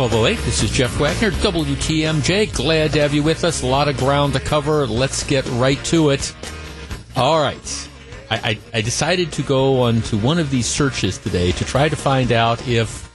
1208. 0.00 0.46
This 0.46 0.62
is 0.62 0.70
Jeff 0.70 0.98
Wagner, 0.98 1.30
WTMJ. 1.30 2.54
Glad 2.54 2.94
to 2.94 3.02
have 3.02 3.12
you 3.12 3.22
with 3.22 3.44
us. 3.44 3.62
A 3.62 3.66
lot 3.66 3.86
of 3.86 3.98
ground 3.98 4.32
to 4.32 4.40
cover. 4.40 4.86
Let's 4.86 5.24
get 5.24 5.44
right 5.50 5.76
to 5.84 6.08
it. 6.08 6.34
All 7.16 7.38
right. 7.38 7.88
I, 8.30 8.36
I, 8.36 8.58
I 8.78 8.80
decided 8.80 9.30
to 9.32 9.42
go 9.42 9.82
on 9.82 10.00
to 10.04 10.16
one 10.16 10.38
of 10.38 10.50
these 10.50 10.64
searches 10.64 11.18
today 11.18 11.52
to 11.52 11.66
try 11.66 11.90
to 11.90 11.96
find 11.96 12.32
out 12.32 12.66
if, 12.66 13.10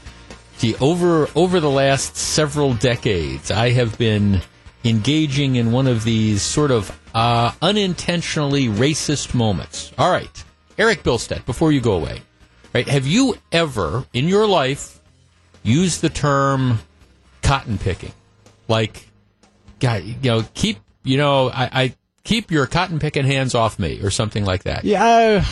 the 0.60 0.76
over, 0.80 1.28
over 1.34 1.60
the 1.60 1.72
last 1.72 2.18
several 2.18 2.76
decades, 2.76 3.50
I 3.50 3.72
have 3.72 3.98
been 3.98 4.42
engaging 4.84 5.56
in 5.56 5.72
one 5.72 5.88
of 5.88 6.04
these 6.04 6.44
sort 6.44 6.70
of 6.70 6.96
uh, 7.16 7.52
unintentionally 7.64 8.66
racist 8.68 9.34
moments. 9.34 9.92
All 9.98 10.12
right. 10.12 10.44
Eric 10.78 11.02
Bilstead, 11.02 11.48
before 11.48 11.72
you 11.72 11.82
go 11.82 11.94
away, 11.94 12.22
right? 12.76 12.88
Have 12.88 13.08
you 13.08 13.38
ever 13.52 14.06
in 14.14 14.28
your 14.28 14.46
life 14.46 14.95
use 15.66 16.00
the 16.00 16.10
term 16.10 16.80
cotton 17.42 17.78
picking. 17.78 18.14
Like, 18.68 19.10
God, 19.80 20.04
you 20.04 20.16
know, 20.24 20.46
keep, 20.54 20.78
you 21.04 21.18
know, 21.18 21.50
I, 21.50 21.70
I 21.74 21.96
keep 22.24 22.52
your 22.52 22.68
cotton 22.68 23.00
picking 23.00 23.26
hands 23.26 23.56
off 23.56 23.80
me 23.80 24.02
or 24.02 24.10
something 24.10 24.46
like 24.46 24.64
that. 24.64 24.86
Yeah, 24.86 25.04
uh, 25.04 25.46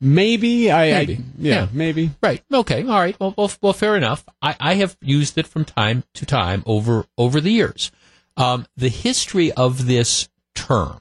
maybe. 0.00 0.70
I, 0.70 0.90
maybe. 0.90 1.14
I 1.14 1.18
yeah, 1.38 1.54
yeah, 1.54 1.68
maybe. 1.72 2.10
Right. 2.22 2.42
Okay. 2.52 2.82
All 2.82 3.00
right. 3.00 3.18
Well, 3.18 3.34
well, 3.36 3.50
well 3.60 3.72
fair 3.72 3.96
enough. 3.96 4.24
I, 4.40 4.56
I 4.58 4.74
have 4.74 4.96
used 5.00 5.36
it 5.38 5.46
from 5.46 5.64
time 5.64 6.04
to 6.14 6.26
time 6.26 6.62
over 6.66 7.06
over 7.18 7.40
the 7.40 7.52
years. 7.52 7.90
Um, 8.36 8.66
the 8.76 8.90
history 8.90 9.50
of 9.52 9.86
this 9.86 10.28
term, 10.54 11.00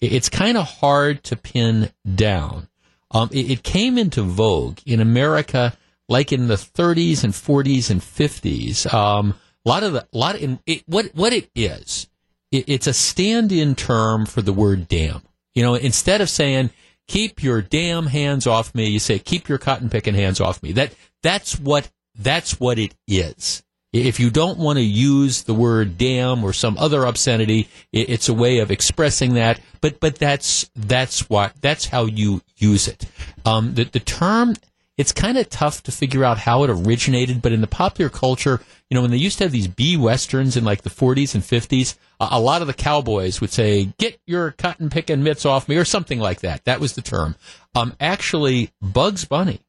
it's 0.00 0.28
kind 0.28 0.56
of 0.56 0.66
hard 0.66 1.22
to 1.24 1.36
pin 1.36 1.92
down. 2.14 2.68
Um, 3.10 3.28
it, 3.32 3.50
it 3.50 3.62
came 3.62 3.96
into 3.96 4.22
vogue 4.22 4.78
in 4.84 5.00
America 5.00 5.76
like 6.08 6.32
in 6.32 6.48
the 6.48 6.54
30s 6.54 7.24
and 7.24 7.32
40s 7.32 7.90
and 7.90 8.00
50s. 8.00 8.92
Um, 8.92 9.34
a 9.64 9.68
lot 9.68 9.82
of 9.82 9.92
the, 9.94 10.06
lot 10.12 10.36
in, 10.36 10.60
it, 10.66 10.82
what, 10.86 11.06
what 11.14 11.32
it 11.32 11.50
is, 11.54 12.08
it, 12.50 12.68
it's 12.68 12.86
a 12.86 12.92
stand-in 12.92 13.74
term 13.74 14.26
for 14.26 14.42
the 14.42 14.52
word 14.52 14.88
damn. 14.88 15.22
You 15.54 15.62
know, 15.62 15.74
instead 15.74 16.20
of 16.20 16.28
saying, 16.28 16.70
keep 17.06 17.42
your 17.42 17.62
damn 17.62 18.06
hands 18.06 18.46
off 18.46 18.74
me, 18.74 18.88
you 18.88 18.98
say, 18.98 19.18
keep 19.18 19.48
your 19.48 19.58
cotton 19.58 19.88
picking 19.88 20.14
hands 20.14 20.40
off 20.40 20.62
me. 20.62 20.72
That, 20.72 20.94
that's 21.22 21.58
what, 21.58 21.90
that's 22.16 22.60
what 22.60 22.78
it 22.78 22.94
is. 23.06 23.62
If 23.94 24.18
you 24.18 24.28
don't 24.28 24.58
want 24.58 24.78
to 24.78 24.84
use 24.84 25.44
the 25.44 25.54
word 25.54 25.96
damn 25.96 26.42
or 26.42 26.52
some 26.52 26.76
other 26.78 27.04
obscenity, 27.04 27.68
it's 27.92 28.28
a 28.28 28.34
way 28.34 28.58
of 28.58 28.72
expressing 28.72 29.34
that. 29.34 29.60
But 29.80 30.00
but 30.00 30.16
that's 30.16 30.68
that's 30.74 31.30
what 31.30 31.52
that's 31.60 31.86
how 31.86 32.06
you 32.06 32.42
use 32.56 32.88
it. 32.88 33.06
Um, 33.44 33.74
the 33.74 33.84
the 33.84 34.00
term 34.00 34.56
it's 34.96 35.12
kind 35.12 35.36
of 35.36 35.48
tough 35.48 35.82
to 35.82 35.92
figure 35.92 36.24
out 36.24 36.38
how 36.38 36.62
it 36.62 36.70
originated, 36.70 37.42
but 37.42 37.52
in 37.52 37.60
the 37.60 37.66
popular 37.66 38.08
culture, 38.08 38.60
you 38.88 38.94
know, 38.94 39.02
when 39.02 39.10
they 39.10 39.16
used 39.16 39.38
to 39.38 39.44
have 39.44 39.52
these 39.52 39.66
B 39.66 39.96
westerns 39.96 40.56
in 40.56 40.64
like 40.64 40.82
the 40.82 40.90
40s 40.90 41.34
and 41.34 41.42
50s, 41.42 41.96
a, 42.20 42.28
a 42.32 42.40
lot 42.40 42.60
of 42.60 42.68
the 42.68 42.74
cowboys 42.74 43.40
would 43.40 43.50
say, 43.50 43.92
"Get 43.98 44.20
your 44.26 44.52
cotton 44.52 44.90
picking 44.90 45.22
mitts 45.22 45.44
off 45.44 45.68
me," 45.68 45.76
or 45.76 45.84
something 45.84 46.20
like 46.20 46.40
that. 46.40 46.64
That 46.64 46.80
was 46.80 46.94
the 46.94 47.02
term. 47.02 47.34
Um, 47.74 47.94
actually, 47.98 48.70
Bugs 48.80 49.24
Bunny, 49.24 49.60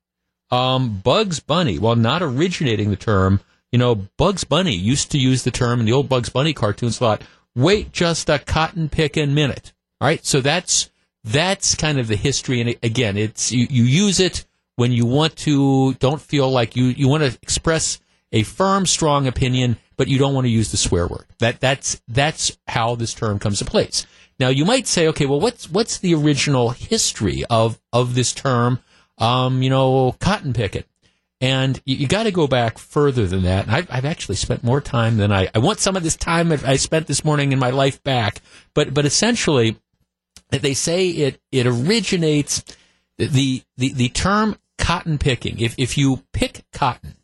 um, 0.51 1.01
Bugs 1.03 1.39
Bunny, 1.39 1.79
while 1.79 1.95
not 1.95 2.21
originating 2.21 2.91
the 2.91 2.95
term, 2.95 3.39
you 3.71 3.79
know, 3.79 4.07
Bugs 4.17 4.43
Bunny 4.43 4.75
used 4.75 5.11
to 5.11 5.17
use 5.17 5.43
the 5.43 5.51
term 5.51 5.79
in 5.79 5.87
the 5.87 5.93
old 5.93 6.07
Bugs 6.07 6.29
Bunny 6.29 6.53
cartoons 6.53 7.01
a 7.01 7.03
lot. 7.03 7.23
Wait 7.55 7.91
just 7.91 8.29
a 8.29 8.37
cotton 8.37 8.89
picking 8.89 9.33
minute. 9.33 9.73
All 9.99 10.07
right, 10.07 10.23
so 10.23 10.39
that's 10.39 10.91
that's 11.23 11.73
kind 11.73 11.97
of 11.97 12.07
the 12.07 12.15
history, 12.15 12.61
and 12.61 12.75
again, 12.83 13.17
it's 13.17 13.51
you, 13.51 13.65
you 13.71 13.83
use 13.83 14.19
it 14.19 14.45
when 14.75 14.91
you 14.91 15.05
want 15.05 15.35
to, 15.37 15.93
don't 15.95 16.21
feel 16.21 16.49
like 16.49 16.75
you, 16.75 16.85
you 16.85 17.07
want 17.07 17.23
to 17.23 17.37
express 17.41 17.99
a 18.31 18.43
firm, 18.43 18.85
strong 18.85 19.27
opinion, 19.27 19.77
but 19.97 20.07
you 20.07 20.17
don't 20.17 20.33
want 20.33 20.45
to 20.45 20.51
use 20.51 20.71
the 20.71 20.77
swear 20.77 21.07
word. 21.07 21.25
That, 21.39 21.59
that's, 21.59 22.01
that's 22.07 22.57
how 22.67 22.95
this 22.95 23.13
term 23.13 23.39
comes 23.39 23.59
to 23.59 23.65
place. 23.65 24.05
Now 24.39 24.49
you 24.49 24.65
might 24.65 24.87
say, 24.87 25.07
okay, 25.07 25.25
well, 25.25 25.39
what's, 25.39 25.69
what's 25.69 25.99
the 25.99 26.13
original 26.13 26.71
history 26.71 27.43
of, 27.49 27.79
of 27.93 28.15
this 28.15 28.33
term? 28.33 28.79
Um, 29.17 29.63
you 29.63 29.69
know, 29.69 30.15
cotton 30.19 30.51
picking. 30.53 30.83
And 31.39 31.81
you, 31.85 31.95
you 31.95 32.07
got 32.07 32.23
to 32.23 32.31
go 32.31 32.47
back 32.47 32.77
further 32.77 33.25
than 33.27 33.43
that. 33.43 33.67
And 33.67 33.75
I've, 33.75 33.87
I've, 33.89 34.05
actually 34.05 34.35
spent 34.35 34.63
more 34.63 34.81
time 34.81 35.17
than 35.17 35.31
I, 35.31 35.49
I 35.53 35.59
want 35.59 35.79
some 35.79 35.95
of 35.95 36.03
this 36.03 36.15
time 36.15 36.51
I 36.51 36.75
spent 36.77 37.07
this 37.07 37.23
morning 37.23 37.51
in 37.51 37.59
my 37.59 37.69
life 37.69 38.03
back. 38.03 38.41
But, 38.73 38.93
but 38.93 39.05
essentially, 39.05 39.77
they 40.49 40.73
say 40.73 41.09
it, 41.09 41.39
it 41.51 41.67
originates, 41.67 42.63
the, 43.17 43.61
the, 43.77 43.93
the 43.93 44.09
term 44.09 44.57
cotton 44.77 45.17
picking. 45.17 45.59
If 45.59 45.75
if 45.77 45.97
you 45.97 46.23
pick 46.33 46.63
cotton, 46.71 47.15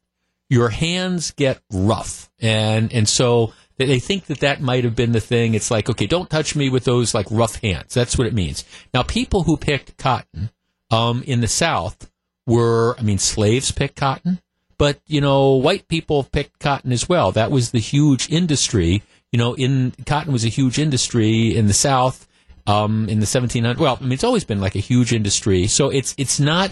your 0.49 0.69
hands 0.69 1.31
get 1.31 1.61
rough, 1.71 2.29
and 2.39 2.91
and 2.91 3.07
so 3.07 3.53
they 3.77 3.99
think 3.99 4.25
that 4.25 4.39
that 4.39 4.61
might 4.61 4.83
have 4.83 4.95
been 4.95 5.11
the 5.11 5.19
thing. 5.19 5.53
It's 5.53 5.71
like, 5.71 5.89
okay, 5.89 6.07
don't 6.07 6.29
touch 6.29 6.55
me 6.55 6.69
with 6.69 6.83
those 6.83 7.13
like 7.13 7.27
rough 7.29 7.55
hands. 7.61 7.93
That's 7.93 8.17
what 8.17 8.27
it 8.27 8.33
means. 8.33 8.63
Now, 8.93 9.03
people 9.03 9.43
who 9.43 9.57
picked 9.57 9.97
cotton 9.97 10.49
um, 10.89 11.23
in 11.23 11.41
the 11.41 11.47
South 11.47 12.11
were, 12.45 12.95
I 12.99 13.01
mean, 13.01 13.17
slaves 13.17 13.71
picked 13.71 13.95
cotton, 13.95 14.41
but 14.77 14.99
you 15.07 15.21
know, 15.21 15.55
white 15.55 15.87
people 15.87 16.23
picked 16.23 16.59
cotton 16.59 16.91
as 16.91 17.07
well. 17.07 17.31
That 17.31 17.51
was 17.51 17.71
the 17.71 17.79
huge 17.79 18.29
industry. 18.29 19.03
You 19.31 19.37
know, 19.39 19.53
in 19.53 19.93
cotton 20.05 20.33
was 20.33 20.43
a 20.43 20.49
huge 20.49 20.77
industry 20.77 21.55
in 21.55 21.67
the 21.67 21.73
South 21.73 22.27
um, 22.67 23.07
in 23.09 23.19
the 23.19 23.25
1700s. 23.25 23.77
Well, 23.77 23.97
I 23.99 24.03
mean, 24.03 24.11
it's 24.11 24.23
always 24.23 24.43
been 24.43 24.59
like 24.59 24.75
a 24.75 24.79
huge 24.79 25.13
industry. 25.13 25.67
So 25.67 25.89
it's 25.89 26.13
it's 26.17 26.39
not 26.39 26.71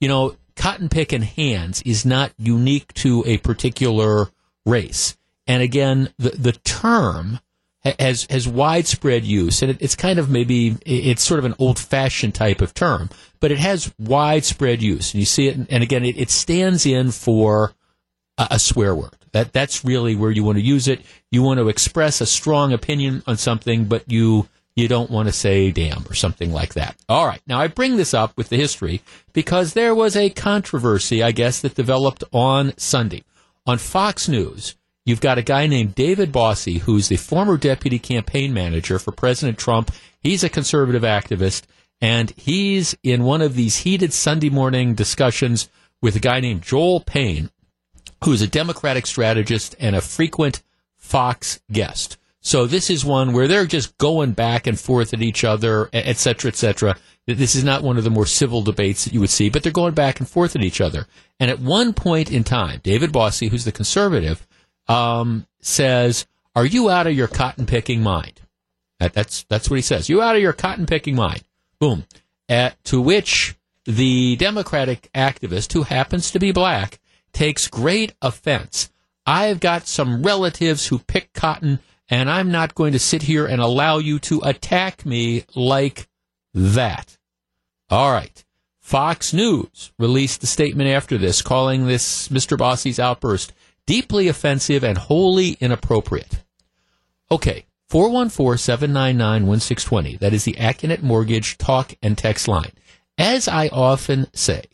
you 0.00 0.08
know, 0.08 0.36
cotton 0.56 0.88
picking 0.88 1.22
hands 1.22 1.82
is 1.82 2.04
not 2.04 2.32
unique 2.36 2.92
to 2.94 3.22
a 3.26 3.38
particular 3.38 4.28
race. 4.66 5.16
And 5.46 5.62
again, 5.62 6.12
the, 6.18 6.30
the 6.30 6.52
term 6.52 7.40
has, 7.84 8.26
has 8.28 8.46
widespread 8.46 9.24
use 9.24 9.62
and 9.62 9.70
it, 9.70 9.78
it's 9.80 9.94
kind 9.94 10.18
of 10.18 10.28
maybe, 10.28 10.76
it's 10.84 11.22
sort 11.22 11.38
of 11.38 11.44
an 11.44 11.54
old 11.58 11.78
fashioned 11.78 12.34
type 12.34 12.60
of 12.60 12.74
term, 12.74 13.08
but 13.40 13.50
it 13.50 13.58
has 13.58 13.92
widespread 13.98 14.82
use. 14.82 15.14
And 15.14 15.20
you 15.20 15.26
see 15.26 15.48
it, 15.48 15.56
and 15.70 15.82
again, 15.82 16.04
it, 16.04 16.18
it 16.18 16.30
stands 16.30 16.84
in 16.84 17.12
for 17.12 17.72
a, 18.36 18.48
a 18.52 18.58
swear 18.58 18.94
word. 18.94 19.16
That, 19.32 19.52
that's 19.52 19.84
really 19.84 20.16
where 20.16 20.30
you 20.30 20.42
want 20.42 20.58
to 20.58 20.64
use 20.64 20.88
it. 20.88 21.00
You 21.30 21.42
want 21.42 21.58
to 21.58 21.68
express 21.68 22.20
a 22.20 22.26
strong 22.26 22.72
opinion 22.72 23.22
on 23.26 23.36
something, 23.36 23.84
but 23.84 24.10
you, 24.10 24.48
you 24.78 24.88
don't 24.88 25.10
want 25.10 25.28
to 25.28 25.32
say 25.32 25.70
damn 25.70 26.04
or 26.08 26.14
something 26.14 26.52
like 26.52 26.74
that. 26.74 26.96
All 27.08 27.26
right. 27.26 27.40
Now, 27.46 27.60
I 27.60 27.66
bring 27.66 27.96
this 27.96 28.14
up 28.14 28.36
with 28.36 28.48
the 28.48 28.56
history 28.56 29.02
because 29.32 29.72
there 29.72 29.94
was 29.94 30.16
a 30.16 30.30
controversy, 30.30 31.22
I 31.22 31.32
guess, 31.32 31.60
that 31.60 31.74
developed 31.74 32.24
on 32.32 32.76
Sunday. 32.76 33.24
On 33.66 33.76
Fox 33.76 34.28
News, 34.28 34.76
you've 35.04 35.20
got 35.20 35.38
a 35.38 35.42
guy 35.42 35.66
named 35.66 35.94
David 35.94 36.32
Bossie, 36.32 36.80
who's 36.80 37.08
the 37.08 37.16
former 37.16 37.56
deputy 37.56 37.98
campaign 37.98 38.54
manager 38.54 38.98
for 38.98 39.12
President 39.12 39.58
Trump. 39.58 39.90
He's 40.20 40.44
a 40.44 40.48
conservative 40.48 41.02
activist, 41.02 41.64
and 42.00 42.30
he's 42.36 42.96
in 43.02 43.24
one 43.24 43.42
of 43.42 43.54
these 43.54 43.78
heated 43.78 44.12
Sunday 44.12 44.48
morning 44.48 44.94
discussions 44.94 45.68
with 46.00 46.14
a 46.14 46.20
guy 46.20 46.40
named 46.40 46.62
Joel 46.62 47.00
Payne, 47.00 47.50
who's 48.24 48.42
a 48.42 48.46
Democratic 48.46 49.06
strategist 49.06 49.74
and 49.80 49.96
a 49.96 50.00
frequent 50.00 50.62
Fox 50.96 51.60
guest. 51.72 52.16
So 52.48 52.64
this 52.64 52.88
is 52.88 53.04
one 53.04 53.34
where 53.34 53.46
they're 53.46 53.66
just 53.66 53.98
going 53.98 54.32
back 54.32 54.66
and 54.66 54.80
forth 54.80 55.12
at 55.12 55.20
each 55.20 55.44
other, 55.44 55.90
et 55.92 56.16
cetera, 56.16 56.48
et 56.48 56.56
cetera. 56.56 56.96
This 57.26 57.54
is 57.54 57.62
not 57.62 57.82
one 57.82 57.98
of 57.98 58.04
the 58.04 58.10
more 58.10 58.24
civil 58.24 58.62
debates 58.62 59.04
that 59.04 59.12
you 59.12 59.20
would 59.20 59.28
see, 59.28 59.50
but 59.50 59.62
they're 59.62 59.70
going 59.70 59.92
back 59.92 60.18
and 60.18 60.26
forth 60.26 60.56
at 60.56 60.64
each 60.64 60.80
other. 60.80 61.06
And 61.38 61.50
at 61.50 61.60
one 61.60 61.92
point 61.92 62.32
in 62.32 62.44
time, 62.44 62.80
David 62.82 63.12
Bossie, 63.12 63.50
who's 63.50 63.66
the 63.66 63.70
conservative, 63.70 64.46
um, 64.88 65.46
says, 65.60 66.26
"Are 66.56 66.64
you 66.64 66.88
out 66.88 67.06
of 67.06 67.12
your 67.12 67.28
cotton 67.28 67.66
picking 67.66 68.02
mind?" 68.02 68.40
That, 68.98 69.12
that's 69.12 69.42
that's 69.50 69.68
what 69.68 69.76
he 69.76 69.82
says. 69.82 70.08
You 70.08 70.22
out 70.22 70.36
of 70.36 70.40
your 70.40 70.54
cotton 70.54 70.86
picking 70.86 71.16
mind? 71.16 71.42
Boom. 71.78 72.06
At, 72.48 72.82
to 72.84 72.98
which 72.98 73.56
the 73.84 74.36
Democratic 74.36 75.10
activist, 75.14 75.74
who 75.74 75.82
happens 75.82 76.30
to 76.30 76.38
be 76.38 76.52
black, 76.52 76.98
takes 77.34 77.68
great 77.68 78.14
offense. 78.22 78.90
I've 79.26 79.60
got 79.60 79.86
some 79.86 80.22
relatives 80.22 80.86
who 80.86 81.00
pick 81.00 81.34
cotton 81.34 81.80
and 82.08 82.30
I'm 82.30 82.50
not 82.50 82.74
going 82.74 82.92
to 82.92 82.98
sit 82.98 83.22
here 83.22 83.46
and 83.46 83.60
allow 83.60 83.98
you 83.98 84.18
to 84.20 84.40
attack 84.44 85.04
me 85.04 85.44
like 85.54 86.08
that. 86.54 87.18
All 87.90 88.12
right. 88.12 88.42
Fox 88.80 89.34
News 89.34 89.92
released 89.98 90.42
a 90.42 90.46
statement 90.46 90.88
after 90.88 91.18
this 91.18 91.42
calling 91.42 91.86
this 91.86 92.28
Mr. 92.28 92.56
Bossie's 92.56 92.98
outburst 92.98 93.52
deeply 93.86 94.28
offensive 94.28 94.82
and 94.82 94.96
wholly 94.96 95.58
inappropriate. 95.60 96.42
Okay. 97.30 97.66
414-799-1620. 97.90 100.18
That 100.18 100.32
is 100.34 100.44
the 100.44 100.54
Accunet 100.54 101.02
Mortgage 101.02 101.58
talk 101.58 101.94
and 102.02 102.16
text 102.16 102.48
line. 102.48 102.72
As 103.16 103.48
I 103.48 103.68
often 103.68 104.26
say, 104.34 104.64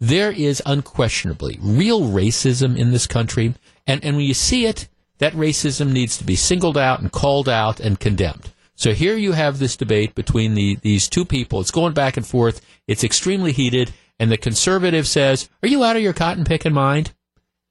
there 0.00 0.32
is 0.32 0.60
unquestionably 0.66 1.58
real 1.60 2.02
racism 2.02 2.76
in 2.76 2.90
this 2.90 3.06
country. 3.06 3.54
And, 3.86 4.04
and 4.04 4.16
when 4.16 4.24
you 4.24 4.34
see 4.34 4.66
it, 4.66 4.88
that 5.18 5.32
racism 5.34 5.92
needs 5.92 6.16
to 6.18 6.24
be 6.24 6.36
singled 6.36 6.76
out 6.76 7.00
and 7.00 7.12
called 7.12 7.48
out 7.48 7.80
and 7.80 8.00
condemned. 8.00 8.50
So 8.76 8.92
here 8.92 9.16
you 9.16 9.32
have 9.32 9.58
this 9.58 9.76
debate 9.76 10.14
between 10.14 10.54
the, 10.54 10.76
these 10.82 11.08
two 11.08 11.24
people. 11.24 11.60
It's 11.60 11.70
going 11.70 11.94
back 11.94 12.16
and 12.16 12.26
forth. 12.26 12.60
It's 12.88 13.04
extremely 13.04 13.52
heated. 13.52 13.92
And 14.18 14.30
the 14.30 14.36
conservative 14.36 15.06
says, 15.06 15.48
Are 15.62 15.68
you 15.68 15.84
out 15.84 15.96
of 15.96 16.02
your 16.02 16.12
cotton 16.12 16.44
picking 16.44 16.72
mind? 16.72 17.12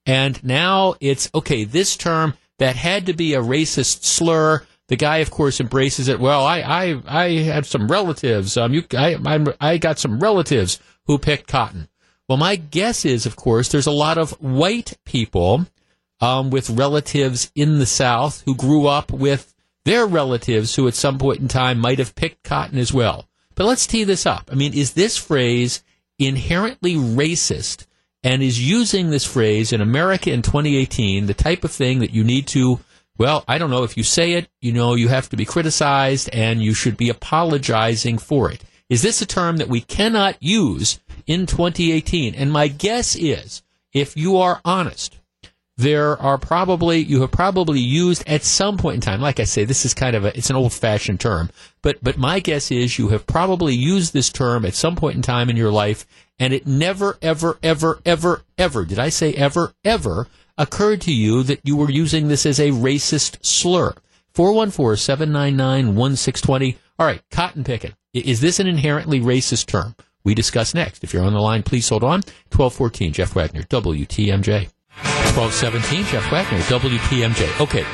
And 0.06 0.42
now 0.44 0.94
it's, 1.00 1.30
okay, 1.34 1.64
this 1.64 1.96
term 1.96 2.34
that 2.58 2.76
had 2.76 3.06
to 3.06 3.12
be 3.12 3.34
a 3.34 3.42
racist 3.42 4.04
slur. 4.04 4.64
The 4.88 4.96
guy, 4.96 5.18
of 5.18 5.30
course, 5.30 5.60
embraces 5.60 6.08
it. 6.08 6.20
Well, 6.20 6.44
I, 6.44 6.60
I, 6.60 7.02
I 7.06 7.60
some 7.62 7.88
relatives. 7.88 8.56
Um, 8.56 8.74
you, 8.74 8.84
I, 8.96 9.16
I'm, 9.24 9.48
I 9.60 9.78
got 9.78 9.98
some 9.98 10.20
relatives 10.20 10.78
who 11.06 11.18
picked 11.18 11.48
cotton. 11.48 11.88
Well, 12.28 12.38
my 12.38 12.56
guess 12.56 13.04
is, 13.04 13.26
of 13.26 13.36
course, 13.36 13.68
there's 13.68 13.86
a 13.86 13.92
lot 13.92 14.18
of 14.18 14.32
white 14.42 14.98
people 15.04 15.66
um, 16.20 16.50
with 16.50 16.70
relatives 16.70 17.50
in 17.54 17.78
the 17.78 17.86
South 17.86 18.42
who 18.44 18.54
grew 18.54 18.86
up 18.86 19.12
with 19.12 19.54
their 19.84 20.06
relatives 20.06 20.74
who 20.74 20.88
at 20.88 20.94
some 20.94 21.18
point 21.18 21.40
in 21.40 21.48
time 21.48 21.78
might 21.78 21.98
have 21.98 22.14
picked 22.14 22.42
cotton 22.42 22.78
as 22.78 22.92
well. 22.92 23.28
But 23.54 23.66
let's 23.66 23.86
tee 23.86 24.04
this 24.04 24.26
up. 24.26 24.48
I 24.50 24.54
mean, 24.54 24.74
is 24.74 24.94
this 24.94 25.16
phrase 25.16 25.82
inherently 26.18 26.94
racist 26.94 27.86
and 28.22 28.42
is 28.42 28.66
using 28.66 29.10
this 29.10 29.24
phrase 29.24 29.72
in 29.72 29.80
America 29.80 30.32
in 30.32 30.42
2018 30.42 31.26
the 31.26 31.34
type 31.34 31.64
of 31.64 31.70
thing 31.70 31.98
that 31.98 32.12
you 32.12 32.24
need 32.24 32.46
to, 32.48 32.80
well, 33.18 33.44
I 33.46 33.58
don't 33.58 33.70
know, 33.70 33.84
if 33.84 33.96
you 33.96 34.02
say 34.02 34.32
it, 34.32 34.48
you 34.60 34.72
know, 34.72 34.94
you 34.94 35.08
have 35.08 35.28
to 35.28 35.36
be 35.36 35.44
criticized 35.44 36.30
and 36.32 36.62
you 36.62 36.74
should 36.74 36.96
be 36.96 37.10
apologizing 37.10 38.18
for 38.18 38.50
it. 38.50 38.64
Is 38.88 39.02
this 39.02 39.22
a 39.22 39.26
term 39.26 39.58
that 39.58 39.68
we 39.68 39.80
cannot 39.80 40.42
use 40.42 40.98
in 41.26 41.46
2018? 41.46 42.34
And 42.34 42.52
my 42.52 42.68
guess 42.68 43.14
is, 43.14 43.62
if 43.92 44.16
you 44.16 44.38
are 44.38 44.60
honest, 44.64 45.18
there 45.76 46.20
are 46.20 46.38
probably 46.38 46.98
you 46.98 47.20
have 47.20 47.32
probably 47.32 47.80
used 47.80 48.22
at 48.28 48.44
some 48.44 48.76
point 48.76 48.94
in 48.94 49.00
time 49.00 49.20
like 49.20 49.40
i 49.40 49.44
say 49.44 49.64
this 49.64 49.84
is 49.84 49.92
kind 49.92 50.14
of 50.14 50.24
a 50.24 50.36
it's 50.36 50.50
an 50.50 50.56
old 50.56 50.72
fashioned 50.72 51.18
term 51.18 51.50
but 51.82 51.96
but 52.02 52.16
my 52.16 52.38
guess 52.38 52.70
is 52.70 52.98
you 52.98 53.08
have 53.08 53.26
probably 53.26 53.74
used 53.74 54.12
this 54.12 54.30
term 54.30 54.64
at 54.64 54.74
some 54.74 54.94
point 54.94 55.16
in 55.16 55.22
time 55.22 55.50
in 55.50 55.56
your 55.56 55.72
life 55.72 56.06
and 56.38 56.52
it 56.52 56.66
never 56.66 57.18
ever 57.20 57.58
ever 57.62 58.00
ever 58.04 58.42
ever 58.56 58.84
did 58.84 59.00
i 59.00 59.08
say 59.08 59.34
ever 59.34 59.72
ever 59.84 60.28
occurred 60.56 61.00
to 61.02 61.12
you 61.12 61.42
that 61.44 61.60
you 61.64 61.76
were 61.76 61.90
using 61.90 62.28
this 62.28 62.46
as 62.46 62.60
a 62.60 62.70
racist 62.70 63.44
slur. 63.44 63.92
414-799-1620 64.34 66.76
all 66.98 67.06
right 67.06 67.22
cotton 67.30 67.62
picking. 67.64 67.92
Is 68.12 68.40
this 68.40 68.60
an 68.60 68.68
inherently 68.68 69.20
racist 69.20 69.66
term? 69.66 69.94
We 70.22 70.34
discuss 70.34 70.74
next. 70.74 71.04
If 71.04 71.12
you're 71.12 71.24
on 71.24 71.34
the 71.34 71.40
line 71.40 71.62
please 71.62 71.88
hold 71.88 72.04
on. 72.04 72.22
1214 72.50 73.12
jeff 73.12 73.34
wagner 73.34 73.62
wtmj 73.62 74.70
1217, 75.36 76.04
Jeff 76.12 76.30
Wagner, 76.30 76.60
WTMJ. 76.60 77.60
Okay, 77.60 77.84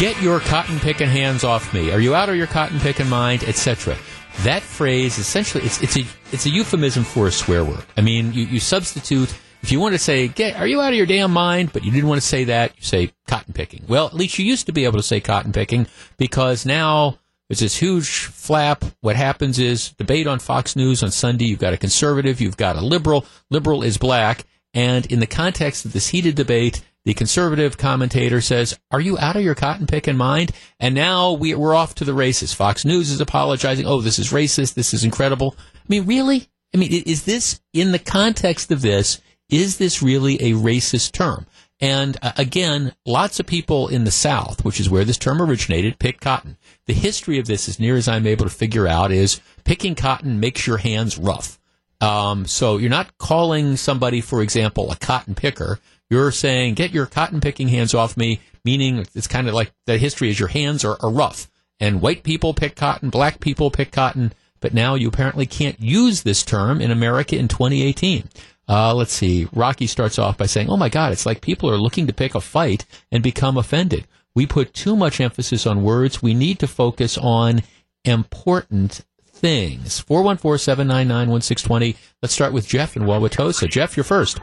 get 0.00 0.20
your 0.20 0.40
cotton 0.40 0.80
picking 0.80 1.06
hands 1.06 1.44
off 1.44 1.72
me. 1.72 1.92
Are 1.92 2.00
you 2.00 2.16
out 2.16 2.28
of 2.28 2.34
your 2.34 2.48
cotton 2.48 2.80
picking 2.80 3.08
mind, 3.08 3.44
etc. 3.44 3.96
That 4.42 4.60
phrase 4.60 5.16
essentially 5.16 5.62
it's 5.62 5.80
it's 5.82 5.96
a 5.96 6.04
it's 6.32 6.46
a 6.46 6.50
euphemism 6.50 7.04
for 7.04 7.28
a 7.28 7.30
swear 7.30 7.64
word. 7.64 7.84
I 7.96 8.00
mean, 8.00 8.32
you, 8.32 8.44
you 8.44 8.58
substitute 8.58 9.32
if 9.62 9.70
you 9.70 9.78
want 9.78 9.94
to 9.94 10.00
say 10.00 10.26
get 10.26 10.56
are 10.56 10.66
you 10.66 10.80
out 10.80 10.92
of 10.92 10.96
your 10.96 11.06
damn 11.06 11.30
mind, 11.30 11.72
but 11.72 11.84
you 11.84 11.92
didn't 11.92 12.08
want 12.08 12.20
to 12.20 12.26
say 12.26 12.42
that, 12.44 12.76
you 12.76 12.82
say 12.82 13.12
cotton 13.28 13.52
picking. 13.52 13.84
Well, 13.86 14.08
at 14.08 14.14
least 14.14 14.40
you 14.40 14.44
used 14.44 14.66
to 14.66 14.72
be 14.72 14.84
able 14.84 14.98
to 14.98 15.04
say 15.04 15.20
cotton 15.20 15.52
picking 15.52 15.86
because 16.16 16.66
now 16.66 17.20
there's 17.48 17.60
this 17.60 17.76
huge 17.76 18.24
flap. 18.24 18.84
What 19.00 19.14
happens 19.14 19.60
is 19.60 19.92
debate 19.92 20.26
on 20.26 20.40
Fox 20.40 20.74
News 20.74 21.04
on 21.04 21.12
Sunday. 21.12 21.44
You've 21.44 21.60
got 21.60 21.72
a 21.72 21.76
conservative, 21.76 22.40
you've 22.40 22.56
got 22.56 22.74
a 22.74 22.80
liberal. 22.80 23.26
Liberal 23.48 23.84
is 23.84 23.96
black 23.96 24.44
and 24.74 25.06
in 25.06 25.20
the 25.20 25.26
context 25.26 25.84
of 25.84 25.92
this 25.92 26.08
heated 26.08 26.34
debate, 26.34 26.82
the 27.04 27.14
conservative 27.14 27.78
commentator 27.78 28.40
says, 28.40 28.78
Are 28.90 29.00
you 29.00 29.18
out 29.18 29.36
of 29.36 29.42
your 29.42 29.54
cotton 29.54 29.86
picking 29.86 30.16
mind? 30.16 30.52
And 30.78 30.94
now 30.94 31.32
we, 31.32 31.54
are 31.54 31.74
off 31.74 31.94
to 31.96 32.04
the 32.04 32.14
races. 32.14 32.52
Fox 32.52 32.84
News 32.84 33.10
is 33.10 33.20
apologizing. 33.20 33.86
Oh, 33.86 34.00
this 34.00 34.18
is 34.18 34.32
racist. 34.32 34.74
This 34.74 34.92
is 34.92 35.02
incredible. 35.02 35.56
I 35.58 35.84
mean, 35.88 36.06
really? 36.06 36.48
I 36.74 36.76
mean, 36.76 36.92
is 36.92 37.24
this, 37.24 37.60
in 37.72 37.92
the 37.92 37.98
context 37.98 38.70
of 38.70 38.82
this, 38.82 39.20
is 39.48 39.78
this 39.78 40.02
really 40.02 40.36
a 40.36 40.52
racist 40.52 41.12
term? 41.12 41.46
And 41.80 42.18
uh, 42.20 42.32
again, 42.36 42.92
lots 43.06 43.40
of 43.40 43.46
people 43.46 43.88
in 43.88 44.04
the 44.04 44.10
South, 44.10 44.64
which 44.64 44.78
is 44.78 44.90
where 44.90 45.04
this 45.04 45.16
term 45.16 45.40
originated, 45.40 45.98
pick 45.98 46.20
cotton. 46.20 46.58
The 46.86 46.92
history 46.92 47.38
of 47.38 47.46
this, 47.46 47.68
as 47.68 47.80
near 47.80 47.96
as 47.96 48.06
I'm 48.06 48.26
able 48.26 48.44
to 48.44 48.50
figure 48.50 48.86
out, 48.86 49.10
is 49.10 49.40
picking 49.64 49.94
cotton 49.94 50.38
makes 50.38 50.66
your 50.66 50.76
hands 50.76 51.18
rough. 51.18 51.59
Um, 52.00 52.46
so 52.46 52.78
you're 52.78 52.90
not 52.90 53.18
calling 53.18 53.76
somebody, 53.76 54.20
for 54.20 54.42
example, 54.42 54.90
a 54.90 54.96
cotton 54.96 55.34
picker. 55.34 55.78
You're 56.08 56.32
saying, 56.32 56.74
get 56.74 56.92
your 56.92 57.06
cotton 57.06 57.40
picking 57.40 57.68
hands 57.68 57.94
off 57.94 58.16
me, 58.16 58.40
meaning 58.64 59.06
it's 59.14 59.26
kind 59.26 59.48
of 59.48 59.54
like 59.54 59.72
the 59.86 59.98
history 59.98 60.30
is 60.30 60.38
your 60.38 60.48
hands 60.48 60.84
are, 60.84 60.96
are 61.00 61.10
rough. 61.10 61.48
And 61.78 62.02
white 62.02 62.22
people 62.22 62.52
pick 62.52 62.74
cotton, 62.74 63.10
black 63.10 63.40
people 63.40 63.70
pick 63.70 63.92
cotton, 63.92 64.32
but 64.60 64.74
now 64.74 64.94
you 64.94 65.08
apparently 65.08 65.46
can't 65.46 65.80
use 65.80 66.22
this 66.22 66.42
term 66.42 66.80
in 66.80 66.90
America 66.90 67.36
in 67.36 67.48
2018. 67.48 68.28
Uh, 68.68 68.94
let's 68.94 69.12
see. 69.12 69.48
Rocky 69.52 69.86
starts 69.86 70.18
off 70.18 70.38
by 70.38 70.46
saying, 70.46 70.68
Oh 70.68 70.76
my 70.76 70.88
God, 70.88 71.12
it's 71.12 71.26
like 71.26 71.40
people 71.40 71.70
are 71.70 71.78
looking 71.78 72.06
to 72.06 72.12
pick 72.12 72.34
a 72.34 72.40
fight 72.40 72.86
and 73.10 73.22
become 73.22 73.56
offended. 73.56 74.06
We 74.34 74.46
put 74.46 74.74
too 74.74 74.94
much 74.94 75.20
emphasis 75.20 75.66
on 75.66 75.82
words. 75.82 76.22
We 76.22 76.34
need 76.34 76.60
to 76.60 76.68
focus 76.68 77.18
on 77.18 77.62
important 78.04 79.04
things. 79.40 80.00
414 80.00 80.58
799 80.58 81.30
1620. 81.30 81.96
Let's 82.22 82.34
start 82.34 82.52
with 82.52 82.68
Jeff 82.68 82.96
in 82.96 83.02
Wauwatosa. 83.02 83.68
Jeff, 83.68 83.96
you're 83.96 84.04
first. 84.04 84.38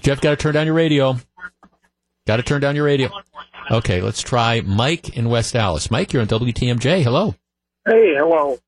Jeff, 0.00 0.20
got 0.20 0.30
to 0.30 0.36
turn 0.36 0.54
down 0.54 0.66
your 0.66 0.74
radio. 0.74 1.16
Got 2.26 2.36
to 2.36 2.42
turn 2.42 2.60
down 2.60 2.76
your 2.76 2.86
radio. 2.86 3.10
Okay, 3.70 4.00
let's 4.00 4.22
try 4.22 4.60
Mike 4.60 5.16
in 5.16 5.28
West 5.28 5.56
Allis. 5.56 5.90
Mike, 5.90 6.12
you're 6.12 6.22
on 6.22 6.28
WTMJ. 6.28 7.02
Hello. 7.02 7.34
Hey, 7.86 8.14
hello. 8.16 8.58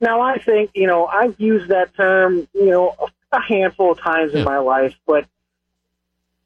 Now, 0.00 0.20
I 0.20 0.38
think, 0.38 0.70
you 0.74 0.86
know, 0.86 1.06
I've 1.06 1.38
used 1.38 1.68
that 1.68 1.94
term, 1.94 2.48
you 2.52 2.66
know, 2.66 2.94
a 3.32 3.40
handful 3.40 3.92
of 3.92 4.00
times 4.00 4.34
in 4.34 4.44
my 4.44 4.58
life, 4.58 4.94
but 5.06 5.26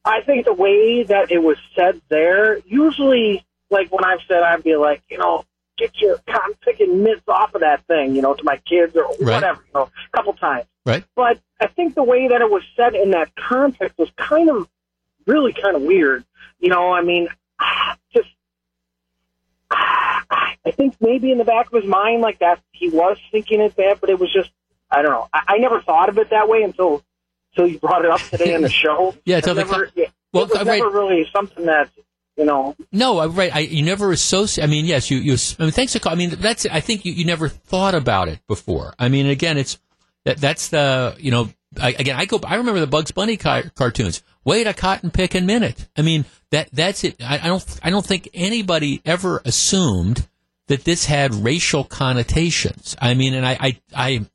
I 0.04 0.22
think 0.22 0.44
the 0.44 0.54
way 0.54 1.02
that 1.02 1.30
it 1.30 1.42
was 1.42 1.56
said 1.74 2.00
there, 2.08 2.58
usually, 2.66 3.44
like 3.70 3.92
when 3.92 4.04
I've 4.04 4.20
said, 4.26 4.42
I'd 4.42 4.62
be 4.62 4.76
like, 4.76 5.02
you 5.10 5.18
know, 5.18 5.44
get 5.80 6.00
your 6.00 6.18
cotton 6.28 6.54
picking 6.62 7.02
mitts 7.02 7.22
off 7.26 7.54
of 7.54 7.62
that 7.62 7.84
thing, 7.86 8.14
you 8.14 8.22
know, 8.22 8.34
to 8.34 8.44
my 8.44 8.58
kids 8.58 8.94
or 8.94 9.04
Right. 9.20 9.34
whatever, 9.34 9.62
you 9.66 9.72
know, 9.74 9.90
a 10.12 10.16
couple 10.16 10.32
times. 10.34 10.66
Right. 10.86 11.04
But 11.16 11.40
I 11.60 11.66
think 11.66 11.94
the 11.94 12.02
way 12.04 12.28
that 12.28 12.40
it 12.40 12.50
was 12.50 12.62
said 12.76 12.94
in 12.94 13.10
that 13.10 13.34
context 13.34 13.98
was 13.98 14.08
kind 14.16 14.48
of 14.50 14.68
really 15.26 15.52
kind 15.52 15.74
of 15.76 15.82
weird. 15.82 16.24
You 16.60 16.68
know, 16.68 16.92
I 16.92 17.02
mean, 17.02 17.28
just 18.14 18.28
I 19.70 20.72
think 20.72 20.96
maybe 21.00 21.32
in 21.32 21.38
the 21.38 21.44
back 21.44 21.66
of 21.72 21.82
his 21.82 21.90
mind, 21.90 22.20
like 22.22 22.38
that, 22.40 22.60
he 22.72 22.88
was 22.88 23.18
thinking 23.30 23.60
it 23.60 23.76
that, 23.76 24.00
but 24.00 24.10
it 24.10 24.18
was 24.18 24.32
just 24.32 24.50
I 24.90 25.02
don't 25.02 25.12
know. 25.12 25.28
I, 25.32 25.42
I 25.54 25.58
never 25.58 25.80
thought 25.80 26.08
of 26.08 26.18
it 26.18 26.30
that 26.30 26.48
way 26.48 26.62
until 26.62 27.02
until 27.52 27.68
you 27.72 27.78
brought 27.78 28.04
it 28.04 28.10
up 28.10 28.20
today 28.20 28.54
on 28.54 28.62
the 28.62 28.68
show. 28.84 29.14
Yeah, 29.24 29.36
until 29.36 29.54
the 29.54 29.64
never, 29.64 29.90
yeah, 29.94 30.06
Well, 30.32 30.44
it 30.44 30.50
was 30.50 30.58
right. 30.66 30.78
never 30.78 30.90
really 30.90 31.28
something 31.32 31.66
that 31.66 31.90
you 32.36 32.44
know. 32.44 32.74
No, 32.92 33.26
right. 33.28 33.54
I, 33.54 33.60
you 33.60 33.82
never 33.82 34.12
associate. 34.12 34.64
I 34.64 34.66
mean, 34.66 34.84
yes, 34.84 35.10
you. 35.10 35.18
you 35.18 35.36
I 35.58 35.64
mean, 35.64 35.72
thanks 35.72 35.96
call. 35.98 36.12
I 36.12 36.16
mean, 36.16 36.30
that's. 36.30 36.66
I 36.66 36.80
think 36.80 37.04
you, 37.04 37.12
you 37.12 37.24
never 37.24 37.48
thought 37.48 37.94
about 37.94 38.28
it 38.28 38.40
before. 38.46 38.94
I 38.98 39.08
mean, 39.08 39.26
again, 39.26 39.58
it's 39.58 39.78
that. 40.24 40.38
That's 40.38 40.68
the. 40.68 41.16
You 41.18 41.30
know, 41.30 41.50
I, 41.80 41.90
again, 41.90 42.16
I 42.16 42.24
go. 42.24 42.40
I 42.44 42.56
remember 42.56 42.80
the 42.80 42.86
Bugs 42.86 43.10
Bunny 43.10 43.36
car- 43.36 43.70
cartoons. 43.74 44.22
Wait 44.44 44.66
a 44.66 44.72
cotton 44.72 45.10
picking 45.10 45.46
minute. 45.46 45.88
I 45.96 46.02
mean, 46.02 46.24
that. 46.50 46.70
That's 46.72 47.04
it. 47.04 47.16
I, 47.22 47.40
I 47.42 47.48
don't. 47.48 47.80
I 47.82 47.90
don't 47.90 48.06
think 48.06 48.28
anybody 48.32 49.02
ever 49.04 49.42
assumed 49.44 50.26
that 50.68 50.84
this 50.84 51.06
had 51.06 51.34
racial 51.34 51.84
connotations. 51.84 52.96
I 53.00 53.14
mean, 53.14 53.34
and 53.34 53.44
I. 53.44 53.58
I. 53.60 53.80
I 53.94 54.26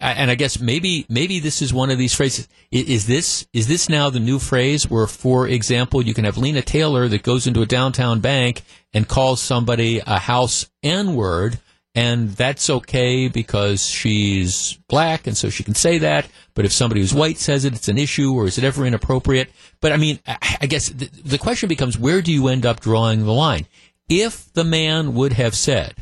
and 0.00 0.30
I 0.30 0.34
guess 0.36 0.60
maybe 0.60 1.06
maybe 1.08 1.40
this 1.40 1.60
is 1.60 1.72
one 1.72 1.90
of 1.90 1.98
these 1.98 2.14
phrases. 2.14 2.48
Is 2.70 3.06
this 3.06 3.46
is 3.52 3.66
this 3.66 3.88
now 3.88 4.10
the 4.10 4.20
new 4.20 4.38
phrase 4.38 4.88
where, 4.88 5.06
for 5.06 5.48
example, 5.48 6.02
you 6.02 6.14
can 6.14 6.24
have 6.24 6.38
Lena 6.38 6.62
Taylor 6.62 7.08
that 7.08 7.22
goes 7.22 7.46
into 7.46 7.62
a 7.62 7.66
downtown 7.66 8.20
bank 8.20 8.62
and 8.92 9.08
calls 9.08 9.40
somebody 9.40 10.00
a 10.06 10.18
house 10.18 10.70
N 10.82 11.16
word, 11.16 11.58
and 11.94 12.30
that's 12.30 12.70
okay 12.70 13.28
because 13.28 13.84
she's 13.84 14.78
black 14.88 15.26
and 15.26 15.36
so 15.36 15.50
she 15.50 15.64
can 15.64 15.74
say 15.74 15.98
that. 15.98 16.28
But 16.54 16.64
if 16.64 16.72
somebody 16.72 17.00
who's 17.00 17.14
white 17.14 17.38
says 17.38 17.64
it, 17.64 17.74
it's 17.74 17.88
an 17.88 17.98
issue, 17.98 18.34
or 18.34 18.46
is 18.46 18.56
it 18.56 18.64
ever 18.64 18.86
inappropriate? 18.86 19.50
But 19.80 19.92
I 19.92 19.96
mean, 19.96 20.20
I 20.26 20.66
guess 20.66 20.88
the, 20.90 21.06
the 21.06 21.38
question 21.38 21.68
becomes 21.68 21.98
where 21.98 22.22
do 22.22 22.32
you 22.32 22.48
end 22.48 22.64
up 22.64 22.80
drawing 22.80 23.24
the 23.24 23.32
line? 23.32 23.66
If 24.08 24.52
the 24.52 24.64
man 24.64 25.14
would 25.14 25.34
have 25.34 25.54
said, 25.54 25.94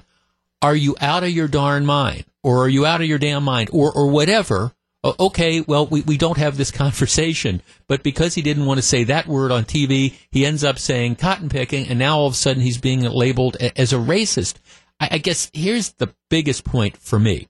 are 0.63 0.75
you 0.75 0.97
out 1.01 1.23
of 1.23 1.31
your 1.31 1.49
darn 1.49 1.87
mind? 1.87 2.25
Or 2.43 2.59
are 2.65 2.69
you 2.69 2.87
out 2.87 3.01
of 3.01 3.07
your 3.07 3.19
damn 3.19 3.45
mind? 3.45 3.71
Or 3.73 3.93
or 3.93 4.09
whatever. 4.09 4.73
Okay 5.05 5.61
well 5.61 5.87
we, 5.87 6.01
we 6.03 6.17
don't 6.17 6.39
have 6.39 6.57
this 6.57 6.71
conversation. 6.85 7.63
But 7.89 8.03
because 8.03 8.35
he 8.35 8.43
didn't 8.43 8.67
want 8.67 8.79
to 8.79 8.83
say 8.83 9.05
that 9.05 9.27
word 9.27 9.51
on 9.53 9.65
tv 9.65 10.15
he 10.31 10.47
ends 10.47 10.65
up 10.65 10.79
saying 10.79 11.17
cotton 11.17 11.49
picking 11.49 11.89
and 11.89 11.99
now 11.99 12.19
all 12.19 12.27
of 12.27 12.33
a 12.33 12.37
sudden 12.37 12.63
he's 12.63 12.79
being 12.79 13.01
labeled 13.01 13.57
as 13.57 13.93
a 13.93 13.97
racist. 13.97 14.55
I, 15.01 15.09
I 15.13 15.19
guess 15.19 15.51
here's 15.53 15.93
the 15.95 16.15
biggest 16.31 16.65
point 16.65 16.97
for 16.97 17.19
me. 17.19 17.49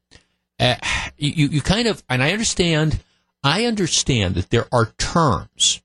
Uh, 0.59 0.77
you, 1.19 1.49
you 1.49 1.61
kind 1.61 1.87
of 1.87 2.03
and 2.09 2.23
i 2.23 2.33
understand 2.33 3.01
i 3.45 3.67
understand 3.67 4.35
that 4.35 4.49
there 4.49 4.67
are 4.73 4.93
terms 4.99 5.83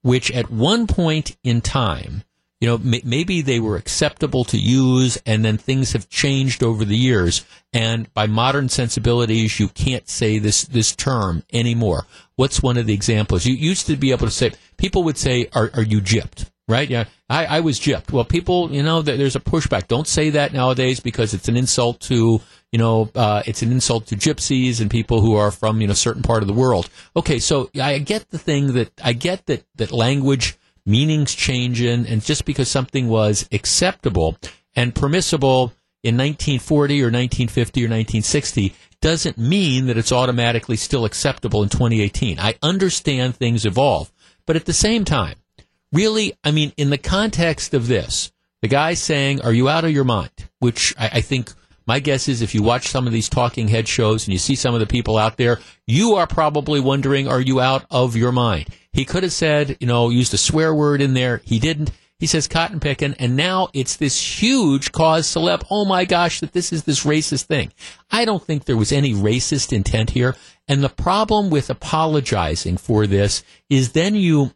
which 0.00 0.30
at 0.30 0.50
one 0.50 0.86
point 0.86 1.36
in 1.44 1.60
time 1.60 2.24
you 2.60 2.68
know, 2.68 2.76
m- 2.76 3.02
maybe 3.04 3.42
they 3.42 3.60
were 3.60 3.76
acceptable 3.76 4.44
to 4.44 4.58
use 4.58 5.18
and 5.26 5.44
then 5.44 5.58
things 5.58 5.92
have 5.92 6.08
changed 6.08 6.62
over 6.62 6.84
the 6.84 6.96
years. 6.96 7.44
And 7.72 8.12
by 8.14 8.26
modern 8.26 8.68
sensibilities, 8.68 9.58
you 9.58 9.68
can't 9.68 10.08
say 10.08 10.38
this, 10.38 10.62
this 10.62 10.94
term 10.94 11.42
anymore. 11.52 12.06
What's 12.36 12.62
one 12.62 12.76
of 12.76 12.86
the 12.86 12.94
examples? 12.94 13.44
You 13.44 13.54
used 13.54 13.86
to 13.88 13.96
be 13.96 14.12
able 14.12 14.26
to 14.26 14.32
say, 14.32 14.52
people 14.76 15.02
would 15.04 15.18
say, 15.18 15.48
are, 15.52 15.70
are 15.74 15.82
you 15.82 16.00
gypped? 16.00 16.50
Right? 16.66 16.88
Yeah. 16.88 17.04
I, 17.28 17.44
I 17.44 17.60
was 17.60 17.78
gypped. 17.78 18.10
Well, 18.10 18.24
people, 18.24 18.72
you 18.72 18.82
know, 18.82 19.02
there's 19.02 19.36
a 19.36 19.40
pushback. 19.40 19.86
Don't 19.86 20.08
say 20.08 20.30
that 20.30 20.54
nowadays 20.54 20.98
because 20.98 21.34
it's 21.34 21.48
an 21.48 21.58
insult 21.58 22.00
to, 22.02 22.40
you 22.72 22.78
know, 22.78 23.10
uh, 23.14 23.42
it's 23.44 23.60
an 23.60 23.70
insult 23.70 24.06
to 24.06 24.16
gypsies 24.16 24.80
and 24.80 24.90
people 24.90 25.20
who 25.20 25.36
are 25.36 25.50
from, 25.50 25.82
you 25.82 25.86
know, 25.86 25.92
certain 25.92 26.22
part 26.22 26.42
of 26.42 26.46
the 26.46 26.54
world. 26.54 26.88
Okay. 27.14 27.38
So 27.38 27.68
I 27.78 27.98
get 27.98 28.30
the 28.30 28.38
thing 28.38 28.72
that, 28.74 28.92
I 29.02 29.12
get 29.12 29.44
that, 29.46 29.66
that 29.74 29.92
language, 29.92 30.56
meanings 30.86 31.34
change 31.34 31.80
in, 31.80 32.06
and 32.06 32.24
just 32.24 32.44
because 32.44 32.68
something 32.68 33.08
was 33.08 33.48
acceptable 33.52 34.36
and 34.74 34.94
permissible 34.94 35.72
in 36.02 36.16
1940 36.16 37.00
or 37.00 37.06
1950 37.06 37.80
or 37.80 37.88
1960 37.88 38.74
doesn't 39.00 39.38
mean 39.38 39.86
that 39.86 39.98
it's 39.98 40.12
automatically 40.12 40.76
still 40.76 41.04
acceptable 41.04 41.62
in 41.62 41.68
2018. 41.68 42.38
I 42.38 42.54
understand 42.62 43.36
things 43.36 43.66
evolve, 43.66 44.12
but 44.46 44.56
at 44.56 44.64
the 44.64 44.72
same 44.72 45.04
time, 45.04 45.36
really, 45.92 46.34
I 46.42 46.50
mean, 46.50 46.72
in 46.76 46.90
the 46.90 46.98
context 46.98 47.74
of 47.74 47.86
this, 47.86 48.32
the 48.62 48.68
guy 48.68 48.94
saying, 48.94 49.42
Are 49.42 49.52
you 49.52 49.68
out 49.68 49.84
of 49.84 49.90
your 49.90 50.04
mind? 50.04 50.30
Which 50.58 50.94
I, 50.98 51.10
I 51.14 51.20
think 51.20 51.52
my 51.86 52.00
guess 52.00 52.28
is 52.28 52.42
if 52.42 52.54
you 52.54 52.62
watch 52.62 52.88
some 52.88 53.06
of 53.06 53.12
these 53.12 53.28
talking 53.28 53.68
head 53.68 53.86
shows 53.88 54.26
and 54.26 54.32
you 54.32 54.38
see 54.38 54.54
some 54.54 54.74
of 54.74 54.80
the 54.80 54.86
people 54.86 55.18
out 55.18 55.36
there, 55.36 55.60
you 55.86 56.14
are 56.14 56.26
probably 56.26 56.80
wondering, 56.80 57.28
Are 57.28 57.40
you 57.40 57.60
out 57.60 57.84
of 57.90 58.16
your 58.16 58.32
mind? 58.32 58.68
He 58.92 59.04
could 59.04 59.22
have 59.22 59.32
said, 59.32 59.76
you 59.80 59.86
know, 59.86 60.08
used 60.08 60.32
a 60.34 60.38
swear 60.38 60.74
word 60.74 61.02
in 61.02 61.14
there. 61.14 61.42
He 61.44 61.58
didn't. 61.58 61.90
He 62.20 62.28
says 62.28 62.46
cotton 62.46 62.78
picking, 62.80 63.14
and 63.18 63.36
now 63.36 63.68
it's 63.74 63.96
this 63.96 64.40
huge 64.40 64.92
cause 64.92 65.26
celeb. 65.26 65.66
Oh 65.68 65.84
my 65.84 66.04
gosh, 66.04 66.40
that 66.40 66.52
this 66.52 66.72
is 66.72 66.84
this 66.84 67.04
racist 67.04 67.46
thing. 67.46 67.72
I 68.10 68.24
don't 68.24 68.42
think 68.42 68.64
there 68.64 68.76
was 68.76 68.92
any 68.92 69.12
racist 69.12 69.72
intent 69.72 70.10
here. 70.10 70.36
And 70.68 70.82
the 70.82 70.88
problem 70.88 71.50
with 71.50 71.68
apologizing 71.68 72.76
for 72.76 73.06
this 73.06 73.42
is 73.68 73.92
then 73.92 74.14
you, 74.14 74.52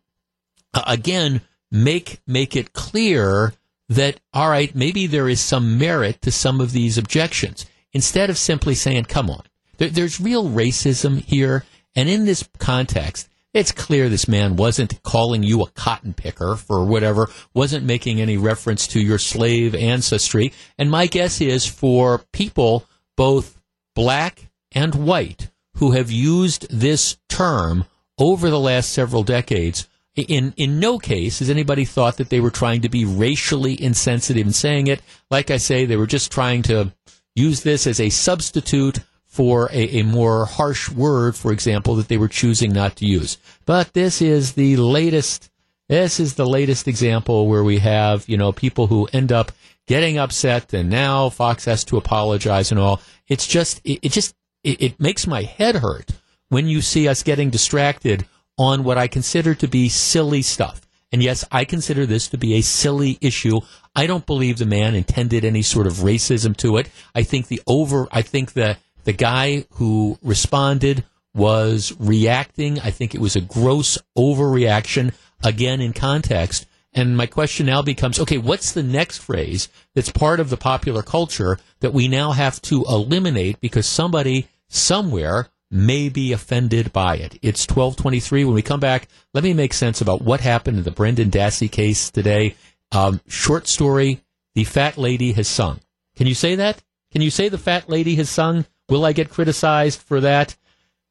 again, 0.73 1.43
make, 1.71 2.21
make 2.27 2.57
it 2.57 2.73
clear 2.73 3.53
that, 3.89 4.21
all 4.33 4.51
right, 4.51 4.75
maybe 4.75 5.07
there 5.07 5.29
is 5.29 5.41
some 5.41 5.79
merit 5.79 6.21
to 6.23 6.31
some 6.31 6.61
of 6.61 6.73
these 6.73 6.99
objections 6.99 7.67
instead 7.93 8.31
of 8.31 8.39
simply 8.39 8.75
saying, 8.75 9.05
come 9.05 9.31
on. 9.31 9.43
There, 9.79 9.89
there's 9.89 10.21
real 10.21 10.49
racism 10.49 11.23
here. 11.23 11.65
And 11.95 12.09
in 12.09 12.27
this 12.27 12.49
context, 12.59 13.29
it's 13.55 13.73
clear 13.73 14.09
this 14.09 14.29
man 14.29 14.57
wasn't 14.57 15.03
calling 15.03 15.43
you 15.43 15.63
a 15.63 15.71
cotton 15.71 16.13
picker 16.13 16.55
for 16.55 16.85
whatever, 16.85 17.31
wasn't 17.55 17.87
making 17.87 18.21
any 18.21 18.37
reference 18.37 18.87
to 18.89 19.01
your 19.01 19.19
slave 19.19 19.75
ancestry. 19.75 20.53
And 20.77 20.91
my 20.91 21.07
guess 21.07 21.41
is 21.41 21.67
for 21.67 22.19
people, 22.33 22.85
both 23.17 23.59
black 23.95 24.51
and 24.73 24.95
white, 24.95 25.51
who 25.77 25.93
have 25.93 26.11
used 26.11 26.67
this 26.71 27.17
term 27.29 27.87
over 28.19 28.51
the 28.51 28.61
last 28.61 28.93
several 28.93 29.23
decades, 29.23 29.89
in, 30.19 30.55
in 30.57 30.81
no 30.81 30.99
case 30.99 31.39
has 31.39 31.51
anybody 31.51 31.85
thought 31.85 32.17
that 32.17 32.31
they 32.31 32.41
were 32.41 32.51
trying 32.51 32.83
to 32.83 32.89
be 32.89 33.05
racially 33.05 33.81
insensitive 33.81 34.47
in 34.47 34.53
saying 34.53 34.87
it. 34.87 35.03
Like 35.31 35.51
I 35.51 35.59
say, 35.59 35.85
they 35.85 35.97
were 35.97 36.07
just 36.07 36.33
trying 36.33 36.63
to 36.65 36.93
use 37.35 37.63
this 37.63 37.87
as 37.87 38.01
a 38.01 38.11
substitute 38.11 39.01
for 39.27 39.69
a, 39.73 40.01
a, 40.01 40.03
more 40.03 40.47
harsh 40.47 40.91
word, 40.91 41.37
for 41.37 41.53
example, 41.53 41.95
that 41.97 42.09
they 42.09 42.17
were 42.17 42.29
choosing 42.29 42.73
not 42.73 42.97
to 42.97 43.07
use. 43.07 43.39
But 43.67 43.93
this 43.93 44.21
is 44.21 44.55
the 44.55 44.77
latest. 44.77 45.51
This 45.89 46.19
is 46.19 46.35
the 46.35 46.47
latest 46.47 46.89
example 46.89 47.47
where 47.47 47.65
we 47.65 47.79
have, 47.79 48.29
you 48.29 48.37
know, 48.37 48.53
people 48.53 48.89
who 48.89 49.09
end 49.13 49.33
up 49.33 49.53
getting 49.87 50.19
upset, 50.19 50.75
and 50.75 50.91
now 50.91 51.31
Fox 51.31 51.65
has 51.65 51.85
to 51.85 51.97
apologize 51.97 52.71
and 52.71 52.81
all. 52.81 53.01
It's 53.27 53.47
just, 53.47 53.81
it, 53.85 54.01
it 54.03 54.13
just, 54.13 54.35
it, 54.65 54.83
it 54.83 55.01
makes 55.01 55.27
my 55.27 55.43
head 55.43 55.77
hurt 55.77 56.11
when 56.49 56.67
you 56.67 56.83
see 56.83 57.09
us 57.09 57.23
getting 57.23 57.51
distracted 57.51 58.27
on 58.59 58.85
what 58.85 58.99
I 58.99 59.07
consider 59.07 59.55
to 59.55 59.69
be 59.69 59.89
silly 59.89 60.43
stuff. 60.43 60.83
And 61.11 61.23
yes, 61.23 61.45
I 61.51 61.65
consider 61.65 62.05
this 62.05 62.29
to 62.29 62.39
be 62.39 62.55
a 62.55 62.61
silly 62.61 63.17
issue. 63.21 63.61
I 63.97 64.07
don't 64.07 64.27
believe 64.27 64.59
the 64.59 64.67
man 64.67 64.95
intended 64.95 65.45
any 65.45 65.63
sort 65.63 65.87
of 65.87 65.95
racism 65.95 66.57
to 66.59 66.77
it. 66.77 66.91
I 67.15 67.23
think 67.23 67.47
the 67.47 67.63
over, 67.67 68.09
I 68.13 68.23
think 68.23 68.53
the 68.53 68.77
the 69.05 69.13
guy 69.15 69.65
who 69.75 70.19
responded 70.23 71.05
was 71.35 71.95
reacting. 71.99 72.79
I 72.81 72.91
think 72.91 73.15
it 73.15 73.21
was 73.21 73.37
a 73.37 73.41
gross 73.41 73.97
overreaction, 74.19 75.15
again 75.43 75.81
in 75.81 75.93
context. 75.93 76.67
And 76.93 77.17
my 77.17 77.27
question 77.27 77.67
now 77.67 77.83
becomes 77.83 78.19
okay, 78.19 78.39
what's 78.39 78.73
the 78.73 78.83
next 78.83 79.19
phrase 79.19 79.69
that's 79.95 80.11
part 80.11 80.41
of 80.41 80.51
the 80.51 80.57
popular 80.57 81.03
culture 81.03 81.59
that 81.81 81.93
we 81.93 82.09
now 82.09 82.33
have 82.33 82.61
to 82.63 82.85
eliminate 82.89 83.61
because 83.61 83.87
somebody 83.87 84.49
somewhere 84.69 85.49
may 85.71 86.09
be 86.09 86.33
offended 86.33 86.93
by 86.93 87.17
it? 87.17 87.39
It's 87.43 87.67
1223. 87.67 88.45
When 88.45 88.55
we 88.55 88.63
come 88.63 88.81
back, 88.81 89.09
let 89.35 89.45
me 89.45 89.55
make 89.55 89.73
sense 89.73 90.01
about 90.01 90.23
what 90.23 90.41
happened 90.41 90.79
in 90.79 90.85
the 90.85 90.91
Brendan 90.91 91.31
Dassey 91.31 91.71
case 91.71 92.11
today. 92.11 92.57
Um, 92.93 93.21
short 93.29 93.67
story 93.67 94.21
The 94.55 94.65
Fat 94.65 94.99
Lady 94.99 95.33
Has 95.33 95.49
Sung. 95.49 95.81
Can 96.17 96.27
you 96.27 96.35
say 96.35 96.55
that? 96.57 96.83
Can 97.13 97.23
you 97.23 97.31
say 97.31 97.49
the 97.49 97.59
Fat 97.59 97.89
Lady 97.89 98.15
Has 98.17 98.31
Sung? 98.31 98.67
Will 98.89 99.05
I 99.05 99.13
get 99.13 99.31
criticized 99.31 100.01
for 100.01 100.21
that? 100.21 100.57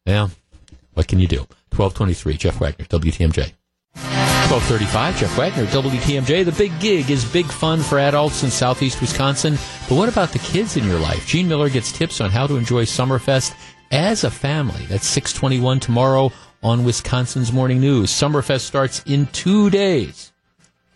Yeah, 0.05 0.29
what 0.93 1.07
can 1.07 1.19
you 1.19 1.27
do? 1.27 1.39
1223, 1.75 2.37
Jeff 2.37 2.59
Wagner, 2.59 2.85
WTMJ. 2.85 3.53
1235, 4.49 5.19
Jeff 5.19 5.37
Wagner, 5.37 5.65
WTMJ. 5.65 6.45
The 6.45 6.51
big 6.53 6.79
gig 6.79 7.11
is 7.11 7.25
big 7.25 7.45
fun 7.45 7.81
for 7.81 7.99
adults 7.99 8.43
in 8.43 8.49
southeast 8.49 9.01
Wisconsin. 9.01 9.57
But 9.89 9.95
what 9.95 10.07
about 10.07 10.31
the 10.31 10.39
kids 10.39 10.77
in 10.77 10.85
your 10.85 10.99
life? 10.99 11.27
Gene 11.27 11.47
Mueller 11.47 11.69
gets 11.69 11.91
tips 11.91 12.21
on 12.21 12.29
how 12.29 12.47
to 12.47 12.55
enjoy 12.55 12.85
Summerfest 12.85 13.53
as 13.91 14.23
a 14.23 14.31
family. 14.31 14.85
That's 14.85 15.07
621 15.07 15.79
tomorrow 15.79 16.31
on 16.63 16.83
Wisconsin's 16.83 17.53
Morning 17.53 17.79
News. 17.79 18.11
Summerfest 18.11 18.61
starts 18.61 19.03
in 19.05 19.27
two 19.27 19.69
days. 19.69 20.31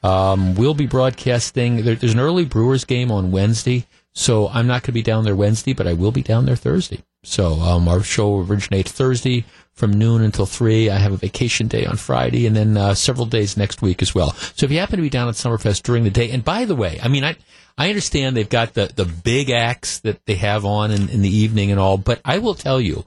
Um, 0.04 0.56
we'll 0.56 0.74
be 0.74 0.88
broadcasting. 0.88 1.84
There, 1.84 1.96
there's 1.96 2.14
an 2.14 2.20
early 2.20 2.46
Brewers 2.46 2.86
game 2.86 3.12
on 3.12 3.32
Wednesday. 3.32 3.86
So 4.14 4.50
I'm 4.50 4.68
not 4.68 4.82
going 4.82 4.88
to 4.88 4.92
be 4.92 5.04
down 5.04 5.24
there 5.24 5.36
Wednesday, 5.36 5.74
but 5.74 5.88
I 5.88 5.94
will 5.94 6.12
be 6.12 6.22
down 6.22 6.46
there 6.46 6.56
Thursday. 6.56 7.00
So 7.24 7.54
um, 7.54 7.88
our 7.88 8.02
show 8.02 8.40
originates 8.40 8.92
Thursday 8.92 9.46
from 9.74 9.94
noon 9.94 10.22
until 10.22 10.46
three. 10.46 10.90
I 10.90 10.98
have 10.98 11.14
a 11.14 11.18
vacation 11.18 11.68
day 11.68 11.86
on 11.86 11.98
Friday, 11.98 12.46
and 12.48 12.56
then 12.56 12.78
uh, 12.78 12.94
several 12.96 13.26
days 13.26 13.56
next 13.56 13.82
week 13.82 14.02
as 14.02 14.14
well. 14.14 14.32
So 14.56 14.66
if 14.66 14.72
you 14.72 14.80
happen 14.80 14.98
to 14.98 15.04
be 15.04 15.10
down 15.10 15.30
at 15.30 15.36
Summerfest 15.36 15.84
during 15.84 16.04
the 16.04 16.10
day, 16.10 16.32
and 16.32 16.44
by 16.44 16.66
the 16.66 16.76
way, 16.76 17.00
I 17.02 17.08
mean 17.08 17.24
I 17.24 17.38
I 17.78 17.90
understand 17.90 18.36
they've 18.36 18.48
got 18.48 18.74
the 18.74 18.92
the 18.94 19.06
big 19.06 19.50
acts 19.50 20.00
that 20.00 20.26
they 20.26 20.36
have 20.36 20.66
on 20.66 20.92
in, 20.92 21.10
in 21.10 21.22
the 21.22 21.36
evening 21.36 21.72
and 21.72 21.80
all, 21.80 21.98
but 21.98 22.22
I 22.26 22.38
will 22.40 22.56
tell 22.56 22.80
you, 22.80 23.06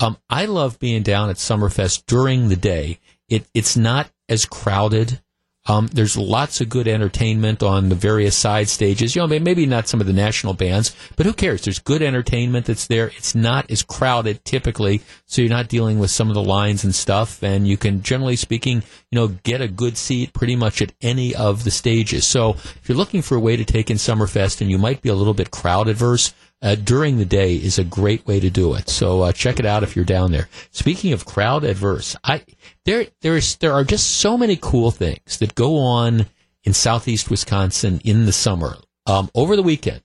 um, 0.00 0.16
I 0.28 0.46
love 0.46 0.78
being 0.78 1.02
down 1.02 1.30
at 1.30 1.36
Summerfest 1.36 2.04
during 2.06 2.48
the 2.48 2.56
day. 2.56 2.98
It 3.28 3.46
it's 3.54 3.76
not 3.76 4.10
as 4.28 4.46
crowded 4.46 5.20
um, 5.66 5.88
there's 5.88 6.16
lots 6.16 6.60
of 6.60 6.68
good 6.68 6.86
entertainment 6.86 7.62
on 7.62 7.88
the 7.88 7.94
various 7.94 8.36
side 8.36 8.68
stages. 8.68 9.14
You 9.16 9.26
know, 9.26 9.38
maybe 9.38 9.66
not 9.66 9.88
some 9.88 10.00
of 10.00 10.06
the 10.06 10.12
national 10.12 10.54
bands, 10.54 10.94
but 11.16 11.26
who 11.26 11.32
cares? 11.32 11.62
There's 11.62 11.78
good 11.78 12.02
entertainment 12.02 12.66
that's 12.66 12.86
there. 12.86 13.08
It's 13.16 13.34
not 13.34 13.70
as 13.70 13.82
crowded 13.82 14.44
typically, 14.44 15.02
so 15.26 15.42
you're 15.42 15.50
not 15.50 15.68
dealing 15.68 15.98
with 15.98 16.10
some 16.10 16.28
of 16.28 16.34
the 16.34 16.42
lines 16.42 16.84
and 16.84 16.94
stuff. 16.94 17.42
And 17.42 17.66
you 17.66 17.76
can, 17.76 18.02
generally 18.02 18.36
speaking, 18.36 18.82
you 19.10 19.16
know, 19.16 19.28
get 19.28 19.60
a 19.60 19.68
good 19.68 19.96
seat 19.96 20.32
pretty 20.32 20.56
much 20.56 20.80
at 20.82 20.92
any 21.02 21.34
of 21.34 21.64
the 21.64 21.70
stages. 21.70 22.26
So 22.26 22.50
if 22.50 22.82
you're 22.88 22.98
looking 22.98 23.22
for 23.22 23.36
a 23.36 23.40
way 23.40 23.56
to 23.56 23.64
take 23.64 23.90
in 23.90 23.96
Summerfest 23.96 24.60
and 24.60 24.70
you 24.70 24.78
might 24.78 25.02
be 25.02 25.08
a 25.08 25.14
little 25.14 25.34
bit 25.34 25.50
crowd 25.50 25.88
adverse, 25.88 26.32
uh, 26.62 26.74
during 26.74 27.18
the 27.18 27.24
day 27.24 27.54
is 27.56 27.78
a 27.78 27.84
great 27.84 28.26
way 28.26 28.40
to 28.40 28.50
do 28.50 28.74
it. 28.74 28.88
So 28.88 29.22
uh, 29.22 29.32
check 29.32 29.58
it 29.58 29.66
out 29.66 29.82
if 29.82 29.94
you're 29.94 30.04
down 30.04 30.32
there. 30.32 30.48
Speaking 30.70 31.12
of 31.12 31.26
crowd 31.26 31.64
adverse, 31.64 32.16
I 32.24 32.42
there 32.84 33.06
there 33.20 33.36
is 33.36 33.56
there 33.56 33.72
are 33.72 33.84
just 33.84 34.18
so 34.18 34.38
many 34.38 34.56
cool 34.60 34.90
things 34.90 35.38
that 35.38 35.54
go 35.54 35.78
on 35.78 36.26
in 36.64 36.72
southeast 36.72 37.30
Wisconsin 37.30 38.00
in 38.04 38.26
the 38.26 38.32
summer. 38.32 38.76
Um, 39.06 39.30
over 39.34 39.54
the 39.54 39.62
weekend, 39.62 40.02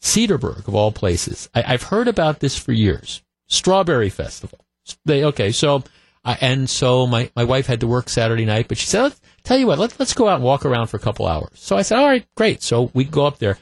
Cedarburg 0.00 0.68
of 0.68 0.74
all 0.74 0.92
places. 0.92 1.48
I, 1.54 1.62
have 1.62 1.84
heard 1.84 2.06
about 2.06 2.40
this 2.40 2.56
for 2.56 2.72
years. 2.72 3.22
Strawberry 3.48 4.08
Festival. 4.08 4.64
They 5.04 5.24
okay, 5.24 5.50
so 5.50 5.82
uh, 6.24 6.36
and 6.40 6.68
so 6.68 7.06
my, 7.06 7.30
my 7.34 7.44
wife 7.44 7.66
had 7.66 7.80
to 7.80 7.86
work 7.86 8.08
Saturday 8.08 8.44
night, 8.44 8.68
but 8.68 8.78
she 8.78 8.86
said, 8.86 9.14
"Tell 9.42 9.58
you 9.58 9.66
what, 9.66 9.78
let's 9.78 9.98
let's 9.98 10.14
go 10.14 10.28
out 10.28 10.36
and 10.36 10.44
walk 10.44 10.64
around 10.64 10.88
for 10.88 10.96
a 10.96 11.00
couple 11.00 11.26
hours." 11.26 11.50
So 11.54 11.76
I 11.76 11.82
said, 11.82 11.98
"All 11.98 12.06
right, 12.06 12.26
great." 12.36 12.62
So 12.62 12.90
we 12.94 13.04
go 13.04 13.26
up 13.26 13.38
there. 13.38 13.58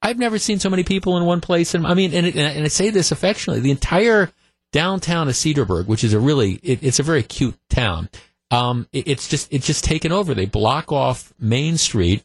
I've 0.00 0.18
never 0.18 0.38
seen 0.38 0.58
so 0.58 0.70
many 0.70 0.84
people 0.84 1.16
in 1.16 1.24
one 1.24 1.40
place. 1.40 1.74
And 1.74 1.86
I 1.86 1.94
mean, 1.94 2.14
and, 2.14 2.26
and 2.26 2.64
I 2.64 2.68
say 2.68 2.90
this 2.90 3.12
affectionately, 3.12 3.60
the 3.60 3.70
entire 3.70 4.30
downtown 4.72 5.28
of 5.28 5.34
Cedarburg, 5.34 5.86
which 5.86 6.04
is 6.04 6.12
a 6.12 6.20
really, 6.20 6.60
it, 6.62 6.82
it's 6.82 6.98
a 6.98 7.02
very 7.02 7.22
cute 7.22 7.56
town. 7.68 8.08
Um, 8.50 8.86
it, 8.92 9.08
it's 9.08 9.28
just, 9.28 9.52
it's 9.52 9.66
just 9.66 9.84
taken 9.84 10.12
over. 10.12 10.34
They 10.34 10.46
block 10.46 10.92
off 10.92 11.32
Main 11.38 11.78
Street 11.78 12.24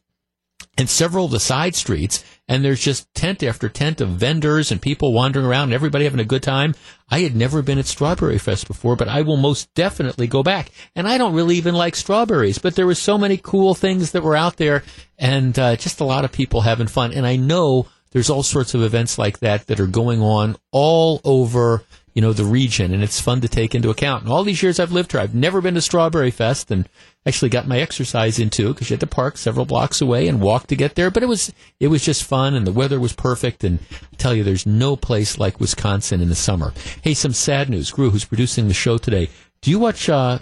and 0.78 0.90
several 0.90 1.26
of 1.26 1.32
the 1.32 1.40
side 1.40 1.76
streets, 1.76 2.24
and 2.48 2.64
there's 2.64 2.82
just 2.82 3.14
tent 3.14 3.44
after 3.44 3.70
tent 3.70 4.02
of 4.02 4.10
vendors 4.10 4.72
and 4.72 4.82
people 4.82 5.14
wandering 5.14 5.46
around 5.46 5.66
and 5.66 5.74
everybody 5.74 6.04
having 6.04 6.20
a 6.20 6.26
good 6.26 6.44
time. 6.44 6.74
I 7.10 7.20
had 7.20 7.36
never 7.36 7.62
been 7.62 7.78
at 7.78 7.86
Strawberry 7.86 8.40
Fest 8.40 8.68
before, 8.68 8.96
but 8.96 9.08
I 9.08 9.22
will 9.22 9.38
most 9.38 9.74
definitely 9.76 10.28
go 10.28 10.42
back. 10.42 10.72
And 10.96 11.08
I 11.08 11.18
don't 11.18 11.36
really 11.36 11.56
even 11.58 11.76
like 11.76 11.96
strawberries, 11.96 12.58
but 12.58 12.76
there 12.76 12.88
were 12.88 12.96
so 12.96 13.18
many 13.18 13.38
cool 13.38 13.76
things 13.76 14.12
that 14.12 14.24
were 14.24 14.36
out 14.36 14.58
there 14.58 14.84
and 15.18 15.58
uh, 15.58 15.76
just 15.76 16.00
a 16.00 16.06
lot 16.06 16.26
of 16.26 16.32
people 16.32 16.62
having 16.62 16.88
fun. 16.88 17.14
And 17.14 17.26
I 17.26 17.36
know 17.36 17.88
there's 18.12 18.30
all 18.30 18.44
sorts 18.44 18.74
of 18.74 18.82
events 18.82 19.18
like 19.18 19.40
that 19.40 19.68
that 19.68 19.80
are 19.80 19.88
going 19.88 20.22
on 20.22 20.56
all 20.72 21.22
over 21.24 21.84
you 22.14 22.22
know, 22.22 22.34
the 22.34 22.46
region, 22.46 22.94
and 22.94 23.04
it's 23.04 23.20
fun 23.20 23.42
to 23.42 23.48
take 23.48 23.74
into 23.74 23.90
account. 23.90 24.24
And 24.24 24.32
all 24.32 24.44
these 24.44 24.62
years 24.62 24.80
I've 24.80 24.92
lived 24.92 25.12
here, 25.12 25.22
I've 25.22 25.34
never 25.34 25.62
been 25.62 25.74
to 25.74 25.82
Strawberry 25.82 26.30
Fest, 26.30 26.70
and 26.70 26.88
actually 27.26 27.50
got 27.50 27.68
my 27.68 27.80
exercise 27.80 28.38
into 28.38 28.74
because 28.74 28.90
you 28.90 28.94
had 28.94 29.00
to 29.00 29.08
park 29.08 29.38
several 29.38 29.66
blocks 29.66 30.02
away 30.02 30.28
and 30.28 30.42
walk 30.42 30.68
to 30.68 30.76
get 30.76 30.96
there. 30.96 31.10
But 31.10 31.24
it 31.24 31.28
was 31.28 31.52
it 31.80 31.88
was 31.88 32.06
just 32.06 32.24
fun, 32.24 32.54
and 32.54 32.68
the 32.68 32.72
weather 32.72 33.00
was 33.00 33.14
perfect. 33.14 33.64
And 33.64 33.80
I 33.92 34.16
tell 34.18 34.36
you, 34.36 34.44
there's 34.44 34.66
no 34.66 34.96
place 34.96 35.40
like 35.40 35.60
Wisconsin 35.60 36.22
in 36.22 36.30
the 36.30 36.36
summer. 36.36 36.74
Hey, 37.02 37.16
some 37.16 37.34
sad 37.34 37.70
news. 37.70 37.92
Gru, 37.92 38.12
who's 38.12 38.26
producing 38.26 38.68
the 38.68 38.74
show 38.74 38.98
today, 38.98 39.30
do 39.62 39.72
you 39.72 39.80
watch? 39.80 40.08
Uh, 40.08 40.40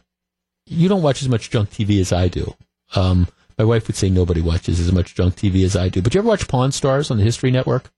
you 0.65 0.89
don't 0.89 1.01
watch 1.01 1.21
as 1.21 1.29
much 1.29 1.49
junk 1.49 1.69
TV 1.69 2.01
as 2.01 2.11
I 2.11 2.27
do. 2.27 2.53
Um, 2.95 3.27
my 3.57 3.63
wife 3.63 3.87
would 3.87 3.95
say 3.95 4.09
nobody 4.09 4.41
watches 4.41 4.79
as 4.79 4.91
much 4.91 5.15
junk 5.15 5.35
TV 5.35 5.63
as 5.63 5.75
I 5.75 5.87
do. 5.87 6.01
But 6.01 6.13
you 6.13 6.19
ever 6.19 6.27
watch 6.27 6.47
Pawn 6.47 6.71
Stars 6.71 7.11
on 7.11 7.17
the 7.17 7.23
History 7.23 7.51
Network? 7.51 7.91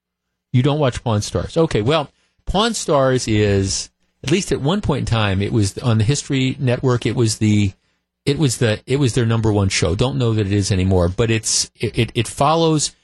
You 0.51 0.61
don't 0.61 0.79
watch 0.79 1.03
Pawn 1.03 1.21
Stars. 1.21 1.57
Okay, 1.57 1.81
well 1.81 2.11
Pawn 2.45 2.73
Stars 2.73 3.27
is 3.27 3.89
at 4.23 4.31
least 4.31 4.51
at 4.51 4.61
one 4.61 4.81
point 4.81 5.01
in 5.01 5.05
time 5.05 5.41
it 5.41 5.51
was 5.51 5.77
on 5.79 5.97
the 5.97 6.03
History 6.03 6.55
Network. 6.59 7.05
It 7.05 7.15
was 7.15 7.37
the 7.37 7.73
it 8.25 8.37
was 8.37 8.57
the 8.57 8.81
it 8.85 8.97
was 8.97 9.13
their 9.15 9.25
number 9.25 9.51
one 9.51 9.69
show. 9.69 9.95
Don't 9.95 10.17
know 10.17 10.33
that 10.33 10.47
it 10.47 10.53
is 10.53 10.71
anymore, 10.71 11.09
but 11.09 11.29
it's 11.29 11.71
it 11.75 11.97
it, 11.97 12.11
it 12.15 12.27
follows. 12.27 12.95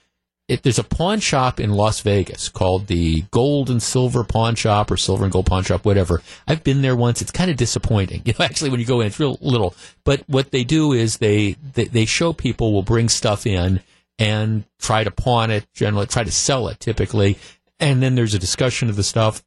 It, 0.47 0.63
there's 0.63 0.79
a 0.79 0.83
pawn 0.83 1.19
shop 1.19 1.59
in 1.59 1.73
Las 1.73 1.99
Vegas 2.01 2.49
called 2.49 2.87
the 2.87 3.21
Gold 3.29 3.69
and 3.69 3.83
Silver 3.83 4.23
Pawn 4.23 4.55
Shop 4.55 4.89
or 4.89 4.97
Silver 4.97 5.23
and 5.23 5.31
Gold 5.31 5.45
Pawn 5.45 5.63
Shop, 5.63 5.85
whatever. 5.85 6.23
I've 6.47 6.63
been 6.63 6.81
there 6.81 6.95
once. 6.95 7.21
It's 7.21 7.29
kind 7.29 7.51
of 7.51 7.57
disappointing. 7.57 8.23
You 8.25 8.33
know, 8.33 8.45
actually, 8.45 8.71
when 8.71 8.79
you 8.79 8.85
go 8.87 8.99
in, 8.99 9.05
it's 9.05 9.19
real 9.19 9.37
little. 9.41 9.75
But 10.03 10.23
what 10.27 10.49
they 10.49 10.63
do 10.63 10.91
is 10.91 11.17
they, 11.17 11.55
they, 11.73 11.83
they 11.85 12.05
show 12.05 12.33
people 12.33 12.73
will 12.73 12.81
bring 12.81 13.09
stuff 13.09 13.45
in 13.45 13.81
and 14.17 14.65
try 14.79 15.03
to 15.03 15.11
pawn 15.11 15.51
it, 15.51 15.67
generally 15.73 16.07
try 16.07 16.23
to 16.23 16.31
sell 16.31 16.67
it 16.67 16.79
typically, 16.79 17.37
and 17.79 18.01
then 18.01 18.15
there's 18.15 18.33
a 18.33 18.39
discussion 18.39 18.89
of 18.89 18.95
the 18.95 19.03
stuff 19.03 19.43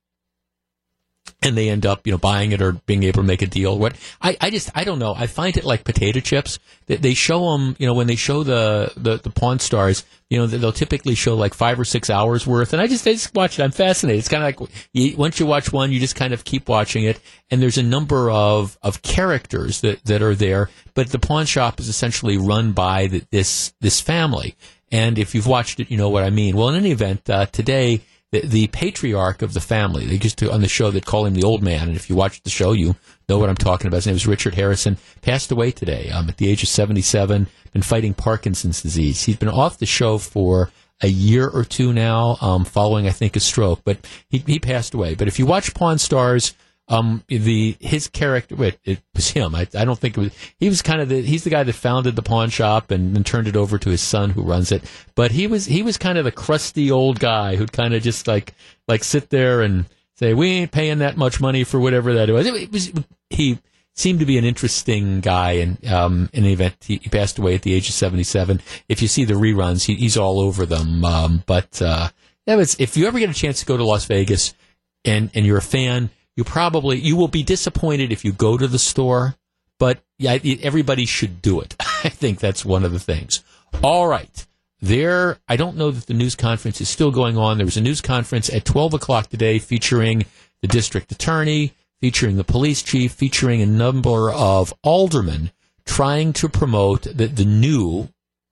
and 1.43 1.57
they 1.57 1.69
end 1.69 1.87
up, 1.87 2.07
you 2.07 2.13
know, 2.13 2.19
buying 2.19 2.53
it 2.53 2.63
or 2.63 2.73
being 2.73 3.03
able 3.03 3.23
to 3.23 3.27
make 3.27 3.43
a 3.43 3.47
deal. 3.47 3.79
What 3.79 3.97
I, 4.21 4.37
I 4.41 4.51
just 4.51 4.71
I 4.75 4.85
don't 4.85 4.99
know. 4.99 5.15
I 5.17 5.27
find 5.27 5.57
it 5.57 5.65
like 5.65 5.85
potato 5.85 6.21
chips. 6.21 6.59
That 6.87 7.03
they 7.03 7.15
show 7.15 7.53
them, 7.53 7.77
you 7.79 7.87
know, 7.87 7.95
when 7.95 8.07
they 8.07 8.17
show 8.17 8.43
the, 8.43 8.93
the 8.97 9.19
the 9.19 9.31
Pawn 9.31 9.59
Stars, 9.59 10.05
you 10.29 10.39
know, 10.39 10.47
they'll 10.47 10.73
typically 10.73 11.15
show 11.15 11.35
like 11.37 11.55
five 11.55 11.79
or 11.79 11.85
six 11.85 12.11
hours 12.11 12.47
worth, 12.47 12.73
and 12.73 12.83
I 12.83 12.87
just 12.87 13.07
I 13.07 13.13
just 13.13 13.35
watch 13.35 13.59
it. 13.59 13.63
I'm 13.63 13.71
fascinated. 13.71 14.19
It's 14.19 14.29
kind 14.29 14.43
of 14.43 14.61
like 14.61 14.71
you, 14.93 15.17
once 15.17 15.39
you 15.41 15.47
watch 15.47 15.73
one, 15.73 15.93
you 15.93 16.01
just 16.01 16.17
kind 16.17 16.33
of 16.33 16.45
keep 16.45 16.69
watching 16.69 17.05
it, 17.05 17.21
and 17.51 17.63
there's 17.63 17.79
a 17.79 17.83
number 17.83 18.31
of 18.31 18.79
of 18.83 19.03
characters 19.03 19.81
that 19.83 20.05
that 20.05 20.23
are 20.23 20.35
there. 20.35 20.71
But 20.95 21.09
the 21.09 21.19
pawn 21.19 21.47
shop 21.47 21.81
is 21.81 21.89
essentially 21.89 22.37
run 22.37 22.73
by 22.73 23.07
the, 23.07 23.25
this 23.31 23.73
this 23.81 24.01
family, 24.01 24.57
and 24.91 25.19
if 25.19 25.35
you've 25.35 25.47
watched 25.47 25.81
it, 25.81 25.91
you 25.91 25.97
know 25.97 26.09
what 26.09 26.25
I 26.25 26.31
mean. 26.31 26.57
Well, 26.57 26.69
in 26.69 26.77
any 26.77 26.91
event, 26.91 27.29
uh, 27.31 27.47
today 27.47 28.01
the, 28.33 28.41
the 28.41 28.67
patriarch 28.69 29.43
of 29.43 29.53
the 29.55 29.61
family. 29.61 30.07
They 30.07 30.17
used 30.17 30.39
to 30.39 30.51
on 30.51 30.63
the 30.63 30.69
show 30.69 30.91
they'd 30.91 31.07
call 31.07 31.27
him 31.27 31.35
the 31.35 31.45
old 31.45 31.63
man, 31.63 31.89
and 31.89 31.97
if 31.97 32.11
you 32.11 32.17
watch 32.17 32.43
the 32.43 32.51
show, 32.51 32.73
you 32.73 32.97
know 33.29 33.39
what 33.39 33.49
I'm 33.49 33.57
talking 33.57 33.87
about. 33.87 33.99
His 33.99 34.07
name 34.07 34.15
was 34.15 34.27
Richard 34.27 34.55
Harrison. 34.55 34.97
Passed 35.21 35.53
away 35.53 35.71
today 35.71 36.11
um, 36.11 36.29
at 36.29 36.39
the 36.39 36.49
age 36.49 36.63
of 36.63 36.69
77. 36.69 37.47
Been 37.73 37.83
fighting 37.83 38.15
Parkinson's 38.15 38.83
disease. 38.83 39.23
He's 39.23 39.37
been 39.37 39.49
off 39.49 39.79
the 39.79 39.87
show 39.87 40.19
for 40.19 40.71
a 41.03 41.09
year 41.09 41.49
or 41.49 41.65
two 41.65 41.93
now, 41.93 42.37
um, 42.41 42.65
following 42.65 43.07
I 43.07 43.11
think 43.11 43.37
a 43.37 43.41
stroke, 43.41 43.83
but 43.85 43.99
he 44.29 44.39
he 44.39 44.59
passed 44.59 44.95
away. 44.95 45.15
But 45.15 45.29
if 45.29 45.39
you 45.39 45.47
watch 45.47 45.75
Pawn 45.75 45.99
Stars 45.99 46.55
um, 46.93 47.25
the 47.27 47.75
his 47.81 48.07
character, 48.09 48.55
wait, 48.55 48.79
it 48.85 49.01
was 49.15 49.31
him. 49.31 49.55
I, 49.55 49.67
I 49.75 49.87
don't 49.87 49.99
think 49.99 50.19
it 50.19 50.21
was. 50.21 50.33
He 50.59 50.69
was 50.69 50.83
kind 50.83 51.01
of 51.01 51.09
the. 51.09 51.23
He's 51.23 51.43
the 51.43 51.51
guy 51.51 51.63
that 51.63 51.73
founded 51.73 52.17
the 52.17 52.23
pawn 52.23 52.51
shop 52.51 52.91
and, 52.91 53.17
and 53.17 53.25
turned 53.25 53.49
it 53.49 53.57
over 53.57 53.79
to 53.79 53.89
his 53.89 54.03
son 54.03 54.29
who 54.29 54.43
runs 54.43 54.71
it. 54.71 54.85
But 55.15 55.31
he 55.31 55.47
was 55.47 55.65
he 55.65 55.83
was 55.83 55.97
kind 55.97 56.19
of 56.19 56.25
the 56.25 56.31
crusty 56.31 56.91
old 56.91 57.19
guy 57.19 57.57
who'd 57.57 57.73
kind 57.73 57.95
of 57.95 58.03
just 58.03 58.27
like 58.27 58.53
like 58.89 59.05
sit 59.05 59.31
there 59.31 59.63
and 59.63 59.87
say, 60.17 60.35
"We 60.35 60.51
ain't 60.51 60.71
paying 60.71 60.99
that 60.99 61.17
much 61.17 61.41
money 61.41 61.65
for 61.65 61.81
whatever 61.81 62.13
that 62.13 62.29
was." 62.29 62.47
It, 62.47 62.55
it 62.55 62.73
was 62.73 62.93
he 63.31 63.59
seemed 63.97 64.21
to 64.21 64.27
be 64.27 64.37
an 64.37 64.45
interesting 64.45 65.21
guy, 65.21 65.53
and 65.53 65.83
um, 65.87 66.29
in 66.35 66.43
the 66.43 66.53
event 66.53 66.77
he, 66.81 67.01
he, 67.03 67.09
passed 67.09 67.39
away 67.39 67.55
at 67.55 67.63
the 67.63 67.73
age 67.73 67.89
of 67.89 67.95
seventy 67.95 68.25
seven. 68.25 68.61
If 68.91 69.01
you 69.01 69.09
see 69.09 69.25
the 69.25 69.33
reruns, 69.33 69.87
he, 69.87 69.95
he's 69.95 70.19
all 70.19 70.41
over 70.41 70.67
them. 70.67 71.03
Um, 71.07 71.43
but 71.47 71.81
uh, 71.81 72.11
yeah, 72.47 72.63
if 72.79 72.99
you 72.99 73.07
ever 73.07 73.19
get 73.19 73.31
a 73.31 73.35
chance 73.35 73.61
to 73.61 73.67
go 73.67 73.79
to 73.79 73.85
Las 73.85 74.05
Vegas 74.05 74.53
and 75.07 75.31
and 75.33 75.47
you're 75.47 75.57
a 75.57 75.63
fan 75.63 76.11
you 76.37 76.45
probably 76.45 76.99
you 76.99 77.17
will 77.17 77.29
be 77.29 77.43
disappointed 77.43 78.13
if 78.13 78.25
you 78.25 78.33
go 78.33 78.57
to 78.57 78.67
the 78.67 78.79
store, 78.79 79.37
but 79.79 80.03
yeah, 80.19 80.39
everybody 80.63 81.05
should 81.05 81.43
do 81.43 81.61
it. 81.61 81.77
I 81.81 82.09
think 82.09 82.39
that's 82.41 82.65
one 82.65 82.85
of 82.85 82.93
the 82.93 83.01
things. 83.01 83.43
All 83.83 84.07
right. 84.07 84.47
There, 84.81 85.39
I 85.47 85.55
don't 85.55 85.77
know 85.77 85.93
that 85.93 86.07
the 86.07 86.15
news 86.15 86.35
conference 86.35 86.81
is 86.81 86.89
still 86.89 87.13
going 87.13 87.39
on. 87.39 87.57
There 87.57 87.67
was 87.67 87.77
a 87.77 87.81
news 87.81 88.01
conference 88.01 88.51
at 88.51 88.65
12 88.65 88.95
o'clock 88.95 89.29
today 89.29 89.61
featuring 89.61 90.25
the 90.61 90.67
district 90.67 91.13
attorney, 91.13 91.73
featuring 92.01 92.37
the 92.37 92.43
police 92.43 92.83
chief, 92.83 93.13
featuring 93.13 93.63
a 93.63 93.67
number 93.67 94.33
of 94.33 94.75
aldermen 94.83 95.53
trying 95.85 96.33
to 96.33 96.49
promote 96.49 97.03
the, 97.03 97.27
the 97.27 97.45
new, 97.45 98.09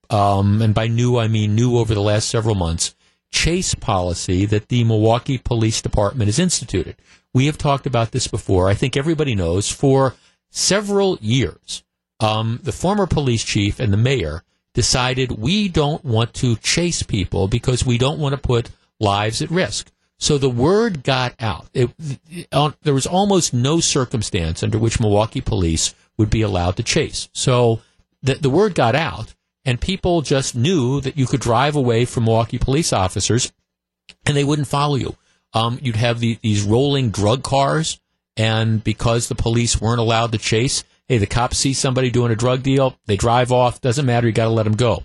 um, 0.09 0.63
and 0.63 0.75
by 0.75 0.87
new 0.87 1.19
I 1.19 1.29
mean 1.29 1.55
new 1.55 1.79
over 1.79 1.95
the 1.95 2.01
last 2.01 2.29
several 2.29 2.55
months, 2.55 2.95
chase 3.33 3.75
policy 3.75 4.47
that 4.47 4.69
the 4.69 4.85
Milwaukee 4.85 5.39
Police 5.39 5.83
Department 5.83 6.29
has 6.29 6.39
instituted. 6.39 6.97
We 7.33 7.47
have 7.47 7.59
talked 7.59 7.87
about 7.87 8.11
this 8.11 8.27
before. 8.27 8.69
I 8.69 8.75
think 8.75 8.97
everybody 8.97 9.35
knows 9.35 9.71
for 9.71 10.15
several 10.51 11.19
years, 11.21 11.85
um, 12.19 12.61
the 12.63 12.73
former 12.73 13.07
police 13.07 13.45
chief 13.45 13.81
and 13.81 13.93
the 13.93 13.97
mayor 13.97 14.43
decided 14.75 15.33
we 15.33 15.69
don't 15.69 16.05
want 16.05 16.35
to 16.35 16.57
chase 16.57 17.03
people 17.03 17.49
because 17.49 17.85
we 17.85 17.99
don't 17.99 18.19
want 18.19 18.35
to 18.35 18.41
put 18.41 18.71
lives 18.99 19.43
at 19.43 19.51
risk. 19.51 19.91
So 20.19 20.37
the 20.37 20.51
word 20.51 21.03
got 21.03 21.35
out. 21.41 21.69
It, 21.73 21.91
there 22.83 22.95
was 22.95 23.07
almost 23.07 23.55
no 23.55 23.81
circumstance 23.81 24.63
under 24.63 24.79
which 24.79 25.01
Milwaukee 25.01 25.41
police 25.41 25.95
would 26.19 26.29
be 26.29 26.43
allowed 26.43 26.77
to 26.77 26.83
chase. 26.83 27.31
So 27.33 27.81
the, 28.23 28.35
the 28.35 28.51
word 28.51 28.75
got 28.75 28.95
out, 28.95 29.35
and 29.65 29.81
people 29.81 30.21
just 30.21 30.55
knew 30.55 31.01
that 31.01 31.17
you 31.17 31.27
could 31.27 31.41
drive 31.41 31.75
away 31.75 32.05
from 32.05 32.25
Milwaukee 32.25 32.59
police 32.59 32.93
officers 32.93 33.53
and 34.27 34.37
they 34.37 34.45
wouldn't 34.45 34.69
follow 34.69 34.97
you. 34.97 35.17
Um, 35.53 35.79
you'd 35.83 35.97
have 35.97 36.21
the, 36.21 36.39
these 36.43 36.63
rolling 36.63 37.11
drug 37.11 37.43
cars, 37.43 38.01
and 38.37 38.83
because 38.83 39.29
the 39.29 39.35
police 39.35 39.81
weren't 39.81 40.01
allowed 40.01 40.33
to 40.33 40.39
chase, 40.39 40.85
hey, 41.09 41.19
the 41.19 41.27
cops 41.27 41.59
see 41.59 41.73
somebody 41.73 42.11
doing 42.11 42.31
a 42.31 42.37
drug 42.37 42.63
deal, 42.63 42.97
they 43.07 43.17
drive 43.17 43.51
off, 43.51 43.81
doesn't 43.81 44.07
matter, 44.07 44.29
you 44.29 44.33
got 44.33 44.45
to 44.45 44.51
let 44.51 44.63
them 44.63 44.77
go. 44.77 45.05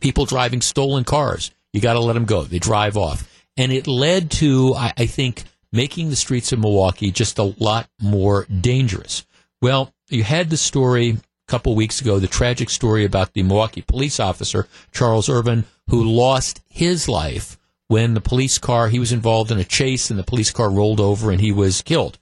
People 0.00 0.24
driving 0.24 0.60
stolen 0.60 1.04
cars, 1.04 1.52
you 1.72 1.80
got 1.80 1.92
to 1.92 2.00
let 2.00 2.14
them 2.14 2.24
go, 2.24 2.42
they 2.42 2.58
drive 2.58 2.96
off. 2.96 3.28
And 3.56 3.70
it 3.70 3.86
led 3.86 4.30
to, 4.32 4.74
I, 4.74 4.92
I 4.98 5.06
think, 5.06 5.44
making 5.70 6.10
the 6.10 6.16
streets 6.16 6.52
of 6.52 6.58
Milwaukee 6.58 7.10
just 7.10 7.38
a 7.38 7.54
lot 7.58 7.88
more 8.00 8.46
dangerous. 8.46 9.24
Well, 9.60 9.94
you 10.08 10.24
had 10.24 10.50
the 10.50 10.56
story 10.56 11.10
a 11.10 11.20
couple 11.46 11.74
weeks 11.74 12.00
ago, 12.00 12.18
the 12.18 12.26
tragic 12.26 12.68
story 12.68 13.04
about 13.04 13.32
the 13.32 13.42
Milwaukee 13.42 13.82
police 13.82 14.18
officer, 14.18 14.66
Charles 14.90 15.28
Irvin, 15.28 15.64
who 15.88 16.02
lost 16.02 16.60
his 16.68 17.08
life 17.08 17.58
when 17.92 18.14
the 18.14 18.22
police 18.22 18.56
car, 18.56 18.88
he 18.88 18.98
was 18.98 19.12
involved 19.12 19.50
in 19.50 19.58
a 19.58 19.64
chase 19.64 20.08
and 20.08 20.18
the 20.18 20.24
police 20.24 20.50
car 20.50 20.70
rolled 20.70 20.98
over 20.98 21.30
and 21.30 21.42
he 21.42 21.52
was 21.52 21.82
killed. 21.82 22.18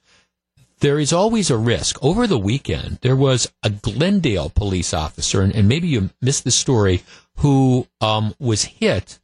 There 0.81 0.99
is 0.99 1.13
always 1.13 1.49
a 1.49 1.55
risk. 1.55 1.97
Over 2.03 2.27
the 2.27 2.37
weekend, 2.37 2.97
there 3.01 3.15
was 3.15 3.49
a 3.63 3.69
Glendale 3.69 4.49
police 4.49 4.93
officer, 4.93 5.41
and, 5.41 5.55
and 5.55 5.69
maybe 5.69 5.87
you 5.87 6.09
missed 6.19 6.43
the 6.43 6.51
story, 6.51 7.03
who 7.37 7.87
um, 8.01 8.35
was 8.37 8.65
hit 8.65 9.19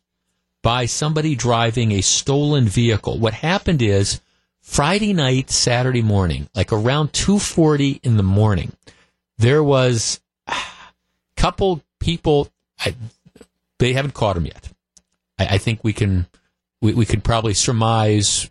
by 0.63 0.85
somebody 0.85 1.35
driving 1.35 1.91
a 1.91 1.99
stolen 1.99 2.69
vehicle. 2.69 3.19
What 3.19 3.33
happened 3.33 3.81
is 3.81 4.21
Friday 4.61 5.11
night, 5.11 5.51
Saturday 5.51 6.01
morning, 6.01 6.47
like 6.55 6.71
around 6.71 7.11
2:40 7.11 7.99
in 8.03 8.15
the 8.15 8.23
morning, 8.23 8.71
there 9.37 9.63
was 9.63 10.21
a 10.47 10.55
couple 11.35 11.83
people. 11.99 12.47
I, 12.79 12.95
they 13.79 13.91
haven't 13.91 14.13
caught 14.13 14.37
him 14.37 14.45
yet. 14.45 14.71
I, 15.37 15.45
I 15.55 15.57
think 15.57 15.83
we 15.83 15.93
can 15.93 16.27
we, 16.81 16.93
we 16.93 17.05
could 17.05 17.23
probably 17.23 17.53
surmise, 17.53 18.49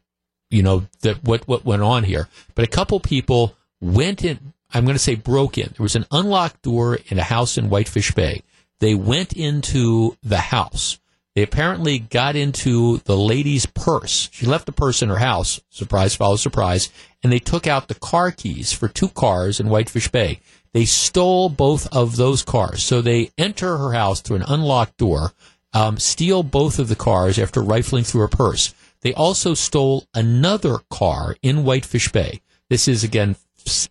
you 0.51 0.63
know, 0.63 0.87
that 1.03 1.23
what 1.25 1.47
what 1.47 1.65
went 1.65 1.83
on 1.83 2.05
here. 2.05 2.29
But 2.55 2.65
a 2.65 2.71
couple 2.71 3.01
people 3.01 3.57
went 3.81 4.25
in. 4.25 4.53
I'm 4.73 4.85
going 4.85 4.97
to 4.97 5.03
say 5.03 5.15
broke 5.15 5.59
in. 5.59 5.73
There 5.77 5.85
was 5.85 5.97
an 5.97 6.07
unlocked 6.11 6.63
door 6.63 6.99
in 7.07 7.19
a 7.19 7.25
house 7.25 7.57
in 7.57 7.71
Whitefish 7.71 8.13
Bay. 8.13 8.43
They 8.81 8.95
went 8.95 9.33
into 9.33 10.17
the 10.23 10.39
house. 10.39 10.99
They 11.37 11.43
apparently 11.43 11.99
got 11.99 12.35
into 12.35 12.99
the 13.05 13.17
lady's 13.17 13.67
purse. 13.67 14.31
She 14.33 14.47
left 14.47 14.65
the 14.65 14.73
purse 14.73 15.03
in 15.03 15.11
her 15.11 15.19
house. 15.19 15.61
Surprise 15.69 16.15
follows 16.17 16.41
surprise. 16.41 16.89
And 17.23 17.31
they 17.31 17.39
took 17.39 17.67
out 17.67 17.89
the 17.89 17.95
car 17.95 18.31
keys 18.31 18.73
for 18.73 18.89
two 18.89 19.09
cars 19.09 19.61
in 19.61 19.69
Whitefish 19.69 20.09
Bay. 20.09 20.41
They 20.73 20.87
stole 20.87 21.51
both 21.51 21.95
of 21.95 22.17
those 22.17 22.43
cars. 22.43 22.83
So 22.83 23.03
they 23.03 23.31
enter 23.37 23.77
her 23.77 23.93
house 23.93 24.21
through 24.21 24.37
an 24.37 24.45
unlocked 24.49 24.97
door, 24.97 25.33
um, 25.77 25.99
steal 25.99 26.43
both 26.43 26.79
of 26.79 26.89
the 26.89 26.97
cars 26.97 27.39
after 27.39 27.61
rifling 27.61 28.03
through 28.03 28.25
a 28.25 28.29
purse. 28.29 28.75
They 29.03 29.13
also 29.13 29.53
stole 29.53 30.07
another 30.15 30.79
car 30.89 31.37
in 31.43 31.65
Whitefish 31.65 32.11
Bay. 32.13 32.41
This 32.71 32.89
is 32.89 33.05
again 33.05 33.37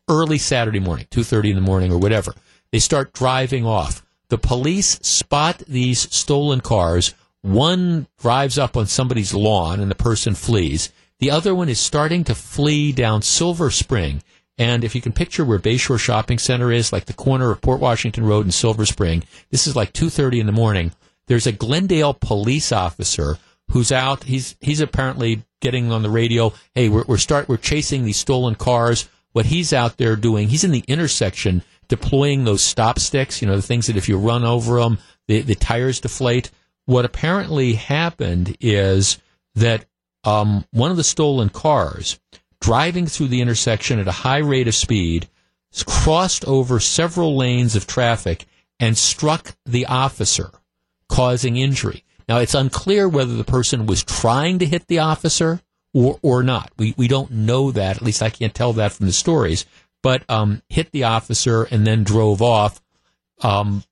early 0.10 0.40
Saturday 0.40 0.80
morning, 0.80 1.06
2:30 1.12 1.52
in 1.52 1.56
the 1.56 1.62
morning 1.62 1.92
or 1.92 2.00
whatever. 2.00 2.34
They 2.72 2.80
start 2.80 3.14
driving 3.14 3.68
off. 3.68 4.04
The 4.30 4.40
police 4.40 5.00
spot 5.04 5.62
these 5.68 6.12
stolen 6.14 6.62
cars. 6.62 7.14
One 7.44 8.08
drives 8.20 8.58
up 8.58 8.76
on 8.76 8.88
somebody's 8.88 9.36
lawn 9.36 9.80
and 9.80 9.92
the 9.92 9.96
person 9.96 10.34
flees. 10.34 10.92
The 11.20 11.30
other 11.30 11.54
one 11.54 11.70
is 11.70 11.80
starting 11.80 12.24
to 12.24 12.34
flee 12.34 12.94
down 12.94 13.22
Silver 13.22 13.70
Spring. 13.70 14.24
And 14.58 14.84
if 14.84 14.96
you 14.96 15.02
can 15.02 15.12
picture 15.12 15.46
where 15.46 15.60
Bayshore 15.60 16.00
Shopping 16.00 16.40
Center 16.40 16.72
is, 16.72 16.92
like 16.92 17.06
the 17.06 17.14
corner 17.14 17.52
of 17.52 17.62
Port 17.62 17.80
Washington 17.80 18.26
Road 18.26 18.46
and 18.46 18.54
Silver 18.54 18.88
Spring, 18.88 19.24
this 19.52 19.68
is 19.68 19.76
like 19.76 19.94
2.30 19.94 20.40
in 20.40 20.46
the 20.48 20.52
morning. 20.52 20.92
There's 21.28 21.48
a 21.48 21.52
Glendale 21.52 22.14
police 22.14 22.72
officer 22.72 23.38
who's 23.72 23.92
out. 23.92 24.24
He's, 24.24 24.56
he's 24.62 24.82
apparently 24.82 25.44
getting 25.62 25.92
on 25.92 26.04
the 26.04 26.10
radio. 26.10 26.54
Hey, 26.74 26.90
we're, 26.90 27.06
we're 27.08 27.18
start, 27.18 27.50
we're 27.50 27.58
chasing 27.58 28.04
these 28.04 28.18
stolen 28.18 28.56
cars. 28.56 29.10
What 29.32 29.48
he's 29.48 29.74
out 29.74 29.98
there 29.98 30.16
doing, 30.16 30.48
he's 30.48 30.64
in 30.64 30.72
the 30.72 30.84
intersection 30.88 31.64
deploying 31.88 32.44
those 32.44 32.64
stop 32.64 33.00
sticks, 33.00 33.42
you 33.42 33.48
know, 33.48 33.56
the 33.56 33.62
things 33.62 33.88
that 33.88 33.98
if 33.98 34.10
you 34.10 34.18
run 34.18 34.44
over 34.44 34.80
them, 34.80 34.98
the, 35.28 35.42
the 35.42 35.56
tires 35.56 36.00
deflate. 36.00 36.52
What 36.86 37.06
apparently 37.06 37.74
happened 37.74 38.58
is 38.60 39.20
that 39.56 39.86
um, 40.24 40.66
one 40.72 40.92
of 40.92 40.98
the 40.98 41.04
stolen 41.04 41.50
cars, 41.50 42.20
driving 42.60 43.08
through 43.08 43.28
the 43.28 43.42
intersection 43.42 44.00
at 44.00 44.08
a 44.08 44.12
high 44.12 44.40
rate 44.40 44.68
of 44.68 44.76
speed, 44.76 45.28
crossed 45.86 46.46
over 46.46 46.80
several 46.80 47.36
lanes 47.36 47.76
of 47.76 47.86
traffic 47.86 48.46
and 48.80 48.98
struck 48.98 49.56
the 49.66 49.86
officer, 49.86 50.52
causing 51.10 51.58
injury. 51.58 52.04
Now, 52.28 52.40
it's 52.40 52.56
unclear 52.56 53.08
whether 53.08 53.36
the 53.36 53.44
person 53.44 53.86
was 53.86 54.04
trying 54.04 54.60
to 54.60 54.66
hit 54.66 54.88
the 54.88 55.00
officer 55.00 55.62
or, 55.94 56.20
or 56.22 56.44
not. 56.44 56.72
We, 56.78 56.96
we 56.98 57.08
don't 57.08 57.32
know 57.32 57.72
that. 57.72 57.98
At 57.98 58.02
least 58.02 58.24
I 58.24 58.30
can't 58.30 58.54
tell 58.54 58.74
that 58.74 58.94
from 58.94 59.06
the 59.06 59.14
stories 59.14 59.66
but 60.06 60.24
um, 60.30 60.62
hit 60.70 60.92
the 60.92 61.04
officer 61.04 61.64
and 61.64 61.88
then 61.88 62.04
drove 62.04 62.40
off. 62.40 62.80
Um, 63.42 63.84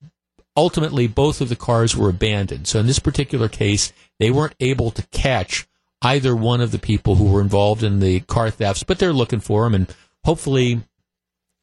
ultimately, 0.56 1.08
both 1.08 1.40
of 1.40 1.48
the 1.48 1.56
cars 1.56 1.96
were 1.96 2.08
abandoned. 2.08 2.68
So 2.68 2.78
in 2.78 2.86
this 2.86 3.00
particular 3.00 3.48
case, 3.48 3.92
they 4.20 4.30
weren't 4.30 4.54
able 4.60 4.92
to 4.92 5.04
catch 5.08 5.66
either 6.02 6.36
one 6.36 6.60
of 6.60 6.70
the 6.70 6.78
people 6.78 7.16
who 7.16 7.24
were 7.24 7.40
involved 7.40 7.82
in 7.82 7.98
the 7.98 8.20
car 8.20 8.48
thefts, 8.48 8.84
but 8.84 9.00
they're 9.00 9.12
looking 9.12 9.40
for 9.40 9.64
them, 9.64 9.74
and 9.74 9.92
hopefully, 10.24 10.82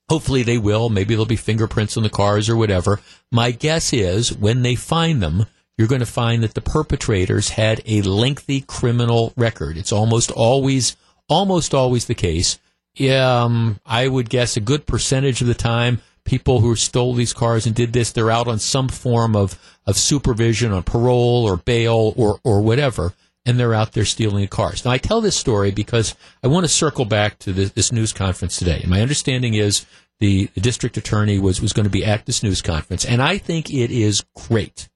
hopefully 0.09 0.43
they 0.43 0.57
will. 0.57 0.89
Maybe 0.89 1.13
there'll 1.13 1.25
be 1.25 1.35
fingerprints 1.35 1.97
on 1.97 2.03
the 2.03 2.09
cars 2.09 2.49
or 2.49 2.55
whatever. 2.55 2.99
My 3.31 3.51
guess 3.51 3.93
is 3.93 4.35
when 4.35 4.61
they 4.61 4.75
find 4.75 5.21
them, 5.21 5.45
you're 5.77 5.87
going 5.87 5.99
to 5.99 6.05
find 6.05 6.43
that 6.43 6.53
the 6.53 6.61
perpetrators 6.61 7.49
had 7.49 7.81
a 7.85 8.01
lengthy 8.01 8.61
criminal 8.61 9.33
record. 9.35 9.77
It's 9.77 9.91
almost 9.91 10.31
always, 10.31 10.95
almost 11.27 11.73
always 11.73 12.05
the 12.05 12.15
case 12.15 12.59
um, 12.99 13.79
I 13.85 14.07
would 14.07 14.29
guess 14.29 14.57
a 14.57 14.61
good 14.61 14.85
percentage 14.85 15.41
of 15.41 15.47
the 15.47 15.53
time, 15.53 16.01
people 16.23 16.59
who 16.59 16.75
stole 16.75 17.13
these 17.13 17.33
cars 17.33 17.65
and 17.65 17.73
did 17.73 17.93
this, 17.93 18.11
they're 18.11 18.31
out 18.31 18.47
on 18.47 18.59
some 18.59 18.89
form 18.89 19.35
of, 19.35 19.57
of 19.85 19.97
supervision 19.97 20.71
on 20.71 20.83
parole 20.83 21.45
or 21.45 21.57
bail 21.57 22.13
or, 22.15 22.39
or 22.43 22.61
whatever, 22.61 23.13
and 23.45 23.59
they're 23.59 23.73
out 23.73 23.93
there 23.93 24.05
stealing 24.05 24.47
cars. 24.47 24.85
Now, 24.85 24.91
I 24.91 24.97
tell 24.97 25.21
this 25.21 25.35
story 25.35 25.71
because 25.71 26.15
I 26.43 26.47
want 26.47 26.63
to 26.63 26.69
circle 26.69 27.05
back 27.05 27.39
to 27.39 27.53
this, 27.53 27.71
this 27.71 27.91
news 27.91 28.13
conference 28.13 28.57
today. 28.57 28.83
My 28.87 29.01
understanding 29.01 29.55
is 29.55 29.85
the, 30.19 30.45
the 30.53 30.61
district 30.61 30.97
attorney 30.97 31.39
was, 31.39 31.61
was 31.61 31.73
going 31.73 31.85
to 31.85 31.89
be 31.89 32.05
at 32.05 32.25
this 32.25 32.43
news 32.43 32.61
conference, 32.61 33.05
and 33.05 33.21
I 33.21 33.37
think 33.37 33.71
it 33.71 33.91
is 33.91 34.23
great 34.35 34.89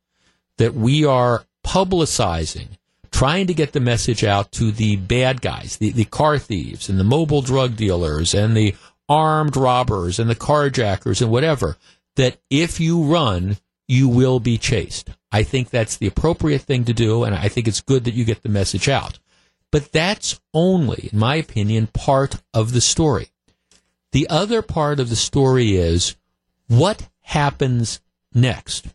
that 0.58 0.74
we 0.74 1.06
are 1.06 1.46
publicizing 1.66 2.78
trying 3.16 3.48
to 3.48 3.54
get 3.54 3.72
the 3.72 3.80
message 3.80 4.26
out 4.26 4.52
to 4.52 4.72
the 4.72 4.98
bad 4.98 5.42
guys, 5.42 5.78
the, 5.78 5.92
the 5.92 6.04
car 6.04 6.38
thieves 6.38 6.90
and 6.90 7.00
the 7.00 7.04
mobile 7.04 7.42
drug 7.42 7.78
dealers 7.78 8.34
and 8.34 8.58
the 8.58 8.76
armed 9.08 9.56
robbers 9.56 10.20
and 10.20 10.30
the 10.30 10.36
carjackers 10.36 11.22
and 11.22 11.32
whatever, 11.32 11.78
that 12.18 12.38
if 12.50 12.80
you 12.80 13.04
run, 13.04 13.56
you 13.88 14.08
will 14.08 14.40
be 14.40 14.58
chased. 14.58 15.10
I 15.32 15.44
think 15.44 15.70
that's 15.70 15.98
the 15.98 16.08
appropriate 16.08 16.62
thing 16.62 16.86
to 16.86 16.94
do, 16.94 17.24
and 17.24 17.36
I 17.36 17.50
think 17.50 17.68
it's 17.68 17.82
good 17.82 18.04
that 18.06 18.14
you 18.14 18.26
get 18.26 18.42
the 18.42 18.50
message 18.50 18.90
out. 18.90 19.20
But 19.72 19.92
that's 19.92 20.40
only, 20.54 21.10
in 21.12 21.20
my 21.20 21.36
opinion, 21.36 21.88
part 21.88 22.42
of 22.54 22.72
the 22.72 22.82
story. 22.82 23.30
The 24.12 24.30
other 24.30 24.62
part 24.62 25.00
of 25.00 25.10
the 25.10 25.16
story 25.16 25.76
is 25.76 26.16
what 26.68 27.10
happens 27.22 28.00
next. 28.34 28.88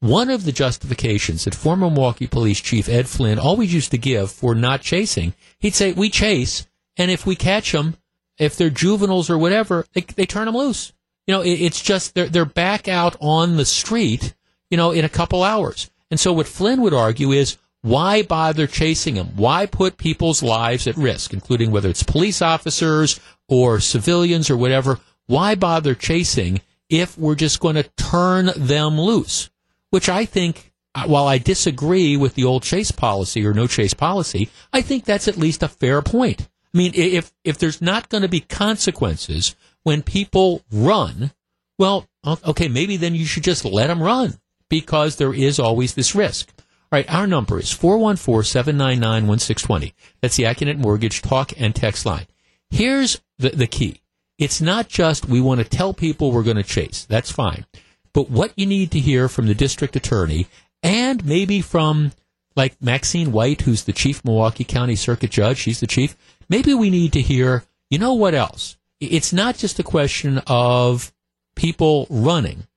One 0.00 0.30
of 0.30 0.44
the 0.44 0.52
justifications 0.52 1.44
that 1.44 1.54
former 1.54 1.88
Milwaukee 1.88 2.26
Police 2.26 2.60
Chief 2.60 2.88
Ed 2.88 3.08
Flynn 3.08 3.38
always 3.38 3.72
used 3.72 3.90
to 3.92 3.98
give 3.98 4.32
for 4.32 4.54
not 4.54 4.80
chasing, 4.80 5.34
he'd 5.58 5.74
say, 5.74 5.92
"We 5.92 6.10
chase, 6.10 6.66
and 6.96 7.10
if 7.10 7.24
we 7.24 7.36
catch 7.36 7.72
them, 7.72 7.96
if 8.38 8.56
they're 8.56 8.70
juveniles 8.70 9.30
or 9.30 9.38
whatever, 9.38 9.86
they, 9.92 10.00
they 10.00 10.26
turn 10.26 10.46
them 10.46 10.56
loose. 10.56 10.92
You 11.26 11.34
know, 11.34 11.40
it, 11.42 11.60
it's 11.60 11.80
just 11.80 12.14
they're 12.14 12.28
they're 12.28 12.44
back 12.44 12.88
out 12.88 13.16
on 13.20 13.56
the 13.56 13.64
street, 13.64 14.34
you 14.70 14.76
know, 14.76 14.90
in 14.90 15.04
a 15.04 15.08
couple 15.08 15.42
hours. 15.42 15.90
And 16.10 16.20
so 16.20 16.32
what 16.32 16.46
Flynn 16.46 16.82
would 16.82 16.94
argue 16.94 17.32
is, 17.32 17.56
why 17.80 18.22
bother 18.22 18.66
chasing 18.66 19.14
them? 19.14 19.30
Why 19.36 19.66
put 19.66 19.96
people's 19.96 20.42
lives 20.42 20.86
at 20.86 20.96
risk, 20.96 21.32
including 21.32 21.70
whether 21.70 21.88
it's 21.88 22.02
police 22.02 22.42
officers 22.42 23.18
or 23.48 23.80
civilians 23.80 24.50
or 24.50 24.56
whatever? 24.56 25.00
Why 25.26 25.54
bother 25.54 25.94
chasing 25.94 26.60
if 26.88 27.16
we're 27.16 27.34
just 27.34 27.60
going 27.60 27.76
to 27.76 27.90
turn 27.96 28.50
them 28.56 29.00
loose? 29.00 29.50
which 29.92 30.08
I 30.08 30.24
think, 30.24 30.72
uh, 30.94 31.04
while 31.04 31.28
I 31.28 31.36
disagree 31.36 32.16
with 32.16 32.34
the 32.34 32.44
old 32.44 32.62
chase 32.62 32.90
policy 32.90 33.46
or 33.46 33.52
no 33.52 33.66
chase 33.66 33.92
policy, 33.92 34.48
I 34.72 34.80
think 34.80 35.04
that's 35.04 35.28
at 35.28 35.36
least 35.36 35.62
a 35.62 35.68
fair 35.68 36.00
point. 36.00 36.48
I 36.74 36.78
mean, 36.78 36.92
if 36.94 37.30
if 37.44 37.58
there's 37.58 37.82
not 37.82 38.08
going 38.08 38.22
to 38.22 38.28
be 38.28 38.40
consequences 38.40 39.54
when 39.84 40.02
people 40.02 40.62
run, 40.70 41.32
well, 41.78 42.06
okay, 42.26 42.68
maybe 42.68 42.96
then 42.96 43.14
you 43.14 43.24
should 43.24 43.44
just 43.44 43.64
let 43.64 43.86
them 43.88 44.02
run 44.02 44.38
because 44.68 45.16
there 45.16 45.34
is 45.34 45.58
always 45.58 45.94
this 45.94 46.14
risk. 46.14 46.52
All 46.58 46.98
right, 46.98 47.10
our 47.12 47.26
number 47.26 47.58
is 47.58 47.72
414-799-1620. 47.72 49.92
That's 50.20 50.36
the 50.36 50.44
Accunet 50.44 50.78
Mortgage 50.78 51.22
talk 51.22 51.52
and 51.58 51.74
text 51.74 52.06
line. 52.06 52.26
Here's 52.70 53.20
the, 53.38 53.50
the 53.50 53.66
key. 53.66 54.00
It's 54.38 54.60
not 54.60 54.88
just 54.88 55.26
we 55.26 55.40
want 55.40 55.60
to 55.60 55.68
tell 55.68 55.94
people 55.94 56.32
we're 56.32 56.42
going 56.42 56.56
to 56.56 56.62
chase. 56.62 57.04
That's 57.04 57.30
fine. 57.30 57.66
But 58.12 58.30
what 58.30 58.52
you 58.56 58.66
need 58.66 58.90
to 58.92 58.98
hear 58.98 59.28
from 59.28 59.46
the 59.46 59.54
district 59.54 59.96
attorney 59.96 60.46
and 60.82 61.24
maybe 61.24 61.60
from 61.60 62.12
like 62.56 62.80
Maxine 62.80 63.32
White, 63.32 63.62
who's 63.62 63.84
the 63.84 63.92
chief 63.92 64.24
Milwaukee 64.24 64.64
County 64.64 64.96
Circuit 64.96 65.30
Judge, 65.30 65.58
she's 65.58 65.80
the 65.80 65.86
chief. 65.86 66.16
Maybe 66.48 66.74
we 66.74 66.90
need 66.90 67.12
to 67.14 67.22
hear, 67.22 67.64
you 67.88 67.98
know 67.98 68.12
what 68.12 68.34
else? 68.34 68.76
It's 69.02 69.32
not 69.32 69.56
just 69.56 69.80
a 69.80 69.82
question 69.82 70.40
of 70.46 71.12
people 71.56 72.06
running. 72.08 72.68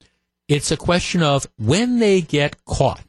It's 0.48 0.72
a 0.72 0.78
question 0.78 1.22
of 1.22 1.46
when 1.58 2.00
they 2.00 2.22
get 2.22 2.66
caught, 2.66 3.06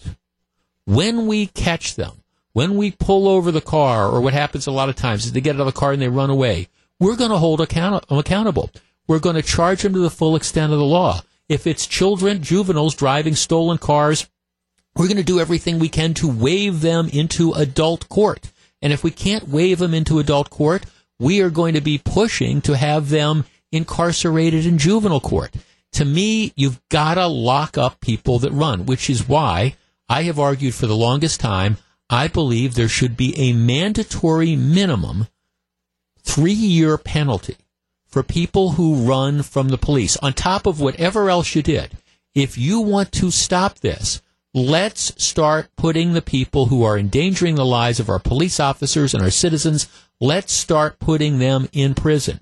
when 0.85 1.27
we 1.27 1.47
catch 1.47 1.95
them, 1.95 2.23
when 2.53 2.77
we 2.77 2.91
pull 2.91 3.27
over 3.27 3.51
the 3.51 3.63
car, 3.63 4.07
or 4.07 4.21
what 4.21 4.35
happens 4.35 4.67
a 4.67 4.71
lot 4.71 4.91
of 4.91 4.97
times 4.97 5.25
is 5.25 5.33
they 5.33 5.41
get 5.41 5.57
out 5.57 5.61
of 5.61 5.67
the 5.67 5.73
car 5.73 5.93
and 5.93 6.03
they 6.03 6.09
run 6.09 6.29
away. 6.29 6.69
We're 7.01 7.17
going 7.17 7.31
to 7.31 7.39
hold 7.39 7.63
account- 7.63 8.07
them 8.07 8.19
accountable. 8.19 8.71
We're 9.07 9.19
going 9.19 9.37
to 9.37 9.43
charge 9.43 9.83
them 9.83 9.95
to 9.95 9.99
the 9.99 10.11
full 10.11 10.37
extent 10.37 10.73
of 10.75 10.79
the 10.79 10.85
law. 10.85 11.23
If 11.49 11.67
it's 11.67 11.87
children, 11.87 12.43
juveniles 12.43 12.95
driving 12.95 13.35
stolen 13.35 13.79
cars, 13.79 14.29
we're 14.95 15.09
going 15.09 15.17
to 15.17 15.23
do 15.23 15.41
everything 15.41 15.79
we 15.79 15.89
can 15.89 16.13
to 16.15 16.29
waive 16.29 16.83
them 16.83 17.09
into 17.11 17.53
adult 17.53 18.11
court. 18.11 18.51
And 18.83 18.93
if 18.93 19.03
we 19.03 19.11
can't 19.11 19.49
waive 19.49 19.79
them 19.79 19.95
into 19.95 20.19
adult 20.19 20.51
court, 20.51 20.85
we 21.19 21.41
are 21.41 21.51
going 21.51 21.75
to 21.75 21.81
be 21.81 21.99
pushing 21.99 22.61
to 22.63 22.77
have 22.77 23.09
them 23.09 23.45
incarcerated 23.73 24.67
in 24.67 24.79
juvenile 24.79 25.21
court. 25.21 25.55
To 25.93 26.05
me, 26.05 26.53
you've 26.57 26.81
got 26.89 27.15
to 27.15 27.27
lock 27.27 27.79
up 27.79 28.01
people 28.01 28.39
that 28.41 28.53
run, 28.53 28.87
which 28.87 29.09
is 29.09 29.29
why 29.29 29.77
I 30.09 30.23
have 30.25 30.39
argued 30.39 30.75
for 30.75 30.87
the 30.87 30.97
longest 30.97 31.41
time. 31.41 31.79
I 32.09 32.29
believe 32.29 32.75
there 32.75 32.89
should 32.89 33.17
be 33.17 33.37
a 33.37 33.53
mandatory 33.53 34.55
minimum 34.57 35.27
three 36.23 36.53
year 36.53 36.99
penalty 36.99 37.57
for 38.07 38.23
people 38.23 38.73
who 38.73 39.07
run 39.07 39.43
from 39.43 39.69
the 39.69 39.79
police, 39.79 40.17
on 40.19 40.33
top 40.33 40.67
of 40.67 40.81
whatever 40.81 41.29
else 41.29 41.55
you 41.55 41.63
did. 41.63 41.93
If 42.35 42.57
you 42.57 42.81
want 42.81 43.13
to 43.13 43.31
stop 43.31 43.79
this, 43.81 44.23
let's 44.55 45.13
start 45.23 45.69
putting 45.77 46.13
the 46.13 46.23
people 46.23 46.67
who 46.67 46.83
are 46.83 46.99
endangering 46.99 47.57
the 47.57 47.65
lives 47.65 48.01
of 48.01 48.09
our 48.09 48.19
police 48.19 48.61
officers 48.61 49.13
and 49.13 49.23
our 49.23 49.31
citizens, 49.31 49.89
let's 50.21 50.53
start 50.53 50.99
putting 50.99 51.39
them 51.39 51.69
in 51.73 51.95
prison. 51.95 52.41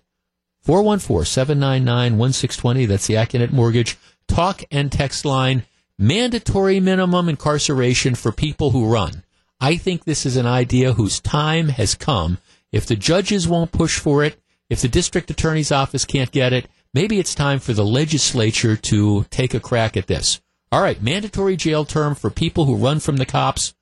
414-799-1620, 0.67 2.89
that's 2.89 3.07
the 3.07 3.15
Accunet 3.15 3.53
Mortgage 3.53 3.97
talk 4.27 4.63
and 4.71 4.91
text 4.91 5.25
line. 5.25 5.65
Mandatory 5.99 6.81
minimum 6.81 7.29
incarceration 7.29 8.15
for 8.15 8.33
people 8.33 8.71
who 8.71 8.91
run. 8.91 9.23
I 9.61 9.77
think 9.77 10.05
this 10.05 10.27
is 10.27 10.37
an 10.37 10.47
idea 10.47 10.95
whose 10.95 11.21
time 11.21 11.69
has 11.69 11.95
come. 11.95 12.39
If 12.73 12.87
the 12.87 12.97
judges 12.97 13.47
won't 13.47 13.71
push 13.71 14.01
for 14.01 14.25
it, 14.25 14.41
if 14.69 14.81
the 14.81 14.89
district 14.89 15.31
attorney's 15.31 15.71
office 15.71 16.05
can't 16.05 16.33
get 16.33 16.53
it, 16.53 16.67
maybe 16.93 17.21
it's 17.21 17.35
time 17.35 17.61
for 17.61 17.73
the 17.73 17.85
legislature 17.85 18.77
to 18.77 19.25
take 19.31 19.55
a 19.55 19.61
crack 19.61 19.97
at 19.97 20.09
this. 20.09 20.41
All 20.73 20.81
right, 20.81 21.01
mandatory 21.01 21.57
jail 21.57 21.85
term 21.85 22.17
for 22.17 22.31
people 22.31 22.65
who 22.65 22.75
run 22.75 22.99
from 22.99 23.19
the 23.19 23.27
cops. 23.27 23.75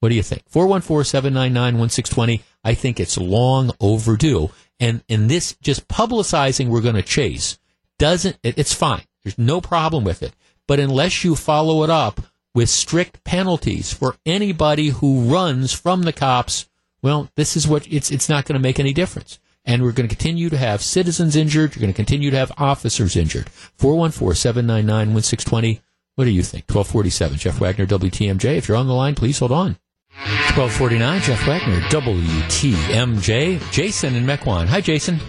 What 0.00 0.10
do 0.10 0.14
you 0.14 0.22
think? 0.22 0.48
414-799-1620. 0.50 2.42
I 2.64 2.74
think 2.74 3.00
it's 3.00 3.18
long 3.18 3.72
overdue. 3.80 4.50
And, 4.78 5.02
and 5.08 5.28
this 5.28 5.56
just 5.60 5.88
publicizing 5.88 6.68
we're 6.68 6.80
going 6.80 6.94
to 6.94 7.02
chase 7.02 7.58
doesn't, 7.98 8.38
it, 8.42 8.58
it's 8.58 8.74
fine. 8.74 9.02
There's 9.24 9.38
no 9.38 9.60
problem 9.60 10.04
with 10.04 10.22
it. 10.22 10.34
But 10.66 10.78
unless 10.78 11.24
you 11.24 11.34
follow 11.34 11.82
it 11.82 11.90
up 11.90 12.20
with 12.54 12.70
strict 12.70 13.24
penalties 13.24 13.92
for 13.92 14.14
anybody 14.24 14.88
who 14.88 15.22
runs 15.22 15.72
from 15.72 16.02
the 16.02 16.12
cops, 16.12 16.68
well, 17.02 17.28
this 17.34 17.56
is 17.56 17.66
what 17.66 17.90
it's, 17.90 18.10
it's 18.10 18.28
not 18.28 18.44
going 18.44 18.54
to 18.54 18.62
make 18.62 18.78
any 18.78 18.92
difference. 18.92 19.40
And 19.64 19.82
we're 19.82 19.92
going 19.92 20.08
to 20.08 20.14
continue 20.14 20.48
to 20.50 20.56
have 20.56 20.82
citizens 20.82 21.34
injured. 21.36 21.74
You're 21.74 21.80
going 21.80 21.92
to 21.92 21.96
continue 21.96 22.30
to 22.30 22.36
have 22.36 22.52
officers 22.56 23.16
injured. 23.16 23.48
414-799-1620. 23.78 25.80
What 26.14 26.24
do 26.24 26.30
you 26.30 26.42
think? 26.42 26.64
1247. 26.64 27.38
Jeff 27.38 27.60
Wagner, 27.60 27.86
WTMJ. 27.86 28.56
If 28.56 28.68
you're 28.68 28.76
on 28.76 28.86
the 28.86 28.94
line, 28.94 29.14
please 29.14 29.38
hold 29.38 29.52
on. 29.52 29.76
1249, 30.18 31.20
Jeff 31.22 31.46
Wagner, 31.46 31.80
WTMJ. 31.88 33.70
Jason 33.70 34.16
in 34.16 34.26
Mequon. 34.26 34.66
Hi, 34.66 34.80
Jason. 34.80 35.20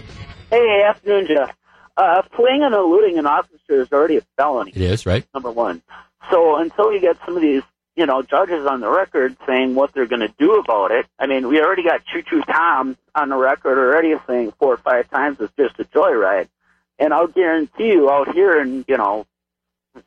Hey, 0.50 0.82
afternoon, 0.82 1.28
Jeff. 1.28 1.56
Uh, 1.96 2.22
fleeing 2.34 2.62
and 2.64 2.74
eluding 2.74 3.16
an 3.18 3.26
officer 3.26 3.80
is 3.80 3.92
already 3.92 4.16
a 4.16 4.22
felony. 4.36 4.72
It 4.74 4.82
is, 4.82 5.06
right? 5.06 5.24
Number 5.32 5.52
one. 5.52 5.82
So 6.30 6.56
until 6.56 6.92
you 6.92 7.00
get 7.00 7.16
some 7.24 7.36
of 7.36 7.42
these, 7.42 7.62
you 7.94 8.04
know, 8.06 8.22
judges 8.22 8.66
on 8.66 8.80
the 8.80 8.90
record 8.90 9.36
saying 9.46 9.76
what 9.76 9.92
they're 9.94 10.06
going 10.06 10.20
to 10.20 10.34
do 10.38 10.54
about 10.54 10.90
it, 10.90 11.06
I 11.20 11.26
mean, 11.26 11.46
we 11.46 11.60
already 11.60 11.84
got 11.84 12.04
Choo 12.06 12.22
Choo 12.22 12.42
Tom 12.42 12.96
on 13.14 13.28
the 13.28 13.36
record 13.36 13.78
already 13.78 14.14
saying 14.26 14.52
four 14.58 14.74
or 14.74 14.78
five 14.78 15.08
times 15.10 15.38
it's 15.40 15.52
just 15.56 15.78
a 15.78 15.84
joyride. 15.84 16.48
And 16.98 17.14
I'll 17.14 17.28
guarantee 17.28 17.92
you 17.92 18.10
out 18.10 18.34
here 18.34 18.60
in, 18.60 18.84
you 18.88 18.96
know, 18.96 19.26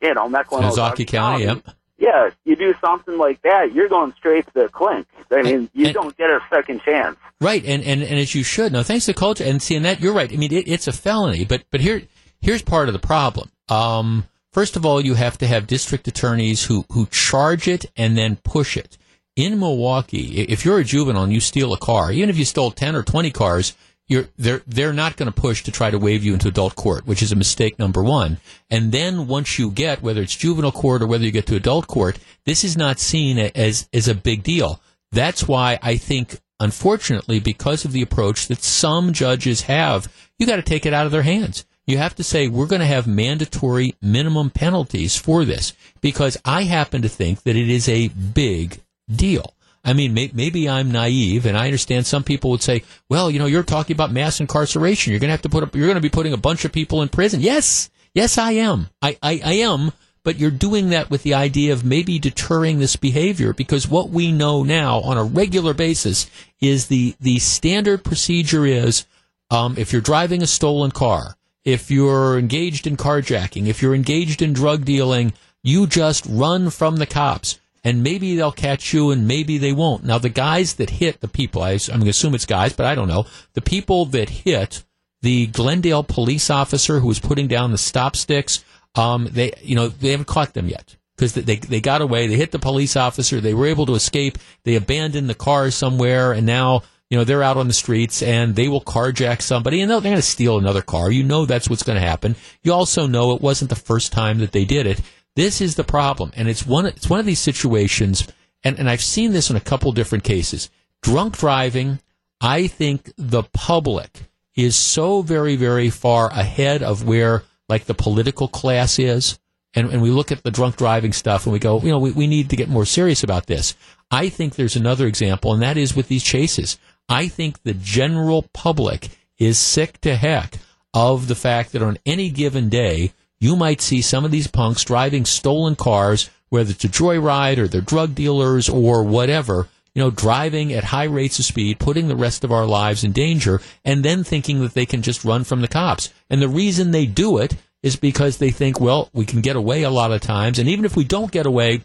you 0.02 0.12
know, 0.14 0.28
Mequon, 0.28 0.70
Ozaukee 0.70 1.06
County, 1.06 1.44
yep. 1.44 1.64
Yeah, 2.04 2.30
you 2.44 2.54
do 2.54 2.74
something 2.82 3.16
like 3.16 3.40
that, 3.42 3.72
you're 3.72 3.88
going 3.88 4.12
straight 4.18 4.44
to 4.48 4.52
the 4.52 4.68
clink. 4.68 5.06
I 5.30 5.40
mean, 5.40 5.70
you 5.72 5.86
and, 5.86 5.94
don't 5.94 6.16
get 6.18 6.28
a 6.28 6.40
second 6.50 6.82
chance. 6.82 7.16
Right, 7.40 7.64
and, 7.64 7.82
and, 7.82 8.02
and 8.02 8.18
as 8.18 8.34
you 8.34 8.44
should. 8.44 8.72
No, 8.72 8.82
thanks 8.82 9.06
to 9.06 9.14
culture 9.14 9.44
and 9.44 9.62
seeing 9.62 9.82
that, 9.82 10.00
you're 10.00 10.12
right. 10.12 10.30
I 10.30 10.36
mean, 10.36 10.52
it, 10.52 10.68
it's 10.68 10.86
a 10.86 10.92
felony, 10.92 11.46
but 11.46 11.64
but 11.70 11.80
here 11.80 12.02
here's 12.42 12.60
part 12.60 12.88
of 12.88 12.92
the 12.92 12.98
problem. 12.98 13.50
Um, 13.70 14.28
first 14.52 14.76
of 14.76 14.84
all, 14.84 15.00
you 15.00 15.14
have 15.14 15.38
to 15.38 15.46
have 15.46 15.66
district 15.66 16.06
attorneys 16.06 16.64
who 16.64 16.84
who 16.92 17.06
charge 17.06 17.68
it 17.68 17.86
and 17.96 18.18
then 18.18 18.36
push 18.36 18.76
it. 18.76 18.98
In 19.34 19.58
Milwaukee, 19.58 20.42
if 20.42 20.64
you're 20.64 20.78
a 20.78 20.84
juvenile 20.84 21.24
and 21.24 21.32
you 21.32 21.40
steal 21.40 21.72
a 21.72 21.78
car, 21.78 22.12
even 22.12 22.28
if 22.28 22.36
you 22.36 22.44
stole 22.44 22.70
ten 22.70 22.94
or 22.94 23.02
twenty 23.02 23.30
cars, 23.30 23.74
you're 24.08 24.28
they're 24.36 24.62
they're 24.66 24.92
not 24.92 25.16
going 25.16 25.32
to 25.32 25.40
push 25.40 25.62
to 25.62 25.72
try 25.72 25.90
to 25.90 25.98
waive 25.98 26.24
you 26.24 26.34
into 26.34 26.48
adult 26.48 26.76
court, 26.76 27.06
which 27.06 27.22
is 27.22 27.32
a 27.32 27.36
mistake 27.36 27.78
number 27.78 28.02
one. 28.02 28.38
And 28.70 28.92
then 28.92 29.26
once 29.26 29.58
you 29.58 29.70
get 29.70 30.02
whether 30.02 30.20
it's 30.20 30.36
juvenile 30.36 30.72
court 30.72 31.02
or 31.02 31.06
whether 31.06 31.24
you 31.24 31.30
get 31.30 31.46
to 31.46 31.56
adult 31.56 31.86
court, 31.86 32.18
this 32.44 32.64
is 32.64 32.76
not 32.76 32.98
seen 32.98 33.38
as 33.38 33.88
as 33.92 34.08
a 34.08 34.14
big 34.14 34.42
deal. 34.42 34.80
That's 35.12 35.46
why 35.46 35.78
I 35.80 35.96
think, 35.96 36.40
unfortunately, 36.58 37.38
because 37.38 37.84
of 37.84 37.92
the 37.92 38.02
approach 38.02 38.48
that 38.48 38.62
some 38.62 39.12
judges 39.12 39.62
have, 39.62 40.12
you 40.38 40.46
got 40.46 40.56
to 40.56 40.62
take 40.62 40.86
it 40.86 40.92
out 40.92 41.06
of 41.06 41.12
their 41.12 41.22
hands. 41.22 41.64
You 41.86 41.98
have 41.98 42.14
to 42.16 42.24
say 42.24 42.48
we're 42.48 42.66
going 42.66 42.80
to 42.80 42.86
have 42.86 43.06
mandatory 43.06 43.94
minimum 44.02 44.50
penalties 44.50 45.16
for 45.16 45.44
this 45.44 45.74
because 46.00 46.36
I 46.44 46.64
happen 46.64 47.02
to 47.02 47.08
think 47.08 47.42
that 47.42 47.56
it 47.56 47.68
is 47.68 47.88
a 47.88 48.08
big 48.08 48.80
deal. 49.14 49.54
I 49.84 49.92
mean, 49.92 50.14
may, 50.14 50.30
maybe 50.32 50.68
I'm 50.68 50.90
naive, 50.90 51.44
and 51.44 51.58
I 51.58 51.66
understand 51.66 52.06
some 52.06 52.24
people 52.24 52.50
would 52.50 52.62
say, 52.62 52.84
"Well, 53.08 53.30
you 53.30 53.38
know, 53.38 53.46
you're 53.46 53.62
talking 53.62 53.94
about 53.94 54.12
mass 54.12 54.40
incarceration. 54.40 55.12
You're 55.12 55.20
going 55.20 55.28
to 55.28 55.32
have 55.34 55.42
to 55.42 55.48
put 55.48 55.62
up. 55.62 55.76
You're 55.76 55.86
going 55.86 55.96
to 55.96 56.00
be 56.00 56.08
putting 56.08 56.32
a 56.32 56.38
bunch 56.38 56.64
of 56.64 56.72
people 56.72 57.02
in 57.02 57.08
prison." 57.08 57.40
Yes, 57.40 57.90
yes, 58.14 58.38
I 58.38 58.52
am. 58.52 58.88
I, 59.02 59.18
I, 59.22 59.40
I 59.44 59.52
am. 59.54 59.92
But 60.22 60.38
you're 60.38 60.50
doing 60.50 60.88
that 60.88 61.10
with 61.10 61.22
the 61.22 61.34
idea 61.34 61.74
of 61.74 61.84
maybe 61.84 62.18
deterring 62.18 62.78
this 62.78 62.96
behavior 62.96 63.52
because 63.52 63.86
what 63.86 64.08
we 64.08 64.32
know 64.32 64.62
now 64.62 65.00
on 65.00 65.18
a 65.18 65.24
regular 65.24 65.74
basis 65.74 66.30
is 66.62 66.86
the 66.86 67.14
the 67.20 67.38
standard 67.40 68.04
procedure 68.04 68.64
is 68.64 69.04
um, 69.50 69.74
if 69.76 69.92
you're 69.92 70.00
driving 70.00 70.42
a 70.42 70.46
stolen 70.46 70.92
car, 70.92 71.36
if 71.62 71.90
you're 71.90 72.38
engaged 72.38 72.86
in 72.86 72.96
carjacking, 72.96 73.66
if 73.66 73.82
you're 73.82 73.94
engaged 73.94 74.40
in 74.40 74.54
drug 74.54 74.86
dealing, 74.86 75.34
you 75.62 75.86
just 75.86 76.24
run 76.26 76.70
from 76.70 76.96
the 76.96 77.06
cops 77.06 77.58
and 77.84 78.02
maybe 78.02 78.34
they'll 78.34 78.50
catch 78.50 78.92
you 78.94 79.10
and 79.10 79.28
maybe 79.28 79.58
they 79.58 79.72
won't. 79.72 80.04
Now, 80.04 80.18
the 80.18 80.30
guys 80.30 80.74
that 80.74 80.88
hit 80.88 81.20
the 81.20 81.28
people, 81.28 81.62
I, 81.62 81.72
am 81.72 81.78
going 81.88 82.04
to 82.04 82.08
assume 82.08 82.34
it's 82.34 82.46
guys, 82.46 82.72
but 82.72 82.86
I 82.86 82.94
don't 82.94 83.08
know. 83.08 83.26
The 83.52 83.60
people 83.60 84.06
that 84.06 84.30
hit 84.30 84.82
the 85.20 85.46
Glendale 85.48 86.02
police 86.02 86.50
officer 86.50 87.00
who 87.00 87.08
was 87.08 87.20
putting 87.20 87.46
down 87.46 87.70
the 87.70 87.78
stop 87.78 88.16
sticks, 88.16 88.64
um, 88.94 89.28
they, 89.30 89.52
you 89.60 89.74
know, 89.74 89.88
they 89.88 90.10
haven't 90.10 90.26
caught 90.26 90.54
them 90.54 90.68
yet 90.68 90.96
because 91.16 91.34
they, 91.34 91.56
they 91.56 91.80
got 91.80 92.00
away. 92.00 92.26
They 92.26 92.36
hit 92.36 92.52
the 92.52 92.58
police 92.58 92.96
officer. 92.96 93.40
They 93.40 93.54
were 93.54 93.66
able 93.66 93.86
to 93.86 93.94
escape. 93.94 94.38
They 94.64 94.76
abandoned 94.76 95.28
the 95.28 95.34
car 95.34 95.70
somewhere 95.70 96.32
and 96.32 96.46
now, 96.46 96.82
you 97.10 97.18
know, 97.18 97.24
they're 97.24 97.42
out 97.42 97.58
on 97.58 97.68
the 97.68 97.74
streets 97.74 98.22
and 98.22 98.56
they 98.56 98.68
will 98.68 98.80
carjack 98.80 99.42
somebody 99.42 99.82
and 99.82 99.90
they're 99.90 100.00
going 100.00 100.16
to 100.16 100.22
steal 100.22 100.58
another 100.58 100.82
car. 100.82 101.12
You 101.12 101.22
know 101.22 101.44
that's 101.44 101.68
what's 101.68 101.82
going 101.82 102.00
to 102.00 102.06
happen. 102.06 102.34
You 102.62 102.72
also 102.72 103.06
know 103.06 103.34
it 103.34 103.42
wasn't 103.42 103.68
the 103.68 103.76
first 103.76 104.10
time 104.10 104.38
that 104.38 104.52
they 104.52 104.64
did 104.64 104.86
it. 104.86 105.00
This 105.36 105.60
is 105.60 105.74
the 105.74 105.84
problem, 105.84 106.32
and 106.36 106.48
it's 106.48 106.66
one. 106.66 106.86
It's 106.86 107.10
one 107.10 107.20
of 107.20 107.26
these 107.26 107.40
situations, 107.40 108.26
and, 108.62 108.78
and 108.78 108.88
I've 108.88 109.02
seen 109.02 109.32
this 109.32 109.50
in 109.50 109.56
a 109.56 109.60
couple 109.60 109.90
different 109.92 110.24
cases. 110.24 110.70
Drunk 111.02 111.38
driving. 111.38 112.00
I 112.40 112.66
think 112.66 113.12
the 113.16 113.42
public 113.42 114.30
is 114.54 114.76
so 114.76 115.22
very, 115.22 115.56
very 115.56 115.90
far 115.90 116.30
ahead 116.30 116.82
of 116.82 117.06
where 117.06 117.42
like 117.68 117.84
the 117.84 117.94
political 117.94 118.48
class 118.48 118.98
is. 118.98 119.38
And, 119.74 119.90
and 119.90 120.02
we 120.02 120.10
look 120.10 120.30
at 120.30 120.42
the 120.42 120.50
drunk 120.50 120.76
driving 120.76 121.12
stuff 121.12 121.46
and 121.46 121.52
we 121.52 121.58
go, 121.58 121.80
you 121.80 121.88
know, 121.88 121.98
we, 121.98 122.12
we 122.12 122.26
need 122.26 122.50
to 122.50 122.56
get 122.56 122.68
more 122.68 122.86
serious 122.86 123.24
about 123.24 123.46
this. 123.46 123.74
I 124.10 124.28
think 124.28 124.54
there's 124.54 124.76
another 124.76 125.06
example, 125.06 125.52
and 125.52 125.62
that 125.62 125.76
is 125.76 125.96
with 125.96 126.06
these 126.08 126.22
chases. 126.22 126.78
I 127.08 127.26
think 127.28 127.62
the 127.62 127.74
general 127.74 128.42
public 128.52 129.08
is 129.38 129.58
sick 129.58 130.00
to 130.02 130.14
heck 130.14 130.58
of 130.92 131.26
the 131.26 131.34
fact 131.34 131.72
that 131.72 131.82
on 131.82 131.98
any 132.06 132.30
given 132.30 132.68
day, 132.68 133.12
you 133.40 133.56
might 133.56 133.80
see 133.80 134.00
some 134.00 134.24
of 134.24 134.30
these 134.30 134.46
punks 134.46 134.84
driving 134.84 135.24
stolen 135.24 135.76
cars, 135.76 136.30
whether 136.48 136.70
it's 136.70 136.84
a 136.84 136.88
joyride 136.88 137.58
or 137.58 137.68
they're 137.68 137.80
drug 137.80 138.14
dealers 138.14 138.68
or 138.68 139.02
whatever, 139.02 139.68
you 139.94 140.02
know, 140.02 140.10
driving 140.10 140.72
at 140.72 140.84
high 140.84 141.04
rates 141.04 141.38
of 141.38 141.44
speed, 141.44 141.78
putting 141.78 142.08
the 142.08 142.16
rest 142.16 142.44
of 142.44 142.52
our 142.52 142.66
lives 142.66 143.04
in 143.04 143.12
danger, 143.12 143.60
and 143.84 144.04
then 144.04 144.24
thinking 144.24 144.60
that 144.60 144.74
they 144.74 144.86
can 144.86 145.02
just 145.02 145.24
run 145.24 145.44
from 145.44 145.60
the 145.60 145.68
cops. 145.68 146.12
And 146.30 146.40
the 146.40 146.48
reason 146.48 146.90
they 146.90 147.06
do 147.06 147.38
it 147.38 147.56
is 147.82 147.96
because 147.96 148.38
they 148.38 148.50
think, 148.50 148.80
well, 148.80 149.10
we 149.12 149.26
can 149.26 149.40
get 149.40 149.56
away 149.56 149.82
a 149.82 149.90
lot 149.90 150.10
of 150.10 150.20
times, 150.20 150.58
and 150.58 150.68
even 150.68 150.84
if 150.84 150.96
we 150.96 151.04
don't 151.04 151.30
get 151.30 151.46
away, 151.46 151.82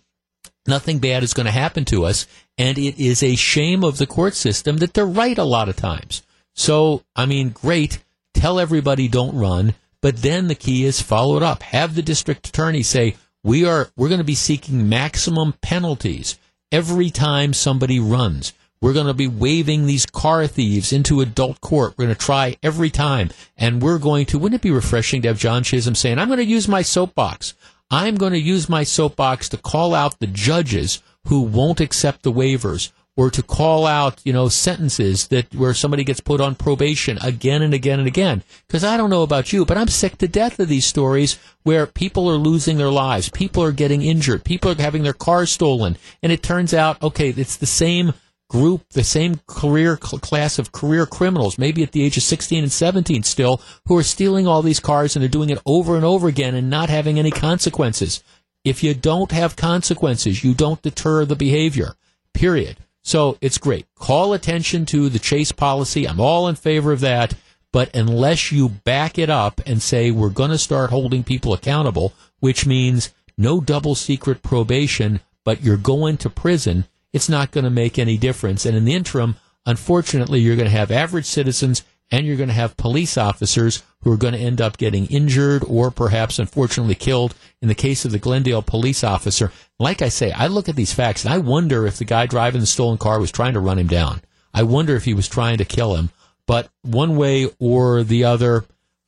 nothing 0.65 0.99
bad 0.99 1.23
is 1.23 1.33
going 1.33 1.45
to 1.45 1.51
happen 1.51 1.83
to 1.85 2.05
us. 2.05 2.25
And 2.57 2.77
it 2.77 2.99
is 2.99 3.21
a 3.21 3.35
shame 3.35 3.83
of 3.83 3.97
the 3.97 4.07
court 4.07 4.35
system 4.35 4.77
that 4.77 4.93
they're 4.93 5.05
right 5.05 5.37
a 5.37 5.43
lot 5.43 5.69
of 5.69 5.75
times. 5.75 6.23
So, 6.55 7.03
I 7.15 7.25
mean, 7.25 7.49
great. 7.49 7.99
Tell 8.33 8.59
everybody 8.59 9.07
don't 9.07 9.35
run. 9.35 9.75
But 10.01 10.17
then 10.17 10.47
the 10.47 10.55
key 10.55 10.85
is 10.85 11.01
follow 11.01 11.37
it 11.37 11.43
up. 11.43 11.63
Have 11.63 11.95
the 11.95 12.01
district 12.01 12.47
attorney 12.47 12.83
say, 12.83 13.15
we 13.43 13.65
are, 13.65 13.89
we're 13.95 14.09
going 14.09 14.19
to 14.19 14.25
be 14.25 14.35
seeking 14.35 14.89
maximum 14.89 15.53
penalties 15.61 16.37
every 16.71 17.09
time 17.09 17.53
somebody 17.53 17.99
runs. 17.99 18.53
We're 18.81 18.93
going 18.93 19.07
to 19.07 19.13
be 19.13 19.27
waiving 19.27 19.85
these 19.85 20.05
car 20.05 20.47
thieves 20.47 20.93
into 20.93 21.19
adult 21.19 21.59
court. 21.59 21.95
We're 21.97 22.05
going 22.05 22.15
to 22.15 22.25
try 22.25 22.57
every 22.63 22.89
time. 22.89 23.29
And 23.57 23.81
we're 23.81 23.99
going 23.99 24.25
to, 24.27 24.39
wouldn't 24.39 24.61
it 24.61 24.63
be 24.63 24.71
refreshing 24.71 25.21
to 25.21 25.27
have 25.27 25.39
John 25.39 25.63
Chisholm 25.63 25.95
saying, 25.95 26.17
I'm 26.17 26.29
going 26.29 26.39
to 26.39 26.45
use 26.45 26.67
my 26.67 26.81
soapbox. 26.81 27.55
I'm 27.91 28.15
going 28.15 28.31
to 28.33 28.39
use 28.39 28.69
my 28.69 28.83
soapbox 28.83 29.49
to 29.49 29.57
call 29.57 29.93
out 29.93 30.19
the 30.19 30.27
judges 30.27 31.03
who 31.25 31.41
won't 31.41 31.81
accept 31.81 32.23
the 32.23 32.31
waivers, 32.31 32.91
or 33.19 33.29
to 33.29 33.43
call 33.43 33.85
out, 33.85 34.21
you 34.23 34.31
know, 34.31 34.47
sentences 34.47 35.27
that 35.27 35.53
where 35.53 35.73
somebody 35.73 36.05
gets 36.05 36.21
put 36.21 36.39
on 36.39 36.55
probation 36.55 37.17
again 37.21 37.61
and 37.61 37.73
again 37.73 37.99
and 37.99 38.07
again. 38.07 38.41
Because 38.65 38.85
I 38.85 38.95
don't 38.95 39.09
know 39.09 39.23
about 39.23 39.51
you, 39.51 39.65
but 39.65 39.77
I'm 39.77 39.89
sick 39.89 40.17
to 40.19 40.27
death 40.29 40.57
of 40.57 40.69
these 40.69 40.85
stories 40.85 41.37
where 41.63 41.85
people 41.85 42.29
are 42.29 42.37
losing 42.37 42.77
their 42.77 42.89
lives, 42.89 43.27
people 43.27 43.61
are 43.61 43.73
getting 43.73 44.03
injured, 44.03 44.45
people 44.45 44.71
are 44.71 44.81
having 44.81 45.03
their 45.03 45.11
cars 45.11 45.51
stolen, 45.51 45.97
and 46.23 46.31
it 46.31 46.41
turns 46.41 46.73
out, 46.73 47.03
okay, 47.03 47.31
it's 47.31 47.57
the 47.57 47.65
same 47.65 48.13
group, 48.49 48.87
the 48.91 49.03
same 49.03 49.41
career 49.47 49.97
class 49.97 50.57
of 50.57 50.71
career 50.71 51.05
criminals, 51.05 51.57
maybe 51.57 51.83
at 51.83 51.91
the 51.91 52.03
age 52.03 52.15
of 52.15 52.23
16 52.23 52.63
and 52.63 52.71
17 52.71 53.23
still, 53.23 53.59
who 53.87 53.97
are 53.97 54.03
stealing 54.03 54.47
all 54.47 54.61
these 54.61 54.79
cars 54.79 55.17
and 55.17 55.21
they're 55.21 55.27
doing 55.27 55.49
it 55.49 55.59
over 55.65 55.97
and 55.97 56.05
over 56.05 56.29
again 56.29 56.55
and 56.55 56.69
not 56.69 56.89
having 56.89 57.19
any 57.19 57.31
consequences. 57.31 58.23
If 58.63 58.81
you 58.81 58.93
don't 58.93 59.33
have 59.33 59.57
consequences, 59.57 60.41
you 60.41 60.53
don't 60.53 60.81
deter 60.81 61.25
the 61.25 61.35
behavior. 61.35 61.95
Period. 62.33 62.77
So 63.03 63.37
it's 63.41 63.57
great. 63.57 63.85
Call 63.95 64.33
attention 64.33 64.85
to 64.87 65.09
the 65.09 65.19
chase 65.19 65.51
policy. 65.51 66.07
I'm 66.07 66.19
all 66.19 66.47
in 66.47 66.55
favor 66.55 66.91
of 66.91 66.99
that. 66.99 67.33
But 67.71 67.95
unless 67.95 68.51
you 68.51 68.69
back 68.69 69.19
it 69.19 69.29
up 69.29 69.61
and 69.65 69.81
say 69.81 70.09
we're 70.11 70.29
going 70.29 70.49
to 70.49 70.57
start 70.57 70.89
holding 70.89 71.23
people 71.23 71.53
accountable, 71.53 72.13
which 72.39 72.65
means 72.65 73.13
no 73.37 73.61
double 73.61 73.95
secret 73.95 74.41
probation, 74.41 75.19
but 75.45 75.63
you're 75.63 75.77
going 75.77 76.17
to 76.17 76.29
prison, 76.29 76.85
it's 77.13 77.29
not 77.29 77.51
going 77.51 77.63
to 77.63 77.69
make 77.69 77.99
any 77.99 78.17
difference. 78.17 78.65
And 78.65 78.75
in 78.75 78.85
the 78.85 78.95
interim, 78.95 79.35
unfortunately, 79.65 80.39
you're 80.39 80.55
going 80.55 80.69
to 80.69 80.77
have 80.77 80.91
average 80.91 81.25
citizens 81.25 81.83
and 82.11 82.25
you're 82.25 82.37
going 82.37 82.49
to 82.49 82.55
have 82.55 82.77
police 82.77 83.17
officers 83.17 83.83
who 84.01 84.11
are 84.11 84.17
going 84.17 84.33
to 84.33 84.39
end 84.39 84.61
up 84.61 84.77
getting 84.77 85.05
injured 85.07 85.63
or 85.67 85.91
perhaps 85.91 86.39
unfortunately 86.39 86.95
killed. 86.95 87.35
In 87.61 87.67
the 87.67 87.75
case 87.75 88.05
of 88.05 88.11
the 88.11 88.19
Glendale 88.19 88.61
police 88.61 89.03
officer, 89.03 89.51
like 89.79 90.01
I 90.01 90.09
say, 90.09 90.31
I 90.31 90.47
look 90.47 90.69
at 90.69 90.75
these 90.75 90.93
facts 90.93 91.25
and 91.25 91.33
I 91.33 91.37
wonder 91.37 91.85
if 91.85 91.97
the 91.97 92.05
guy 92.05 92.25
driving 92.25 92.61
the 92.61 92.67
stolen 92.67 92.97
car 92.97 93.19
was 93.19 93.31
trying 93.31 93.53
to 93.53 93.59
run 93.59 93.77
him 93.77 93.87
down. 93.87 94.21
I 94.53 94.63
wonder 94.63 94.95
if 94.95 95.05
he 95.05 95.13
was 95.13 95.27
trying 95.27 95.57
to 95.57 95.65
kill 95.65 95.95
him. 95.95 96.09
But 96.47 96.69
one 96.81 97.15
way 97.15 97.47
or 97.59 98.03
the 98.03 98.23
other, 98.23 98.65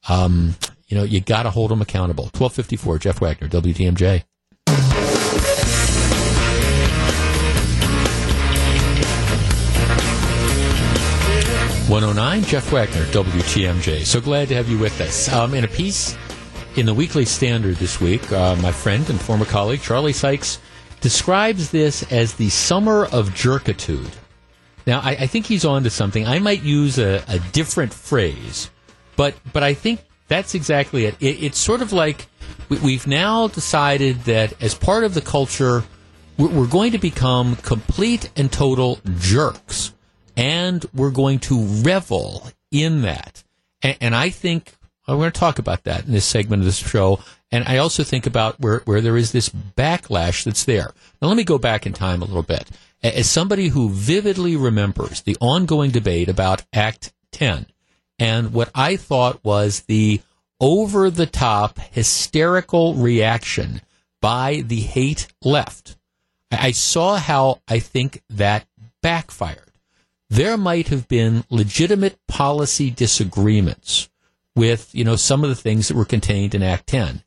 um, 0.07 0.55
you 0.87 0.97
know, 0.97 1.03
you 1.03 1.21
got 1.21 1.43
to 1.43 1.49
hold 1.49 1.71
him 1.71 1.81
accountable. 1.81 2.25
1254, 2.25 2.99
Jeff 2.99 3.21
Wagner, 3.21 3.47
WTMJ. 3.47 4.23
109, 11.91 12.43
Jeff 12.43 12.71
Wagner, 12.71 13.04
WTMJ. 13.08 14.06
So 14.06 14.21
glad 14.21 14.47
to 14.47 14.56
have 14.56 14.69
you 14.69 14.77
with 14.77 15.01
us. 15.01 15.27
Um, 15.27 15.54
in 15.54 15.65
a 15.65 15.67
piece 15.67 16.15
in 16.77 16.86
the 16.86 16.93
Weekly 16.93 17.25
Standard 17.25 17.75
this 17.75 17.99
week, 17.99 18.32
uh, 18.32 18.56
my 18.62 18.71
friend 18.71 19.10
and 19.10 19.19
former 19.19 19.43
colleague 19.43 19.82
Charlie 19.82 20.13
Sykes 20.13 20.60
describes 21.01 21.69
this 21.69 22.10
as 22.10 22.36
the 22.36 22.47
summer 22.47 23.08
of 23.08 23.32
jerkitude. 23.32 24.10
Now, 24.88 25.01
I, 25.01 25.10
I 25.10 25.27
think 25.27 25.45
he's 25.47 25.65
on 25.65 25.84
to 25.84 25.89
something. 25.89 26.25
I 26.25 26.39
might 26.39 26.63
use 26.63 26.97
a, 26.97 27.25
a, 27.27 27.39
different 27.51 27.93
phrase, 27.93 28.69
but 29.17 29.36
but 29.51 29.62
I 29.62 29.73
think 29.73 29.99
that's 30.30 30.56
exactly 30.56 31.08
it. 31.08 31.17
it 31.19 31.43
it's 31.43 31.60
sort 31.60 31.82
of 31.82 31.91
like 31.91 32.25
we, 32.69 32.95
have 32.95 33.06
now 33.06 33.49
decided 33.49 34.21
that 34.21 34.54
as 34.63 34.73
part 34.73 35.04
of 35.04 35.13
the 35.13 35.19
culture, 35.19 35.84
we're, 36.38 36.47
we're 36.47 36.67
going 36.67 36.93
to 36.93 36.99
become 36.99 37.58
complete 37.58 38.32
and 38.38 38.49
total 38.49 39.01
jerks 39.17 39.91
and 40.41 40.84
we're 40.91 41.12
going 41.12 41.38
to 41.38 41.63
revel 41.84 42.49
in 42.71 43.04
that. 43.04 43.43
And, 43.84 43.97
and 44.01 44.15
I 44.15 44.32
think 44.32 44.73
we're 45.08 45.15
going 45.15 45.32
to 45.32 45.39
talk 45.39 45.60
about 45.60 45.84
that 45.84 46.06
in 46.06 46.13
this 46.13 46.25
segment 46.25 46.62
of 46.62 46.65
this 46.65 46.77
show. 46.77 47.19
And 47.51 47.63
I 47.67 47.77
also 47.77 48.04
think 48.04 48.25
about 48.25 48.60
where, 48.60 48.80
where 48.86 49.01
there 49.01 49.17
is 49.17 49.32
this 49.32 49.49
backlash 49.49 50.43
that's 50.43 50.65
there. 50.65 50.93
Now, 51.21 51.27
let 51.27 51.38
me 51.38 51.43
go 51.43 51.60
back 51.60 51.86
in 51.86 51.93
time 51.93 52.23
a 52.23 52.25
little 52.25 52.41
bit. 52.41 52.67
As 53.04 53.30
somebody 53.30 53.67
who 53.67 53.89
vividly 53.89 54.56
remembers 54.56 55.21
the 55.21 55.38
ongoing 55.39 55.91
debate 55.91 56.27
about 56.27 56.63
Act 56.73 57.13
10 57.34 57.67
and 58.17 58.51
what 58.51 58.71
I 58.73 58.95
thought 58.95 59.43
was 59.43 59.82
the 59.82 60.21
over 60.60 61.10
the 61.12 61.25
top 61.27 61.80
hysterical 61.80 62.95
reaction 62.95 63.82
by 64.21 64.63
the 64.65 64.80
hate 64.80 65.27
left, 65.43 65.97
I 66.51 66.71
saw 66.71 67.17
how 67.17 67.62
I 67.67 67.80
think 67.80 68.23
that 68.30 68.65
backfired 69.01 69.70
there 70.32 70.56
might 70.58 70.88
have 70.88 71.10
been 71.10 71.44
legitimate 71.50 72.17
policy 72.26 72.89
disagreements 72.89 74.10
with, 74.56 74.89
you 74.96 75.04
know, 75.04 75.17
some 75.17 75.44
of 75.44 75.50
the 75.50 75.56
things 75.56 75.89
that 75.89 75.98
were 75.98 76.06
contained 76.06 76.56
in 76.56 76.63
Act 76.63 76.88
10, 76.88 77.22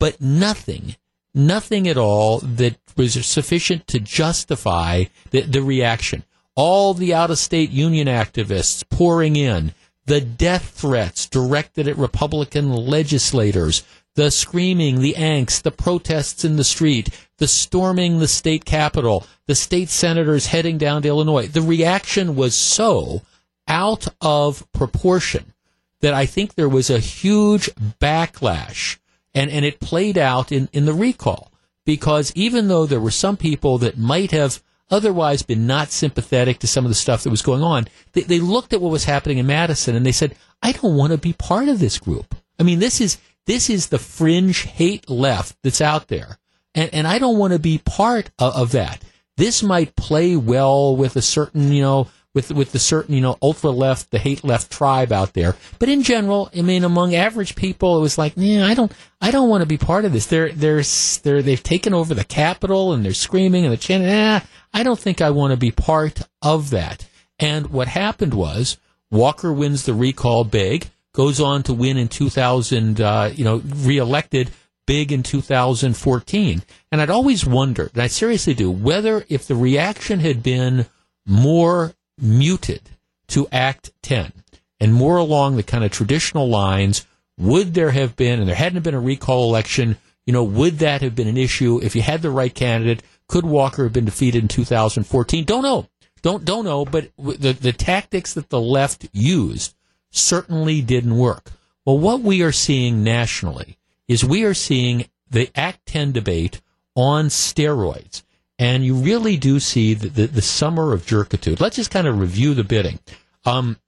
but 0.00 0.20
nothing, 0.20 0.96
nothing 1.32 1.86
at 1.86 1.96
all 1.96 2.40
that 2.40 2.76
was 2.96 3.24
sufficient 3.24 3.86
to 3.86 4.00
justify 4.00 5.04
the, 5.30 5.42
the 5.42 5.62
reaction. 5.62 6.24
All 6.56 6.92
the 6.92 7.14
out 7.14 7.30
of 7.30 7.38
state 7.38 7.70
union 7.70 8.08
activists 8.08 8.82
pouring 8.90 9.36
in, 9.36 9.72
the 10.06 10.20
death 10.20 10.70
threats 10.70 11.26
directed 11.26 11.86
at 11.86 11.96
Republican 11.96 12.72
legislators, 12.72 13.84
the 14.16 14.30
screaming, 14.30 15.00
the 15.00 15.14
angst, 15.14 15.62
the 15.62 15.70
protests 15.70 16.44
in 16.44 16.56
the 16.56 16.64
street, 16.64 17.08
the 17.38 17.48
storming 17.48 18.18
the 18.18 18.28
state 18.28 18.64
capitol, 18.64 19.26
the 19.46 19.54
state 19.54 19.88
senators 19.88 20.46
heading 20.46 20.78
down 20.78 21.02
to 21.02 21.08
Illinois. 21.08 21.46
The 21.46 21.62
reaction 21.62 22.36
was 22.36 22.54
so 22.54 23.22
out 23.68 24.08
of 24.20 24.70
proportion 24.72 25.52
that 26.00 26.14
I 26.14 26.26
think 26.26 26.54
there 26.54 26.68
was 26.68 26.90
a 26.90 26.98
huge 26.98 27.70
backlash 28.00 28.98
and, 29.34 29.50
and 29.50 29.64
it 29.64 29.80
played 29.80 30.18
out 30.18 30.50
in, 30.50 30.68
in 30.72 30.86
the 30.86 30.94
recall 30.94 31.52
because 31.86 32.32
even 32.34 32.68
though 32.68 32.86
there 32.86 33.00
were 33.00 33.10
some 33.10 33.36
people 33.36 33.78
that 33.78 33.98
might 33.98 34.32
have 34.32 34.62
otherwise 34.90 35.42
been 35.42 35.66
not 35.66 35.90
sympathetic 35.90 36.58
to 36.58 36.66
some 36.66 36.84
of 36.84 36.90
the 36.90 36.94
stuff 36.94 37.22
that 37.22 37.30
was 37.30 37.42
going 37.42 37.62
on, 37.62 37.86
they, 38.12 38.22
they 38.22 38.40
looked 38.40 38.72
at 38.72 38.80
what 38.80 38.90
was 38.90 39.04
happening 39.04 39.38
in 39.38 39.46
Madison 39.46 39.94
and 39.94 40.04
they 40.04 40.12
said, 40.12 40.34
I 40.62 40.72
don't 40.72 40.96
want 40.96 41.12
to 41.12 41.18
be 41.18 41.32
part 41.32 41.68
of 41.68 41.78
this 41.78 41.98
group. 41.98 42.34
I 42.58 42.62
mean, 42.62 42.80
this 42.80 43.00
is, 43.00 43.18
this 43.50 43.68
is 43.68 43.88
the 43.88 43.98
fringe 43.98 44.62
hate 44.62 45.10
left 45.10 45.56
that's 45.64 45.80
out 45.80 46.06
there. 46.06 46.38
And, 46.72 46.88
and 46.94 47.04
I 47.04 47.18
don't 47.18 47.36
want 47.36 47.52
to 47.52 47.58
be 47.58 47.78
part 47.78 48.30
of, 48.38 48.54
of 48.54 48.72
that. 48.72 49.02
This 49.36 49.60
might 49.60 49.96
play 49.96 50.36
well 50.36 50.94
with 50.94 51.16
a 51.16 51.22
certain, 51.22 51.72
you 51.72 51.82
know, 51.82 52.06
with 52.32 52.52
with 52.52 52.70
the 52.70 52.78
certain 52.78 53.12
you 53.12 53.20
know 53.20 53.36
ultra 53.42 53.70
left, 53.70 54.12
the 54.12 54.20
hate 54.20 54.44
left 54.44 54.70
tribe 54.70 55.10
out 55.10 55.32
there. 55.32 55.56
But 55.80 55.88
in 55.88 56.04
general, 56.04 56.48
I 56.56 56.62
mean, 56.62 56.84
among 56.84 57.16
average 57.16 57.56
people, 57.56 57.98
it 57.98 58.02
was 58.02 58.16
like, 58.16 58.34
yeah, 58.36 58.64
I 58.64 58.74
don't, 58.74 58.92
I 59.20 59.32
don't 59.32 59.48
want 59.48 59.62
to 59.62 59.66
be 59.66 59.78
part 59.78 60.04
of 60.04 60.12
this. 60.12 60.26
They're 60.26 60.52
they're 60.52 60.84
they're 61.24 61.42
they've 61.42 61.60
taken 61.60 61.92
over 61.92 62.14
the 62.14 62.22
Capitol 62.22 62.92
and 62.92 63.04
they're 63.04 63.12
screaming 63.14 63.64
and 63.64 63.72
they're 63.72 63.78
chanting. 63.78 64.10
Ah, 64.12 64.46
I 64.72 64.84
don't 64.84 64.98
think 64.98 65.20
I 65.20 65.30
want 65.30 65.50
to 65.50 65.56
be 65.56 65.72
part 65.72 66.22
of 66.40 66.70
that. 66.70 67.04
And 67.40 67.70
what 67.70 67.88
happened 67.88 68.32
was 68.32 68.76
Walker 69.10 69.52
wins 69.52 69.86
the 69.86 69.94
recall 69.94 70.44
big, 70.44 70.88
goes 71.12 71.40
on 71.40 71.62
to 71.64 71.74
win 71.74 71.96
in 71.96 72.08
2000, 72.08 73.00
uh, 73.00 73.30
you 73.34 73.44
know, 73.44 73.62
reelected 73.64 74.50
big 74.86 75.12
in 75.12 75.22
2014. 75.22 76.62
And 76.90 77.00
I'd 77.00 77.10
always 77.10 77.46
wondered, 77.46 77.90
and 77.94 78.02
I 78.02 78.06
seriously 78.08 78.54
do, 78.54 78.70
whether 78.70 79.24
if 79.28 79.46
the 79.46 79.54
reaction 79.54 80.20
had 80.20 80.42
been 80.42 80.86
more 81.26 81.94
muted 82.18 82.82
to 83.28 83.46
Act 83.52 83.92
10 84.02 84.32
and 84.80 84.94
more 84.94 85.16
along 85.16 85.56
the 85.56 85.62
kind 85.62 85.84
of 85.84 85.90
traditional 85.90 86.48
lines, 86.48 87.06
would 87.38 87.74
there 87.74 87.90
have 87.90 88.16
been, 88.16 88.40
and 88.40 88.48
there 88.48 88.56
hadn't 88.56 88.82
been 88.82 88.94
a 88.94 89.00
recall 89.00 89.48
election, 89.48 89.96
you 90.26 90.32
know, 90.32 90.44
would 90.44 90.78
that 90.80 91.02
have 91.02 91.14
been 91.14 91.28
an 91.28 91.36
issue 91.36 91.80
if 91.82 91.96
you 91.96 92.02
had 92.02 92.22
the 92.22 92.30
right 92.30 92.54
candidate? 92.54 93.02
Could 93.28 93.46
Walker 93.46 93.84
have 93.84 93.92
been 93.92 94.04
defeated 94.04 94.42
in 94.42 94.48
2014? 94.48 95.44
Don't 95.44 95.62
know. 95.62 95.86
Don't 96.22 96.44
don't 96.44 96.64
know, 96.64 96.84
but 96.84 97.10
the 97.16 97.52
the 97.52 97.72
tactics 97.72 98.34
that 98.34 98.50
the 98.50 98.60
left 98.60 99.08
used 99.12 99.74
certainly 100.10 100.82
didn't 100.82 101.16
work. 101.16 101.50
Well, 101.84 101.98
what 101.98 102.20
we 102.20 102.42
are 102.42 102.52
seeing 102.52 103.02
nationally 103.02 103.78
is 104.08 104.24
we 104.24 104.44
are 104.44 104.54
seeing 104.54 105.06
the 105.30 105.50
Act 105.54 105.86
10 105.86 106.12
debate 106.12 106.60
on 106.94 107.26
steroids. 107.26 108.22
And 108.58 108.84
you 108.84 108.94
really 108.94 109.36
do 109.36 109.58
see 109.58 109.94
the, 109.94 110.08
the, 110.08 110.26
the 110.26 110.42
summer 110.42 110.92
of 110.92 111.06
jerkitude. 111.06 111.60
Let's 111.60 111.76
just 111.76 111.90
kind 111.90 112.06
of 112.06 112.20
review 112.20 112.52
the 112.52 112.64
bidding. 112.64 112.98
Um, 113.46 113.78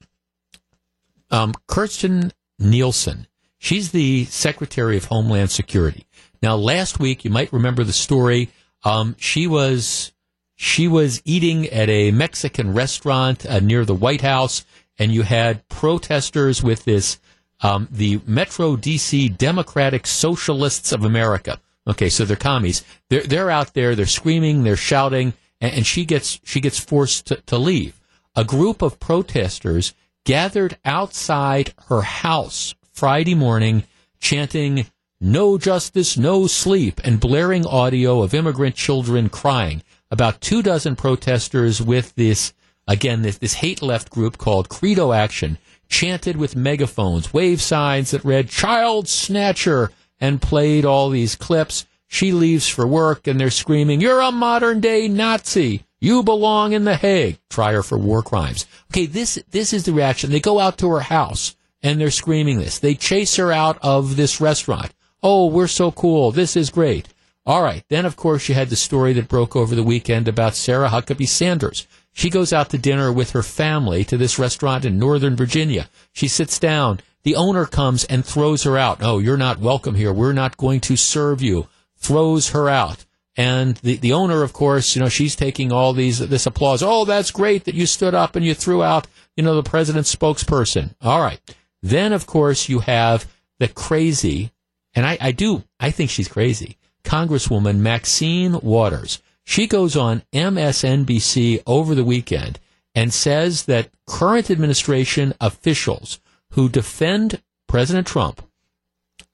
um, 1.30 1.52
Kirstjen 1.68 2.32
Nielsen, 2.58 3.26
she's 3.58 3.90
the 3.90 4.24
Secretary 4.26 4.96
of 4.96 5.06
Homeland 5.06 5.50
Security. 5.50 6.06
Now, 6.42 6.56
last 6.56 6.98
week, 6.98 7.24
you 7.24 7.30
might 7.30 7.52
remember 7.52 7.84
the 7.84 7.92
story. 7.92 8.48
Um, 8.82 9.14
she 9.18 9.46
was 9.46 10.12
she 10.56 10.86
was 10.86 11.20
eating 11.24 11.68
at 11.68 11.88
a 11.88 12.10
Mexican 12.12 12.72
restaurant 12.72 13.44
uh, 13.44 13.60
near 13.60 13.84
the 13.84 13.94
White 13.94 14.20
House, 14.20 14.64
and 14.98 15.12
you 15.12 15.22
had 15.22 15.66
protesters 15.68 16.62
with 16.62 16.84
this 16.84 17.18
um, 17.62 17.88
the 17.90 18.20
Metro 18.26 18.76
DC 18.76 19.36
Democratic 19.38 20.06
Socialists 20.06 20.92
of 20.92 21.04
America. 21.04 21.60
Okay, 21.86 22.08
so 22.08 22.24
they're 22.24 22.36
commies. 22.36 22.84
They're 23.08 23.22
they're 23.22 23.50
out 23.50 23.74
there. 23.74 23.94
They're 23.94 24.06
screaming. 24.06 24.62
They're 24.62 24.76
shouting, 24.76 25.32
and, 25.60 25.74
and 25.74 25.86
she 25.86 26.04
gets 26.04 26.40
she 26.44 26.60
gets 26.60 26.78
forced 26.78 27.26
to, 27.26 27.36
to 27.46 27.58
leave. 27.58 28.00
A 28.34 28.44
group 28.44 28.82
of 28.82 29.00
protesters 29.00 29.94
gathered 30.24 30.78
outside 30.84 31.74
her 31.88 32.02
house 32.02 32.74
Friday 32.92 33.34
morning, 33.34 33.84
chanting 34.20 34.86
"No 35.20 35.58
justice, 35.58 36.16
no 36.16 36.46
sleep," 36.46 37.00
and 37.04 37.20
blaring 37.20 37.66
audio 37.66 38.22
of 38.22 38.34
immigrant 38.34 38.76
children 38.76 39.28
crying. 39.28 39.82
About 40.10 40.40
two 40.40 40.62
dozen 40.62 40.94
protesters 40.94 41.80
with 41.80 42.14
this 42.16 42.52
again 42.86 43.22
this, 43.22 43.38
this 43.38 43.54
hate 43.54 43.82
left 43.82 44.10
group 44.10 44.38
called 44.38 44.68
Credo 44.68 45.12
Action 45.12 45.58
chanted 45.88 46.36
with 46.36 46.56
megaphones, 46.56 47.34
wave 47.34 47.60
signs 47.60 48.10
that 48.10 48.24
read 48.24 48.48
child 48.48 49.06
snatcher, 49.08 49.90
and 50.18 50.40
played 50.40 50.84
all 50.84 51.10
these 51.10 51.36
clips. 51.36 51.86
She 52.06 52.32
leaves 52.32 52.68
for 52.68 52.86
work 52.86 53.26
and 53.26 53.38
they're 53.38 53.50
screaming, 53.50 54.00
You're 54.00 54.20
a 54.20 54.32
modern 54.32 54.80
day 54.80 55.08
Nazi. 55.08 55.84
You 56.00 56.24
belong 56.24 56.72
in 56.72 56.84
The 56.84 56.96
Hague. 56.96 57.38
Try 57.48 57.72
her 57.72 57.82
for 57.82 57.96
war 57.96 58.22
crimes. 58.22 58.66
Okay, 58.90 59.06
this, 59.06 59.38
this 59.50 59.72
is 59.72 59.84
the 59.84 59.92
reaction. 59.92 60.30
They 60.30 60.40
go 60.40 60.58
out 60.58 60.78
to 60.78 60.90
her 60.90 61.00
house 61.00 61.54
and 61.80 62.00
they're 62.00 62.10
screaming 62.10 62.58
this. 62.58 62.80
They 62.80 62.94
chase 62.94 63.36
her 63.36 63.52
out 63.52 63.78
of 63.82 64.16
this 64.16 64.40
restaurant. 64.40 64.92
Oh, 65.22 65.46
we're 65.46 65.68
so 65.68 65.92
cool. 65.92 66.32
This 66.32 66.56
is 66.56 66.70
great. 66.70 67.08
All 67.46 67.62
right. 67.62 67.84
Then, 67.88 68.04
of 68.04 68.16
course, 68.16 68.48
you 68.48 68.54
had 68.54 68.68
the 68.68 68.76
story 68.76 69.12
that 69.12 69.28
broke 69.28 69.54
over 69.54 69.74
the 69.74 69.84
weekend 69.84 70.26
about 70.26 70.54
Sarah 70.54 70.88
Huckabee 70.88 71.28
Sanders. 71.28 71.86
She 72.12 72.30
goes 72.30 72.52
out 72.52 72.70
to 72.70 72.78
dinner 72.78 73.12
with 73.12 73.30
her 73.30 73.42
family 73.42 74.04
to 74.04 74.16
this 74.16 74.38
restaurant 74.38 74.84
in 74.84 74.98
Northern 74.98 75.36
Virginia. 75.36 75.88
She 76.12 76.28
sits 76.28 76.58
down. 76.58 77.00
The 77.24 77.36
owner 77.36 77.66
comes 77.66 78.04
and 78.04 78.24
throws 78.24 78.64
her 78.64 78.76
out. 78.76 78.98
Oh, 79.00 79.18
you're 79.18 79.36
not 79.36 79.60
welcome 79.60 79.94
here. 79.94 80.12
We're 80.12 80.32
not 80.32 80.56
going 80.56 80.80
to 80.80 80.96
serve 80.96 81.40
you. 81.40 81.68
Throws 81.96 82.50
her 82.50 82.68
out. 82.68 83.04
And 83.36 83.76
the, 83.76 83.96
the 83.96 84.12
owner, 84.12 84.42
of 84.42 84.52
course, 84.52 84.94
you 84.94 85.00
know, 85.00 85.08
she's 85.08 85.36
taking 85.36 85.72
all 85.72 85.94
these, 85.94 86.18
this 86.18 86.46
applause. 86.46 86.82
Oh, 86.82 87.04
that's 87.04 87.30
great 87.30 87.64
that 87.64 87.74
you 87.74 87.86
stood 87.86 88.14
up 88.14 88.36
and 88.36 88.44
you 88.44 88.54
threw 88.54 88.82
out 88.82 89.06
you 89.36 89.42
know, 89.42 89.54
the 89.54 89.68
president's 89.68 90.14
spokesperson. 90.14 90.94
All 91.00 91.20
right. 91.20 91.40
Then, 91.82 92.12
of 92.12 92.26
course, 92.26 92.68
you 92.68 92.80
have 92.80 93.30
the 93.58 93.68
crazy, 93.68 94.52
and 94.94 95.06
I, 95.06 95.18
I 95.20 95.32
do, 95.32 95.64
I 95.80 95.90
think 95.90 96.10
she's 96.10 96.28
crazy, 96.28 96.76
Congresswoman 97.04 97.78
Maxine 97.78 98.60
Waters. 98.60 99.20
She 99.44 99.66
goes 99.66 99.96
on 99.96 100.22
MSNBC 100.32 101.62
over 101.66 101.94
the 101.94 102.04
weekend 102.04 102.58
and 102.94 103.12
says 103.12 103.64
that 103.64 103.90
current 104.06 104.50
administration 104.50 105.34
officials 105.40 106.20
who 106.50 106.68
defend 106.68 107.42
President 107.66 108.06
Trump 108.06 108.42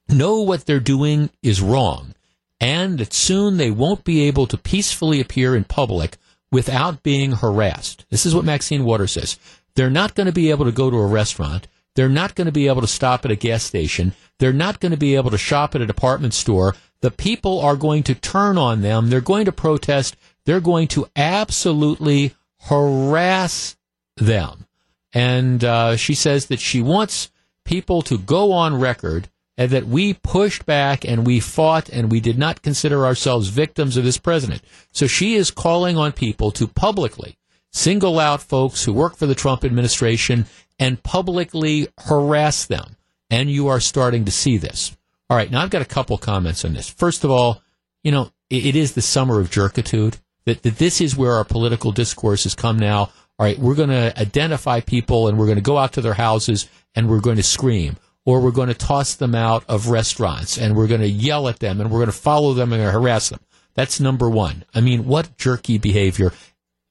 know 0.09 0.41
what 0.41 0.65
they're 0.65 0.81
doing 0.81 1.31
is 1.43 1.61
wrong 1.61 2.15
and 2.61 2.99
that 2.99 3.13
soon 3.13 3.57
they 3.57 3.71
won't 3.71 4.05
be 4.05 4.23
able 4.23 4.47
to 4.47 4.57
peacefully 4.57 5.21
appear 5.21 5.55
in 5.55 5.65
public 5.65 6.17
without 6.51 7.03
being 7.03 7.33
harassed. 7.33 8.07
This 8.11 8.25
is 8.25 8.35
what 8.35 8.45
Maxine 8.45 8.85
Waters 8.85 9.13
says. 9.13 9.39
They're 9.75 9.91
not 9.91 10.15
going 10.15 10.27
to 10.27 10.33
be 10.33 10.51
able 10.51 10.65
to 10.65 10.73
go 10.73 10.91
to 10.91 10.97
a 10.97 11.07
restaurant. 11.07 11.69
They're 11.95 12.09
not 12.09 12.35
going 12.35 12.47
to 12.47 12.53
be 12.53 12.69
able 12.69 12.81
to 12.81 12.87
stop 12.87 13.25
at 13.25 13.31
a 13.31 13.37
gas 13.37 13.63
station. 13.63 14.15
They're 14.39 14.53
not 14.53 14.81
going 14.81 14.93
to 14.93 14.99
be 14.99 15.17
able 15.17 15.31
to 15.31 15.39
shop 15.39 15.75
at 15.75 15.81
a 15.81 15.87
department 15.87 16.35
store. 16.35 16.75
The 17.01 17.11
people 17.11 17.61
are 17.61 17.77
going 17.77 18.03
to 18.05 18.15
turn 18.15 18.59
on 18.59 18.81
them. 18.83 19.09
They're 19.09 19.21
going 19.21 19.45
to 19.45 19.53
protest. 19.53 20.17
They're 20.45 20.61
going 20.61 20.89
to 20.89 21.07
absolutely 21.15 22.35
harass 22.63 23.77
them. 24.17 24.67
And 25.13 25.63
uh, 25.65 25.97
she 25.97 26.15
says 26.15 26.47
that 26.47 26.61
she 26.61 26.83
wants 26.83 27.31
people 27.65 28.03
to 28.03 28.19
go 28.19 28.53
on 28.53 28.81
record 28.81 29.29
and 29.57 29.71
that 29.71 29.87
we 29.87 30.15
pushed 30.15 30.67
back 30.67 31.05
and 31.05 31.27
we 31.27 31.41
fought 31.41 31.89
and 31.89 32.11
we 32.11 32.21
did 32.21 32.39
not 32.39 32.63
consider 32.63 33.05
ourselves 33.05 33.49
victims 33.49 33.97
of 33.97 34.05
this 34.05 34.19
president. 34.19 34.63
So 34.93 35.07
she 35.07 35.35
is 35.35 35.51
calling 35.51 35.97
on 35.97 36.13
people 36.13 36.51
to 36.53 36.67
publicly 36.67 37.37
single 37.73 38.19
out 38.19 38.43
folks 38.43 38.85
who 38.85 38.93
work 38.93 39.17
for 39.17 39.27
the 39.27 39.35
Trump 39.35 39.65
administration 39.65 40.47
and 40.79 41.03
publicly 41.03 41.89
harass 41.99 42.67
them. 42.67 42.97
And 43.31 43.51
you 43.51 43.69
are 43.69 43.81
starting 43.81 44.25
to 44.25 44.31
see 44.31 44.57
this. 44.57 44.97
All 45.31 45.37
right, 45.37 45.51
now 45.51 45.63
I've 45.63 45.71
got 45.71 45.83
a 45.83 45.87
couple 45.87 46.17
comments 46.17 46.65
on 46.65 46.73
this. 46.73 46.89
First 46.89 47.25
of 47.25 47.31
all, 47.31 47.63
you 48.03 48.11
know, 48.11 48.33
it, 48.49 48.67
it 48.67 48.77
is 48.77 48.93
the 48.93 49.03
summer 49.03 49.41
of 49.41 49.51
jerkitude. 49.51 50.19
That, 50.47 50.63
that 50.63 50.79
this 50.79 51.03
is 51.03 51.15
where 51.15 51.33
our 51.33 51.45
political 51.45 51.93
discourse 51.93 52.45
has 52.45 52.55
come 52.55 52.79
now. 52.79 53.11
All 53.39 53.47
right, 53.47 53.59
we're 53.59 53.75
going 53.75 53.91
to 53.91 54.19
identify 54.19 54.81
people 54.81 55.29
and 55.29 55.39
we're 55.39 55.45
going 55.45 55.57
to 55.59 55.63
go 55.63 55.77
out 55.77 55.93
to 55.93 56.01
their 56.01 56.15
houses 56.15 56.69
and 56.95 57.09
we're 57.09 57.21
going 57.21 57.37
to 57.37 57.43
scream 57.43 57.99
or 58.25 58.41
we're 58.41 58.51
going 58.51 58.69
to 58.69 58.75
toss 58.75 59.15
them 59.15 59.35
out 59.35 59.65
of 59.69 59.89
restaurants 59.89 60.57
and 60.57 60.75
we're 60.75 60.87
going 60.87 61.03
to 61.03 61.09
yell 61.09 61.49
at 61.49 61.59
them 61.59 61.81
and 61.81 61.91
we're 61.91 61.99
going 61.99 62.07
to 62.07 62.13
follow 62.13 62.55
them 62.55 62.73
and 62.73 62.83
harass 62.83 63.29
them. 63.29 63.41
That's 63.75 64.01
number 64.01 64.29
one. 64.29 64.65
I 64.75 64.81
mean, 64.81 65.05
what 65.05 65.37
jerky 65.37 65.79
behavior. 65.79 66.33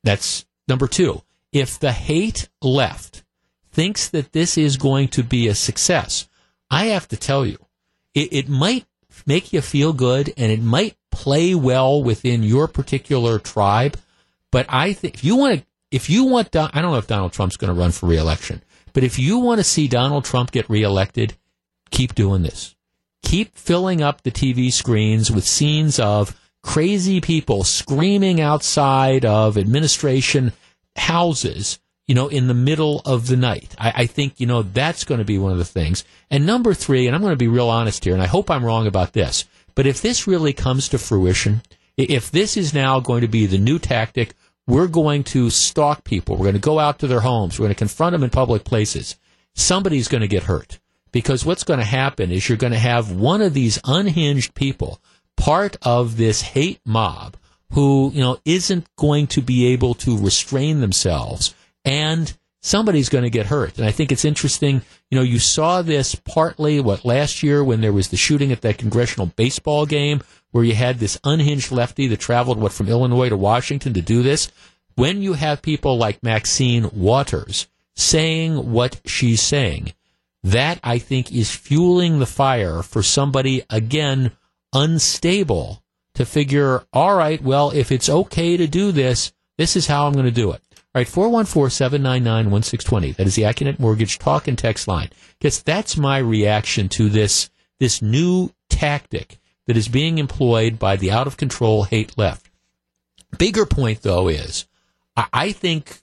That's 0.03 0.45
number 0.67 0.87
two. 0.87 1.23
If 1.51 1.79
the 1.79 1.91
hate 1.91 2.47
left 2.61 3.23
thinks 3.71 4.07
that 4.09 4.31
this 4.31 4.57
is 4.57 4.77
going 4.77 5.09
to 5.09 5.23
be 5.23 5.47
a 5.47 5.55
success, 5.55 6.29
I 6.69 6.85
have 6.85 7.07
to 7.09 7.17
tell 7.17 7.45
you, 7.45 7.57
it, 8.17 8.33
it 8.33 8.49
might 8.49 8.85
make 9.27 9.53
you 9.53 9.61
feel 9.61 9.93
good 9.93 10.33
and 10.37 10.51
it 10.51 10.61
might 10.61 10.97
play 11.11 11.53
well 11.53 12.03
within 12.03 12.41
your 12.41 12.67
particular 12.67 13.37
tribe. 13.37 13.97
But 14.51 14.65
I 14.69 14.93
think 14.93 15.15
if 15.15 15.23
you 15.23 15.35
want 15.35 15.59
to, 15.59 15.65
if 15.91 16.09
you 16.09 16.23
want, 16.23 16.55
I 16.55 16.81
don't 16.81 16.91
know 16.91 16.97
if 16.97 17.07
Donald 17.07 17.33
Trump's 17.33 17.57
going 17.57 17.73
to 17.73 17.79
run 17.79 17.91
for 17.91 18.07
reelection. 18.07 18.63
But 18.93 19.03
if 19.03 19.19
you 19.19 19.37
want 19.37 19.59
to 19.59 19.63
see 19.63 19.87
Donald 19.87 20.25
Trump 20.25 20.51
get 20.51 20.69
reelected, 20.69 21.37
keep 21.91 22.15
doing 22.15 22.41
this. 22.41 22.75
Keep 23.23 23.55
filling 23.55 24.01
up 24.01 24.23
the 24.23 24.31
TV 24.31 24.71
screens 24.73 25.29
with 25.29 25.45
scenes 25.45 25.99
of 25.99 26.35
crazy 26.63 27.21
people 27.21 27.63
screaming 27.63 28.41
outside 28.41 29.25
of 29.25 29.57
administration 29.57 30.53
houses, 30.95 31.79
you 32.07 32.15
know, 32.15 32.27
in 32.27 32.47
the 32.47 32.53
middle 32.53 33.01
of 33.05 33.27
the 33.27 33.37
night. 33.37 33.75
I, 33.77 33.93
I 33.95 34.05
think, 34.05 34.39
you 34.39 34.47
know, 34.47 34.63
that's 34.63 35.03
going 35.03 35.19
to 35.19 35.25
be 35.25 35.37
one 35.37 35.51
of 35.51 35.57
the 35.57 35.65
things. 35.65 36.03
And 36.31 36.45
number 36.45 36.73
three, 36.73 37.05
and 37.05 37.15
I'm 37.15 37.21
going 37.21 37.33
to 37.33 37.37
be 37.37 37.47
real 37.47 37.69
honest 37.69 38.03
here, 38.05 38.13
and 38.13 38.23
I 38.23 38.27
hope 38.27 38.49
I'm 38.49 38.65
wrong 38.65 38.87
about 38.87 39.13
this, 39.13 39.45
but 39.75 39.85
if 39.85 40.01
this 40.01 40.27
really 40.27 40.53
comes 40.53 40.89
to 40.89 40.97
fruition, 40.97 41.61
if 41.97 42.31
this 42.31 42.57
is 42.57 42.73
now 42.73 42.99
going 42.99 43.21
to 43.21 43.27
be 43.27 43.45
the 43.45 43.57
new 43.57 43.77
tactic 43.77 44.33
we're 44.67 44.87
going 44.87 45.23
to 45.23 45.49
stalk 45.49 46.03
people. 46.03 46.35
We're 46.35 46.45
going 46.45 46.55
to 46.55 46.59
go 46.59 46.77
out 46.77 46.99
to 46.99 47.07
their 47.07 47.21
homes. 47.21 47.57
We're 47.57 47.65
going 47.65 47.75
to 47.75 47.79
confront 47.79 48.11
them 48.11 48.23
in 48.23 48.29
public 48.29 48.65
places. 48.65 49.15
Somebody's 49.55 50.09
going 50.09 50.21
to 50.21 50.27
get 50.27 50.43
hurt 50.43 50.79
because 51.11 51.45
what's 51.45 51.63
going 51.63 51.79
to 51.79 51.85
happen 51.85 52.31
is 52.31 52.47
you're 52.47 52.57
going 52.57 52.73
to 52.73 52.79
have 52.79 53.11
one 53.11 53.41
of 53.41 53.53
these 53.53 53.79
unhinged 53.85 54.53
people, 54.53 55.01
part 55.37 55.77
of 55.81 56.17
this 56.17 56.41
hate 56.41 56.81
mob, 56.85 57.37
who, 57.71 58.11
you 58.13 58.21
know, 58.21 58.37
isn't 58.45 58.93
going 58.97 59.27
to 59.27 59.41
be 59.41 59.67
able 59.67 59.93
to 59.93 60.17
restrain 60.17 60.81
themselves 60.81 61.55
and 61.87 62.37
somebody's 62.61 63.07
going 63.07 63.23
to 63.23 63.29
get 63.29 63.45
hurt. 63.45 63.77
And 63.77 63.87
I 63.87 63.91
think 63.91 64.11
it's 64.11 64.25
interesting, 64.25 64.81
you 65.09 65.17
know, 65.17 65.23
you 65.23 65.39
saw 65.39 65.81
this 65.81 66.15
partly, 66.15 66.81
what, 66.81 67.05
last 67.05 67.41
year 67.41 67.63
when 67.63 67.79
there 67.79 67.93
was 67.93 68.09
the 68.09 68.17
shooting 68.17 68.51
at 68.51 68.61
that 68.61 68.77
congressional 68.77 69.27
baseball 69.27 69.85
game 69.85 70.21
where 70.51 70.65
you 70.65 70.75
had 70.75 70.99
this 70.99 71.17
unhinged 71.23 71.71
lefty 71.71 72.07
that 72.07 72.19
traveled, 72.19 72.59
what, 72.59 72.73
from 72.73 72.89
Illinois 72.89 73.29
to 73.29 73.37
Washington 73.37 73.93
to 73.93 74.01
do 74.01 74.21
this. 74.21 74.51
When 74.95 75.21
you 75.21 75.33
have 75.33 75.61
people 75.61 75.97
like 75.97 76.23
Maxine 76.23 76.89
Waters 76.91 77.67
saying 77.95 78.71
what 78.73 78.99
she's 79.05 79.41
saying, 79.41 79.93
that 80.43 80.79
I 80.83 80.99
think 80.99 81.31
is 81.31 81.55
fueling 81.55 82.19
the 82.19 82.25
fire 82.25 82.83
for 82.83 83.01
somebody, 83.01 83.63
again, 83.69 84.31
unstable 84.73 85.83
to 86.15 86.25
figure, 86.25 86.83
all 86.91 87.15
right, 87.15 87.41
well, 87.41 87.71
if 87.71 87.93
it's 87.93 88.09
okay 88.09 88.57
to 88.57 88.67
do 88.67 88.91
this, 88.91 89.31
this 89.57 89.77
is 89.77 89.87
how 89.87 90.05
I'm 90.05 90.13
going 90.13 90.25
to 90.25 90.31
do 90.31 90.51
it. 90.51 90.61
All 90.97 91.01
right, 91.01 91.07
414 91.07 91.69
799 91.69 92.49
1620. 92.49 93.11
That 93.11 93.27
is 93.27 93.35
the 93.35 93.43
Accunet 93.43 93.77
Mortgage 93.77 94.17
talk 94.17 94.47
and 94.47 94.57
text 94.57 94.87
line. 94.87 95.11
Because 95.37 95.61
that's 95.61 95.95
my 95.95 96.17
reaction 96.17 96.89
to 96.89 97.07
this, 97.07 97.51
this 97.79 98.01
new 98.01 98.49
tactic 98.67 99.37
that 99.67 99.77
is 99.77 99.87
being 99.87 100.17
employed 100.17 100.79
by 100.79 100.95
the 100.95 101.11
out 101.11 101.27
of 101.27 101.37
control 101.37 101.83
hate 101.83 102.17
left. 102.17 102.49
Bigger 103.37 103.67
point, 103.67 104.01
though, 104.01 104.27
is 104.27 104.65
I 105.15 105.51
think, 105.51 106.01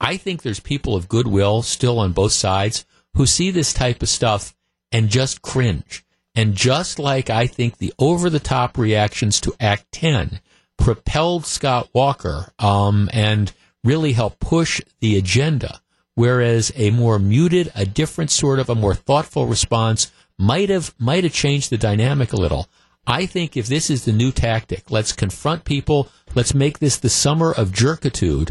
I 0.00 0.16
think 0.16 0.42
there's 0.42 0.58
people 0.58 0.96
of 0.96 1.08
goodwill 1.08 1.62
still 1.62 2.00
on 2.00 2.10
both 2.10 2.32
sides 2.32 2.84
who 3.14 3.26
see 3.26 3.52
this 3.52 3.72
type 3.72 4.02
of 4.02 4.08
stuff 4.08 4.52
and 4.90 5.10
just 5.10 5.42
cringe. 5.42 6.04
And 6.34 6.56
just 6.56 6.98
like 6.98 7.30
I 7.30 7.46
think 7.46 7.78
the 7.78 7.94
over 8.00 8.28
the 8.28 8.40
top 8.40 8.78
reactions 8.78 9.40
to 9.42 9.54
Act 9.60 9.92
10 9.92 10.40
propelled 10.76 11.46
Scott 11.46 11.88
Walker, 11.92 12.52
um, 12.58 13.08
and 13.12 13.52
really 13.84 14.14
help 14.14 14.40
push 14.40 14.80
the 15.00 15.16
agenda, 15.16 15.80
whereas 16.14 16.72
a 16.74 16.90
more 16.90 17.18
muted, 17.18 17.70
a 17.74 17.86
different 17.86 18.30
sort 18.30 18.58
of, 18.58 18.68
a 18.68 18.74
more 18.74 18.94
thoughtful 18.94 19.46
response 19.46 20.10
might 20.38 20.68
have 20.68 20.94
might 20.98 21.22
have 21.22 21.32
changed 21.32 21.70
the 21.70 21.78
dynamic 21.78 22.32
a 22.32 22.36
little. 22.36 22.66
I 23.06 23.26
think 23.26 23.56
if 23.56 23.66
this 23.66 23.90
is 23.90 24.04
the 24.04 24.12
new 24.12 24.32
tactic, 24.32 24.90
let's 24.90 25.12
confront 25.12 25.64
people, 25.64 26.08
let's 26.34 26.54
make 26.54 26.78
this 26.78 26.96
the 26.96 27.10
summer 27.10 27.52
of 27.52 27.70
jerkitude. 27.70 28.50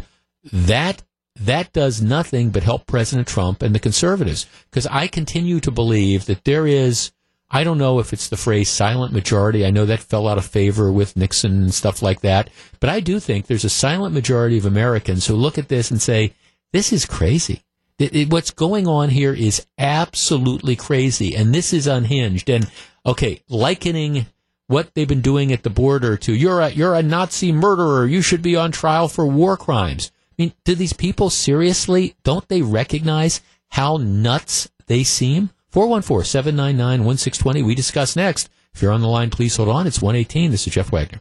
That 0.52 1.04
that 1.36 1.74
does 1.74 2.02
nothing 2.02 2.52
but 2.52 2.64
help 2.64 2.86
President 2.86 3.28
Trump 3.28 3.64
and 3.64 3.74
the 3.74 3.80
conservatives 3.80 4.46
because 4.70 4.86
I 4.88 5.08
continue 5.08 5.60
to 5.62 5.72
believe 5.72 6.26
that 6.28 6.44
there 6.44 6.68
is 6.68 7.12
I 7.56 7.64
don't 7.64 7.78
know 7.78 8.00
if 8.00 8.14
it's 8.14 8.30
the 8.30 8.36
phrase 8.36 8.68
silent 8.68 9.14
majority. 9.14 9.64
I 9.64 9.70
know 9.70 9.86
that 9.86 10.00
fell 10.00 10.28
out 10.28 10.40
of 10.40 10.46
favor 10.46 10.92
with 10.92 11.16
Nixon 11.16 11.62
and 11.62 11.74
stuff 11.74 12.02
like 12.02 12.22
that. 12.22 12.50
But 12.80 12.90
I 12.90 13.00
do 13.00 13.20
think 13.20 13.46
there's 13.46 13.64
a 13.64 13.70
silent 13.70 14.12
majority 14.12 14.58
of 14.58 14.66
Americans 14.66 15.28
who 15.28 15.36
look 15.36 15.60
at 15.60 15.68
this 15.68 15.92
and 15.92 16.02
say, 16.02 16.34
this 16.72 16.92
is 16.92 17.06
crazy. 17.06 17.64
It, 18.00 18.16
it, 18.16 18.32
what's 18.32 18.50
going 18.50 18.88
on 18.88 19.10
here 19.10 19.36
is 19.36 19.68
absolutely 19.78 20.76
crazy. 20.76 21.36
And 21.36 21.54
this 21.54 21.74
is 21.74 21.86
unhinged. 21.86 22.50
And 22.50 22.72
okay, 23.06 23.44
likening 23.48 24.26
what 24.66 24.96
they've 24.96 25.08
been 25.08 25.22
doing 25.22 25.54
at 25.54 25.62
the 25.62 25.70
border 25.70 26.18
to 26.18 26.34
you're 26.34 26.60
a, 26.60 26.70
you're 26.70 26.96
a 26.96 27.04
Nazi 27.04 27.52
murderer. 27.52 28.08
You 28.08 28.24
should 28.24 28.42
be 28.42 28.56
on 28.56 28.72
trial 28.72 29.08
for 29.08 29.28
war 29.28 29.58
crimes. 29.58 30.12
I 30.32 30.42
mean, 30.42 30.54
do 30.66 30.74
these 30.74 30.94
people 30.94 31.30
seriously, 31.30 32.16
don't 32.24 32.48
they 32.50 32.64
recognize 32.64 33.42
how 33.70 33.98
nuts 33.98 34.72
they 34.88 35.04
seem? 35.04 35.52
414 35.74 36.24
799 36.24 37.04
1620. 37.04 37.64
We 37.64 37.74
discuss 37.74 38.16
next. 38.16 38.48
If 38.76 38.82
you're 38.84 38.92
on 38.92 39.02
the 39.02 39.08
line, 39.08 39.32
please 39.32 39.58
hold 39.58 39.70
on. 39.70 39.88
It's 39.88 40.04
118. 40.04 40.52
This 40.52 40.68
is 40.68 40.74
Jeff 40.74 40.92
Wagner. 40.92 41.20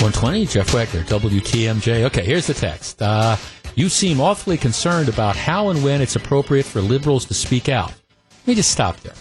120, 0.00 0.46
Jeff 0.46 0.72
Wagner, 0.72 1.02
WTMJ. 1.02 2.04
Okay, 2.04 2.24
here's 2.24 2.46
the 2.46 2.54
text. 2.54 3.02
Uh, 3.02 3.36
you 3.74 3.90
seem 3.90 4.22
awfully 4.22 4.56
concerned 4.56 5.10
about 5.10 5.36
how 5.36 5.68
and 5.68 5.84
when 5.84 6.00
it's 6.00 6.16
appropriate 6.16 6.64
for 6.64 6.80
liberals 6.80 7.26
to 7.26 7.34
speak 7.34 7.68
out. 7.68 7.88
Let 7.90 8.46
me 8.46 8.54
just 8.54 8.70
stop 8.70 8.96
there. 9.00 9.12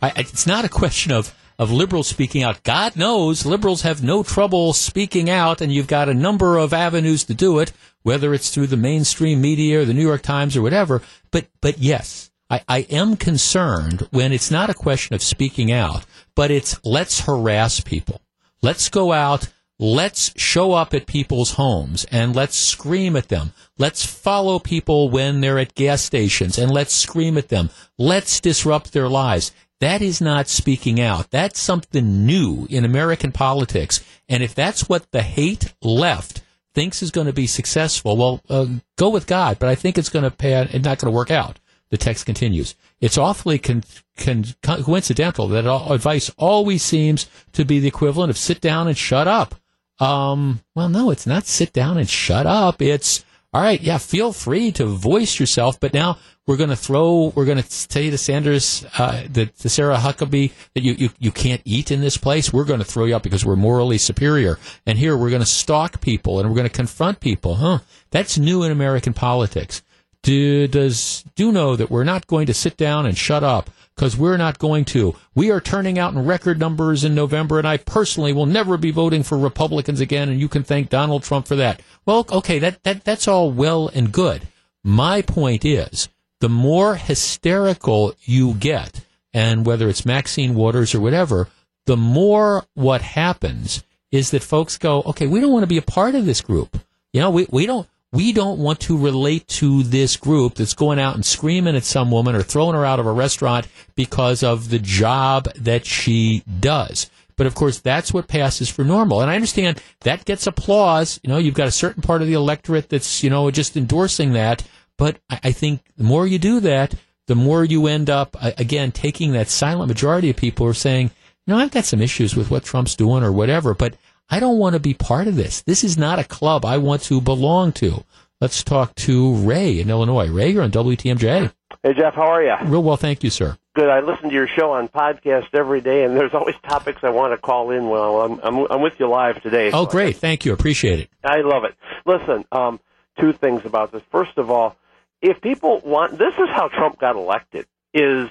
I, 0.00 0.12
it's 0.16 0.46
not 0.46 0.64
a 0.64 0.68
question 0.68 1.10
of, 1.10 1.34
of 1.58 1.72
liberals 1.72 2.06
speaking 2.06 2.44
out. 2.44 2.62
God 2.62 2.94
knows 2.94 3.44
liberals 3.44 3.82
have 3.82 4.04
no 4.04 4.22
trouble 4.22 4.72
speaking 4.72 5.28
out, 5.28 5.60
and 5.60 5.72
you've 5.72 5.88
got 5.88 6.08
a 6.08 6.14
number 6.14 6.58
of 6.58 6.72
avenues 6.72 7.24
to 7.24 7.34
do 7.34 7.58
it, 7.58 7.72
whether 8.02 8.32
it's 8.34 8.50
through 8.50 8.68
the 8.68 8.76
mainstream 8.76 9.40
media 9.40 9.80
or 9.80 9.84
the 9.84 9.94
New 9.94 10.06
York 10.06 10.22
Times 10.22 10.56
or 10.56 10.62
whatever. 10.62 11.02
But, 11.32 11.48
but 11.60 11.78
yes, 11.78 12.29
I, 12.50 12.62
I 12.68 12.78
am 12.90 13.16
concerned 13.16 14.08
when 14.10 14.32
it's 14.32 14.50
not 14.50 14.70
a 14.70 14.74
question 14.74 15.14
of 15.14 15.22
speaking 15.22 15.70
out, 15.70 16.04
but 16.34 16.50
it's 16.50 16.78
let's 16.84 17.20
harass 17.20 17.80
people. 17.80 18.20
Let's 18.60 18.88
go 18.88 19.12
out. 19.12 19.48
let's 19.82 20.38
show 20.38 20.72
up 20.72 20.92
at 20.92 21.06
people's 21.06 21.52
homes 21.52 22.04
and 22.12 22.36
let's 22.36 22.54
scream 22.56 23.16
at 23.16 23.28
them. 23.28 23.52
Let's 23.78 24.04
follow 24.04 24.58
people 24.58 25.08
when 25.08 25.40
they're 25.40 25.58
at 25.58 25.74
gas 25.74 26.02
stations 26.02 26.58
and 26.58 26.70
let's 26.70 26.92
scream 26.92 27.38
at 27.38 27.48
them. 27.48 27.70
Let's 27.96 28.40
disrupt 28.40 28.92
their 28.92 29.08
lives. 29.08 29.52
That 29.80 30.02
is 30.02 30.20
not 30.20 30.48
speaking 30.48 31.00
out. 31.00 31.30
That's 31.30 31.58
something 31.58 32.26
new 32.26 32.66
in 32.68 32.84
American 32.84 33.32
politics. 33.32 34.04
And 34.28 34.42
if 34.42 34.54
that's 34.54 34.86
what 34.86 35.10
the 35.12 35.22
hate 35.22 35.72
left 35.80 36.42
thinks 36.74 37.02
is 37.02 37.10
going 37.10 37.26
to 37.26 37.32
be 37.32 37.46
successful, 37.46 38.18
well, 38.18 38.42
uh, 38.50 38.66
go 38.96 39.08
with 39.08 39.26
God. 39.26 39.58
But 39.58 39.70
I 39.70 39.74
think 39.76 39.96
it's 39.96 40.10
going 40.10 40.24
to 40.24 40.30
pay. 40.30 40.60
It's 40.60 40.84
not 40.84 40.98
going 40.98 41.10
to 41.10 41.16
work 41.16 41.30
out. 41.30 41.58
The 41.90 41.98
text 41.98 42.24
continues. 42.24 42.76
It's 43.00 43.18
awfully 43.18 43.58
con- 43.58 43.84
con- 44.16 44.44
coincidental 44.62 45.48
that 45.48 45.66
advice 45.66 46.30
always 46.38 46.82
seems 46.82 47.28
to 47.52 47.64
be 47.64 47.80
the 47.80 47.88
equivalent 47.88 48.30
of 48.30 48.38
sit 48.38 48.60
down 48.60 48.86
and 48.86 48.96
shut 48.96 49.26
up. 49.26 49.56
Um, 49.98 50.62
well, 50.74 50.88
no, 50.88 51.10
it's 51.10 51.26
not 51.26 51.46
sit 51.46 51.72
down 51.72 51.98
and 51.98 52.08
shut 52.08 52.46
up. 52.46 52.80
It's 52.80 53.24
all 53.52 53.60
right. 53.60 53.80
Yeah, 53.80 53.98
feel 53.98 54.32
free 54.32 54.70
to 54.72 54.86
voice 54.86 55.40
yourself, 55.40 55.80
but 55.80 55.92
now 55.92 56.18
we're 56.46 56.56
going 56.56 56.70
to 56.70 56.76
throw, 56.76 57.32
we're 57.34 57.44
going 57.44 57.62
to 57.62 57.68
say 57.68 58.08
to 58.08 58.16
Sanders, 58.16 58.84
uh, 58.96 59.24
to 59.34 59.68
Sarah 59.68 59.96
Huckabee 59.96 60.52
that 60.74 60.82
you, 60.82 60.92
you, 60.92 61.10
you 61.18 61.32
can't 61.32 61.60
eat 61.64 61.90
in 61.90 62.00
this 62.00 62.16
place. 62.16 62.52
We're 62.52 62.64
going 62.64 62.78
to 62.78 62.84
throw 62.84 63.04
you 63.04 63.16
out 63.16 63.24
because 63.24 63.44
we're 63.44 63.56
morally 63.56 63.98
superior. 63.98 64.58
And 64.86 64.96
here 64.96 65.16
we're 65.16 65.30
going 65.30 65.42
to 65.42 65.46
stalk 65.46 66.00
people 66.00 66.38
and 66.38 66.48
we're 66.48 66.56
going 66.56 66.68
to 66.68 66.74
confront 66.74 67.18
people. 67.18 67.56
Huh? 67.56 67.80
That's 68.10 68.38
new 68.38 68.62
in 68.62 68.70
American 68.70 69.12
politics 69.12 69.82
do, 70.22 70.66
does 70.66 71.24
do 71.34 71.52
know 71.52 71.76
that 71.76 71.90
we're 71.90 72.04
not 72.04 72.26
going 72.26 72.46
to 72.46 72.54
sit 72.54 72.76
down 72.76 73.06
and 73.06 73.16
shut 73.16 73.42
up 73.42 73.70
because 73.94 74.16
we're 74.16 74.36
not 74.36 74.58
going 74.58 74.84
to. 74.86 75.14
We 75.34 75.50
are 75.50 75.60
turning 75.60 75.98
out 75.98 76.14
in 76.14 76.24
record 76.24 76.58
numbers 76.58 77.04
in 77.04 77.14
November, 77.14 77.58
and 77.58 77.68
I 77.68 77.76
personally 77.76 78.32
will 78.32 78.46
never 78.46 78.76
be 78.76 78.90
voting 78.90 79.22
for 79.22 79.36
Republicans 79.36 80.00
again, 80.00 80.28
and 80.28 80.40
you 80.40 80.48
can 80.48 80.62
thank 80.62 80.88
Donald 80.88 81.22
Trump 81.22 81.46
for 81.46 81.56
that. 81.56 81.82
Well, 82.06 82.26
okay, 82.32 82.58
that, 82.60 82.82
that 82.84 83.04
that's 83.04 83.28
all 83.28 83.52
well 83.52 83.88
and 83.88 84.10
good. 84.10 84.48
My 84.82 85.20
point 85.22 85.64
is, 85.64 86.08
the 86.40 86.48
more 86.48 86.96
hysterical 86.96 88.14
you 88.22 88.54
get, 88.54 89.04
and 89.34 89.66
whether 89.66 89.88
it's 89.88 90.06
Maxine 90.06 90.54
Waters 90.54 90.94
or 90.94 91.00
whatever, 91.00 91.48
the 91.84 91.96
more 91.96 92.64
what 92.74 93.02
happens 93.02 93.84
is 94.10 94.30
that 94.30 94.42
folks 94.42 94.78
go, 94.78 95.02
okay, 95.02 95.26
we 95.26 95.40
don't 95.40 95.52
want 95.52 95.62
to 95.62 95.68
be 95.68 95.78
a 95.78 95.82
part 95.82 96.14
of 96.14 96.24
this 96.24 96.40
group. 96.40 96.78
You 97.12 97.20
know, 97.20 97.30
we, 97.30 97.46
we 97.50 97.66
don't 97.66 97.88
we 98.12 98.32
don't 98.32 98.58
want 98.58 98.80
to 98.80 98.98
relate 98.98 99.46
to 99.46 99.82
this 99.84 100.16
group 100.16 100.54
that's 100.54 100.74
going 100.74 100.98
out 100.98 101.14
and 101.14 101.24
screaming 101.24 101.76
at 101.76 101.84
some 101.84 102.10
woman 102.10 102.34
or 102.34 102.42
throwing 102.42 102.74
her 102.74 102.84
out 102.84 102.98
of 102.98 103.06
a 103.06 103.12
restaurant 103.12 103.68
because 103.94 104.42
of 104.42 104.70
the 104.70 104.80
job 104.80 105.44
that 105.54 105.86
she 105.86 106.42
does. 106.58 107.08
But 107.36 107.46
of 107.46 107.54
course, 107.54 107.78
that's 107.78 108.12
what 108.12 108.28
passes 108.28 108.68
for 108.68 108.84
normal. 108.84 109.22
And 109.22 109.30
I 109.30 109.34
understand 109.34 109.80
that 110.00 110.24
gets 110.24 110.46
applause. 110.46 111.20
You 111.22 111.30
know, 111.30 111.38
you've 111.38 111.54
got 111.54 111.68
a 111.68 111.72
certain 111.72 112.02
part 112.02 112.20
of 112.20 112.28
the 112.28 112.34
electorate 112.34 112.88
that's, 112.88 113.22
you 113.22 113.30
know, 113.30 113.50
just 113.50 113.76
endorsing 113.76 114.32
that. 114.32 114.62
But 114.98 115.18
I 115.30 115.52
think 115.52 115.80
the 115.96 116.04
more 116.04 116.26
you 116.26 116.38
do 116.38 116.60
that, 116.60 116.94
the 117.28 117.34
more 117.34 117.64
you 117.64 117.86
end 117.86 118.10
up, 118.10 118.36
again, 118.42 118.92
taking 118.92 119.32
that 119.32 119.48
silent 119.48 119.88
majority 119.88 120.28
of 120.28 120.36
people 120.36 120.66
who 120.66 120.70
are 120.70 120.74
saying, 120.74 121.12
you 121.46 121.54
know, 121.54 121.58
I've 121.58 121.70
got 121.70 121.84
some 121.84 122.02
issues 122.02 122.36
with 122.36 122.50
what 122.50 122.64
Trump's 122.64 122.96
doing 122.96 123.22
or 123.22 123.32
whatever, 123.32 123.72
but 123.72 123.94
I 124.30 124.38
don't 124.38 124.58
want 124.58 124.74
to 124.74 124.80
be 124.80 124.94
part 124.94 125.26
of 125.26 125.34
this. 125.34 125.62
This 125.62 125.82
is 125.82 125.98
not 125.98 126.20
a 126.20 126.24
club 126.24 126.64
I 126.64 126.78
want 126.78 127.02
to 127.02 127.20
belong 127.20 127.72
to. 127.72 128.04
Let's 128.40 128.62
talk 128.62 128.94
to 128.94 129.34
Ray 129.34 129.80
in 129.80 129.90
Illinois. 129.90 130.28
Ray, 130.28 130.50
you're 130.50 130.62
on 130.62 130.70
WTMJ. 130.70 131.52
Hey, 131.82 131.94
Jeff, 131.94 132.14
how 132.14 132.30
are 132.30 132.42
you? 132.42 132.54
Real 132.62 132.82
well, 132.82 132.96
thank 132.96 133.24
you, 133.24 133.30
sir. 133.30 133.58
Good. 133.74 133.88
I 133.88 134.00
listen 134.00 134.28
to 134.28 134.34
your 134.34 134.46
show 134.46 134.72
on 134.72 134.88
podcast 134.88 135.48
every 135.52 135.80
day, 135.80 136.04
and 136.04 136.16
there's 136.16 136.32
always 136.32 136.54
topics 136.68 137.00
I 137.02 137.10
want 137.10 137.32
to 137.32 137.38
call 137.38 137.70
in. 137.70 137.88
Well, 137.88 138.22
I'm 138.22 138.40
I'm, 138.42 138.66
I'm 138.70 138.82
with 138.82 138.94
you 138.98 139.08
live 139.08 139.42
today. 139.42 139.68
Oh, 139.72 139.84
so 139.84 139.90
great! 139.90 140.16
Thank 140.16 140.44
you. 140.44 140.52
Appreciate 140.52 141.00
it. 141.00 141.10
I 141.24 141.40
love 141.40 141.64
it. 141.64 141.74
Listen, 142.06 142.44
um, 142.52 142.80
two 143.18 143.32
things 143.32 143.62
about 143.64 143.92
this. 143.92 144.02
First 144.10 144.36
of 144.36 144.50
all, 144.50 144.76
if 145.22 145.40
people 145.40 145.80
want, 145.84 146.18
this 146.18 146.34
is 146.34 146.48
how 146.54 146.68
Trump 146.68 146.98
got 146.98 147.16
elected. 147.16 147.66
Is 147.94 148.28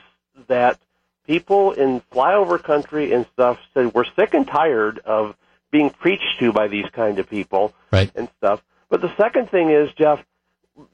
that 0.47 0.79
people 1.25 1.71
in 1.71 2.01
flyover 2.11 2.61
country 2.61 3.13
and 3.13 3.25
stuff 3.33 3.59
said 3.73 3.93
we're 3.93 4.05
sick 4.15 4.33
and 4.33 4.47
tired 4.47 4.99
of 4.99 5.35
being 5.71 5.89
preached 5.89 6.39
to 6.39 6.51
by 6.51 6.67
these 6.67 6.85
kind 6.91 7.19
of 7.19 7.29
people 7.29 7.73
right. 7.91 8.11
and 8.15 8.29
stuff. 8.37 8.61
But 8.89 9.01
the 9.01 9.15
second 9.17 9.49
thing 9.49 9.69
is, 9.69 9.91
Jeff, 9.93 10.23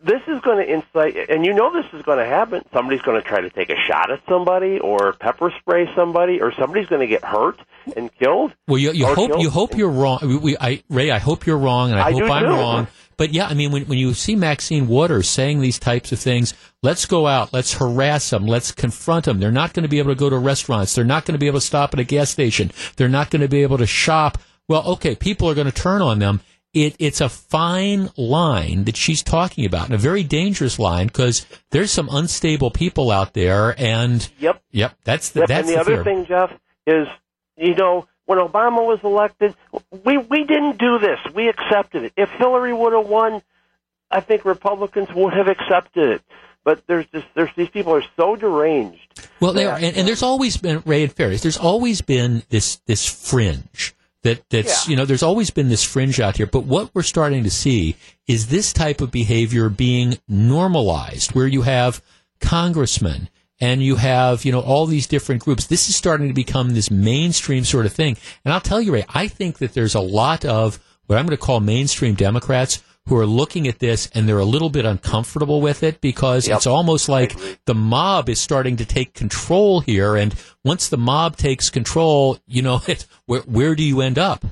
this 0.04 0.22
is 0.28 0.42
going 0.42 0.66
to 0.66 0.74
incite, 0.74 1.30
and 1.30 1.46
you 1.46 1.54
know 1.54 1.72
this 1.72 1.86
is 1.94 2.02
going 2.02 2.18
to 2.18 2.26
happen. 2.26 2.64
Somebody's 2.74 3.02
going 3.02 3.22
to 3.22 3.28
try 3.28 3.42
to 3.42 3.50
take 3.50 3.70
a 3.70 3.80
shot 3.88 4.12
at 4.12 4.22
somebody, 4.28 4.80
or 4.80 5.14
pepper 5.14 5.54
spray 5.60 5.88
somebody, 5.96 6.42
or 6.42 6.52
somebody's 6.54 6.88
going 6.88 7.02
to 7.02 7.08
get 7.08 7.24
hurt 7.24 7.60
and 7.96 8.14
killed. 8.16 8.54
Well, 8.68 8.80
you, 8.80 8.92
you 8.94 9.06
hope 9.06 9.40
you 9.40 9.50
hope 9.50 9.78
you're 9.78 9.90
wrong. 9.90 10.20
We, 10.24 10.38
we, 10.38 10.58
I, 10.60 10.84
Ray, 10.90 11.12
I 11.12 11.20
hope 11.20 11.46
you're 11.46 11.58
wrong, 11.58 11.92
and 11.92 12.00
I, 12.00 12.08
I 12.08 12.12
hope 12.14 12.32
I'm 12.32 12.44
too. 12.44 12.50
wrong. 12.50 12.88
But 13.18 13.32
yeah, 13.34 13.48
I 13.48 13.54
mean, 13.54 13.72
when, 13.72 13.86
when 13.86 13.98
you 13.98 14.14
see 14.14 14.36
Maxine 14.36 14.88
Waters 14.88 15.30
saying 15.30 15.62
these 15.62 15.80
types 15.80 16.12
of 16.12 16.20
things, 16.20 16.54
let's 16.82 17.06
go 17.06 17.28
out, 17.28 17.54
let's 17.54 17.74
harass 17.74 18.30
them, 18.30 18.46
let's 18.46 18.72
confront 18.72 19.26
them. 19.26 19.40
They're 19.40 19.52
not 19.52 19.74
going 19.74 19.84
to 19.84 19.90
be 19.90 20.00
able 20.00 20.12
to 20.12 20.20
go 20.20 20.30
to 20.30 20.38
restaurants. 20.38 20.96
They're 20.96 21.06
not 21.06 21.26
going 21.26 21.34
to 21.34 21.40
be 21.40 21.48
able 21.48 21.60
to 21.60 21.66
stop 21.66 21.94
at 21.94 22.00
a 22.00 22.04
gas 22.04 22.30
station. 22.30 22.72
They're 22.98 23.08
not 23.08 23.30
going 23.30 23.42
to 23.42 23.48
be 23.48 23.62
able 23.62 23.78
to 23.78 23.88
shop 23.88 24.38
well, 24.68 24.84
okay, 24.94 25.16
people 25.16 25.50
are 25.50 25.56
going 25.56 25.70
to 25.70 25.74
turn 25.74 26.02
on 26.02 26.20
them. 26.20 26.42
It, 26.74 26.96
it's 27.00 27.22
a 27.22 27.30
fine 27.30 28.10
line 28.18 28.84
that 28.84 28.98
she's 28.98 29.24
talking 29.24 29.66
about, 29.66 29.86
and 29.86 29.94
a 29.94 29.98
very 29.98 30.24
dangerous 30.24 30.78
line 30.78 31.08
because 31.08 31.46
there's 31.72 31.90
some 31.90 32.10
unstable 32.12 32.70
people 32.70 33.12
out 33.12 33.34
there. 33.34 33.74
And 33.78 34.28
yep, 34.40 34.62
yep, 34.72 34.98
that's 35.06 35.30
the 35.30 35.42
yep. 35.42 35.50
that's 35.50 35.70
and 35.70 35.70
the, 35.70 35.74
the 35.74 35.80
other 35.80 36.04
fear. 36.04 36.04
thing, 36.04 36.26
Jeff, 36.26 36.52
is 36.86 37.08
you 37.56 37.76
know 37.76 38.08
when 38.26 38.40
Obama 38.40 38.86
was 38.86 39.00
elected, 39.06 39.56
we 40.04 40.18
we 40.18 40.44
didn't 40.44 40.78
do 40.78 41.00
this. 41.00 41.20
We 41.34 41.48
accepted 41.48 42.04
it. 42.04 42.14
If 42.18 42.30
Hillary 42.32 42.74
would 42.74 42.92
have 42.92 43.08
won, 43.08 43.42
I 44.12 44.20
think 44.20 44.44
Republicans 44.44 45.08
would 45.16 45.34
have 45.34 45.48
accepted 45.48 46.10
it. 46.16 46.22
But 46.66 46.86
there's 46.88 47.06
just 47.08 47.28
there's 47.36 47.52
these 47.56 47.70
people 47.70 47.96
are 47.96 48.04
so 48.18 48.36
deranged. 48.36 49.00
Well, 49.40 49.54
they 49.54 49.66
are, 49.66 49.78
and, 49.78 49.96
and 49.96 50.06
there's 50.06 50.24
always 50.24 50.58
been 50.58 50.84
Ray 50.86 51.04
and 51.04 51.14
Ferris. 51.14 51.42
There's 51.42 51.58
always 51.58 52.02
been 52.02 52.44
this 52.50 52.78
this 52.86 53.06
fringe 53.06 53.95
that 54.26 54.44
that's 54.50 54.88
Yeah. 54.88 54.92
you 54.92 54.98
know 54.98 55.06
there's 55.06 55.24
always 55.24 55.50
been 55.50 55.70
this 55.70 55.84
fringe 55.84 56.20
out 56.20 56.38
here 56.38 56.48
but 56.48 56.66
what 56.66 56.90
we're 56.94 57.04
starting 57.04 57.44
to 57.44 57.50
see 57.50 57.96
is 58.28 58.48
this 58.48 58.74
type 58.74 59.00
of 59.00 59.12
behavior 59.12 59.70
being 59.70 60.18
normalized 60.28 61.34
where 61.34 61.48
you 61.48 61.62
have 61.62 62.02
congressmen 62.42 63.30
and 63.62 63.82
you 63.82 63.96
have 63.96 64.44
you 64.44 64.52
know 64.52 64.60
all 64.62 64.86
these 64.86 65.08
different 65.08 65.44
groups 65.44 65.68
this 65.68 65.88
is 65.90 65.96
starting 65.96 66.28
to 66.28 66.34
become 66.34 66.72
this 66.74 66.92
mainstream 66.92 67.64
sort 67.64 67.86
of 67.86 67.94
thing 67.94 68.18
and 68.44 68.54
i'll 68.54 68.60
tell 68.62 68.82
you 68.82 68.92
ray 68.94 69.06
i 69.10 69.28
think 69.28 69.60
that 69.60 69.74
there's 69.74 69.96
a 69.96 70.00
lot 70.02 70.44
of 70.44 70.80
what 71.08 71.18
i'm 71.18 71.26
going 71.26 71.38
to 71.38 71.44
call 71.44 71.60
mainstream 71.60 72.16
democrats 72.16 72.84
who 73.08 73.16
are 73.18 73.26
looking 73.26 73.68
at 73.68 73.80
this 73.80 74.10
and 74.14 74.28
they're 74.28 74.40
a 74.40 74.46
little 74.46 74.70
bit 74.70 74.86
uncomfortable 74.86 75.62
with 75.62 75.84
it 75.84 76.02
because 76.02 76.48
Yep. 76.48 76.58
it's 76.58 76.68
almost 76.68 77.08
like 77.10 77.36
the 77.66 77.76
mob 77.76 78.30
is 78.30 78.42
starting 78.42 78.78
to 78.78 78.86
take 78.86 79.14
control 79.14 79.80
here 79.82 80.16
and 80.16 80.34
once 80.64 80.90
the 80.90 80.98
mob 80.98 81.38
takes 81.38 81.70
control 81.70 82.40
you 82.48 82.62
know 82.62 82.82
it, 82.88 83.06
where, 83.26 83.42
where 83.42 83.76
do 83.76 83.84
you 83.84 84.02
end 84.02 84.18
up 84.18 84.44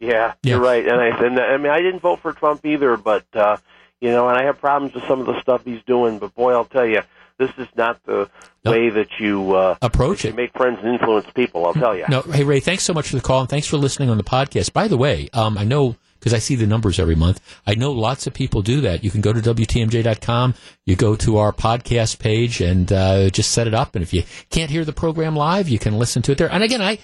Yeah, 0.00 0.34
Yeah. 0.42 0.54
you're 0.54 0.60
right. 0.60 0.86
And 0.86 1.00
I 1.00 1.08
and 1.26 1.38
I 1.40 1.56
mean 1.56 1.72
I 1.72 1.78
didn't 1.80 2.00
vote 2.00 2.20
for 2.20 2.32
Trump 2.32 2.64
either, 2.64 2.96
but 2.96 3.24
uh, 3.34 3.56
you 4.00 4.10
know, 4.12 4.28
and 4.28 4.38
I 4.38 4.44
have 4.44 4.60
problems 4.60 4.94
with 4.94 5.02
some 5.08 5.18
of 5.18 5.26
the 5.26 5.40
stuff 5.40 5.64
he's 5.64 5.82
doing. 5.84 6.20
But 6.20 6.32
boy, 6.36 6.52
I'll 6.52 6.64
tell 6.64 6.86
you, 6.86 7.00
this 7.36 7.50
is 7.58 7.66
not 7.76 8.00
the 8.04 8.30
No. 8.64 8.70
way 8.70 8.90
that 8.90 9.08
you 9.18 9.56
uh, 9.56 9.74
approach 9.82 10.22
you 10.22 10.30
it 10.30 10.36
make 10.36 10.52
friends 10.52 10.78
and 10.82 10.92
influence 10.94 11.26
people. 11.34 11.66
I'll 11.66 11.74
tell 11.74 11.96
you. 11.96 12.04
no 12.08 12.22
hey 12.22 12.44
ray 12.44 12.60
thanks 12.60 12.84
so 12.84 12.94
much 12.94 13.08
for 13.08 13.16
the 13.16 13.22
call 13.22 13.40
and 13.40 13.48
thanks 13.48 13.66
for 13.66 13.76
listening 13.76 14.08
on 14.08 14.18
the 14.18 14.24
podcast 14.24 14.72
by 14.72 14.86
the 14.86 14.96
way 14.96 15.28
um, 15.32 15.58
i 15.58 15.64
know 15.64 15.96
because 16.18 16.34
I 16.34 16.38
see 16.38 16.54
the 16.54 16.66
numbers 16.66 16.98
every 16.98 17.14
month. 17.14 17.40
I 17.66 17.74
know 17.74 17.92
lots 17.92 18.26
of 18.26 18.34
people 18.34 18.62
do 18.62 18.80
that. 18.82 19.04
You 19.04 19.10
can 19.10 19.20
go 19.20 19.32
to 19.32 19.40
WTMJ.com, 19.40 20.54
you 20.84 20.96
go 20.96 21.16
to 21.16 21.38
our 21.38 21.52
podcast 21.52 22.18
page 22.18 22.60
and 22.60 22.92
uh, 22.92 23.30
just 23.30 23.50
set 23.52 23.66
it 23.66 23.74
up. 23.74 23.94
And 23.94 24.02
if 24.02 24.12
you 24.12 24.24
can't 24.50 24.70
hear 24.70 24.84
the 24.84 24.92
program 24.92 25.36
live, 25.36 25.68
you 25.68 25.78
can 25.78 25.98
listen 25.98 26.22
to 26.22 26.32
it 26.32 26.38
there. 26.38 26.50
And 26.50 26.62
again, 26.62 26.82
I, 26.82 26.98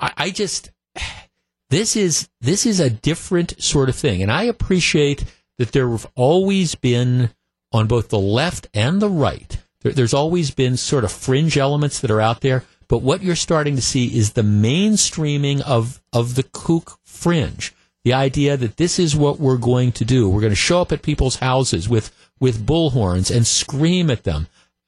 I, 0.00 0.12
I 0.16 0.30
just, 0.30 0.70
this 1.70 1.96
is, 1.96 2.28
this 2.40 2.66
is 2.66 2.80
a 2.80 2.90
different 2.90 3.60
sort 3.62 3.88
of 3.88 3.96
thing. 3.96 4.22
And 4.22 4.32
I 4.32 4.44
appreciate 4.44 5.24
that 5.58 5.72
there 5.72 5.90
have 5.90 6.06
always 6.14 6.74
been 6.74 7.30
on 7.72 7.86
both 7.86 8.08
the 8.08 8.18
left 8.18 8.68
and 8.72 9.02
the 9.02 9.10
right, 9.10 9.58
there, 9.82 9.92
there's 9.92 10.14
always 10.14 10.50
been 10.50 10.76
sort 10.76 11.04
of 11.04 11.12
fringe 11.12 11.56
elements 11.56 12.00
that 12.00 12.10
are 12.10 12.20
out 12.20 12.40
there. 12.40 12.64
But 12.88 13.02
what 13.02 13.22
you're 13.22 13.36
starting 13.36 13.76
to 13.76 13.82
see 13.82 14.06
is 14.06 14.32
the 14.32 14.42
mainstreaming 14.42 15.60
of, 15.60 16.00
of 16.12 16.34
the 16.34 16.42
kook 16.42 16.98
fringe. 17.04 17.74
The 18.04 18.14
idea 18.14 18.56
that 18.56 18.76
this 18.76 18.98
is 18.98 19.16
what 19.16 19.40
we're 19.40 19.58
going 19.58 19.92
to 19.92 20.04
do. 20.04 20.28
We're 20.28 20.40
going 20.40 20.52
to 20.52 20.56
show 20.56 20.80
up 20.80 20.92
at 20.92 21.02
people's 21.02 21.36
houses 21.36 21.88
with, 21.88 22.14
with 22.40 22.64
bullhorns 22.64 23.34
and 23.34 23.46
scream 23.46 24.10
at 24.10 24.24
them. 24.24 24.46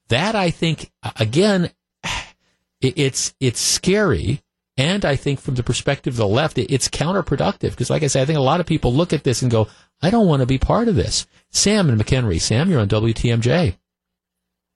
That 0.08 0.34
I 0.34 0.50
think, 0.50 0.90
again, 1.16 1.70
it's, 2.80 3.34
it's 3.40 3.60
scary. 3.60 4.42
And 4.76 5.04
I 5.04 5.16
think 5.16 5.40
from 5.40 5.56
the 5.56 5.62
perspective 5.62 6.14
of 6.14 6.18
the 6.18 6.26
left, 6.26 6.56
it's 6.56 6.88
counterproductive. 6.88 7.70
Because 7.70 7.90
like 7.90 8.02
I 8.02 8.06
said, 8.06 8.22
I 8.22 8.24
think 8.24 8.38
a 8.38 8.42
lot 8.42 8.60
of 8.60 8.66
people 8.66 8.94
look 8.94 9.12
at 9.12 9.24
this 9.24 9.42
and 9.42 9.50
go, 9.50 9.68
I 10.00 10.08
don't 10.08 10.26
want 10.26 10.40
to 10.40 10.46
be 10.46 10.58
part 10.58 10.88
of 10.88 10.94
this. 10.94 11.26
Sam 11.50 11.90
and 11.90 12.00
McHenry. 12.00 12.40
Sam, 12.40 12.70
you're 12.70 12.80
on 12.80 12.88
WTMJ. 12.88 13.76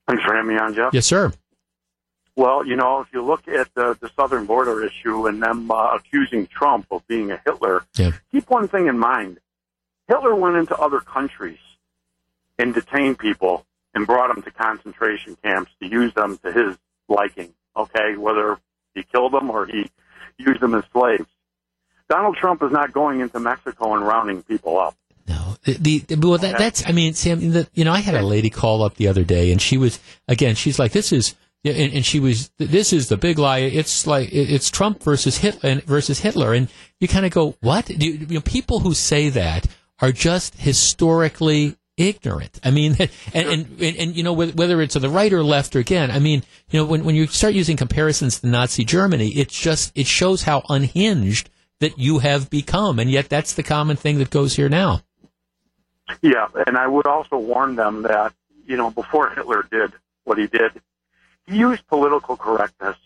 Thanks 0.07 0.23
for 0.23 0.35
having 0.35 0.55
me 0.55 0.61
on, 0.61 0.75
Jeff. 0.75 0.93
Yes, 0.93 1.07
sir. 1.07 1.33
Well, 2.37 2.67
you 2.67 2.75
know, 2.77 3.01
if 3.01 3.09
you 3.13 3.23
look 3.23 3.47
at 3.47 3.73
the, 3.75 3.97
the 4.01 4.11
southern 4.17 4.47
border 4.47 4.85
issue 4.85 5.27
and 5.27 5.41
them 5.43 5.71
uh, 5.71 5.95
accusing 5.95 6.47
Trump 6.49 6.87
of 6.91 7.07
being 7.07 7.31
a 7.31 7.41
Hitler, 7.45 7.85
Yeah. 7.97 8.13
keep 8.33 8.51
one 8.51 8.67
thing 8.69 8.89
in 8.89 8.99
mind. 8.99 9.39
Hitler 10.09 10.35
went 10.35 10.57
into 10.57 10.77
other 10.77 11.01
countries 11.01 11.59
and 12.59 12.75
detained 12.75 13.19
people 13.19 13.65
and 13.95 14.07
brought 14.07 14.35
them 14.35 14.43
to 14.43 14.51
concentration 14.51 15.37
camps 15.43 15.71
to 15.81 15.87
use 15.89 16.13
them 16.15 16.37
to 16.39 16.53
his 16.53 16.77
liking, 17.09 17.55
okay, 17.77 18.17
whether 18.17 18.59
he 18.95 19.03
killed 19.05 19.33
them 19.33 19.51
or 19.51 19.67
he 19.67 19.91
used 20.37 20.61
them 20.61 20.75
as 20.75 20.85
slaves. 20.93 21.27
Donald 22.09 22.37
Trump 22.37 22.63
is 22.63 22.73
not 22.73 22.93
going 22.93 23.21
into 23.21 23.39
Mexico 23.39 23.95
and 23.95 24.07
rounding 24.07 24.43
people 24.43 24.79
up. 24.79 24.97
No, 25.27 25.57
the, 25.65 26.01
the 26.01 26.17
well 26.17 26.37
that, 26.37 26.59
that's 26.59 26.87
I 26.87 26.93
mean 26.93 27.15
Sam, 27.15 27.51
the, 27.53 27.67
you 27.73 27.85
know 27.85 27.93
I 27.93 28.01
had 28.01 28.15
a 28.15 28.21
lady 28.23 28.51
call 28.51 28.83
up 28.83 28.97
the 28.97 29.09
other 29.09 29.25
day 29.25 29.53
and 29.53 29.63
she 29.63 29.79
was 29.79 29.99
again 30.29 30.55
she's 30.55 30.79
like 30.79 30.93
this 30.93 31.13
is 31.13 31.35
and, 31.65 31.93
and 31.95 32.07
she 32.07 32.21
was 32.21 32.51
this 32.59 32.93
is 32.93 33.09
the 33.09 33.17
big 33.17 33.39
lie 33.39 33.59
it's 33.59 34.07
like 34.07 34.29
it's 34.33 34.71
Trump 34.71 35.03
versus 35.03 35.39
Hitler 35.39 35.81
versus 35.87 36.21
Hitler 36.21 36.55
and 36.55 36.69
you 37.01 37.09
kind 37.09 37.27
of 37.27 37.33
go 37.33 37.57
what 37.61 37.87
Do 37.87 38.07
you, 38.07 38.27
you 38.29 38.35
know 38.35 38.41
people 38.41 38.81
who 38.81 38.95
say 38.95 39.29
that 39.31 39.67
are 40.01 40.13
just 40.13 40.57
historically 40.57 41.77
ignorant. 41.97 42.61
I 42.65 42.71
mean, 42.71 42.97
and, 42.99 43.11
and, 43.35 43.67
and, 43.81 43.97
and, 43.97 44.17
you 44.17 44.23
know, 44.23 44.33
whether 44.33 44.53
whether 44.53 44.83
it's 44.83 44.95
to 44.95 44.99
the 44.99 45.09
right 45.09 45.33
or 45.33 45.45
left 45.45 45.77
or 45.77 45.79
again, 45.79 46.11
I 46.11 46.19
mean, 46.19 46.43
you 46.71 46.81
know, 46.81 46.87
when, 46.87 47.05
when 47.05 47.15
you 47.15 47.27
start 47.27 47.55
using 47.55 47.77
comparisons 47.77 48.41
to 48.41 48.47
Nazi 48.47 48.85
Germany, 48.85 49.29
it's 49.29 49.59
just, 49.59 49.93
it 49.95 50.07
shows 50.07 50.43
how 50.43 50.63
unhinged 50.69 51.51
that 51.81 51.99
you 51.99 52.21
have 52.21 52.51
become. 52.51 52.99
And 52.99 53.11
yet 53.11 53.29
that's 53.29 53.55
the 53.55 53.63
common 53.63 53.97
thing 53.97 54.19
that 54.19 54.31
goes 54.31 54.57
here 54.57 54.69
now. 54.69 55.03
Yeah, 56.21 56.49
and 56.67 56.77
I 56.77 56.87
would 56.87 57.07
also 57.07 57.39
warn 57.39 57.77
them 57.77 58.03
that, 58.03 58.35
you 58.67 58.77
know, 58.77 58.91
before 58.91 59.31
Hitler 59.31 59.67
did 59.71 59.93
what 60.25 60.39
he 60.39 60.47
did, 60.47 60.73
he 61.47 61.59
used 61.59 61.87
political 61.89 62.37
correctness, 62.37 62.97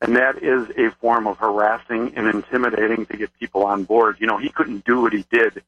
and 0.00 0.16
that 0.16 0.42
is 0.42 0.68
a 0.76 0.90
form 0.96 1.26
of 1.26 1.38
harassing 1.38 2.12
and 2.16 2.26
intimidating 2.28 3.06
to 3.06 3.16
get 3.16 3.32
people 3.38 3.64
on 3.64 3.84
board. 3.84 4.16
You 4.20 4.26
know, 4.26 4.38
he 4.38 4.48
couldn't 4.48 4.84
do 4.84 5.00
what 5.00 5.12
he 5.12 5.24
did 5.30 5.62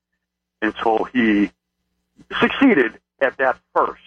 until 0.63 1.05
he 1.05 1.51
succeeded 2.41 2.99
at 3.21 3.37
that 3.39 3.59
first. 3.75 4.03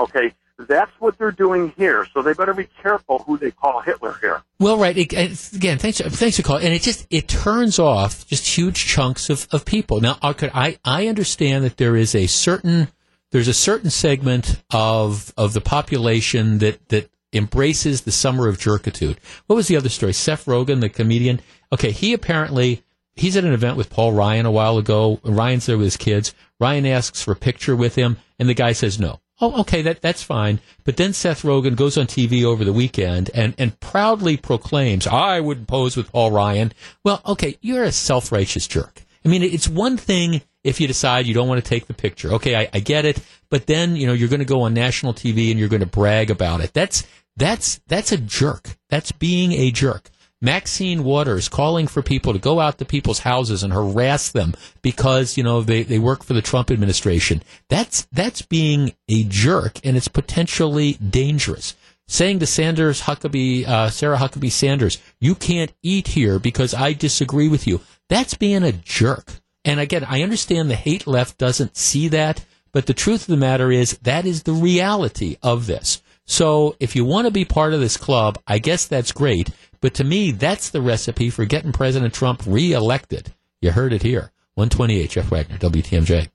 Okay? 0.00 0.34
That's 0.58 0.90
what 0.98 1.16
they're 1.18 1.30
doing 1.30 1.72
here, 1.76 2.04
so 2.12 2.20
they 2.20 2.32
better 2.32 2.52
be 2.52 2.68
careful 2.82 3.20
who 3.20 3.38
they 3.38 3.52
call 3.52 3.80
Hitler 3.80 4.16
here. 4.20 4.42
Well, 4.58 4.76
right. 4.76 4.96
Again, 4.96 5.36
thanks, 5.78 6.00
thanks 6.00 6.36
for 6.36 6.42
calling. 6.42 6.64
And 6.64 6.74
it 6.74 6.82
just 6.82 7.06
it 7.10 7.28
turns 7.28 7.78
off 7.78 8.26
just 8.26 8.58
huge 8.58 8.84
chunks 8.86 9.30
of, 9.30 9.46
of 9.52 9.64
people. 9.64 10.00
Now, 10.00 10.18
I 10.20 10.78
I 10.84 11.06
understand 11.06 11.64
that 11.64 11.76
there 11.76 11.94
is 11.94 12.12
a 12.16 12.26
certain 12.26 12.88
there's 13.30 13.46
a 13.46 13.54
certain 13.54 13.90
segment 13.90 14.60
of 14.72 15.32
of 15.36 15.52
the 15.52 15.60
population 15.60 16.58
that 16.58 16.88
that 16.88 17.08
embraces 17.32 18.02
the 18.02 18.12
summer 18.12 18.48
of 18.48 18.58
jerkitude. 18.58 19.16
What 19.46 19.56
was 19.56 19.68
the 19.68 19.76
other 19.76 19.88
story? 19.88 20.12
Seth 20.12 20.46
Rogen, 20.46 20.80
the 20.80 20.88
comedian. 20.88 21.40
Okay, 21.72 21.90
he 21.90 22.12
apparently 22.12 22.82
he's 23.14 23.36
at 23.36 23.44
an 23.44 23.52
event 23.52 23.76
with 23.76 23.90
Paul 23.90 24.12
Ryan 24.12 24.46
a 24.46 24.50
while 24.50 24.78
ago. 24.78 25.20
Ryan's 25.22 25.66
there 25.66 25.76
with 25.76 25.86
his 25.86 25.96
kids. 25.96 26.34
Ryan 26.60 26.86
asks 26.86 27.22
for 27.22 27.32
a 27.32 27.36
picture 27.36 27.76
with 27.76 27.94
him, 27.94 28.16
and 28.38 28.48
the 28.48 28.54
guy 28.54 28.72
says 28.72 28.98
no. 28.98 29.20
Oh, 29.40 29.60
okay, 29.60 29.82
that 29.82 30.02
that's 30.02 30.22
fine. 30.22 30.60
But 30.84 30.96
then 30.96 31.12
Seth 31.12 31.42
Rogen 31.42 31.76
goes 31.76 31.96
on 31.96 32.06
TV 32.06 32.44
over 32.44 32.64
the 32.64 32.72
weekend 32.72 33.30
and 33.34 33.54
and 33.56 33.78
proudly 33.78 34.36
proclaims, 34.36 35.06
"I 35.06 35.38
would 35.38 35.68
pose 35.68 35.96
with 35.96 36.10
Paul 36.10 36.32
Ryan." 36.32 36.72
Well, 37.04 37.20
okay, 37.24 37.56
you're 37.60 37.84
a 37.84 37.92
self 37.92 38.32
righteous 38.32 38.66
jerk. 38.66 39.04
I 39.24 39.28
mean, 39.28 39.42
it's 39.42 39.68
one 39.68 39.96
thing 39.96 40.42
if 40.64 40.80
you 40.80 40.86
decide 40.86 41.26
you 41.26 41.34
don't 41.34 41.48
want 41.48 41.62
to 41.62 41.68
take 41.68 41.86
the 41.86 41.94
picture. 41.94 42.32
Okay, 42.34 42.56
I, 42.56 42.68
I 42.72 42.80
get 42.80 43.04
it. 43.04 43.20
But 43.50 43.66
then 43.66 43.96
you 43.96 44.06
know 44.06 44.12
you're 44.12 44.28
going 44.28 44.40
to 44.40 44.44
go 44.46 44.62
on 44.62 44.74
national 44.74 45.14
TV 45.14 45.50
and 45.50 45.58
you're 45.58 45.68
going 45.68 45.80
to 45.80 45.86
brag 45.86 46.30
about 46.30 46.60
it. 46.60 46.72
That's 46.74 47.06
that's 47.36 47.80
that's 47.86 48.12
a 48.12 48.18
jerk. 48.18 48.76
That's 48.90 49.12
being 49.12 49.52
a 49.52 49.70
jerk. 49.70 50.10
Maxine 50.40 51.02
Waters 51.02 51.48
calling 51.48 51.88
for 51.88 52.00
people 52.00 52.32
to 52.32 52.38
go 52.38 52.60
out 52.60 52.78
to 52.78 52.84
people's 52.84 53.20
houses 53.20 53.64
and 53.64 53.72
harass 53.72 54.30
them 54.30 54.54
because 54.82 55.36
you 55.36 55.42
know 55.42 55.62
they, 55.62 55.82
they 55.82 55.98
work 55.98 56.22
for 56.22 56.32
the 56.34 56.42
Trump 56.42 56.70
administration. 56.70 57.42
That's 57.68 58.06
that's 58.12 58.42
being 58.42 58.92
a 59.08 59.24
jerk 59.24 59.80
and 59.84 59.96
it's 59.96 60.08
potentially 60.08 60.94
dangerous. 60.94 61.74
Saying 62.10 62.38
to 62.38 62.46
Sanders 62.46 63.02
Huckabee, 63.02 63.66
uh, 63.66 63.90
Sarah 63.90 64.16
Huckabee 64.16 64.50
Sanders, 64.50 64.96
you 65.20 65.34
can't 65.34 65.74
eat 65.82 66.08
here 66.08 66.38
because 66.38 66.72
I 66.72 66.94
disagree 66.94 67.48
with 67.48 67.66
you. 67.66 67.82
That's 68.08 68.32
being 68.32 68.62
a 68.62 68.72
jerk. 68.72 69.42
And 69.68 69.78
again, 69.80 70.02
I 70.08 70.22
understand 70.22 70.70
the 70.70 70.76
hate 70.76 71.06
left 71.06 71.36
doesn't 71.36 71.76
see 71.76 72.08
that, 72.08 72.42
but 72.72 72.86
the 72.86 72.94
truth 72.94 73.20
of 73.20 73.26
the 73.26 73.36
matter 73.36 73.70
is 73.70 73.98
that 73.98 74.24
is 74.24 74.44
the 74.44 74.54
reality 74.54 75.36
of 75.42 75.66
this. 75.66 76.02
So 76.24 76.74
if 76.80 76.96
you 76.96 77.04
want 77.04 77.26
to 77.26 77.30
be 77.30 77.44
part 77.44 77.74
of 77.74 77.80
this 77.80 77.98
club, 77.98 78.38
I 78.46 78.60
guess 78.60 78.86
that's 78.86 79.12
great. 79.12 79.50
But 79.82 79.92
to 79.94 80.04
me, 80.04 80.30
that's 80.30 80.70
the 80.70 80.80
recipe 80.80 81.28
for 81.28 81.44
getting 81.44 81.72
President 81.72 82.14
Trump 82.14 82.44
reelected. 82.46 83.34
You 83.60 83.72
heard 83.72 83.92
it 83.92 84.02
here. 84.02 84.32
128, 84.54 85.10
Jeff 85.10 85.30
Wagner, 85.30 85.58
WTMJ. 85.58 86.30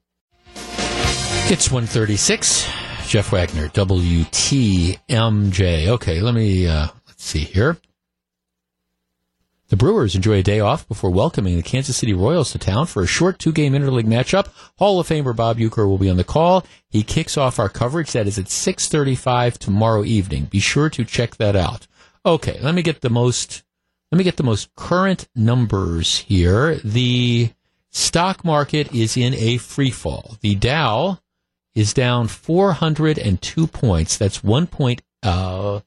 It's 1.51 1.71
136, 1.71 2.69
Jeff 3.07 3.31
Wagner, 3.31 3.67
WTMJ. 3.69 4.97
Okay, 5.87 6.21
let 6.21 6.35
me, 6.35 6.67
uh, 6.67 6.87
let's 7.07 7.23
see 7.23 7.45
here. 7.45 7.77
The 9.73 9.77
Brewers 9.77 10.13
enjoy 10.13 10.37
a 10.37 10.43
day 10.43 10.59
off 10.59 10.87
before 10.87 11.09
welcoming 11.09 11.55
the 11.55 11.63
Kansas 11.63 11.97
City 11.97 12.13
Royals 12.13 12.51
to 12.51 12.59
town 12.59 12.85
for 12.85 13.01
a 13.01 13.07
short 13.07 13.39
two-game 13.39 13.73
interleague 13.73 14.05
matchup. 14.05 14.49
Hall 14.77 14.99
of 14.99 15.07
Famer 15.07 15.35
Bob 15.35 15.57
Uecker 15.57 15.87
will 15.87 15.97
be 15.97 16.11
on 16.11 16.17
the 16.17 16.23
call. 16.23 16.63
He 16.89 17.01
kicks 17.01 17.39
off 17.39 17.57
our 17.57 17.69
coverage. 17.69 18.11
That 18.11 18.27
is 18.27 18.37
at 18.37 18.51
6:35 18.51 19.57
tomorrow 19.57 20.03
evening. 20.03 20.45
Be 20.45 20.59
sure 20.59 20.91
to 20.91 21.03
check 21.03 21.37
that 21.37 21.55
out. 21.55 21.87
Okay, 22.23 22.59
let 22.61 22.75
me 22.75 22.83
get 22.83 23.01
the 23.01 23.09
most 23.09 23.63
let 24.11 24.19
me 24.19 24.23
get 24.23 24.37
the 24.37 24.43
most 24.43 24.75
current 24.75 25.27
numbers 25.33 26.19
here. 26.19 26.75
The 26.83 27.49
stock 27.89 28.45
market 28.45 28.93
is 28.93 29.17
in 29.17 29.33
a 29.33 29.57
free 29.57 29.89
fall. 29.89 30.37
The 30.41 30.53
Dow 30.53 31.17
is 31.73 31.95
down 31.95 32.27
402 32.27 33.65
points. 33.65 34.17
That's 34.17 34.41
1.65%. 34.41 34.93
Uh, 35.23 35.79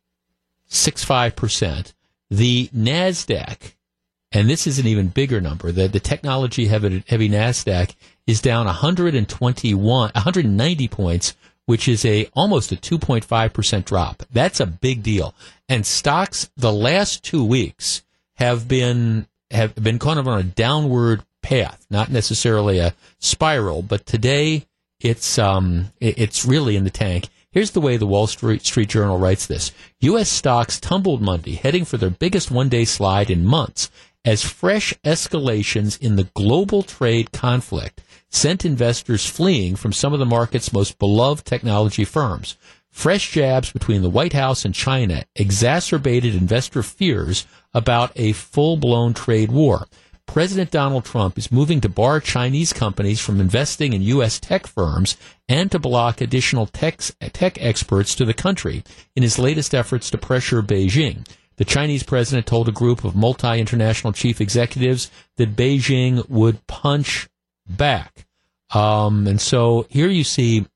the 2.28 2.68
NASDAQ, 2.74 3.75
and 4.36 4.50
this 4.50 4.66
is 4.66 4.78
an 4.78 4.86
even 4.86 5.08
bigger 5.08 5.40
number, 5.40 5.72
the, 5.72 5.88
the 5.88 5.98
technology 5.98 6.66
heavy, 6.66 7.02
heavy 7.08 7.30
NASDAQ 7.30 7.94
is 8.26 8.42
down 8.42 8.66
121, 8.66 10.10
190 10.14 10.88
points, 10.88 11.34
which 11.64 11.88
is 11.88 12.04
a 12.04 12.28
almost 12.34 12.70
a 12.70 12.76
2.5% 12.76 13.84
drop. 13.86 14.24
That's 14.30 14.60
a 14.60 14.66
big 14.66 15.02
deal. 15.02 15.34
And 15.70 15.86
stocks 15.86 16.50
the 16.54 16.72
last 16.72 17.24
two 17.24 17.42
weeks 17.42 18.02
have 18.34 18.68
been 18.68 19.26
have 19.52 19.74
been 19.76 19.98
kind 19.98 20.18
of 20.18 20.28
on 20.28 20.38
a 20.40 20.42
downward 20.42 21.22
path, 21.40 21.86
not 21.88 22.10
necessarily 22.10 22.78
a 22.78 22.94
spiral, 23.18 23.80
but 23.80 24.04
today 24.04 24.66
it's 25.00 25.38
um 25.38 25.92
it- 25.98 26.18
it's 26.18 26.44
really 26.44 26.76
in 26.76 26.84
the 26.84 26.90
tank. 26.90 27.30
Here's 27.52 27.70
the 27.70 27.80
way 27.80 27.96
the 27.96 28.06
Wall 28.06 28.26
Street, 28.26 28.66
Street 28.66 28.90
Journal 28.90 29.18
writes 29.18 29.46
this. 29.46 29.72
U.S. 30.00 30.28
stocks 30.28 30.78
tumbled 30.78 31.22
Monday, 31.22 31.54
heading 31.54 31.86
for 31.86 31.96
their 31.96 32.10
biggest 32.10 32.50
one-day 32.50 32.84
slide 32.84 33.30
in 33.30 33.46
months 33.46 33.90
as 34.26 34.42
fresh 34.42 34.92
escalations 35.04 35.98
in 36.00 36.16
the 36.16 36.28
global 36.34 36.82
trade 36.82 37.30
conflict 37.32 38.02
sent 38.28 38.64
investors 38.64 39.24
fleeing 39.24 39.76
from 39.76 39.92
some 39.92 40.12
of 40.12 40.18
the 40.18 40.26
market's 40.26 40.72
most 40.72 40.98
beloved 40.98 41.46
technology 41.46 42.04
firms. 42.04 42.56
Fresh 42.90 43.30
jabs 43.30 43.70
between 43.72 44.02
the 44.02 44.10
White 44.10 44.32
House 44.32 44.64
and 44.64 44.74
China 44.74 45.24
exacerbated 45.36 46.34
investor 46.34 46.82
fears 46.82 47.46
about 47.72 48.10
a 48.16 48.32
full-blown 48.32 49.14
trade 49.14 49.52
war. 49.52 49.86
President 50.26 50.72
Donald 50.72 51.04
Trump 51.04 51.38
is 51.38 51.52
moving 51.52 51.80
to 51.80 51.88
bar 51.88 52.18
Chinese 52.20 52.72
companies 52.72 53.20
from 53.20 53.40
investing 53.40 53.92
in 53.92 54.02
U.S. 54.02 54.40
tech 54.40 54.66
firms 54.66 55.16
and 55.48 55.70
to 55.70 55.78
block 55.78 56.20
additional 56.20 56.66
tech, 56.66 57.00
tech 57.32 57.62
experts 57.62 58.14
to 58.16 58.24
the 58.24 58.34
country 58.34 58.82
in 59.14 59.22
his 59.22 59.38
latest 59.38 59.72
efforts 59.72 60.10
to 60.10 60.18
pressure 60.18 60.62
Beijing. 60.62 61.24
The 61.56 61.64
Chinese 61.64 62.02
president 62.02 62.46
told 62.46 62.68
a 62.68 62.72
group 62.72 63.04
of 63.04 63.16
multi 63.16 63.58
international 63.58 64.12
chief 64.12 64.40
executives 64.40 65.10
that 65.36 65.56
Beijing 65.56 66.28
would 66.28 66.66
punch 66.66 67.28
back. 67.68 68.26
Um, 68.74 69.26
and 69.26 69.40
so 69.40 69.86
here 69.88 70.08
you 70.08 70.24
see, 70.24 70.66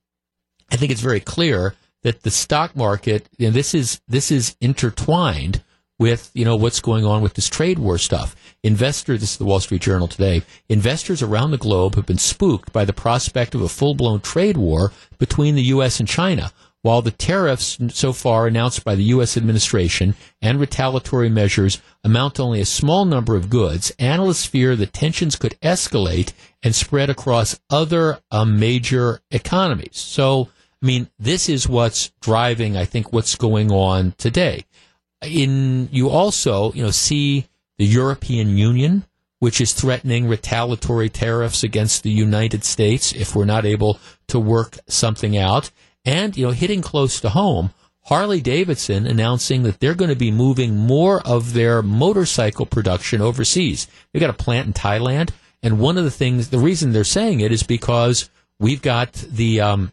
I 0.71 0.77
think 0.77 0.91
it's 0.93 1.01
very 1.01 1.21
clear 1.21 1.75
that 2.03 2.23
the 2.23 2.31
stock 2.31 2.75
market, 2.75 3.29
know, 3.49 3.51
this 3.53 3.75
is 3.75 4.01
this 4.09 4.31
is 4.31 4.57
intertwined 4.61 5.63
with 5.99 6.31
you 6.33 6.47
know 6.47 6.57
what's 6.57 6.81
going 6.81 7.05
on 7.05 7.21
with 7.21 7.35
this 7.35 7.49
trade 7.49 7.79
war 7.79 7.99
stuff. 7.99 8.35
Investors, 8.63 9.21
this 9.21 9.33
is 9.33 9.39
the 9.39 9.45
Wall 9.45 9.61
Street 9.61 9.83
Journal 9.83 10.09
today. 10.09 10.43
Investors 10.69 11.23
around 11.23 11.51
the 11.51 11.59
globe 11.59 11.95
have 11.95 12.07
been 12.07 12.19
spooked 12.19 12.73
by 12.73 12.85
the 12.85 12.93
prospect 12.93 13.55
of 13.55 13.63
a 13.63 13.69
full-blown 13.69 14.21
trade 14.21 14.57
war 14.57 14.93
between 15.19 15.55
the 15.55 15.65
U.S. 15.65 16.01
and 16.01 16.09
China. 16.09 16.53
While 16.83 17.03
the 17.03 17.11
tariffs 17.11 17.79
so 17.89 18.13
far 18.15 18.47
announced 18.47 18.85
by 18.85 18.95
the 18.95 19.05
U.S. 19.05 19.37
administration 19.37 20.15
and 20.41 20.59
retaliatory 20.59 21.29
measures 21.29 21.81
amount 22.03 22.37
to 22.37 22.43
only 22.43 22.61
a 22.61 22.67
small 22.67 23.05
number 23.05 23.37
of 23.37 23.51
goods, 23.51 23.93
analysts 23.99 24.47
fear 24.47 24.75
that 24.77 24.95
tensions 24.95 25.37
could 25.37 25.61
escalate 25.61 26.33
and 26.63 26.75
spread 26.75 27.11
across 27.11 27.61
other 27.69 28.21
uh, 28.31 28.47
major 28.47 29.21
economies. 29.31 29.99
So, 29.99 30.49
I 30.83 30.87
mean, 30.87 31.11
this 31.19 31.51
is 31.51 31.69
what's 31.69 32.13
driving, 32.23 32.79
I 32.79 32.87
think, 32.87 33.13
what's 33.13 33.37
going 33.37 33.71
on 33.71 34.15
today. 34.17 34.65
in 35.23 35.91
you 35.93 36.09
also 36.09 36.73
you 36.73 36.83
know 36.83 36.91
see 36.91 37.47
the 37.77 37.85
European 37.85 38.57
Union, 38.57 39.05
which 39.39 39.61
is 39.61 39.75
threatening 39.75 40.29
retaliatory 40.29 41.11
tariffs 41.11 41.63
against 41.63 42.03
the 42.03 42.11
United 42.11 42.65
States 42.65 43.13
if 43.13 43.37
we're 43.37 43.45
not 43.45 43.67
able 43.67 43.99
to 44.29 44.39
work 44.39 44.79
something 44.87 45.37
out, 45.37 45.71
and 46.05 46.37
you 46.37 46.47
know 46.47 46.53
hitting 46.53 46.83
close 46.83 47.21
to 47.21 47.31
home. 47.31 47.71
Harley 48.05 48.41
Davidson 48.41 49.07
announcing 49.07 49.63
that 49.63 49.79
they're 49.79 49.95
going 49.95 50.09
to 50.09 50.17
be 50.17 50.31
moving 50.31 50.77
more 50.77 51.21
of 51.27 51.53
their 51.53 51.83
motorcycle 51.83 52.67
production 52.67 53.21
overseas. 53.21 53.87
They've 54.13 54.21
got 54.21 54.31
a 54.31 54.33
plant 54.33 54.67
in 54.67 54.73
Thailand, 54.73 55.31
and 55.63 55.79
one 55.79 55.99
of 55.99 56.05
the 56.05 56.11
things, 56.11 56.49
the 56.49 56.59
reason 56.59 56.93
they're 56.93 57.05
saying 57.05 57.41
it 57.41 57.53
is 57.53 57.63
because 57.63 58.31
we've 58.59 58.83
got 58.83 59.13
the, 59.13 59.61
um, 59.61 59.93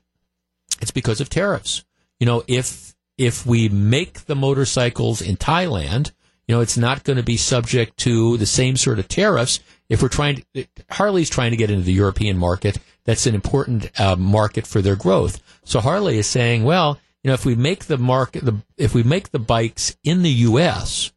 it's 0.82 0.92
because 0.92 1.20
of 1.22 1.30
tariffs. 1.30 1.84
You 2.20 2.26
know, 2.26 2.44
if 2.48 2.96
if 3.18 3.46
we 3.46 3.68
make 3.68 4.26
the 4.26 4.36
motorcycles 4.36 5.22
in 5.22 5.38
Thailand, 5.38 6.12
you 6.48 6.56
know, 6.56 6.62
it's 6.62 6.78
not 6.78 7.04
going 7.04 7.18
to 7.18 7.24
be 7.24 7.36
subject 7.36 7.98
to 7.98 8.38
the 8.38 8.46
same 8.46 8.78
sort 8.78 9.00
of 9.00 9.08
tariffs. 9.08 9.60
If 9.90 10.02
we're 10.02 10.08
trying 10.08 10.44
to, 10.54 10.66
Harley's 10.90 11.30
trying 11.30 11.52
to 11.52 11.58
get 11.58 11.72
into 11.72 11.84
the 11.84 11.94
European 11.94 12.38
market, 12.38 12.78
that's 13.06 13.26
an 13.26 13.36
important 13.36 14.00
uh, 14.00 14.16
market 14.16 14.68
for 14.68 14.82
their 14.82 14.96
growth. 14.96 15.42
So 15.68 15.82
Harley 15.82 16.18
is 16.18 16.28
saying, 16.28 16.64
well, 16.64 16.98
you 17.24 17.28
know, 17.28 17.34
if 17.34 17.46
we 17.46 17.56
make 17.56 17.86
the 17.86 17.98
market, 17.98 18.46
the, 18.46 18.56
if 18.78 18.94
we 18.96 19.04
make 19.04 19.32
the 19.32 19.40
bikes 19.40 19.98
in 20.02 20.24
the 20.24 20.32
U.S. 20.32 21.12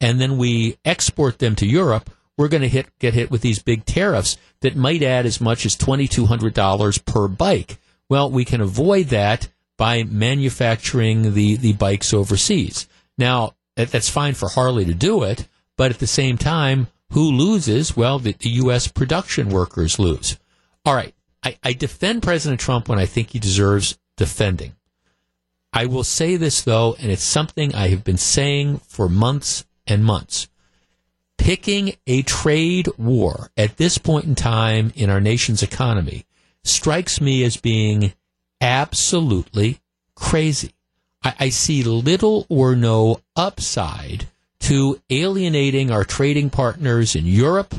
and 0.00 0.20
then 0.20 0.38
we 0.38 0.78
export 0.84 1.40
them 1.40 1.56
to 1.56 1.66
Europe, 1.66 2.08
we're 2.38 2.46
going 2.46 2.62
to 2.62 2.68
hit 2.68 2.86
get 3.00 3.14
hit 3.14 3.32
with 3.32 3.40
these 3.40 3.62
big 3.62 3.84
tariffs 3.84 4.36
that 4.60 4.76
might 4.76 5.02
add 5.02 5.26
as 5.26 5.40
much 5.40 5.66
as 5.66 5.74
twenty 5.74 6.06
two 6.06 6.26
hundred 6.26 6.54
dollars 6.54 6.98
per 6.98 7.26
bike. 7.26 7.78
Well, 8.08 8.30
we 8.30 8.44
can 8.44 8.60
avoid 8.60 9.06
that 9.06 9.48
by 9.76 10.04
manufacturing 10.04 11.34
the, 11.34 11.56
the 11.56 11.72
bikes 11.72 12.14
overseas. 12.14 12.86
Now, 13.18 13.56
that's 13.74 14.08
fine 14.08 14.34
for 14.34 14.48
Harley 14.48 14.84
to 14.84 14.94
do 14.94 15.24
it, 15.24 15.48
but 15.76 15.90
at 15.90 15.98
the 15.98 16.06
same 16.06 16.38
time, 16.38 16.86
who 17.10 17.32
loses? 17.32 17.96
Well, 17.96 18.20
the, 18.20 18.32
the 18.32 18.50
U.S. 18.50 18.86
production 18.86 19.48
workers 19.48 19.98
lose. 19.98 20.38
All 20.84 20.94
right. 20.94 21.12
I, 21.46 21.56
I 21.62 21.72
defend 21.74 22.24
President 22.24 22.58
Trump 22.58 22.88
when 22.88 22.98
I 22.98 23.06
think 23.06 23.30
he 23.30 23.38
deserves 23.38 23.96
defending. 24.16 24.74
I 25.72 25.86
will 25.86 26.02
say 26.02 26.36
this, 26.36 26.62
though, 26.62 26.96
and 26.98 27.12
it's 27.12 27.22
something 27.22 27.72
I 27.72 27.86
have 27.88 28.02
been 28.02 28.16
saying 28.16 28.78
for 28.78 29.08
months 29.08 29.64
and 29.86 30.04
months. 30.04 30.48
Picking 31.38 31.94
a 32.04 32.22
trade 32.22 32.88
war 32.98 33.52
at 33.56 33.76
this 33.76 33.96
point 33.96 34.24
in 34.24 34.34
time 34.34 34.92
in 34.96 35.08
our 35.08 35.20
nation's 35.20 35.62
economy 35.62 36.26
strikes 36.64 37.20
me 37.20 37.44
as 37.44 37.56
being 37.56 38.12
absolutely 38.60 39.78
crazy. 40.16 40.72
I, 41.22 41.34
I 41.38 41.48
see 41.50 41.84
little 41.84 42.46
or 42.48 42.74
no 42.74 43.20
upside 43.36 44.26
to 44.60 45.00
alienating 45.10 45.92
our 45.92 46.02
trading 46.02 46.50
partners 46.50 47.14
in 47.14 47.24
Europe 47.24 47.72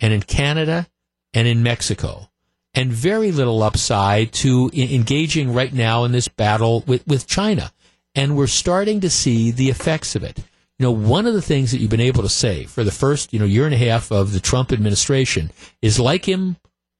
and 0.00 0.12
in 0.12 0.22
Canada 0.22 0.88
and 1.32 1.46
in 1.46 1.62
Mexico, 1.62 2.28
and 2.74 2.92
very 2.92 3.32
little 3.32 3.62
upside 3.62 4.32
to 4.32 4.70
engaging 4.74 5.52
right 5.52 5.72
now 5.72 6.04
in 6.04 6.12
this 6.12 6.28
battle 6.28 6.82
with, 6.86 7.06
with 7.06 7.26
China. 7.26 7.72
And 8.14 8.36
we're 8.36 8.46
starting 8.46 9.00
to 9.00 9.10
see 9.10 9.50
the 9.50 9.70
effects 9.70 10.16
of 10.16 10.22
it. 10.22 10.38
You 10.78 10.84
know, 10.84 10.90
one 10.90 11.26
of 11.26 11.34
the 11.34 11.42
things 11.42 11.70
that 11.70 11.78
you've 11.78 11.90
been 11.90 12.00
able 12.00 12.22
to 12.22 12.28
say 12.28 12.64
for 12.64 12.82
the 12.82 12.90
first, 12.90 13.32
you 13.32 13.38
know, 13.38 13.44
year 13.44 13.64
and 13.64 13.74
a 13.74 13.78
half 13.78 14.10
of 14.10 14.32
the 14.32 14.40
Trump 14.40 14.72
administration 14.72 15.52
is 15.80 16.00
like 16.00 16.24
him, 16.24 16.56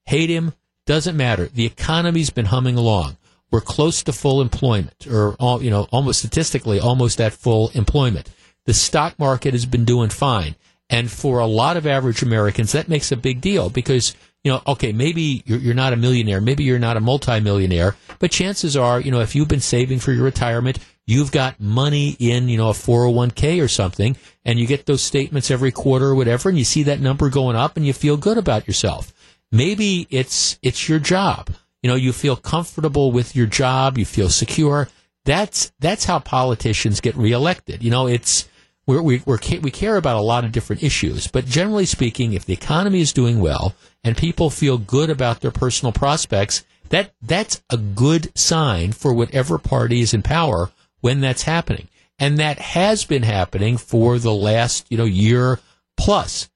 hate 0.07 0.31
him, 0.31 0.53
doesn't 0.87 1.17
matter. 1.17 1.47
The 1.47 1.67
economy's 1.67 2.31
been 2.31 2.47
humming 2.47 2.77
along. 2.77 3.17
We're 3.51 3.61
close 3.61 4.03
to 4.05 4.13
full 4.13 4.41
employment, 4.41 5.07
or 5.07 5.37
you 5.63 5.71
know, 5.71 5.87
almost 5.93 6.19
statistically, 6.21 6.81
almost 6.81 7.21
at 7.21 7.33
full 7.33 7.71
employment. 7.75 8.31
The 8.67 8.75
stock 8.75 9.19
market 9.19 9.55
has 9.55 9.67
been 9.67 9.85
doing 9.85 10.09
fine, 10.11 10.57
and 10.91 11.11
for 11.11 11.39
a 11.39 11.47
lot 11.47 11.77
of 11.77 11.87
average 11.87 12.23
Americans, 12.23 12.73
that 12.73 12.89
makes 12.89 13.13
a 13.13 13.17
big 13.17 13.41
deal 13.41 13.71
because 13.71 14.15
you 14.45 14.53
know, 14.53 14.63
okay, 14.67 14.93
maybe 14.93 15.43
you're, 15.47 15.59
you're 15.59 15.75
not 15.75 15.95
a 15.95 15.97
millionaire, 15.97 16.41
maybe 16.41 16.65
you're 16.65 16.79
not 16.79 16.99
a 16.99 17.01
multimillionaire, 17.01 17.97
but 18.19 18.31
chances 18.31 18.77
are, 18.77 19.01
you 19.01 19.11
know, 19.11 19.21
if 19.21 19.35
you've 19.35 19.49
been 19.49 19.61
saving 19.61 19.99
for 19.99 20.13
your 20.13 20.25
retirement, 20.25 20.79
you've 21.07 21.33
got 21.33 21.59
money 21.59 22.17
in, 22.19 22.49
you 22.49 22.59
know, 22.59 22.69
a 22.69 22.75
401k 22.75 23.63
or 23.63 23.69
something, 23.69 24.17
and 24.45 24.59
you 24.59 24.67
get 24.67 24.85
those 24.85 25.03
statements 25.03 25.51
every 25.51 25.73
quarter 25.73 26.07
or 26.07 26.15
whatever, 26.15 26.51
and 26.51 26.59
you 26.59 26.65
see 26.65 26.83
that 26.85 27.01
number 27.01 27.31
going 27.31 27.57
up, 27.57 27.77
and 27.77 27.87
you 27.87 27.95
feel 27.95 28.19
good 28.19 28.39
about 28.39 28.67
yourself. 28.69 29.13
Maybe 29.51 30.07
it's 30.11 30.59
it's 30.63 30.89
your 30.89 30.99
job. 30.99 31.51
You 31.83 31.89
know, 31.89 31.97
you 31.97 32.13
feel 32.13 32.37
comfortable 32.37 33.13
with 33.13 33.37
your 33.37 33.47
job, 33.47 33.99
you 33.99 34.05
feel 34.05 34.29
secure. 34.29 34.89
That's 35.25 35.73
that's 35.81 36.05
how 36.05 36.19
politicians 36.19 37.01
get 37.01 37.17
reelected. 37.17 37.83
You 37.83 37.91
know, 37.91 38.07
it's 38.07 38.49
we're, 38.87 39.03
we 39.03 39.23
we're, 39.25 39.39
we 39.63 39.71
care 39.71 39.97
about 39.97 40.17
a 40.17 40.23
lot 40.23 40.45
of 40.45 40.53
different 40.53 40.83
issues, 40.83 41.27
but 41.27 41.47
generally 41.47 41.87
speaking, 41.87 42.33
if 42.33 42.45
the 42.45 42.53
economy 42.53 43.01
is 43.01 43.13
doing 43.13 43.41
well 43.41 43.75
and 44.03 44.17
people 44.17 44.51
feel 44.51 44.79
good 44.79 45.11
about 45.11 45.41
their 45.41 45.51
personal 45.51 45.93
prospects, 45.93 46.65
that 46.91 47.15
that's 47.23 47.63
a 47.71 47.77
good 47.77 48.37
sign 48.37 48.93
for 48.93 49.15
whatever 49.15 49.59
party 49.59 50.01
is 50.01 50.13
in 50.13 50.23
power 50.23 50.71
when 51.01 51.21
that's 51.21 51.43
happening. 51.43 51.89
And 52.19 52.39
that 52.39 52.59
has 52.59 53.05
been 53.05 53.25
happening 53.25 53.77
for 53.77 54.19
the 54.19 54.33
last, 54.33 54.87
you 54.91 54.97
know, 54.97 55.05
year 55.05 55.61
plus 55.97 56.49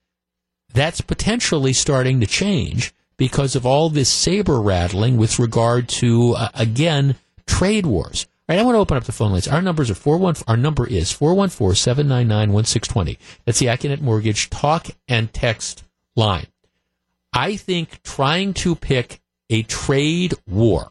that's 0.72 1.00
potentially 1.00 1.72
starting 1.72 2.20
to 2.20 2.26
change 2.26 2.94
because 3.16 3.56
of 3.56 3.66
all 3.66 3.88
this 3.88 4.08
saber 4.08 4.60
rattling 4.60 5.16
with 5.16 5.38
regard 5.38 5.88
to 5.88 6.34
uh, 6.34 6.50
again 6.54 7.16
trade 7.46 7.86
wars. 7.86 8.26
All 8.48 8.56
right, 8.56 8.62
I 8.62 8.64
want 8.64 8.76
to 8.76 8.80
open 8.80 8.96
up 8.96 9.04
the 9.04 9.12
phone 9.12 9.32
lines. 9.32 9.46
Our 9.46 9.60
numbers 9.60 9.90
are 9.90 9.94
four 9.94 10.16
one. 10.16 10.34
Our 10.46 10.56
number 10.56 10.86
is 10.86 11.12
four 11.12 11.34
one 11.34 11.50
four 11.50 11.74
seven 11.74 12.08
nine 12.08 12.28
nine 12.28 12.50
one 12.50 12.64
six 12.64 12.88
twenty. 12.88 13.18
That's 13.44 13.58
the 13.58 13.66
Accunet 13.66 14.00
Mortgage 14.00 14.48
talk 14.48 14.86
and 15.06 15.30
text 15.34 15.84
line. 16.16 16.46
I 17.30 17.56
think 17.56 18.02
trying 18.02 18.54
to 18.54 18.74
pick 18.74 19.20
a 19.50 19.64
trade 19.64 20.32
war 20.46 20.90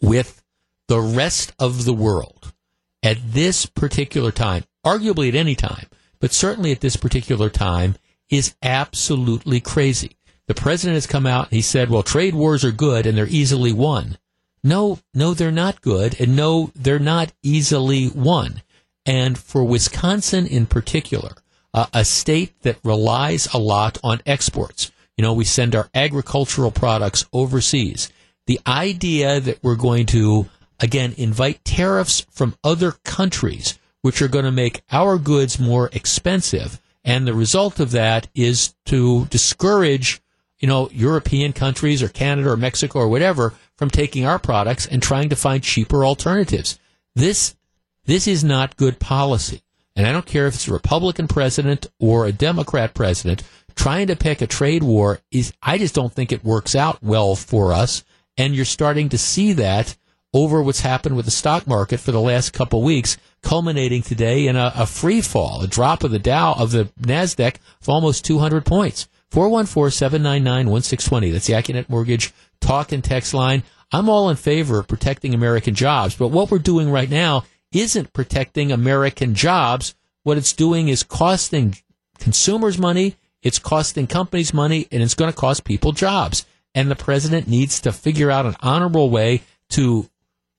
with 0.00 0.42
the 0.88 1.00
rest 1.00 1.52
of 1.58 1.84
the 1.84 1.92
world 1.92 2.54
at 3.02 3.18
this 3.32 3.66
particular 3.66 4.32
time, 4.32 4.64
arguably 4.84 5.28
at 5.28 5.34
any 5.34 5.54
time, 5.54 5.88
but 6.20 6.32
certainly 6.32 6.72
at 6.72 6.80
this 6.80 6.96
particular 6.96 7.50
time, 7.50 7.96
is 8.30 8.54
absolutely 8.62 9.60
crazy. 9.60 10.16
The 10.46 10.54
president 10.54 10.94
has 10.94 11.06
come 11.06 11.26
out 11.26 11.48
and 11.48 11.52
he 11.52 11.62
said, 11.62 11.90
well, 11.90 12.02
trade 12.02 12.34
wars 12.34 12.64
are 12.64 12.72
good 12.72 13.06
and 13.06 13.16
they're 13.16 13.26
easily 13.28 13.72
won. 13.72 14.16
No, 14.62 14.98
no, 15.14 15.34
they're 15.34 15.50
not 15.50 15.80
good. 15.80 16.20
And 16.20 16.36
no, 16.36 16.70
they're 16.74 16.98
not 16.98 17.32
easily 17.42 18.08
won. 18.08 18.62
And 19.06 19.38
for 19.38 19.64
Wisconsin 19.64 20.46
in 20.46 20.66
particular, 20.66 21.32
uh, 21.72 21.86
a 21.92 22.04
state 22.04 22.60
that 22.62 22.78
relies 22.84 23.48
a 23.52 23.58
lot 23.58 23.98
on 24.02 24.20
exports, 24.26 24.90
you 25.16 25.22
know, 25.22 25.32
we 25.32 25.44
send 25.44 25.74
our 25.74 25.88
agricultural 25.94 26.70
products 26.70 27.24
overseas. 27.32 28.12
The 28.46 28.60
idea 28.66 29.40
that 29.40 29.62
we're 29.62 29.76
going 29.76 30.06
to, 30.06 30.48
again, 30.80 31.14
invite 31.16 31.64
tariffs 31.64 32.26
from 32.30 32.56
other 32.64 32.92
countries, 33.04 33.78
which 34.02 34.20
are 34.20 34.28
going 34.28 34.44
to 34.44 34.50
make 34.50 34.82
our 34.90 35.18
goods 35.18 35.58
more 35.58 35.90
expensive, 35.92 36.80
and 37.04 37.26
the 37.26 37.34
result 37.34 37.80
of 37.80 37.92
that 37.92 38.28
is 38.34 38.74
to 38.86 39.26
discourage, 39.26 40.20
you 40.58 40.68
know, 40.68 40.90
European 40.92 41.52
countries 41.52 42.02
or 42.02 42.08
Canada 42.08 42.50
or 42.50 42.56
Mexico 42.56 43.00
or 43.00 43.08
whatever 43.08 43.54
from 43.80 43.88
taking 43.88 44.26
our 44.26 44.38
products 44.38 44.84
and 44.84 45.02
trying 45.02 45.30
to 45.30 45.34
find 45.34 45.62
cheaper 45.62 46.04
alternatives. 46.04 46.78
This, 47.14 47.56
this 48.04 48.28
is 48.28 48.44
not 48.44 48.76
good 48.76 49.00
policy. 49.00 49.62
And 49.96 50.06
I 50.06 50.12
don't 50.12 50.26
care 50.26 50.46
if 50.46 50.54
it's 50.54 50.68
a 50.68 50.72
Republican 50.72 51.28
president 51.28 51.86
or 51.98 52.26
a 52.26 52.32
Democrat 52.32 52.92
president 52.92 53.42
trying 53.74 54.08
to 54.08 54.16
pick 54.16 54.42
a 54.42 54.46
trade 54.46 54.82
war 54.82 55.20
is, 55.30 55.54
I 55.62 55.78
just 55.78 55.94
don't 55.94 56.12
think 56.12 56.30
it 56.30 56.44
works 56.44 56.76
out 56.76 57.02
well 57.02 57.34
for 57.34 57.72
us. 57.72 58.04
And 58.36 58.54
you're 58.54 58.66
starting 58.66 59.08
to 59.08 59.18
see 59.18 59.54
that 59.54 59.96
over 60.34 60.62
what's 60.62 60.80
happened 60.80 61.16
with 61.16 61.24
the 61.24 61.30
stock 61.30 61.66
market 61.66 62.00
for 62.00 62.12
the 62.12 62.20
last 62.20 62.52
couple 62.52 62.82
weeks 62.82 63.16
culminating 63.42 64.02
today 64.02 64.46
in 64.46 64.56
a, 64.56 64.74
a 64.76 64.84
free 64.84 65.22
fall, 65.22 65.62
a 65.62 65.66
drop 65.66 66.04
of 66.04 66.10
the 66.10 66.18
Dow 66.18 66.52
of 66.52 66.72
the 66.72 66.84
Nasdaq 67.00 67.56
of 67.80 67.88
almost 67.88 68.26
200 68.26 68.66
points. 68.66 69.08
414-799-1620. 69.30 71.32
That's 71.32 71.46
the 71.46 71.54
Accunet 71.54 71.88
Mortgage 71.88 72.32
talk 72.60 72.92
and 72.92 73.02
text 73.02 73.34
line. 73.34 73.62
I'm 73.92 74.08
all 74.08 74.30
in 74.30 74.36
favor 74.36 74.78
of 74.78 74.88
protecting 74.88 75.34
American 75.34 75.74
jobs, 75.74 76.14
but 76.14 76.28
what 76.28 76.50
we're 76.50 76.58
doing 76.58 76.90
right 76.90 77.10
now 77.10 77.44
isn't 77.72 78.12
protecting 78.12 78.72
American 78.72 79.34
jobs. 79.34 79.94
What 80.22 80.38
it's 80.38 80.52
doing 80.52 80.88
is 80.88 81.02
costing 81.02 81.76
consumers 82.18 82.78
money, 82.78 83.16
it's 83.42 83.58
costing 83.58 84.06
companies 84.06 84.52
money, 84.52 84.86
and 84.92 85.02
it's 85.02 85.14
going 85.14 85.32
to 85.32 85.36
cost 85.36 85.64
people 85.64 85.92
jobs. 85.92 86.44
And 86.74 86.90
the 86.90 86.96
president 86.96 87.48
needs 87.48 87.80
to 87.80 87.92
figure 87.92 88.30
out 88.30 88.46
an 88.46 88.56
honorable 88.60 89.10
way 89.10 89.42
to 89.70 90.08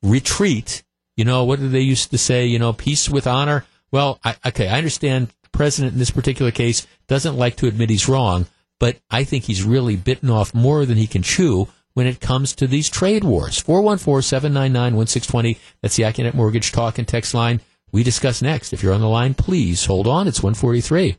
retreat 0.01 0.83
you 1.21 1.25
know, 1.25 1.43
what 1.43 1.59
did 1.59 1.71
they 1.71 1.81
used 1.81 2.11
to 2.11 2.17
say? 2.17 2.45
You 2.45 2.59
know, 2.59 2.73
peace 2.73 3.09
with 3.09 3.27
honor. 3.27 3.65
Well, 3.91 4.19
I, 4.23 4.35
okay, 4.47 4.67
I 4.67 4.77
understand 4.77 5.27
the 5.43 5.49
president 5.49 5.93
in 5.93 5.99
this 5.99 6.11
particular 6.11 6.51
case 6.51 6.87
doesn't 7.07 7.37
like 7.37 7.57
to 7.57 7.67
admit 7.67 7.89
he's 7.89 8.09
wrong, 8.09 8.47
but 8.81 8.97
I 9.11 9.23
think 9.23 9.43
he's 9.43 9.63
really 9.63 9.95
bitten 9.95 10.31
off 10.31 10.55
more 10.55 10.87
than 10.87 10.97
he 10.97 11.05
can 11.05 11.21
chew 11.21 11.67
when 11.93 12.07
it 12.07 12.19
comes 12.19 12.55
to 12.55 12.65
these 12.65 12.89
trade 12.89 13.23
wars. 13.23 13.61
414-799-1620. 13.61 15.59
That's 15.83 15.97
the 15.97 16.03
Accunet 16.03 16.33
Mortgage 16.33 16.71
talk 16.71 16.97
and 16.97 17.07
text 17.07 17.35
line. 17.35 17.61
We 17.91 18.01
discuss 18.01 18.41
next. 18.41 18.73
If 18.73 18.81
you're 18.81 18.95
on 18.95 19.01
the 19.01 19.07
line, 19.07 19.35
please 19.35 19.85
hold 19.85 20.07
on. 20.07 20.27
It's 20.27 20.41
143. 20.41 21.15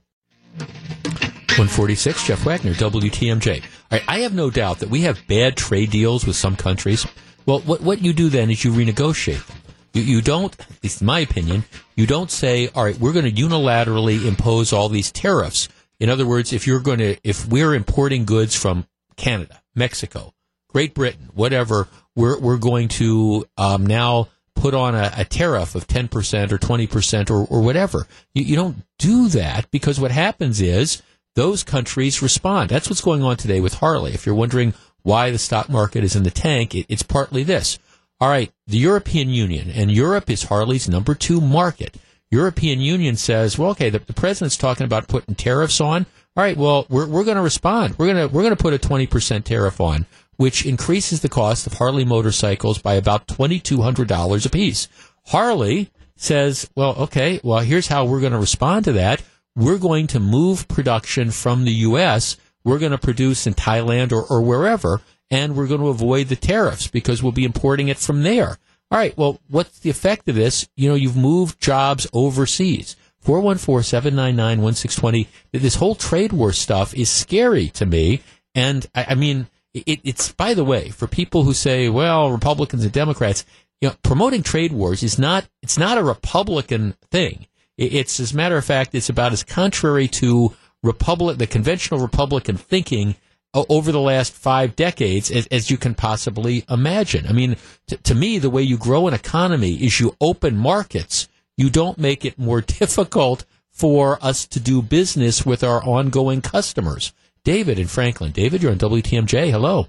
146, 0.59 2.27
Jeff 2.27 2.45
Wagner, 2.45 2.75
WTMJ. 2.75 3.63
All 3.63 3.69
right, 3.93 4.03
I 4.09 4.19
have 4.21 4.35
no 4.35 4.51
doubt 4.51 4.81
that 4.81 4.91
we 4.91 5.03
have 5.03 5.25
bad 5.29 5.57
trade 5.57 5.93
deals 5.93 6.27
with 6.27 6.35
some 6.35 6.57
countries. 6.57 7.07
Well, 7.47 7.61
what, 7.61 7.81
what 7.81 8.03
you 8.03 8.13
do 8.13 8.29
then 8.29 8.51
is 8.51 8.65
you 8.65 8.73
renegotiate 8.73 9.47
them. 9.47 9.59
You, 9.93 10.03
you 10.03 10.21
don't, 10.21 10.59
at 10.59 10.83
least 10.83 11.01
in 11.01 11.07
my 11.07 11.21
opinion, 11.21 11.63
you 11.95 12.09
don't 12.09 12.31
say, 12.31 12.71
all 12.75 12.83
right, 12.83 12.99
we're 12.99 13.13
going 13.13 13.33
to 13.33 13.41
unilaterally 13.41 14.27
impose 14.27 14.73
all 14.73 14.89
these 14.89 15.13
tariffs. 15.13 15.69
In 16.03 16.11
other 16.11 16.27
words, 16.27 16.53
if 16.53 16.67
you're 16.67 16.81
going 16.81 16.99
to, 16.99 17.17
if 17.23 17.47
we're 17.47 17.75
importing 17.75 18.25
goods 18.25 18.57
from 18.57 18.89
Canada, 19.17 19.63
Mexico, 19.77 20.35
Great 20.69 20.95
Britain, 20.95 21.31
whatever, 21.33 21.87
we're, 22.17 22.41
we're 22.41 22.59
going 22.59 22.89
to 22.89 23.47
um, 23.57 23.87
now 23.87 24.27
put 24.57 24.75
on 24.75 24.97
a, 24.97 25.13
a, 25.19 25.25
tariff 25.25 25.77
of 25.77 25.87
10% 25.87 26.51
or 26.51 26.59
20% 26.59 27.31
or, 27.31 27.47
or 27.47 27.63
whatever. 27.63 28.09
You, 28.35 28.43
you 28.43 28.57
don't 28.57 28.83
do 28.99 29.29
that 29.29 29.71
because 29.71 30.01
what 30.01 30.11
happens 30.11 30.61
is 30.61 31.03
those 31.37 31.63
countries 31.63 32.21
respond. 32.21 32.71
That's 32.71 32.91
what's 32.91 33.01
going 33.01 33.23
on 33.23 33.37
today 33.37 33.61
with 33.61 33.75
Harley. 33.75 34.13
If 34.13 34.27
you're 34.27 34.35
wondering 34.35 34.75
why 35.03 35.31
the 35.31 35.39
stock 35.39 35.69
market 35.69 36.03
is 36.03 36.17
in 36.17 36.25
the 36.25 36.33
tank, 36.33 36.75
it, 36.75 36.87
it's 36.89 37.05
partly 37.05 37.45
this. 37.45 37.79
All 38.21 38.29
right, 38.29 38.53
the 38.67 38.79
European 38.79 39.29
Union, 39.29 39.71
and 39.71 39.89
Europe 39.89 40.29
is 40.29 40.43
Harley's 40.43 40.89
number 40.89 41.15
two 41.15 41.41
market. 41.41 41.97
European 42.33 42.81
Union 42.81 43.15
says, 43.17 43.59
well, 43.59 43.71
okay, 43.71 43.91
the, 43.91 44.01
the 44.01 44.13
president's 44.13 44.57
talking 44.57 44.85
about 44.85 45.07
putting 45.07 45.35
tariffs 45.35 45.81
on. 45.81 46.07
All 46.35 46.43
right, 46.43 46.57
well, 46.57 46.87
we're, 46.89 47.07
we're 47.07 47.25
going 47.25 47.37
to 47.37 47.43
respond. 47.43 47.97
We're 47.99 48.13
going 48.13 48.29
to 48.29 48.35
we're 48.35 48.43
going 48.43 48.57
to 48.57 48.63
put 48.63 48.75
a 48.75 48.79
20% 48.79 49.45
tariff 49.45 49.81
on 49.81 50.07
which 50.37 50.67
increases 50.67 51.21
the 51.21 51.29
cost 51.29 51.67
of 51.67 51.75
Harley 51.75 52.05
motorcycles 52.05 52.79
by 52.79 52.95
about 52.95 53.29
$2,200 53.29 54.47
a 54.47 54.51
piece. 54.51 54.89
Harley 55.27 55.91
says, 56.17 56.69
well, 56.75 56.97
okay, 56.97 57.41
well, 57.43 57.61
here's 57.61 57.89
how 57.89 58.05
we're 58.05 58.21
going 58.21 58.33
to 58.33 58.39
respond 58.39 58.85
to 58.87 58.93
that. 58.93 59.23
We're 59.55 59.79
going 59.79 60.07
to 60.09 60.21
move 60.21 60.67
production 60.69 61.31
from 61.31 61.65
the 61.65 61.73
U.S. 61.73 62.37
We're 62.65 62.79
going 62.79 62.93
to 62.93 62.99
produce 62.99 63.47
in 63.47 63.55
Thailand 63.55 64.13
or, 64.13 64.25
or 64.25 64.41
wherever, 64.41 65.01
and 65.31 65.55
we're 65.55 65.67
going 65.67 65.81
to 65.81 65.89
avoid 65.89 66.29
the 66.29 66.37
tariffs 66.37 66.89
because 66.89 67.23
we'll 67.23 67.33
be 67.33 67.45
importing 67.45 67.89
it 67.89 67.99
from 67.99 68.23
there. 68.23 68.59
All 68.93 68.99
right, 68.99 69.17
well, 69.17 69.41
what's 69.49 69.79
the 69.79 69.89
effect 69.89 70.29
of 70.29 70.35
this? 70.35 70.69
You 70.77 70.91
know, 70.91 70.95
you've 70.95 71.17
moved 71.17 71.59
jobs 71.59 72.07
overseas. 72.13 72.95
414-799-1620. 73.25 75.29
This 75.51 75.77
whole 75.77 75.95
trade 75.95 76.35
war 76.35 76.53
stuff 76.53 76.93
is 76.93 77.09
scary 77.09 77.71
to 77.71 77.87
me. 77.87 78.21
And 78.55 78.87
I, 78.95 79.07
I 79.09 79.15
mean, 79.15 79.47
it, 79.73 80.01
it's 80.05 80.33
by 80.33 80.53
the 80.53 80.65
way 80.65 80.91
for 80.91 81.07
people 81.07 81.45
who 81.45 81.55
say, 81.55 81.89
well, 81.89 82.31
Republicans 82.31 82.85
and 82.85 82.93
Democrats, 82.93 83.47
you 83.81 83.89
know, 83.89 83.95
promoting 84.03 84.43
trade 84.43 84.73
wars 84.73 85.03
is 85.03 85.19
not 85.19 85.49
it's 85.63 85.79
not 85.79 85.97
a 85.97 86.05
Republican 86.05 86.95
thing. 87.11 87.47
It, 87.79 87.95
it's 87.95 88.21
as 88.21 88.33
a 88.33 88.37
matter 88.37 88.59
of 88.59 88.65
fact, 88.67 88.95
it's 88.95 89.09
about 89.09 89.33
as 89.33 89.43
contrary 89.43 90.07
to 90.09 90.55
Republic 90.83 91.39
the 91.39 91.47
conventional 91.47 92.01
Republican 92.01 92.59
thinking 92.59 93.15
over 93.55 93.93
the 93.93 94.01
last 94.01 94.33
five 94.33 94.75
decades 94.77 95.31
as, 95.31 95.47
as 95.49 95.71
you 95.71 95.77
can 95.77 95.95
possibly 95.95 96.65
imagine. 96.71 97.27
I 97.27 97.33
mean, 97.33 97.57
t- 97.87 97.97
to 97.97 98.15
me, 98.15 98.39
the 98.39 98.51
way 98.51 98.63
you 98.63 98.79
grow 98.79 99.09
an 99.09 99.15
economy 99.15 99.75
is 99.75 100.01
you 100.01 100.17
open 100.21 100.57
markets. 100.57 101.29
You 101.57 101.69
don't 101.69 101.99
make 101.99 102.25
it 102.25 102.39
more 102.39 102.61
difficult 102.81 103.45
for 103.71 104.19
us 104.23 104.47
to 104.47 104.61
do 104.61 104.83
business 104.83 105.45
with 105.45 105.63
our 105.63 105.83
ongoing 105.83 106.41
customers. 106.41 107.13
David 107.45 107.79
in 107.79 107.89
Franklin. 107.89 108.33
David, 108.33 108.63
you're 108.63 108.73
on 108.73 108.79
WTMJ. 108.79 109.51
Hello. 109.51 109.89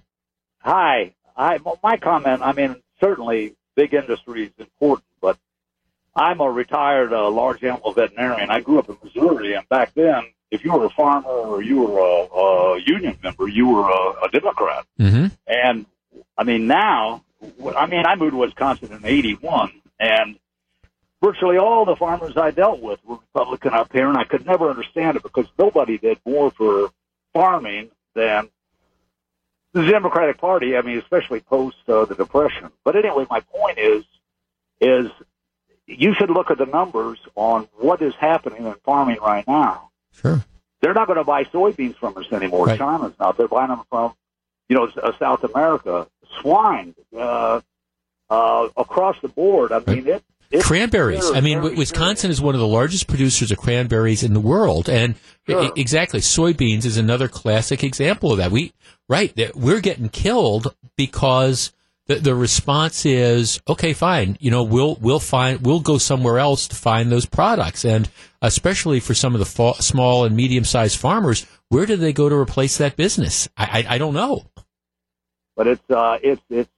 Hi. 0.60 1.14
I, 1.36 1.60
my 1.82 1.98
comment, 1.98 2.42
I 2.42 2.54
mean, 2.54 2.76
certainly 3.00 3.56
big 3.76 3.94
industry 3.94 4.46
is 4.46 4.52
important, 4.60 5.08
but 5.22 5.38
I'm 6.16 6.42
a 6.42 6.50
retired 6.50 7.12
uh, 7.12 7.30
large 7.30 7.64
animal 7.64 7.92
veterinarian. 7.92 8.50
I 8.50 8.62
grew 8.62 8.80
up 8.80 8.90
in 8.90 8.98
Missouri, 9.04 9.54
and 9.54 9.68
back 9.70 9.94
then, 9.94 10.26
if 10.52 10.64
you 10.64 10.72
were 10.72 10.86
a 10.86 10.90
farmer 10.92 11.30
or 11.30 11.64
you 11.64 11.82
were 11.82 12.00
a, 12.00 12.33
a 12.44 12.82
union 12.86 13.18
member, 13.24 13.48
you 13.48 13.68
were 13.68 13.90
a, 13.90 14.26
a 14.26 14.30
Democrat. 14.32 14.86
Mm-hmm. 15.00 15.28
And 15.48 15.86
I 16.38 16.44
mean, 16.44 16.68
now, 16.68 17.24
I 17.76 17.86
mean, 17.86 18.06
I 18.06 18.16
moved 18.16 18.32
to 18.32 18.38
Wisconsin 18.38 18.92
in 18.92 19.06
'81, 19.06 19.72
and 20.00 20.38
virtually 21.22 21.58
all 21.58 21.86
the 21.86 21.96
farmers 21.96 22.38
I 22.38 22.52
dealt 22.52 22.82
with 22.82 23.04
were 23.06 23.16
Republican 23.16 23.74
up 23.74 23.92
here, 23.92 24.08
and 24.08 24.18
I 24.18 24.24
could 24.24 24.46
never 24.46 24.70
understand 24.70 25.18
it 25.18 25.24
because 25.24 25.48
nobody 25.58 25.98
did 25.98 26.20
more 26.26 26.52
for 26.52 26.90
farming 27.34 27.90
than 28.14 28.50
the 29.74 29.86
Democratic 29.86 30.38
Party. 30.38 30.78
I 30.78 30.82
mean, 30.82 31.00
especially 31.00 31.40
post 31.40 31.78
uh, 31.88 32.06
the 32.06 32.16
Depression. 32.16 32.72
But 32.84 32.96
anyway, 32.96 33.26
my 33.30 33.40
point 33.40 33.80
is, 33.80 34.04
is 34.80 35.08
you 35.86 36.14
should 36.14 36.30
look 36.30 36.52
at 36.52 36.58
the 36.58 36.66
numbers 36.66 37.20
on 37.36 37.68
what 37.78 38.02
is 38.02 38.14
happening 38.16 38.66
in 38.66 38.74
farming 38.86 39.18
right 39.22 39.48
now. 39.48 39.90
Sure. 40.12 40.44
They're 40.84 40.94
not 40.94 41.08
going 41.08 41.18
to 41.18 41.24
buy 41.24 41.46
soybeans 41.46 41.96
from 41.96 42.18
us 42.18 42.30
anymore. 42.34 42.66
Right. 42.66 42.78
China's 42.78 43.14
not. 43.18 43.38
They're 43.38 43.48
buying 43.48 43.70
them 43.70 43.84
from, 43.90 44.14
you 44.68 44.76
know, 44.76 44.92
uh, 45.02 45.14
South 45.18 45.42
America. 45.46 46.08
Swine 46.42 46.94
uh, 47.16 47.62
uh, 48.30 48.68
across 48.76 49.16
the 49.22 49.30
board. 49.30 49.72
I 49.72 49.80
mean, 49.80 50.08
it 50.08 50.24
cranberries. 50.62 51.32
I 51.32 51.40
mean, 51.40 51.62
Wisconsin 51.62 52.32
is 52.32 52.42
one 52.42 52.54
of 52.54 52.60
the 52.60 52.68
largest 52.68 53.08
producers 53.08 53.50
of 53.50 53.60
cranberries 53.60 54.24
in 54.24 54.34
the 54.34 54.42
world, 54.42 54.90
and 54.90 55.16
sure. 55.48 55.64
I- 55.64 55.72
exactly, 55.78 56.20
soybeans 56.20 56.84
is 56.84 56.98
another 56.98 57.30
classic 57.30 57.82
example 57.82 58.34
of 58.34 58.40
that. 58.40 58.52
We 58.52 58.74
right, 59.08 59.34
we're 59.56 59.80
getting 59.80 60.10
killed 60.10 60.76
because 60.98 61.72
the, 62.08 62.16
the 62.16 62.36
response 62.36 63.06
is 63.06 63.62
okay, 63.68 63.94
fine. 63.94 64.38
You 64.40 64.52
know, 64.52 64.64
we'll 64.64 64.96
we'll 64.96 65.20
find 65.20 65.66
we'll 65.66 65.80
go 65.80 65.98
somewhere 65.98 66.38
else 66.38 66.68
to 66.68 66.76
find 66.76 67.12
those 67.12 67.26
products, 67.26 67.86
and 67.86 68.10
especially 68.42 69.00
for 69.00 69.14
some 69.14 69.34
of 69.36 69.40
the 69.40 69.46
fa- 69.46 69.82
small 69.82 70.26
and 70.26 70.36
medium 70.36 70.66
sized 70.66 71.00
farmers, 71.00 71.46
where 71.70 71.86
do 71.86 71.96
they 71.96 72.14
go 72.14 72.28
to 72.28 72.36
replace 72.36 72.78
that 72.78 72.98
business? 72.98 73.48
I, 73.56 73.86
I, 73.88 73.96
I 73.96 73.98
don't 73.98 74.14
know. 74.14 74.46
But 75.56 75.68
it's 75.68 75.90
uh, 75.90 76.18
it's 76.22 76.42
it's 76.50 76.70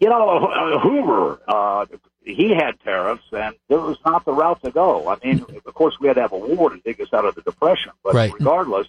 you 0.00 0.08
know 0.08 0.80
Hoover. 0.82 1.40
Uh, 1.46 1.86
he 2.22 2.54
had 2.54 2.80
tariffs, 2.80 3.24
and 3.32 3.54
it 3.68 3.76
was 3.76 3.98
not 4.06 4.24
the 4.24 4.32
route 4.32 4.62
to 4.62 4.70
go. 4.70 5.08
I 5.08 5.18
mean, 5.22 5.44
of 5.66 5.74
course, 5.74 5.98
we 6.00 6.08
had 6.08 6.14
to 6.14 6.22
have 6.22 6.32
a 6.32 6.38
war 6.38 6.70
to 6.70 6.78
dig 6.78 6.98
us 7.00 7.12
out 7.12 7.26
of 7.26 7.34
the 7.34 7.42
depression, 7.42 7.92
but 8.02 8.14
right. 8.14 8.32
regardless, 8.32 8.88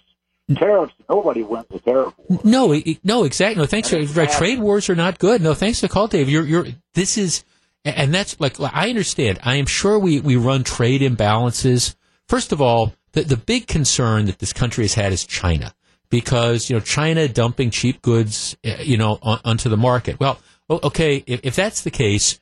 tariffs. 0.54 0.94
Nobody 1.08 1.42
wins 1.42 1.66
a 1.70 1.78
tariff 1.78 2.14
war. 2.18 2.40
No, 2.44 2.80
no, 3.02 3.24
exactly. 3.24 3.60
No, 3.60 3.66
thanks. 3.66 3.90
For, 3.90 4.00
right, 4.02 4.30
trade 4.30 4.60
wars 4.60 4.88
are 4.88 4.94
not 4.94 5.18
good. 5.18 5.42
No, 5.42 5.54
thanks 5.54 5.80
for 5.80 5.88
the 5.88 5.92
call, 5.92 6.08
Dave. 6.08 6.28
You're, 6.28 6.44
you're. 6.44 6.66
This 6.94 7.18
is, 7.18 7.44
and 7.84 8.14
that's 8.14 8.38
like 8.40 8.60
I 8.60 8.88
understand. 8.88 9.38
I 9.42 9.56
am 9.56 9.66
sure 9.66 9.98
we 9.98 10.20
we 10.20 10.36
run 10.36 10.64
trade 10.64 11.00
imbalances. 11.00 11.96
First 12.28 12.52
of 12.52 12.60
all, 12.60 12.92
the 13.12 13.22
the 13.22 13.36
big 13.36 13.66
concern 13.66 14.26
that 14.26 14.38
this 14.38 14.52
country 14.52 14.84
has 14.84 14.94
had 14.94 15.12
is 15.12 15.24
China, 15.24 15.74
because 16.10 16.70
you 16.70 16.76
know 16.76 16.80
China 16.80 17.28
dumping 17.28 17.70
cheap 17.70 18.02
goods, 18.02 18.56
eh, 18.62 18.82
you 18.82 18.96
know, 18.96 19.18
on, 19.22 19.40
onto 19.44 19.68
the 19.68 19.76
market. 19.76 20.20
Well, 20.20 20.38
okay, 20.70 21.24
if, 21.26 21.40
if 21.42 21.56
that's 21.56 21.82
the 21.82 21.90
case 21.90 22.40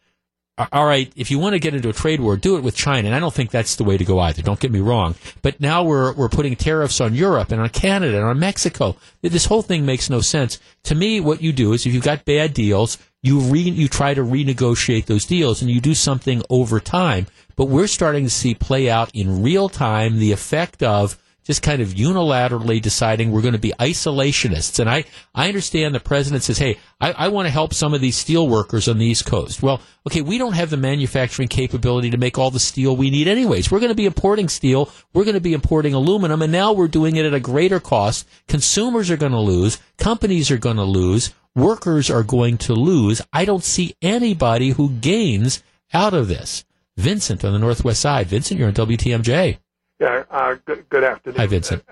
all 0.56 0.86
right, 0.86 1.12
if 1.16 1.30
you 1.30 1.38
want 1.38 1.54
to 1.54 1.58
get 1.58 1.74
into 1.74 1.88
a 1.88 1.92
trade 1.92 2.20
war, 2.20 2.36
do 2.36 2.56
it 2.56 2.62
with 2.62 2.76
China. 2.76 3.08
And 3.08 3.14
I 3.14 3.20
don't 3.20 3.34
think 3.34 3.50
that's 3.50 3.74
the 3.74 3.84
way 3.84 3.96
to 3.96 4.04
go 4.04 4.20
either. 4.20 4.42
Don't 4.42 4.60
get 4.60 4.70
me 4.70 4.80
wrong. 4.80 5.16
But 5.42 5.60
now 5.60 5.82
we're, 5.82 6.12
we're 6.12 6.28
putting 6.28 6.54
tariffs 6.54 7.00
on 7.00 7.14
Europe 7.14 7.50
and 7.50 7.60
on 7.60 7.70
Canada 7.70 8.18
and 8.18 8.26
on 8.26 8.38
Mexico. 8.38 8.96
This 9.20 9.46
whole 9.46 9.62
thing 9.62 9.84
makes 9.84 10.08
no 10.08 10.20
sense. 10.20 10.60
To 10.84 10.94
me, 10.94 11.18
what 11.18 11.42
you 11.42 11.52
do 11.52 11.72
is 11.72 11.86
if 11.86 11.92
you've 11.92 12.04
got 12.04 12.24
bad 12.24 12.54
deals, 12.54 12.98
you 13.22 13.40
re, 13.40 13.60
you 13.60 13.88
try 13.88 14.14
to 14.14 14.22
renegotiate 14.22 15.06
those 15.06 15.24
deals 15.24 15.60
and 15.60 15.70
you 15.70 15.80
do 15.80 15.94
something 15.94 16.42
over 16.48 16.78
time. 16.78 17.26
But 17.56 17.66
we're 17.66 17.86
starting 17.88 18.24
to 18.24 18.30
see 18.30 18.54
play 18.54 18.88
out 18.88 19.10
in 19.14 19.42
real 19.42 19.68
time 19.68 20.18
the 20.18 20.32
effect 20.32 20.82
of 20.82 21.18
just 21.44 21.62
kind 21.62 21.82
of 21.82 21.88
unilaterally 21.88 22.80
deciding 22.80 23.30
we're 23.30 23.42
going 23.42 23.52
to 23.52 23.58
be 23.58 23.72
isolationists. 23.78 24.80
And 24.80 24.88
I, 24.88 25.04
I 25.34 25.48
understand 25.48 25.94
the 25.94 26.00
president 26.00 26.42
says, 26.42 26.58
hey, 26.58 26.78
I, 27.00 27.12
I 27.12 27.28
want 27.28 27.46
to 27.46 27.52
help 27.52 27.74
some 27.74 27.92
of 27.92 28.00
these 28.00 28.16
steel 28.16 28.48
workers 28.48 28.88
on 28.88 28.98
the 28.98 29.04
East 29.04 29.26
Coast. 29.26 29.62
Well, 29.62 29.80
okay, 30.06 30.22
we 30.22 30.38
don't 30.38 30.54
have 30.54 30.70
the 30.70 30.76
manufacturing 30.78 31.48
capability 31.48 32.10
to 32.10 32.16
make 32.16 32.38
all 32.38 32.50
the 32.50 32.58
steel 32.58 32.96
we 32.96 33.10
need 33.10 33.28
anyways. 33.28 33.70
We're 33.70 33.80
going 33.80 33.90
to 33.90 33.94
be 33.94 34.06
importing 34.06 34.48
steel. 34.48 34.90
We're 35.12 35.24
going 35.24 35.34
to 35.34 35.40
be 35.40 35.52
importing 35.52 35.92
aluminum. 35.92 36.40
And 36.40 36.52
now 36.52 36.72
we're 36.72 36.88
doing 36.88 37.16
it 37.16 37.26
at 37.26 37.34
a 37.34 37.40
greater 37.40 37.78
cost. 37.78 38.26
Consumers 38.48 39.10
are 39.10 39.18
going 39.18 39.32
to 39.32 39.38
lose. 39.38 39.78
Companies 39.98 40.50
are 40.50 40.58
going 40.58 40.76
to 40.76 40.84
lose. 40.84 41.34
Workers 41.54 42.10
are 42.10 42.24
going 42.24 42.58
to 42.58 42.74
lose. 42.74 43.20
I 43.32 43.44
don't 43.44 43.62
see 43.62 43.94
anybody 44.02 44.70
who 44.70 44.90
gains 44.90 45.62
out 45.92 46.14
of 46.14 46.26
this. 46.26 46.64
Vincent 46.96 47.44
on 47.44 47.52
the 47.52 47.58
Northwest 47.58 48.00
side. 48.00 48.28
Vincent, 48.28 48.58
you're 48.58 48.68
on 48.68 48.74
WTMJ. 48.74 49.58
Yeah, 50.00 50.24
uh, 50.30 50.56
good, 50.64 50.88
good 50.88 51.04
afternoon. 51.04 51.38
Hi, 51.38 51.46
Vincent. 51.46 51.84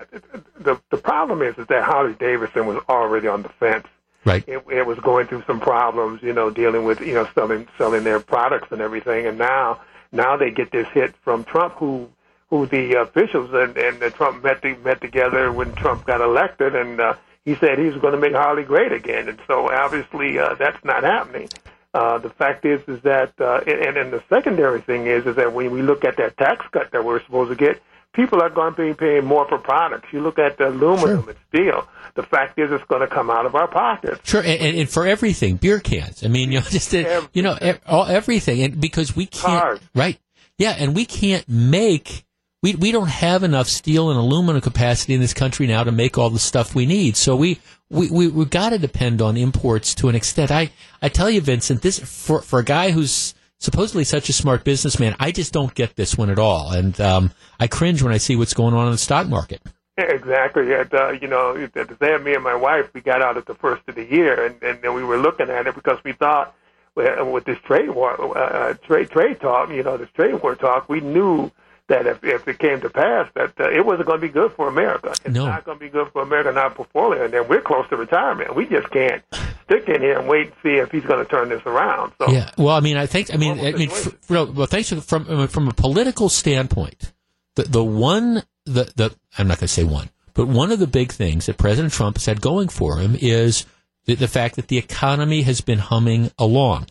The, 0.59 0.79
the 0.89 0.97
problem 0.97 1.41
is, 1.41 1.57
is 1.57 1.67
that 1.67 1.83
Harley 1.83 2.13
Davidson 2.13 2.67
was 2.67 2.83
already 2.89 3.27
on 3.27 3.43
the 3.43 3.49
fence. 3.49 3.87
Right. 4.25 4.43
It, 4.47 4.63
it 4.71 4.85
was 4.85 4.99
going 4.99 5.27
through 5.27 5.43
some 5.47 5.59
problems, 5.59 6.21
you 6.21 6.33
know, 6.33 6.49
dealing 6.49 6.85
with, 6.85 7.01
you 7.01 7.13
know, 7.13 7.27
selling 7.33 7.67
selling 7.77 8.03
their 8.03 8.19
products 8.19 8.69
and 8.71 8.81
everything. 8.81 9.25
And 9.25 9.37
now, 9.37 9.81
now 10.11 10.37
they 10.37 10.51
get 10.51 10.71
this 10.71 10.87
hit 10.93 11.15
from 11.23 11.43
Trump, 11.43 11.75
who 11.75 12.09
who 12.49 12.65
the 12.65 13.01
officials 13.01 13.49
and 13.53 13.77
and 13.77 13.99
the 13.99 14.11
Trump 14.11 14.43
met 14.43 14.61
the, 14.61 14.75
met 14.75 15.01
together 15.01 15.51
when 15.51 15.73
Trump 15.75 16.05
got 16.05 16.21
elected, 16.21 16.75
and 16.75 16.99
uh, 16.99 17.15
he 17.43 17.55
said 17.55 17.79
he 17.79 17.85
was 17.85 17.97
going 17.97 18.13
to 18.13 18.19
make 18.19 18.33
Harley 18.33 18.63
great 18.63 18.91
again. 18.91 19.27
And 19.27 19.39
so 19.47 19.69
obviously 19.69 20.39
uh, 20.39 20.55
that's 20.55 20.83
not 20.85 21.03
happening. 21.03 21.49
Uh, 21.93 22.17
the 22.17 22.29
fact 22.29 22.65
is, 22.65 22.81
is 22.87 22.99
that, 23.03 23.31
uh, 23.39 23.61
and, 23.67 23.97
and 23.97 24.11
the 24.11 24.23
secondary 24.27 24.81
thing 24.81 25.05
is, 25.05 25.27
is 25.27 25.35
that 25.35 25.53
when 25.53 25.69
we 25.69 25.83
look 25.83 26.03
at 26.03 26.17
that 26.17 26.35
tax 26.37 26.65
cut 26.71 26.89
that 26.91 27.05
we're 27.05 27.21
supposed 27.23 27.51
to 27.51 27.55
get, 27.55 27.79
people 28.13 28.41
are 28.41 28.49
going 28.49 28.73
to 28.75 28.87
be 28.87 28.93
paying 28.93 29.25
more 29.25 29.47
for 29.47 29.57
products. 29.57 30.07
You 30.11 30.21
look 30.21 30.39
at 30.39 30.57
the 30.57 30.69
aluminum 30.69 31.23
Sure. 31.23 31.29
and 31.29 31.37
steel. 31.49 31.87
The 32.15 32.23
fact 32.23 32.59
is, 32.59 32.71
it's 32.71 32.83
going 32.85 33.01
to 33.01 33.07
come 33.07 33.29
out 33.31 33.45
of 33.47 33.55
our 33.55 33.67
pockets. 33.67 34.19
Sure, 34.29 34.41
and, 34.41 34.61
and, 34.61 34.77
and 34.77 34.89
for 34.89 35.07
everything, 35.07 35.55
beer 35.55 35.79
cans. 35.79 36.23
I 36.23 36.27
mean, 36.27 36.51
you 36.51 36.59
know, 36.59 36.65
just 36.69 36.93
uh, 36.93 37.21
you 37.33 37.41
know, 37.41 37.57
all, 37.87 38.05
everything, 38.05 38.61
and 38.61 38.79
because 38.79 39.15
we 39.15 39.25
can't, 39.25 39.61
Cars. 39.63 39.79
right? 39.95 40.19
Yeah, 40.59 40.75
and 40.77 40.95
we 40.95 41.05
can't 41.05 41.47
make. 41.49 42.25
We, 42.61 42.75
we 42.75 42.91
don't 42.93 43.09
have 43.09 43.43
enough 43.43 43.67
steel 43.67 44.09
and 44.09 44.17
aluminum 44.17 44.61
capacity 44.61 45.13
in 45.15 45.19
this 45.19 45.33
country 45.33 45.67
now 45.67 45.83
to 45.83 45.91
make 45.91 46.17
all 46.17 46.29
the 46.29 46.39
stuff 46.39 46.73
we 46.75 46.85
need. 46.85 47.17
So 47.17 47.35
we 47.35 47.59
we 47.89 48.09
we 48.11 48.27
we 48.29 48.45
got 48.45 48.69
to 48.69 48.77
depend 48.77 49.21
on 49.21 49.35
imports 49.35 49.93
to 49.95 50.07
an 50.07 50.15
extent. 50.15 50.51
I 50.51 50.71
I 51.01 51.09
tell 51.09 51.29
you, 51.29 51.41
Vincent, 51.41 51.81
this 51.81 51.99
for 51.99 52.41
for 52.41 52.59
a 52.59 52.63
guy 52.63 52.91
who's 52.91 53.33
supposedly 53.63 54.03
such 54.03 54.29
a 54.29 54.33
smart 54.33 54.63
businessman, 54.63 55.15
I 55.19 55.31
just 55.31 55.53
don't 55.53 55.73
get 55.73 55.95
this 55.95 56.17
one 56.17 56.29
at 56.29 56.37
all, 56.37 56.71
and 56.71 56.99
um, 56.99 57.31
I 57.59 57.67
cringe 57.67 58.03
when 58.03 58.13
I 58.13 58.17
see 58.17 58.35
what's 58.35 58.53
going 58.53 58.73
on 58.73 58.85
in 58.87 58.91
the 58.91 58.97
stock 58.97 59.27
market. 59.27 59.61
Exactly. 59.95 60.73
And, 60.73 60.91
uh, 60.91 61.11
you 61.11 61.27
know, 61.27 61.67
time, 61.67 62.23
me 62.23 62.33
and 62.33 62.43
my 62.43 62.55
wife, 62.55 62.89
we 62.95 63.01
got 63.01 63.21
out 63.21 63.37
at 63.37 63.45
the 63.45 63.53
first 63.53 63.83
of 63.87 63.93
the 63.93 64.03
year, 64.03 64.43
and, 64.47 64.55
and 64.63 64.81
then 64.81 64.95
we 64.95 65.03
were 65.03 65.17
looking 65.19 65.51
at 65.51 65.67
it 65.67 65.75
because 65.75 65.99
we 66.03 66.13
thought 66.13 66.55
with 66.95 67.45
this 67.45 67.59
trade 67.59 67.91
war, 67.91 68.35
uh, 68.35 68.73
trade 68.87 69.11
trade 69.11 69.39
talk, 69.39 69.69
you 69.69 69.83
know, 69.83 69.97
this 69.97 70.09
trade 70.15 70.41
war 70.41 70.55
talk, 70.55 70.89
we 70.89 70.99
knew 70.99 71.51
that 71.89 72.07
if, 72.07 72.23
if 72.23 72.47
it 72.47 72.57
came 72.57 72.81
to 72.81 72.89
pass, 72.89 73.29
that 73.35 73.53
uh, 73.59 73.69
it 73.69 73.85
wasn't 73.85 74.07
going 74.07 74.19
to 74.19 74.25
be 74.25 74.33
good 74.33 74.51
for 74.53 74.67
America. 74.67 75.09
It's 75.11 75.27
No. 75.35 75.45
not 75.45 75.63
going 75.63 75.77
to 75.77 75.85
be 75.85 75.89
good 75.91 76.11
for 76.11 76.23
America 76.23 76.49
and 76.49 76.57
our 76.57 76.71
portfolio. 76.71 77.25
And 77.25 77.31
then 77.33 77.47
we're 77.47 77.61
close 77.61 77.87
to 77.89 77.95
retirement. 77.95 78.55
We 78.55 78.65
just 78.65 78.89
can't 78.89 79.21
stick 79.63 79.87
in 79.87 80.01
here 80.01 80.19
and 80.19 80.27
wait 80.27 80.47
and 80.47 80.55
see 80.63 80.75
if 80.77 80.91
he's 80.91 81.03
going 81.03 81.23
to 81.23 81.29
turn 81.29 81.49
this 81.49 81.61
around. 81.65 82.13
So 82.19 82.29
Yeah. 82.29 82.51
Well, 82.57 82.75
I 82.75 82.79
mean, 82.79 82.97
I 82.97 83.05
think. 83.05 83.33
I 83.33 83.37
mean, 83.37 83.59
I 83.59 83.71
mean, 83.71 83.91
well, 84.29 84.65
thanks 84.65 84.89
for, 84.89 85.01
from 85.01 85.47
from 85.47 85.67
a 85.67 85.73
political 85.73 86.29
standpoint. 86.29 87.13
The 87.55 87.63
the 87.63 87.83
one 87.83 88.43
the 88.65 88.91
the 88.95 89.15
I'm 89.37 89.47
not 89.47 89.59
going 89.59 89.67
to 89.67 89.73
say 89.73 89.83
one, 89.83 90.09
but 90.33 90.47
one 90.47 90.71
of 90.71 90.79
the 90.79 90.87
big 90.87 91.11
things 91.11 91.45
that 91.45 91.57
President 91.57 91.93
Trump 91.93 92.17
has 92.17 92.25
had 92.25 92.41
going 92.41 92.69
for 92.69 92.97
him 92.97 93.15
is 93.19 93.65
the, 94.05 94.15
the 94.15 94.27
fact 94.27 94.55
that 94.55 94.67
the 94.67 94.77
economy 94.77 95.43
has 95.43 95.61
been 95.61 95.79
humming 95.79 96.31
along. 96.37 96.87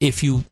If 0.00 0.22
you 0.22 0.44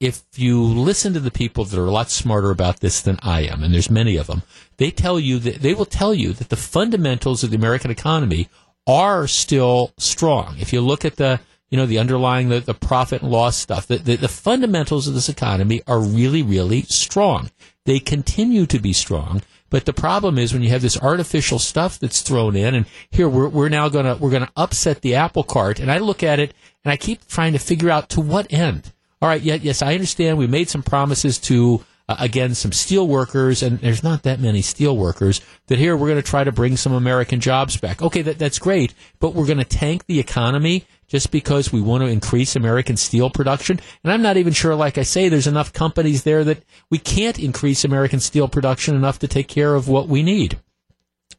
if 0.00 0.22
you 0.36 0.62
listen 0.62 1.12
to 1.14 1.20
the 1.20 1.30
people 1.30 1.64
that 1.64 1.78
are 1.78 1.86
a 1.86 1.90
lot 1.90 2.10
smarter 2.10 2.50
about 2.50 2.80
this 2.80 3.00
than 3.00 3.18
I 3.22 3.42
am, 3.42 3.62
and 3.62 3.74
there's 3.74 3.90
many 3.90 4.16
of 4.16 4.28
them, 4.28 4.42
they 4.76 4.90
tell 4.90 5.18
you 5.18 5.38
that 5.40 5.56
they 5.60 5.74
will 5.74 5.86
tell 5.86 6.14
you 6.14 6.32
that 6.32 6.50
the 6.50 6.56
fundamentals 6.56 7.42
of 7.42 7.50
the 7.50 7.56
American 7.56 7.90
economy 7.90 8.48
are 8.88 9.28
still 9.28 9.92
strong. 9.98 10.56
If 10.58 10.72
you 10.72 10.80
look 10.80 11.04
at 11.04 11.16
the 11.16 11.40
you 11.70 11.76
know 11.76 11.86
the 11.86 11.98
underlying 11.98 12.48
the, 12.48 12.60
the 12.60 12.74
profit 12.74 13.22
and 13.22 13.30
loss 13.30 13.56
stuff, 13.56 13.86
the, 13.86 13.98
the, 13.98 14.16
the 14.16 14.28
fundamentals 14.28 15.06
of 15.06 15.14
this 15.14 15.28
economy 15.28 15.82
are 15.86 16.00
really 16.00 16.42
really 16.42 16.82
strong. 16.82 17.50
They 17.84 18.00
continue 18.00 18.66
to 18.66 18.78
be 18.78 18.92
strong. 18.92 19.42
But 19.70 19.84
the 19.84 19.92
problem 19.92 20.38
is 20.38 20.54
when 20.54 20.62
you 20.62 20.70
have 20.70 20.80
this 20.80 20.98
artificial 20.98 21.58
stuff 21.58 21.98
that's 21.98 22.22
thrown 22.22 22.56
in, 22.56 22.74
and 22.74 22.86
here 23.10 23.28
we're, 23.28 23.48
we're 23.48 23.68
now 23.68 23.90
gonna 23.90 24.16
we're 24.16 24.30
gonna 24.30 24.50
upset 24.56 25.02
the 25.02 25.14
apple 25.14 25.44
cart. 25.44 25.78
And 25.78 25.92
I 25.92 25.98
look 25.98 26.22
at 26.22 26.40
it 26.40 26.54
and 26.84 26.92
I 26.92 26.96
keep 26.96 27.26
trying 27.28 27.52
to 27.52 27.58
figure 27.58 27.90
out 27.90 28.08
to 28.10 28.20
what 28.20 28.50
end. 28.50 28.92
All 29.20 29.28
right, 29.28 29.42
yeah, 29.42 29.54
yes, 29.54 29.82
I 29.82 29.94
understand. 29.94 30.38
We 30.38 30.46
made 30.46 30.70
some 30.70 30.82
promises 30.82 31.38
to 31.40 31.84
uh, 32.08 32.16
again 32.18 32.54
some 32.54 32.72
steel 32.72 33.06
workers, 33.06 33.62
and 33.62 33.78
there's 33.80 34.02
not 34.02 34.22
that 34.22 34.40
many 34.40 34.62
steel 34.62 34.96
workers. 34.96 35.40
That 35.66 35.78
here 35.78 35.96
we're 35.96 36.08
going 36.08 36.22
to 36.22 36.28
try 36.28 36.44
to 36.44 36.52
bring 36.52 36.76
some 36.76 36.92
American 36.92 37.40
jobs 37.40 37.76
back. 37.76 38.02
Okay, 38.02 38.22
that 38.22 38.38
that's 38.38 38.58
great, 38.58 38.94
but 39.18 39.34
we're 39.34 39.46
going 39.46 39.58
to 39.58 39.64
tank 39.64 40.06
the 40.06 40.18
economy 40.18 40.86
just 41.06 41.30
because 41.30 41.72
we 41.72 41.80
want 41.80 42.02
to 42.02 42.08
increase 42.08 42.54
American 42.54 42.96
steel 42.96 43.30
production. 43.30 43.80
And 44.04 44.12
I'm 44.12 44.22
not 44.22 44.36
even 44.36 44.52
sure, 44.52 44.74
like 44.74 44.98
I 44.98 45.02
say, 45.02 45.28
there's 45.28 45.46
enough 45.46 45.72
companies 45.72 46.22
there 46.22 46.44
that 46.44 46.62
we 46.90 46.98
can't 46.98 47.38
increase 47.38 47.84
American 47.84 48.20
steel 48.20 48.48
production 48.48 48.94
enough 48.94 49.18
to 49.20 49.28
take 49.28 49.48
care 49.48 49.74
of 49.74 49.88
what 49.88 50.08
we 50.08 50.22
need. 50.22 50.58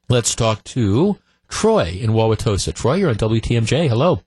Let's 0.09 0.33
talk 0.33 0.63
to 0.65 1.17
Troy 1.49 1.97
in 2.01 2.11
Wauwatosa. 2.11 2.73
Troy, 2.73 2.95
you're 2.95 3.09
on 3.09 3.15
WTMJ. 3.15 3.87
Hello. 3.87 4.21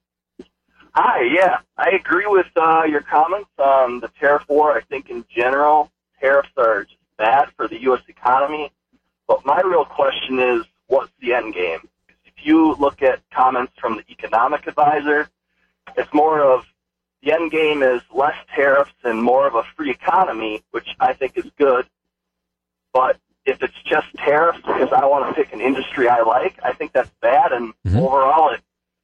Hi, 0.95 1.23
yeah, 1.23 1.57
I 1.75 1.89
agree 1.95 2.27
with 2.27 2.45
uh, 2.55 2.83
your 2.83 3.01
comments 3.01 3.49
on 3.57 3.99
the 3.99 4.09
tariff 4.19 4.43
war. 4.47 4.77
I 4.77 4.81
think 4.81 5.09
in 5.09 5.25
general, 5.35 5.89
tariffs 6.23 6.49
are 6.57 6.83
just 6.85 6.97
bad 7.17 7.49
for 7.55 7.67
the 7.67 7.81
U.S. 7.83 8.01
economy. 8.07 8.71
But 9.27 9.45
my 9.45 9.61
real 9.61 9.85
question 9.85 10.39
is, 10.39 10.63
what's 10.87 11.11
the 11.21 11.33
end 11.33 11.53
game? 11.53 11.79
If 12.25 12.45
you 12.45 12.75
look 12.75 13.01
at 13.01 13.19
comments 13.31 13.73
from 13.79 13.97
the 13.97 14.03
economic 14.09 14.67
advisor, 14.67 15.29
it's 15.97 16.13
more 16.13 16.41
of 16.41 16.63
the 17.21 17.31
end 17.33 17.51
game 17.51 17.83
is 17.83 18.01
less 18.13 18.35
tariffs 18.55 18.91
and 19.03 19.21
more 19.21 19.47
of 19.47 19.55
a 19.55 19.63
free 19.75 19.91
economy, 19.91 20.63
which 20.71 20.87
I 20.99 21.13
think 21.13 21.37
is 21.37 21.45
good. 21.57 21.85
But 22.93 23.17
if 23.45 23.61
it's 23.61 23.81
just 23.85 24.07
tariffs 24.15 24.59
because 24.59 24.89
I 24.95 25.05
want 25.05 25.27
to 25.29 25.41
pick 25.41 25.53
an 25.53 25.61
industry 25.61 26.07
I 26.07 26.21
like, 26.21 26.59
I 26.63 26.73
think 26.73 26.93
that's 26.93 27.11
bad. 27.21 27.51
And 27.51 27.73
Mhm. 27.85 28.01
overall, 28.01 28.49
it, 28.49 28.61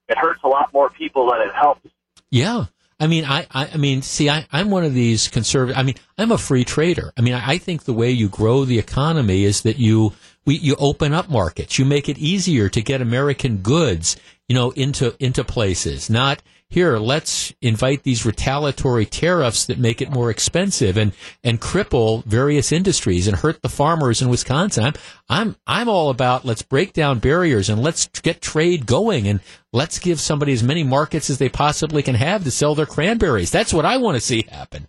it 0.07 0.17
hurts 0.17 0.41
a 0.43 0.47
lot 0.47 0.74
more 0.74 0.89
people 0.89 1.32
than 1.32 1.41
it 1.41 1.53
helps. 1.53 1.88
Yeah. 2.30 2.65
I 3.00 3.08
mean, 3.08 3.24
I, 3.24 3.47
I, 3.52 3.70
I 3.74 3.78
mean, 3.78 4.02
see, 4.02 4.30
I, 4.30 4.45
I'm 4.52 4.70
one 4.70 4.84
of 4.84 4.93
these 4.93 5.30
conservative. 5.30 5.78
I 5.78 5.84
mean, 5.84 5.95
I'm 6.18 6.32
a 6.32 6.38
free 6.38 6.66
trader. 6.66 7.14
I 7.18 7.22
mean, 7.22 7.34
I, 7.34 7.52
I 7.52 7.58
think 7.58 7.84
the 7.84 7.93
way 7.93 8.12
you 8.12 8.28
grow 8.28 8.66
the 8.66 8.78
economy 8.78 9.45
is 9.45 9.62
that 9.62 9.78
you, 9.78 10.14
we, 10.45 10.58
you 10.58 10.76
open 10.78 11.14
up 11.14 11.30
markets. 11.30 11.80
You 11.80 11.86
make 11.86 12.10
it 12.10 12.18
easier 12.18 12.68
to 12.70 12.82
get 12.82 13.02
American 13.02 13.58
goods, 13.58 14.18
you 14.50 14.56
know, 14.56 14.72
into, 14.72 15.16
into 15.24 15.45
places. 15.45 16.10
Not 16.10 16.43
here, 16.70 16.97
let's 16.97 17.54
invite 17.62 18.04
these 18.04 18.26
retaliatory 18.26 19.06
tariffs 19.06 19.66
that 19.66 19.80
make 19.80 20.02
it 20.02 20.12
more 20.12 20.30
expensive 20.30 20.97
and, 20.97 21.14
and 21.43 21.62
cripple 21.62 22.24
various 22.26 22.72
industries 22.72 23.28
and 23.28 23.38
hurt 23.38 23.62
the 23.62 23.70
farmers 23.70 24.22
in 24.22 24.30
Wisconsin. 24.30 24.86
I'm, 24.86 24.93
I'm, 25.30 25.56
I'm 25.66 25.89
all 25.89 26.10
about 26.10 26.45
let's 26.45 26.62
break 26.62 26.93
down 26.93 27.20
barriers 27.20 27.70
and 27.70 27.82
let's 27.82 28.08
get 28.08 28.41
trade 28.41 28.86
going 28.86 29.28
and 29.28 29.39
let's 29.72 29.97
give 29.97 30.20
somebody 30.20 30.54
as 30.54 30.62
many 30.62 30.84
markets 30.84 31.30
as 31.30 31.38
they 31.38 31.50
possibly 31.50 32.04
can 32.04 32.16
have 32.16 32.43
to 32.43 32.52
sell 32.52 32.76
their 32.76 32.86
cranberries. 32.86 33.50
That's 33.50 33.74
what 33.74 33.86
I 33.86 33.97
want 33.97 34.16
to 34.16 34.22
see 34.22 34.43
happen. 34.50 34.88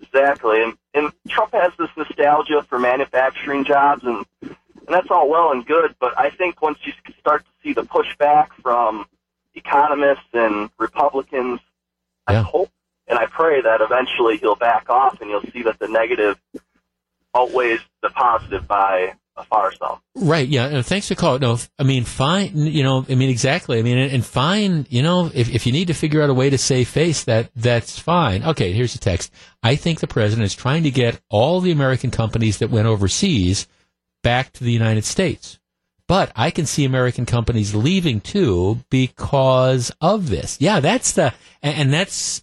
Exactly, 0.00 0.62
and, 0.62 0.76
and 0.94 1.12
Trump 1.28 1.52
has 1.52 1.72
this 1.78 1.90
nostalgia 1.96 2.64
for 2.68 2.78
manufacturing 2.78 3.64
jobs, 3.64 4.04
and 4.04 4.24
and 4.88 4.94
that's 4.94 5.10
all 5.10 5.28
well 5.28 5.52
and 5.52 5.66
good. 5.66 5.94
But 6.00 6.18
I 6.18 6.30
think 6.30 6.62
once 6.62 6.78
you 6.84 6.92
start 7.20 7.44
to 7.44 7.50
see 7.62 7.74
the 7.74 7.82
pushback 7.82 8.48
from 8.62 9.04
economists 9.54 10.24
and 10.32 10.70
Republicans, 10.78 11.60
Yeah. 12.28 12.40
I 12.40 12.42
hope 12.42 12.70
and 13.06 13.18
I 13.18 13.26
pray 13.26 13.60
that 13.62 13.80
eventually 13.80 14.36
he'll 14.38 14.54
back 14.56 14.90
off, 14.90 15.20
and 15.20 15.30
you'll 15.30 15.42
see 15.52 15.62
that 15.62 15.78
the 15.78 15.88
negative 15.88 16.38
outweighs 17.34 17.80
the 18.02 18.10
positive 18.10 18.66
by 18.66 19.14
a 19.36 19.44
far 19.44 19.72
some. 19.72 20.00
Right. 20.16 20.48
Yeah. 20.48 20.68
No, 20.68 20.82
thanks 20.82 21.08
for 21.08 21.14
calling. 21.14 21.40
No, 21.40 21.58
I 21.78 21.84
mean, 21.84 22.04
fine. 22.04 22.56
You 22.56 22.82
know, 22.82 23.06
I 23.08 23.14
mean, 23.14 23.30
exactly. 23.30 23.78
I 23.78 23.82
mean, 23.82 23.96
and, 23.96 24.12
and 24.12 24.24
fine. 24.24 24.86
You 24.90 25.02
know, 25.02 25.30
if, 25.32 25.48
if 25.54 25.64
you 25.66 25.72
need 25.72 25.86
to 25.88 25.94
figure 25.94 26.22
out 26.22 26.28
a 26.28 26.34
way 26.34 26.50
to 26.50 26.58
save 26.58 26.88
face, 26.88 27.24
that 27.24 27.50
that's 27.54 27.98
fine. 27.98 28.42
Okay. 28.42 28.72
Here's 28.72 28.92
the 28.94 28.98
text. 28.98 29.32
I 29.62 29.76
think 29.76 30.00
the 30.00 30.06
president 30.08 30.44
is 30.46 30.54
trying 30.54 30.82
to 30.82 30.90
get 30.90 31.20
all 31.30 31.60
the 31.60 31.70
American 31.70 32.10
companies 32.10 32.58
that 32.58 32.68
went 32.70 32.88
overseas 32.88 33.68
back 34.22 34.52
to 34.54 34.64
the 34.64 34.72
United 34.72 35.04
States. 35.04 35.58
But 36.06 36.32
I 36.34 36.50
can 36.50 36.64
see 36.64 36.84
American 36.84 37.26
companies 37.26 37.74
leaving 37.74 38.20
too 38.20 38.80
because 38.88 39.92
of 40.00 40.30
this. 40.30 40.58
Yeah, 40.60 40.80
that's 40.80 41.12
the, 41.12 41.34
and, 41.62 41.92
that's, 41.92 42.42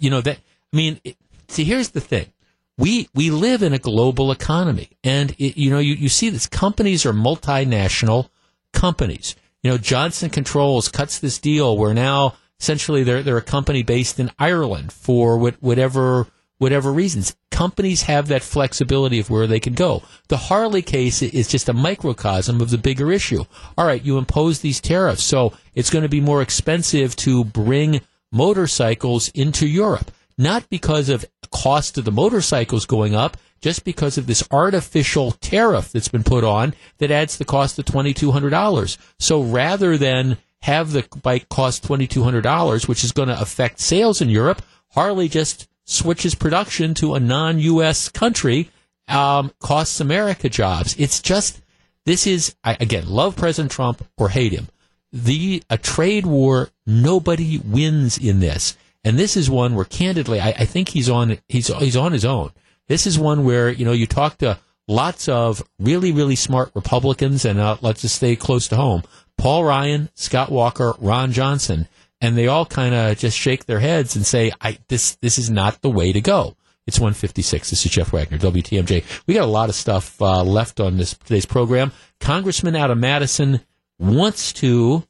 you 0.00 0.10
know, 0.10 0.20
that, 0.20 0.38
I 0.72 0.76
mean, 0.76 1.00
it, 1.04 1.16
see, 1.48 1.62
here's 1.62 1.90
the 1.90 2.00
thing. 2.00 2.32
We, 2.78 3.08
we 3.14 3.30
live 3.30 3.62
in 3.62 3.72
a 3.72 3.78
global 3.78 4.32
economy 4.32 4.90
and 5.04 5.30
it, 5.38 5.56
you 5.56 5.70
know, 5.70 5.78
you, 5.78 5.94
you 5.94 6.08
see 6.08 6.30
this 6.30 6.48
companies 6.48 7.06
are 7.06 7.12
multinational 7.12 8.28
companies. 8.72 9.36
You 9.62 9.70
know, 9.70 9.78
Johnson 9.78 10.28
Controls 10.28 10.88
cuts 10.88 11.20
this 11.20 11.38
deal 11.38 11.76
where 11.76 11.94
now 11.94 12.34
essentially 12.60 13.04
they're, 13.04 13.22
they're 13.22 13.36
a 13.36 13.42
company 13.42 13.82
based 13.82 14.18
in 14.18 14.30
Ireland 14.38 14.92
for 14.92 15.38
what, 15.38 15.54
whatever, 15.62 16.26
whatever 16.58 16.92
reasons. 16.92 17.36
Companies 17.50 18.02
have 18.02 18.28
that 18.28 18.42
flexibility 18.42 19.18
of 19.18 19.30
where 19.30 19.46
they 19.46 19.60
can 19.60 19.74
go. 19.74 20.02
The 20.28 20.36
Harley 20.36 20.82
case 20.82 21.22
is 21.22 21.48
just 21.48 21.68
a 21.68 21.72
microcosm 21.72 22.60
of 22.60 22.70
the 22.70 22.78
bigger 22.78 23.10
issue. 23.12 23.44
All 23.76 23.86
right, 23.86 24.04
you 24.04 24.18
impose 24.18 24.60
these 24.60 24.80
tariffs, 24.80 25.22
so 25.22 25.52
it's 25.74 25.90
going 25.90 26.02
to 26.02 26.08
be 26.08 26.20
more 26.20 26.42
expensive 26.42 27.16
to 27.16 27.44
bring 27.44 28.00
motorcycles 28.32 29.28
into 29.30 29.66
Europe. 29.66 30.10
Not 30.38 30.68
because 30.68 31.08
of 31.08 31.24
cost 31.50 31.96
of 31.96 32.04
the 32.04 32.12
motorcycles 32.12 32.84
going 32.84 33.14
up, 33.14 33.38
just 33.60 33.84
because 33.84 34.18
of 34.18 34.26
this 34.26 34.46
artificial 34.50 35.32
tariff 35.32 35.90
that's 35.90 36.08
been 36.08 36.24
put 36.24 36.44
on 36.44 36.74
that 36.98 37.10
adds 37.10 37.38
the 37.38 37.44
cost 37.44 37.78
of 37.78 37.86
$2,200. 37.86 38.98
So 39.18 39.42
rather 39.42 39.96
than 39.96 40.36
have 40.62 40.92
the 40.92 41.06
bike 41.22 41.48
cost 41.48 41.84
$2,200, 41.84 42.88
which 42.88 43.02
is 43.02 43.12
going 43.12 43.28
to 43.28 43.40
affect 43.40 43.80
sales 43.80 44.20
in 44.20 44.28
Europe, 44.28 44.62
Harley 44.90 45.28
just 45.28 45.68
switches 45.86 46.34
production 46.34 46.92
to 46.94 47.14
a 47.14 47.20
non-U.S. 47.20 48.10
country, 48.10 48.70
um, 49.08 49.52
costs 49.60 50.00
America 50.00 50.50
jobs. 50.50 50.94
It's 50.98 51.22
just, 51.22 51.62
this 52.04 52.26
is, 52.26 52.54
I, 52.62 52.76
again, 52.78 53.08
love 53.08 53.36
President 53.36 53.72
Trump 53.72 54.06
or 54.18 54.28
hate 54.28 54.52
him. 54.52 54.68
The, 55.12 55.62
a 55.70 55.78
trade 55.78 56.26
war, 56.26 56.68
nobody 56.86 57.58
wins 57.58 58.18
in 58.18 58.40
this. 58.40 58.76
And 59.06 59.16
this 59.16 59.36
is 59.36 59.48
one 59.48 59.76
where, 59.76 59.84
candidly, 59.84 60.40
I, 60.40 60.48
I 60.48 60.64
think 60.64 60.88
he's 60.88 61.08
on 61.08 61.38
he's 61.46 61.68
he's 61.68 61.96
on 61.96 62.10
his 62.10 62.24
own. 62.24 62.50
This 62.88 63.06
is 63.06 63.16
one 63.16 63.44
where 63.44 63.70
you 63.70 63.84
know 63.84 63.92
you 63.92 64.04
talk 64.04 64.38
to 64.38 64.58
lots 64.88 65.28
of 65.28 65.62
really 65.78 66.10
really 66.10 66.34
smart 66.34 66.72
Republicans, 66.74 67.44
and 67.44 67.60
uh, 67.60 67.76
let's 67.82 68.02
just 68.02 68.16
stay 68.16 68.34
close 68.34 68.66
to 68.66 68.76
home. 68.76 69.04
Paul 69.38 69.62
Ryan, 69.62 70.08
Scott 70.14 70.50
Walker, 70.50 70.94
Ron 70.98 71.30
Johnson, 71.30 71.86
and 72.20 72.36
they 72.36 72.48
all 72.48 72.66
kind 72.66 72.94
of 72.94 73.18
just 73.18 73.36
shake 73.36 73.66
their 73.66 73.80
heads 73.80 74.16
and 74.16 74.26
say, 74.26 74.52
"I 74.60 74.78
this 74.88 75.16
this 75.16 75.38
is 75.38 75.50
not 75.50 75.82
the 75.82 75.90
way 75.90 76.12
to 76.12 76.20
go." 76.20 76.56
It's 76.86 77.00
156. 77.00 77.70
This 77.70 77.84
is 77.84 77.90
Jeff 77.90 78.12
Wagner, 78.12 78.38
WTMJ. 78.38 79.02
We 79.26 79.34
got 79.34 79.42
a 79.42 79.46
lot 79.46 79.68
of 79.68 79.74
stuff 79.74 80.22
uh, 80.22 80.44
left 80.44 80.78
on 80.78 80.96
this 80.96 81.14
today's 81.14 81.46
program. 81.46 81.90
Congressman 82.20 82.76
out 82.76 82.92
of 82.92 82.98
Madison 82.98 83.60
wants 83.98 84.52
to 84.54 85.02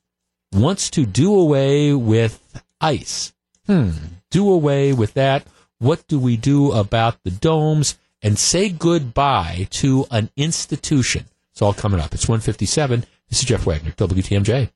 wants 0.53 0.91
to 0.91 1.05
do 1.05 1.39
away 1.39 1.93
with 1.93 2.41
ICE. 2.81 3.35
Hmm. 3.67 3.91
Do 4.31 4.51
away 4.51 4.93
with 4.93 5.15
that. 5.15 5.47
What 5.79 6.07
do 6.09 6.19
we 6.19 6.37
do 6.37 6.73
about 6.73 7.23
the 7.25 7.31
domes 7.31 7.99
and 8.23 8.39
say 8.39 8.71
goodbye 8.71 9.69
to 9.71 10.07
an 10.11 10.31
institution? 10.37 11.27
It's 11.53 11.61
all 11.61 11.75
coming 11.75 12.01
up. 12.01 12.15
It's 12.15 12.29
157. 12.29 13.05
This 13.29 13.41
is 13.41 13.45
Jeff 13.45 13.67
Wagner, 13.67 13.91
WTMJ. 13.93 14.71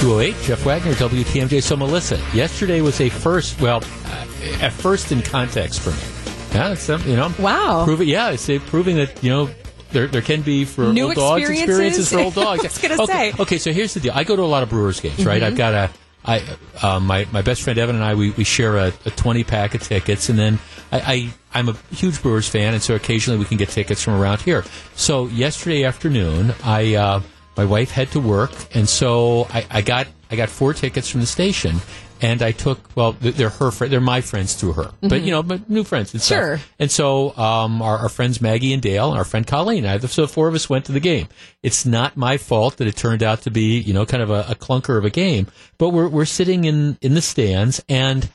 208, 0.00 0.34
Jeff 0.44 0.64
Wagner, 0.64 0.92
WTMJ. 0.94 1.62
So, 1.62 1.76
Melissa, 1.76 2.16
yesterday 2.32 2.80
was 2.80 3.00
a 3.02 3.10
first, 3.10 3.60
well, 3.60 3.82
uh, 4.06 4.26
a 4.62 4.70
first 4.70 5.12
in 5.12 5.20
context 5.20 5.80
for 5.80 5.90
me. 5.90 6.54
Yeah, 6.58 6.72
it's, 6.72 6.88
um, 6.88 7.02
you 7.06 7.16
know, 7.16 7.30
Wow. 7.38 7.84
prove 7.84 8.00
it. 8.00 8.06
Yeah, 8.08 8.30
it's 8.30 8.48
proving 8.70 8.96
that, 8.96 9.22
you 9.22 9.28
know, 9.28 9.50
there, 9.92 10.06
there 10.06 10.22
can 10.22 10.40
be 10.40 10.64
for 10.64 10.90
New 10.92 11.08
old 11.08 11.16
dogs 11.16 11.42
experiences? 11.42 11.68
experiences 11.68 12.12
for 12.12 12.18
old 12.20 12.34
dogs. 12.46 12.60
I 12.64 12.68
was 12.68 12.78
gonna 12.78 13.02
okay, 13.02 13.32
say. 13.32 13.42
Okay, 13.42 13.58
so 13.58 13.72
here's 13.72 13.92
the 13.92 14.00
deal. 14.00 14.12
I 14.14 14.24
go 14.24 14.36
to 14.36 14.42
a 14.42 14.44
lot 14.44 14.62
of 14.62 14.70
Brewers 14.70 15.00
games, 15.00 15.26
right? 15.26 15.42
Mhm. 15.42 15.46
I've 15.46 15.56
got 15.56 15.74
a, 15.74 15.90
I, 16.24 16.42
uh, 16.82 16.98
my 17.00 17.26
my 17.32 17.42
best 17.42 17.60
friend 17.62 17.78
Evan 17.78 17.96
and 17.96 18.04
I 18.04 18.14
we, 18.14 18.30
we 18.30 18.44
share 18.44 18.76
a, 18.78 18.92
a 19.04 19.10
twenty 19.10 19.42
pack 19.44 19.74
of 19.74 19.82
tickets, 19.82 20.28
and 20.28 20.38
then 20.38 20.58
I, 20.92 21.00
I 21.00 21.58
I'm 21.58 21.68
a 21.68 21.76
huge 21.92 22.22
Brewers 22.22 22.48
fan, 22.48 22.72
and 22.72 22.82
so 22.82 22.94
occasionally 22.94 23.38
we 23.38 23.44
can 23.46 23.56
get 23.56 23.68
tickets 23.70 24.02
from 24.02 24.14
around 24.14 24.40
here. 24.42 24.64
So 24.94 25.26
yesterday 25.26 25.84
afternoon, 25.84 26.54
I 26.62 26.94
uh, 26.94 27.20
my 27.56 27.64
wife 27.64 27.90
had 27.90 28.10
to 28.12 28.20
work, 28.20 28.52
and 28.74 28.88
so 28.88 29.46
I, 29.50 29.66
I 29.70 29.80
got 29.82 30.06
I 30.30 30.36
got 30.36 30.48
four 30.48 30.72
tickets 30.74 31.08
from 31.08 31.20
the 31.20 31.26
station. 31.26 31.80
And 32.22 32.42
I 32.42 32.52
took 32.52 32.78
well, 32.94 33.12
they're 33.12 33.48
her, 33.48 33.70
they're 33.70 33.98
my 33.98 34.20
friends 34.20 34.52
through 34.52 34.74
her, 34.74 34.90
but 35.00 35.22
Mhm. 35.22 35.24
you 35.24 35.30
know, 35.30 35.42
but 35.42 35.70
new 35.70 35.84
friends 35.84 36.12
and 36.12 36.20
stuff. 36.20 36.36
Sure. 36.36 36.60
And 36.78 36.90
so 36.90 37.34
um, 37.34 37.80
our, 37.80 37.96
our 37.96 38.08
friends 38.10 38.42
Maggie 38.42 38.74
and 38.74 38.82
Dale, 38.82 39.08
and 39.08 39.16
our 39.16 39.24
friend 39.24 39.46
Colleen, 39.46 39.86
I, 39.86 39.96
so 40.00 40.20
the 40.20 40.28
four 40.28 40.46
of 40.46 40.54
us 40.54 40.68
went 40.68 40.84
to 40.84 40.92
the 40.92 41.00
game. 41.00 41.28
It's 41.62 41.86
not 41.86 42.18
my 42.18 42.36
fault 42.36 42.76
that 42.76 42.86
it 42.86 42.94
turned 42.94 43.22
out 43.22 43.40
to 43.44 43.50
be, 43.50 43.78
you 43.80 43.94
know, 43.94 44.04
kind 44.04 44.22
of 44.22 44.28
a, 44.28 44.44
a 44.50 44.54
clunker 44.54 44.98
of 44.98 45.06
a 45.06 45.10
game. 45.10 45.46
But 45.78 45.90
we're 45.90 46.08
we're 46.08 46.26
sitting 46.26 46.66
in 46.66 46.98
in 47.00 47.14
the 47.14 47.22
stands, 47.22 47.82
and 47.88 48.28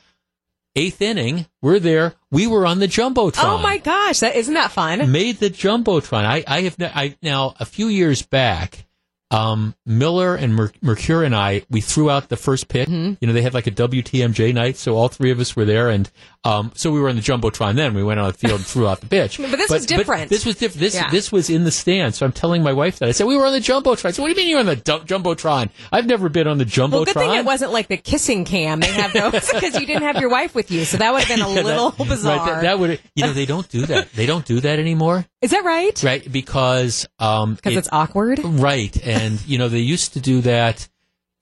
eighth 0.74 1.00
inning, 1.00 1.46
we're 1.62 1.78
there. 1.78 2.14
We 2.32 2.48
were 2.48 2.66
on 2.66 2.80
the 2.80 2.88
jumbotron. 2.88 3.44
Oh 3.44 3.58
my 3.58 3.78
gosh, 3.78 4.18
that 4.18 4.34
isn't 4.34 4.54
that 4.54 4.72
fun? 4.72 5.12
Made 5.12 5.38
the 5.38 5.48
jumbotron. 5.48 6.24
I 6.24 6.42
I 6.48 6.62
have 6.62 6.74
I 6.80 7.14
now 7.22 7.54
a 7.60 7.64
few 7.64 7.86
years 7.86 8.22
back. 8.22 8.84
Um, 9.32 9.74
Miller 9.84 10.36
and 10.36 10.54
Mer- 10.54 10.70
Mercure 10.82 11.24
and 11.24 11.34
I, 11.34 11.62
we 11.68 11.80
threw 11.80 12.08
out 12.10 12.28
the 12.28 12.36
first 12.36 12.68
pitch. 12.68 12.88
Mm-hmm. 12.88 13.14
You 13.20 13.26
know, 13.26 13.32
they 13.32 13.42
had 13.42 13.54
like 13.54 13.66
a 13.66 13.72
WTMJ 13.72 14.54
night, 14.54 14.76
so 14.76 14.94
all 14.96 15.08
three 15.08 15.32
of 15.32 15.40
us 15.40 15.56
were 15.56 15.64
there, 15.64 15.90
and 15.90 16.08
um, 16.44 16.70
so 16.76 16.92
we 16.92 17.00
were 17.00 17.08
in 17.08 17.16
the 17.16 17.22
jumbotron. 17.22 17.74
Then 17.74 17.94
we 17.94 18.04
went 18.04 18.20
on 18.20 18.28
the 18.28 18.32
field 18.38 18.60
and 18.60 18.64
threw 18.66 18.86
out 18.86 19.00
the 19.00 19.06
pitch. 19.08 19.38
But 19.50 19.56
this 19.56 19.68
was 19.70 19.84
different. 19.86 20.30
this 20.30 20.46
was 20.46 20.54
different. 20.56 20.80
This 20.80 20.94
Yeah. 20.94 21.10
this 21.10 21.32
was 21.32 21.50
in 21.50 21.64
the 21.64 21.72
stand. 21.72 22.14
So 22.14 22.24
I'm 22.24 22.30
telling 22.32 22.62
my 22.62 22.72
wife 22.72 23.00
that 23.00 23.08
I 23.08 23.12
said 23.12 23.26
we 23.26 23.36
were 23.36 23.46
on 23.46 23.52
the 23.52 23.58
jumbotron. 23.58 24.14
Said, 24.14 24.22
"What 24.22 24.28
do 24.28 24.30
you 24.30 24.36
mean 24.36 24.48
you're 24.48 24.60
on 24.60 24.66
the 24.66 24.76
jumbotron? 24.76 25.70
I've 25.90 26.06
never 26.06 26.28
been 26.28 26.46
on 26.46 26.58
the 26.58 26.64
jumbotron." 26.64 26.90
Well, 26.92 27.04
good 27.04 27.14
thing 27.14 27.34
it 27.34 27.44
wasn't 27.44 27.72
like 27.72 27.88
the 27.88 27.96
kissing 27.96 28.44
cam 28.44 28.78
they 28.80 28.92
have 28.92 29.12
those 29.12 29.32
because 29.52 29.74
you 29.80 29.86
didn't 29.86 30.02
have 30.04 30.18
your 30.20 30.28
wife 30.30 30.54
with 30.54 30.70
you, 30.70 30.84
so 30.84 30.98
that 30.98 31.12
would 31.12 31.24
have 31.24 31.36
been 31.36 31.44
a 31.44 31.48
Yeah, 31.52 31.54
that- 31.62 31.64
little 31.64 31.90
right, 31.98 32.08
bizarre. 32.08 32.46
that, 32.46 32.62
that 32.62 32.78
would 32.78 33.00
you 33.16 33.24
know 33.24 33.32
they 33.32 33.46
don't 33.46 33.68
do 33.68 33.86
that. 33.86 34.12
They 34.12 34.26
don't 34.26 34.46
do 34.46 34.60
that 34.60 34.78
anymore. 34.78 35.26
Is 35.42 35.50
that 35.50 35.64
right? 35.64 36.00
Right, 36.02 36.30
because 36.30 37.08
um, 37.18 37.54
Because 37.54 37.74
it- 37.74 37.78
it's 37.78 37.88
awkward. 37.92 38.40
Right, 38.44 38.96
and 39.04 39.15
you 39.46 39.58
know 39.58 39.68
they 39.68 39.78
used 39.80 40.12
to 40.14 40.20
do 40.20 40.40
that. 40.42 40.88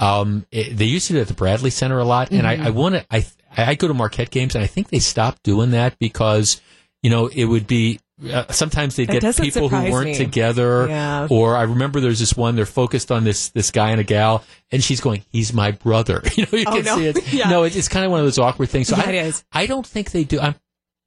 Um, 0.01 0.45
it, 0.51 0.77
they 0.77 0.87
used 0.87 1.07
to 1.09 1.13
do 1.15 1.19
it 1.21 1.23
at 1.23 1.29
the 1.29 1.35
Bradley 1.35 1.71
Center 1.71 1.99
a 1.99 2.05
lot, 2.05 2.31
and 2.31 2.43
Mhm. 2.43 2.61
I, 2.65 2.67
I 2.67 2.71
want 2.71 2.95
to. 2.97 3.07
I 3.11 3.25
I 3.57 3.75
go 3.77 3.87
to 3.89 3.95
Marquette 3.95 4.31
games, 4.31 4.55
and 4.55 4.65
I 4.65 4.67
think 4.67 4.89
they 4.89 4.99
stopped 4.99 5.43
doing 5.45 5.71
that 5.71 5.99
because 5.99 6.61
you 7.03 7.11
know 7.11 7.29
it 7.29 7.45
would 7.45 7.67
be. 7.67 8.01
Uh, 8.33 8.45
sometimes 8.51 8.95
they'd 8.95 9.09
get 9.09 9.23
people 9.37 9.69
who 9.69 9.91
weren't 9.91 10.07
me. 10.11 10.15
together, 10.15 10.87
Yeah. 10.89 11.27
or 11.31 11.57
I 11.57 11.63
remember 11.63 11.99
there's 12.01 12.21
this 12.21 12.37
one. 12.37 12.55
They're 12.55 12.65
focused 12.65 13.11
on 13.11 13.25
this 13.25 13.49
this 13.49 13.73
guy 13.73 13.91
and 13.91 14.01
a 14.01 14.05
gal, 14.05 14.45
and 14.71 14.83
she's 14.85 15.01
going, 15.01 15.25
"He's 15.31 15.53
my 15.53 15.73
brother." 15.73 16.23
You 16.37 16.47
know, 16.51 16.59
you 16.59 16.65
Oh, 16.69 16.77
can 16.77 16.85
no. 16.85 16.97
see 16.97 17.07
it. 17.07 17.33
Yeah. 17.33 17.51
No, 17.51 17.65
it, 17.65 17.75
it's 17.75 17.89
kind 17.89 18.05
of 18.05 18.13
one 18.13 18.21
of 18.21 18.27
those 18.27 18.39
awkward 18.39 18.69
things. 18.71 18.87
So 18.89 18.97
Yeah, 18.97 19.31
I. 19.53 19.63
I 19.63 19.67
don't 19.67 19.85
think 19.87 20.13
they 20.13 20.23
do. 20.23 20.39
I'm, 20.41 20.55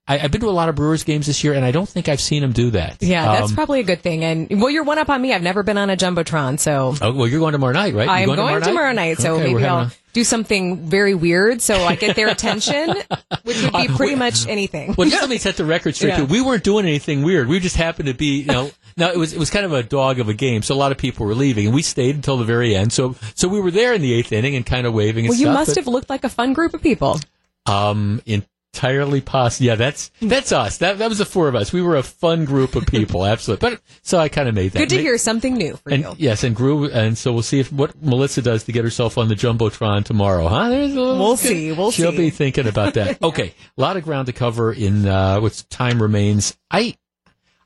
I, 0.08 0.20
I've 0.20 0.32
been 0.32 0.41
to 0.41 0.49
a 0.49 0.51
lot 0.51 0.70
of 0.70 0.76
Brewers 0.76 1.03
games 1.03 1.26
this 1.28 1.43
year, 1.43 1.53
and 1.53 1.66
I 1.66 1.72
don't 1.72 1.88
think 1.89 2.08
I've 2.08 2.22
seen 2.22 2.41
them 2.41 2.51
do 2.53 2.70
that. 2.72 2.97
Yeah, 3.01 3.26
that's 3.34 3.49
Um, 3.49 3.55
probably 3.55 3.82
a 3.82 3.84
good 3.84 4.01
thing. 4.01 4.24
And 4.24 4.62
well, 4.62 4.70
you're 4.70 4.84
one 4.86 4.97
up 4.97 5.10
on 5.10 5.22
me. 5.22 5.34
I've 5.34 5.41
never 5.43 5.64
been 5.64 5.78
on 5.78 5.89
a 5.89 5.97
jumbotron, 5.97 6.60
so 6.60 6.95
Oh, 7.01 7.14
well, 7.14 7.28
you're 7.28 7.39
going 7.39 7.51
tomorrow 7.51 7.74
night, 7.74 7.93
right? 7.93 8.08
I'm 8.08 8.26
going 8.28 8.62
tomorrow 8.62 8.93
night. 8.93 9.18
So 9.20 9.36
Okay, 9.36 9.53
maybe 9.53 9.66
I'll 9.66 9.88
a- 9.88 9.91
do 10.14 10.24
something 10.24 10.78
very 10.88 11.14
weird 11.14 11.62
so 11.62 11.76
I 11.84 11.95
get 11.95 12.16
their 12.16 12.28
attention, 12.38 12.95
which 13.43 13.62
would 13.62 13.72
be 13.74 13.88
Uh, 13.89 13.95
pretty 13.97 14.16
much 14.16 14.47
anything. 14.47 14.95
Well, 14.97 15.10
just 15.10 15.22
let 15.22 15.30
me 15.30 15.38
set 15.38 15.58
the 15.58 15.66
record 15.66 15.95
straight. 15.95 16.10
Yeah. 16.12 16.18
too. 16.20 16.26
We 16.26 16.41
weren't 16.41 16.64
doing 16.64 16.86
anything 16.86 17.22
weird. 17.24 17.47
We 17.49 17.60
just 17.60 17.76
happened 17.76 18.08
to 18.08 18.14
be, 18.16 18.39
you 18.41 18.45
know. 18.45 18.72
Now 18.99 19.12
it 19.12 19.18
was 19.18 19.32
it 19.32 19.38
was 19.38 19.51
kind 19.51 19.64
of 19.64 19.74
a 19.74 19.84
dog 19.84 20.20
of 20.20 20.28
a 20.28 20.34
game, 20.34 20.64
so 20.64 20.74
a 20.74 20.76
lot 20.76 20.91
of 20.91 20.97
people 20.97 21.28
were 21.28 21.36
leaving, 21.36 21.68
and 21.68 21.76
we 21.76 21.84
stayed 21.84 22.16
until 22.16 22.36
the 22.38 22.43
very 22.45 22.76
end. 22.76 22.91
So 22.91 23.14
so 23.36 23.47
we 23.47 23.62
were 23.62 23.70
there 23.70 23.93
in 23.93 24.01
the 24.01 24.12
eighth 24.12 24.32
inning 24.32 24.55
and 24.55 24.66
kind 24.66 24.88
of 24.88 24.93
waving 24.95 25.26
and 25.26 25.30
well, 25.30 25.38
you 25.39 25.45
stuff. 25.45 25.53
must 25.53 25.76
have 25.76 25.86
looked 25.86 26.10
like 26.10 26.24
a 26.24 26.30
fun 26.30 26.53
group 26.53 26.74
of 26.74 26.82
people. 26.82 27.20
Um, 27.68 28.24
um 28.28 28.43
entirely 28.78 29.21
possible. 29.21 29.65
Yeah, 29.67 29.75
that's 29.75 30.11
that's 30.21 30.51
us. 30.51 30.78
That 30.78 30.99
that 30.99 31.09
was 31.09 31.17
the 31.17 31.25
four 31.25 31.47
of 31.47 31.55
us. 31.55 31.73
We 31.73 31.82
were 31.82 31.95
a 31.95 32.03
fun 32.03 32.45
group 32.45 32.75
of 32.75 32.86
people, 32.86 33.25
absolutely. 33.34 33.69
But 33.71 33.82
so 34.03 34.19
I 34.19 34.30
kind 34.30 34.47
of 34.47 34.55
made 34.55 34.71
that. 34.73 34.80
Good 34.80 34.89
to 34.89 35.01
hear 35.01 35.17
something 35.17 35.55
new 35.55 35.75
for 35.78 35.89
And 35.91 36.03
you. 36.03 36.13
yes, 36.17 36.43
and 36.43 36.55
grew, 36.55 36.89
and 36.89 37.17
so 37.17 37.34
we'll 37.34 37.41
see 37.43 37.59
if 37.59 37.71
what 37.73 38.01
Melissa 38.03 38.41
does 38.41 38.63
to 38.65 38.71
get 38.71 38.84
herself 38.84 39.17
on 39.17 39.28
the 39.30 39.36
jumbotron 39.36 40.05
tomorrow, 40.05 40.47
huh? 40.47 40.69
There's 40.69 40.93
a 40.93 40.99
little- 40.99 41.17
We'll 41.17 41.38
see. 41.38 41.71
We'll 41.71 41.91
She'll 41.91 42.11
see. 42.11 42.17
be 42.17 42.30
thinking 42.30 42.67
about 42.67 42.93
that. 42.93 43.21
Okay, 43.28 43.53
a 43.78 43.82
lot 43.82 43.97
of 43.97 44.03
ground 44.03 44.28
to 44.28 44.34
cover 44.34 44.71
in 44.71 45.05
uh, 45.07 45.39
what 45.39 45.63
time 45.69 46.01
remains. 46.01 46.55
I 46.71 46.95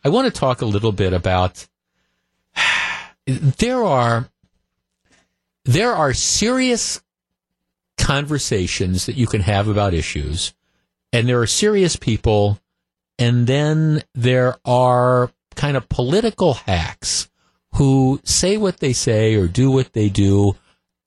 I 0.04 0.10
want 0.10 0.34
to 0.34 0.40
talk 0.40 0.62
a 0.62 0.66
little 0.66 0.92
bit 0.92 1.14
about. 1.14 1.68
There 3.28 3.84
are 3.84 4.30
there 5.64 5.94
are 5.94 6.12
serious 6.14 7.02
conversations 7.98 9.06
that 9.06 9.16
you 9.16 9.28
can 9.28 9.42
have 9.42 9.68
about 9.68 9.94
issues, 9.94 10.54
and 11.14 11.28
there 11.28 11.42
are 11.42 11.48
serious 11.48 11.96
people, 11.96 12.60
and 13.20 13.48
then 13.48 14.04
there 14.16 14.58
are 14.66 15.32
kind 15.56 15.76
of 15.76 15.90
political 15.90 16.54
hacks 16.54 17.30
who 17.76 18.20
say 18.24 18.58
what 18.58 18.78
they 18.78 18.94
say 18.94 19.36
or 19.36 19.48
do 19.48 19.72
what 19.72 19.94
they 19.94 20.10
do 20.10 20.56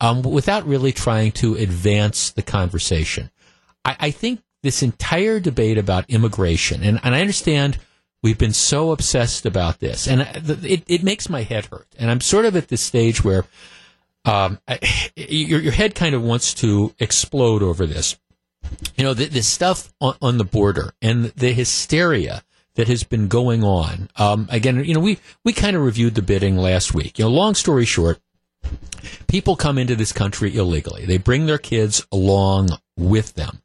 um, 0.00 0.22
without 0.22 0.66
really 0.66 0.92
trying 0.92 1.32
to 1.32 1.54
advance 1.54 2.30
the 2.30 2.42
conversation. 2.42 3.30
I, 3.84 3.96
I 4.00 4.10
think 4.10 4.40
this 4.62 4.82
entire 4.82 5.40
debate 5.40 5.78
about 5.78 6.08
immigration, 6.08 6.82
and, 6.82 7.00
and 7.02 7.14
I 7.14 7.20
understand 7.20 7.78
we've 8.22 8.38
been 8.38 8.54
so 8.54 8.92
obsessed 8.92 9.44
about 9.44 9.80
this, 9.80 10.08
and 10.08 10.22
it, 10.64 10.82
it 10.86 11.02
makes 11.02 11.28
my 11.28 11.42
head 11.42 11.66
hurt. 11.66 11.88
And 11.98 12.10
I'm 12.10 12.20
sort 12.20 12.46
of 12.46 12.56
at 12.56 12.68
this 12.68 12.80
stage 12.80 13.22
where 13.22 13.44
um, 14.24 14.58
I, 14.66 14.78
your, 15.16 15.60
your 15.60 15.72
head 15.72 15.94
kind 15.94 16.14
of 16.14 16.22
wants 16.22 16.54
to 16.54 16.94
explode 16.98 17.62
over 17.62 17.86
this. 17.86 18.18
You 18.96 19.04
know, 19.04 19.14
the, 19.14 19.26
the 19.26 19.42
stuff 19.42 19.92
on, 20.00 20.16
on 20.22 20.38
the 20.38 20.44
border 20.44 20.94
and 21.02 21.26
the 21.36 21.52
hysteria 21.52 22.42
that 22.74 22.88
has 22.88 23.04
been 23.04 23.28
going 23.28 23.62
on. 23.62 24.08
Um, 24.16 24.48
again, 24.50 24.84
you 24.84 24.94
know, 24.94 25.00
we, 25.00 25.18
we 25.44 25.52
kind 25.52 25.76
of 25.76 25.82
reviewed 25.82 26.14
the 26.14 26.22
bidding 26.22 26.56
last 26.56 26.94
week. 26.94 27.18
You 27.18 27.24
know, 27.24 27.30
long 27.30 27.54
story 27.54 27.84
short, 27.84 28.20
people 29.26 29.56
come 29.56 29.78
into 29.78 29.96
this 29.96 30.12
country 30.12 30.56
illegally. 30.56 31.04
They 31.04 31.18
bring 31.18 31.46
their 31.46 31.58
kids 31.58 32.06
along 32.10 32.70
with 32.96 33.34
them. 33.34 33.60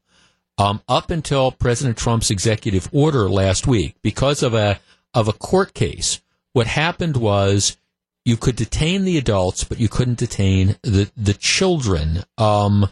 Um, 0.57 0.81
up 0.89 1.09
until 1.09 1.51
President 1.51 1.97
Trump's 1.97 2.29
executive 2.29 2.89
order 2.91 3.29
last 3.29 3.65
week, 3.65 3.95
because 4.01 4.43
of 4.43 4.53
a 4.53 4.79
of 5.13 5.27
a 5.27 5.33
court 5.33 5.73
case, 5.73 6.21
what 6.51 6.67
happened 6.67 7.15
was 7.15 7.77
you 8.25 8.35
could 8.35 8.57
detain 8.57 9.05
the 9.05 9.17
adults, 9.17 9.63
but 9.63 9.79
you 9.79 9.87
couldn't 9.87 10.17
detain 10.17 10.75
the 10.83 11.09
the 11.15 11.33
children. 11.33 12.23
Um, 12.37 12.89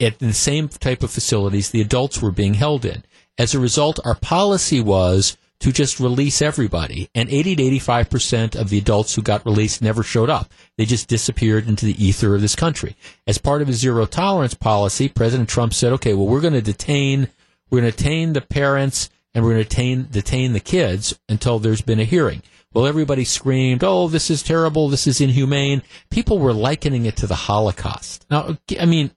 at 0.00 0.18
the 0.18 0.32
same 0.32 0.68
type 0.68 1.02
of 1.02 1.10
facilities 1.10 1.70
the 1.70 1.80
adults 1.80 2.20
were 2.20 2.32
being 2.32 2.54
held 2.54 2.84
in. 2.84 3.04
As 3.38 3.54
a 3.54 3.60
result, 3.60 3.98
our 4.04 4.14
policy 4.14 4.80
was 4.80 5.36
to 5.60 5.72
just 5.72 5.98
release 5.98 6.42
everybody. 6.42 7.08
And 7.14 7.30
80 7.30 7.56
to 7.56 7.62
85% 7.80 8.54
of 8.54 8.68
the 8.68 8.78
adults 8.78 9.14
who 9.14 9.22
got 9.22 9.46
released 9.46 9.80
never 9.80 10.02
showed 10.02 10.28
up. 10.28 10.52
They 10.76 10.84
just 10.84 11.08
disappeared 11.08 11.66
into 11.66 11.86
the 11.86 12.04
ether 12.04 12.34
of 12.34 12.42
this 12.42 12.54
country. 12.54 12.96
As 13.26 13.38
part 13.38 13.62
of 13.62 13.68
his 13.68 13.78
zero 13.78 14.04
tolerance 14.04 14.54
policy, 14.54 15.08
President 15.08 15.48
Trump 15.48 15.72
said, 15.72 15.92
okay, 15.94 16.12
well, 16.12 16.26
we're 16.26 16.42
going 16.42 16.52
to 16.52 16.60
detain, 16.60 17.28
we're 17.70 17.80
going 17.80 17.90
to 17.90 17.96
detain 17.96 18.34
the 18.34 18.40
parents 18.40 19.08
and 19.34 19.44
we're 19.44 19.52
going 19.52 19.64
to 19.64 19.68
detain, 19.68 20.08
detain 20.10 20.52
the 20.52 20.60
kids 20.60 21.18
until 21.28 21.58
there's 21.58 21.82
been 21.82 22.00
a 22.00 22.04
hearing. 22.04 22.42
Well, 22.74 22.86
everybody 22.86 23.24
screamed, 23.24 23.84
oh, 23.84 24.08
this 24.08 24.30
is 24.30 24.42
terrible. 24.42 24.88
This 24.88 25.06
is 25.06 25.20
inhumane. 25.20 25.82
People 26.10 26.40
were 26.40 26.52
likening 26.52 27.06
it 27.06 27.16
to 27.18 27.26
the 27.26 27.34
Holocaust. 27.36 28.26
Now, 28.30 28.58
I 28.78 28.84
mean, 28.84 29.12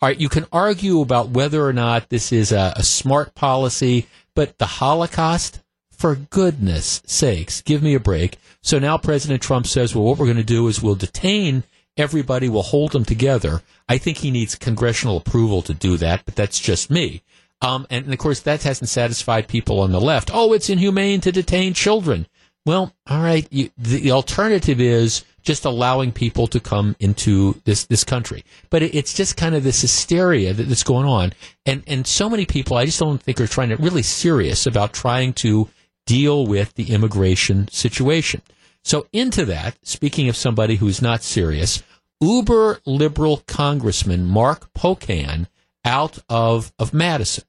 All 0.00 0.08
right, 0.08 0.20
you 0.20 0.28
can 0.28 0.46
argue 0.52 1.00
about 1.00 1.30
whether 1.30 1.66
or 1.66 1.72
not 1.72 2.08
this 2.08 2.30
is 2.30 2.52
a, 2.52 2.72
a 2.76 2.84
smart 2.84 3.34
policy, 3.34 4.06
but 4.34 4.58
the 4.58 4.66
Holocaust, 4.66 5.60
for 5.90 6.14
goodness 6.14 7.02
sakes, 7.04 7.62
give 7.62 7.82
me 7.82 7.94
a 7.94 8.00
break. 8.00 8.38
So 8.62 8.78
now 8.78 8.96
President 8.96 9.42
Trump 9.42 9.66
says, 9.66 9.94
well, 9.94 10.04
what 10.04 10.18
we're 10.18 10.26
going 10.26 10.36
to 10.36 10.44
do 10.44 10.68
is 10.68 10.80
we'll 10.80 10.94
detain 10.94 11.64
everybody, 11.96 12.48
we'll 12.48 12.62
hold 12.62 12.92
them 12.92 13.04
together. 13.04 13.62
I 13.88 13.98
think 13.98 14.18
he 14.18 14.30
needs 14.30 14.54
congressional 14.54 15.16
approval 15.16 15.62
to 15.62 15.74
do 15.74 15.96
that, 15.96 16.24
but 16.24 16.36
that's 16.36 16.60
just 16.60 16.90
me. 16.90 17.22
Um, 17.60 17.86
and, 17.90 18.04
and 18.04 18.14
of 18.14 18.20
course, 18.20 18.40
that 18.40 18.62
hasn't 18.62 18.88
satisfied 18.88 19.48
people 19.48 19.80
on 19.80 19.90
the 19.90 20.00
left. 20.00 20.30
Oh, 20.32 20.52
it's 20.52 20.70
inhumane 20.70 21.20
to 21.22 21.32
detain 21.32 21.74
children. 21.74 22.28
Well, 22.64 22.92
all 23.06 23.22
right. 23.22 23.48
You, 23.50 23.70
the, 23.76 24.00
the, 24.00 24.10
alternative 24.12 24.80
is 24.80 25.24
just 25.48 25.64
allowing 25.64 26.12
people 26.12 26.46
to 26.46 26.60
come 26.60 26.94
into 27.00 27.60
this 27.64 27.86
this 27.86 28.04
country. 28.04 28.44
But 28.70 28.82
it, 28.82 28.94
it's 28.94 29.12
just 29.12 29.36
kind 29.36 29.56
of 29.56 29.64
this 29.64 29.80
hysteria 29.80 30.52
that, 30.52 30.62
that's 30.68 30.84
going 30.84 31.06
on, 31.06 31.32
and 31.66 31.82
and 31.88 32.06
so 32.06 32.30
many 32.30 32.46
people, 32.46 32.76
I 32.76 32.84
just 32.84 33.00
don't 33.00 33.20
think 33.20 33.40
are 33.40 33.48
trying 33.48 33.70
to 33.70 33.76
really 33.76 34.04
serious 34.04 34.66
about 34.66 34.92
trying 34.92 35.32
to 35.34 35.68
deal 36.06 36.46
with 36.46 36.74
the 36.74 36.92
immigration 36.94 37.66
situation. 37.68 38.42
So 38.84 39.06
into 39.12 39.44
that, 39.46 39.76
speaking 39.82 40.28
of 40.28 40.36
somebody 40.36 40.76
who's 40.76 41.02
not 41.02 41.22
serious, 41.22 41.82
uber 42.20 42.80
liberal 42.86 43.42
Congressman 43.48 44.24
Mark 44.26 44.72
Pocan 44.74 45.48
out 45.84 46.20
of 46.28 46.72
of 46.78 46.94
Madison, 46.94 47.44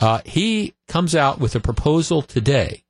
uh, 0.00 0.22
he 0.24 0.74
comes 0.88 1.14
out 1.14 1.38
with 1.38 1.54
a 1.54 1.60
proposal 1.60 2.22
today 2.22 2.84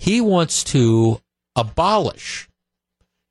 he 0.00 0.18
wants 0.18 0.64
to 0.64 1.20
abolish 1.54 2.48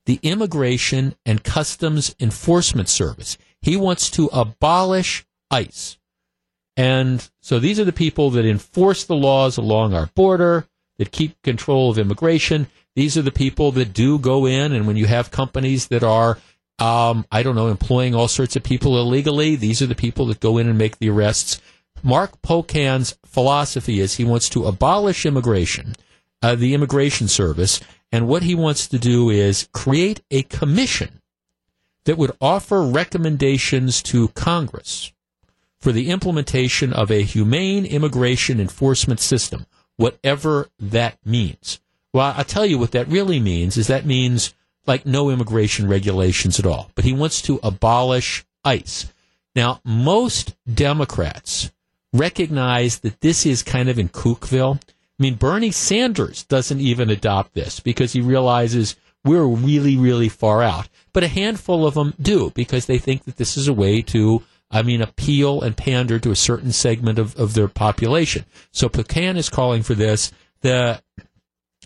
the 0.09 0.19
Immigration 0.23 1.13
and 1.23 1.43
Customs 1.43 2.15
Enforcement 2.19 2.89
Service. 2.89 3.37
He 3.61 3.77
wants 3.77 4.09
to 4.09 4.25
abolish 4.33 5.23
ICE. 5.51 5.99
And 6.75 7.29
so 7.43 7.59
these 7.59 7.79
are 7.79 7.85
the 7.85 7.93
people 7.93 8.31
that 8.31 8.43
enforce 8.43 9.03
the 9.03 9.15
laws 9.15 9.57
along 9.57 9.93
our 9.93 10.07
border, 10.15 10.65
that 10.97 11.11
keep 11.11 11.39
control 11.43 11.91
of 11.91 11.99
immigration. 11.99 12.65
These 12.95 13.19
are 13.19 13.21
the 13.21 13.29
people 13.29 13.71
that 13.73 13.93
do 13.93 14.17
go 14.17 14.47
in, 14.47 14.71
and 14.71 14.87
when 14.87 14.97
you 14.97 15.05
have 15.05 15.29
companies 15.29 15.89
that 15.89 16.01
are, 16.01 16.39
um, 16.79 17.23
I 17.31 17.43
don't 17.43 17.55
know, 17.55 17.67
employing 17.67 18.15
all 18.15 18.27
sorts 18.27 18.55
of 18.55 18.63
people 18.63 18.99
illegally, 18.99 19.55
these 19.55 19.79
are 19.79 19.87
the 19.87 19.93
people 19.93 20.25
that 20.25 20.39
go 20.39 20.57
in 20.57 20.67
and 20.67 20.77
make 20.79 20.97
the 20.97 21.11
arrests. 21.11 21.61
Mark 22.01 22.41
Pocan's 22.41 23.15
philosophy 23.27 23.99
is 23.99 24.15
he 24.15 24.23
wants 24.23 24.49
to 24.49 24.65
abolish 24.65 25.27
immigration 25.27 25.93
uh, 26.41 26.55
the 26.55 26.73
Immigration 26.73 27.27
Service, 27.27 27.79
and 28.11 28.27
what 28.27 28.43
he 28.43 28.55
wants 28.55 28.87
to 28.87 28.99
do 28.99 29.29
is 29.29 29.69
create 29.71 30.21
a 30.31 30.43
commission 30.43 31.21
that 32.05 32.17
would 32.17 32.35
offer 32.41 32.81
recommendations 32.81 34.01
to 34.03 34.29
Congress 34.29 35.11
for 35.79 35.91
the 35.91 36.09
implementation 36.09 36.91
of 36.91 37.11
a 37.11 37.23
humane 37.23 37.85
immigration 37.85 38.59
enforcement 38.59 39.19
system, 39.19 39.65
whatever 39.95 40.69
that 40.79 41.17
means. 41.25 41.79
Well, 42.13 42.33
I'll 42.35 42.43
tell 42.43 42.65
you 42.65 42.77
what 42.77 42.91
that 42.91 43.07
really 43.07 43.39
means 43.39 43.77
is 43.77 43.87
that 43.87 44.05
means 44.05 44.53
like 44.87 45.05
no 45.05 45.29
immigration 45.29 45.87
regulations 45.87 46.59
at 46.59 46.65
all. 46.65 46.89
But 46.95 47.05
he 47.05 47.13
wants 47.13 47.41
to 47.43 47.59
abolish 47.61 48.45
ICE. 48.65 49.11
Now, 49.55 49.81
most 49.83 50.55
Democrats 50.71 51.71
recognize 52.11 52.99
that 52.99 53.21
this 53.21 53.45
is 53.45 53.61
kind 53.61 53.89
of 53.89 53.99
in 53.99 54.09
Kookville. 54.09 54.81
I 55.19 55.23
mean, 55.23 55.35
Bernie 55.35 55.71
Sanders 55.71 56.43
doesn't 56.45 56.79
even 56.79 57.09
adopt 57.09 57.53
this 57.53 57.79
because 57.79 58.13
he 58.13 58.21
realizes 58.21 58.95
we're 59.25 59.45
really, 59.45 59.97
really 59.97 60.29
far 60.29 60.63
out. 60.63 60.87
But 61.11 61.23
a 61.23 61.27
handful 61.27 61.85
of 61.85 61.95
them 61.95 62.13
do 62.21 62.51
because 62.51 62.85
they 62.85 62.97
think 62.97 63.25
that 63.25 63.35
this 63.35 63.57
is 63.57 63.67
a 63.67 63.73
way 63.73 64.01
to, 64.03 64.43
I 64.71 64.81
mean, 64.81 65.01
appeal 65.01 65.61
and 65.61 65.75
pander 65.75 66.19
to 66.19 66.31
a 66.31 66.37
certain 66.37 66.71
segment 66.71 67.19
of, 67.19 67.35
of 67.35 67.53
their 67.53 67.67
population. 67.67 68.45
So 68.71 68.87
Pocan 68.87 69.35
is 69.35 69.49
calling 69.49 69.83
for 69.83 69.93
this. 69.93 70.31
The 70.61 71.01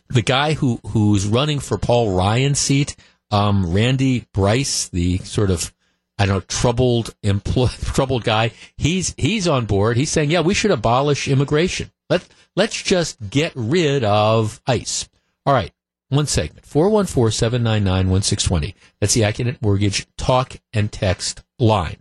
the 0.10 0.22
guy 0.22 0.54
who 0.54 0.80
who's 0.88 1.26
running 1.26 1.60
for 1.60 1.78
Paul 1.78 2.16
Ryan's 2.16 2.60
seat, 2.60 2.96
um, 3.32 3.74
Randy 3.74 4.28
Bryce, 4.32 4.90
the 4.90 5.18
sort 5.20 5.50
of 5.50 5.74
I 6.18 6.26
don't 6.26 6.36
know 6.36 6.42
troubled 6.42 7.16
employ, 7.24 7.68
troubled 7.82 8.24
guy. 8.24 8.52
He's 8.78 9.14
he's 9.18 9.48
on 9.48 9.66
board. 9.66 9.98
He's 9.98 10.10
saying, 10.10 10.32
yeah, 10.32 10.42
we 10.42 10.54
should 10.54 10.72
abolish 10.72 11.28
immigration. 11.28 11.92
Let 12.10 12.28
let's 12.56 12.82
just 12.82 13.30
get 13.30 13.52
rid 13.56 14.04
of 14.04 14.62
ICE. 14.68 15.10
All 15.46 15.54
right, 15.54 15.72
one 16.10 16.28
segment 16.28 16.66
414 16.66 17.32
799 17.32 18.10
1620. 18.10 18.76
That's 19.00 19.14
the 19.14 19.22
Accunet 19.22 19.62
Mortgage 19.62 20.08
talk 20.18 20.58
and 20.72 20.92
text 20.92 21.44
line. 21.60 21.98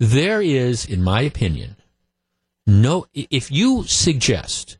There 0.00 0.42
is, 0.42 0.84
in 0.86 1.02
my 1.02 1.20
opinion, 1.20 1.76
no, 2.66 3.06
if 3.12 3.50
you 3.50 3.84
suggest 3.84 4.78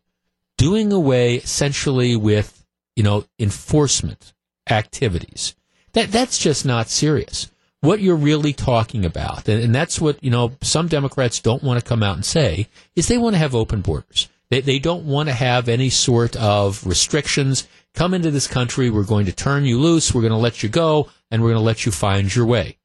doing 0.57 0.93
away 0.93 1.37
essentially 1.37 2.17
with, 2.17 2.65
you 2.97 3.03
know, 3.03 3.25
enforcement 3.39 4.33
activities, 4.69 5.55
that, 5.93 6.11
that's 6.11 6.39
just 6.39 6.65
not 6.65 6.89
serious. 6.89 7.51
What 7.85 8.01
you're 8.01 8.17
really 8.17 8.53
talking 8.53 9.05
about, 9.05 9.49
and, 9.49 9.63
and 9.63 9.75
that's 9.75 10.01
what, 10.01 10.23
you 10.23 10.31
know, 10.31 10.53
some 10.63 10.89
Democrats 10.89 11.41
don't 11.41 11.63
want 11.63 11.79
to 11.79 11.89
come 11.89 12.03
out 12.03 12.17
and 12.17 12.25
say, 12.25 12.69
is 12.97 13.09
they 13.09 13.19
want 13.19 13.35
to 13.35 13.39
have 13.39 13.55
open 13.55 13.83
borders. 13.83 14.29
They, 14.51 14.61
they 14.61 14.79
don't 14.79 15.05
want 15.05 15.29
to 15.29 15.35
have 15.35 15.69
any 15.69 15.91
sort 15.91 16.37
of 16.37 16.87
restrictions. 16.87 17.69
Come 17.95 18.15
into 18.15 18.31
this 18.31 18.47
country, 18.47 18.91
we're 18.91 19.05
going 19.05 19.27
to 19.27 19.33
turn 19.33 19.65
you 19.65 19.79
loose, 19.79 20.15
we're 20.15 20.23
going 20.23 20.33
to 20.33 20.39
let 20.39 20.63
you 20.63 20.69
go, 20.69 21.11
and 21.31 21.43
we're 21.43 21.51
going 21.51 21.61
to 21.61 21.65
let 21.65 21.85
you 21.85 21.93
find 21.93 22.35
your 22.35 22.47
way. 22.47 22.79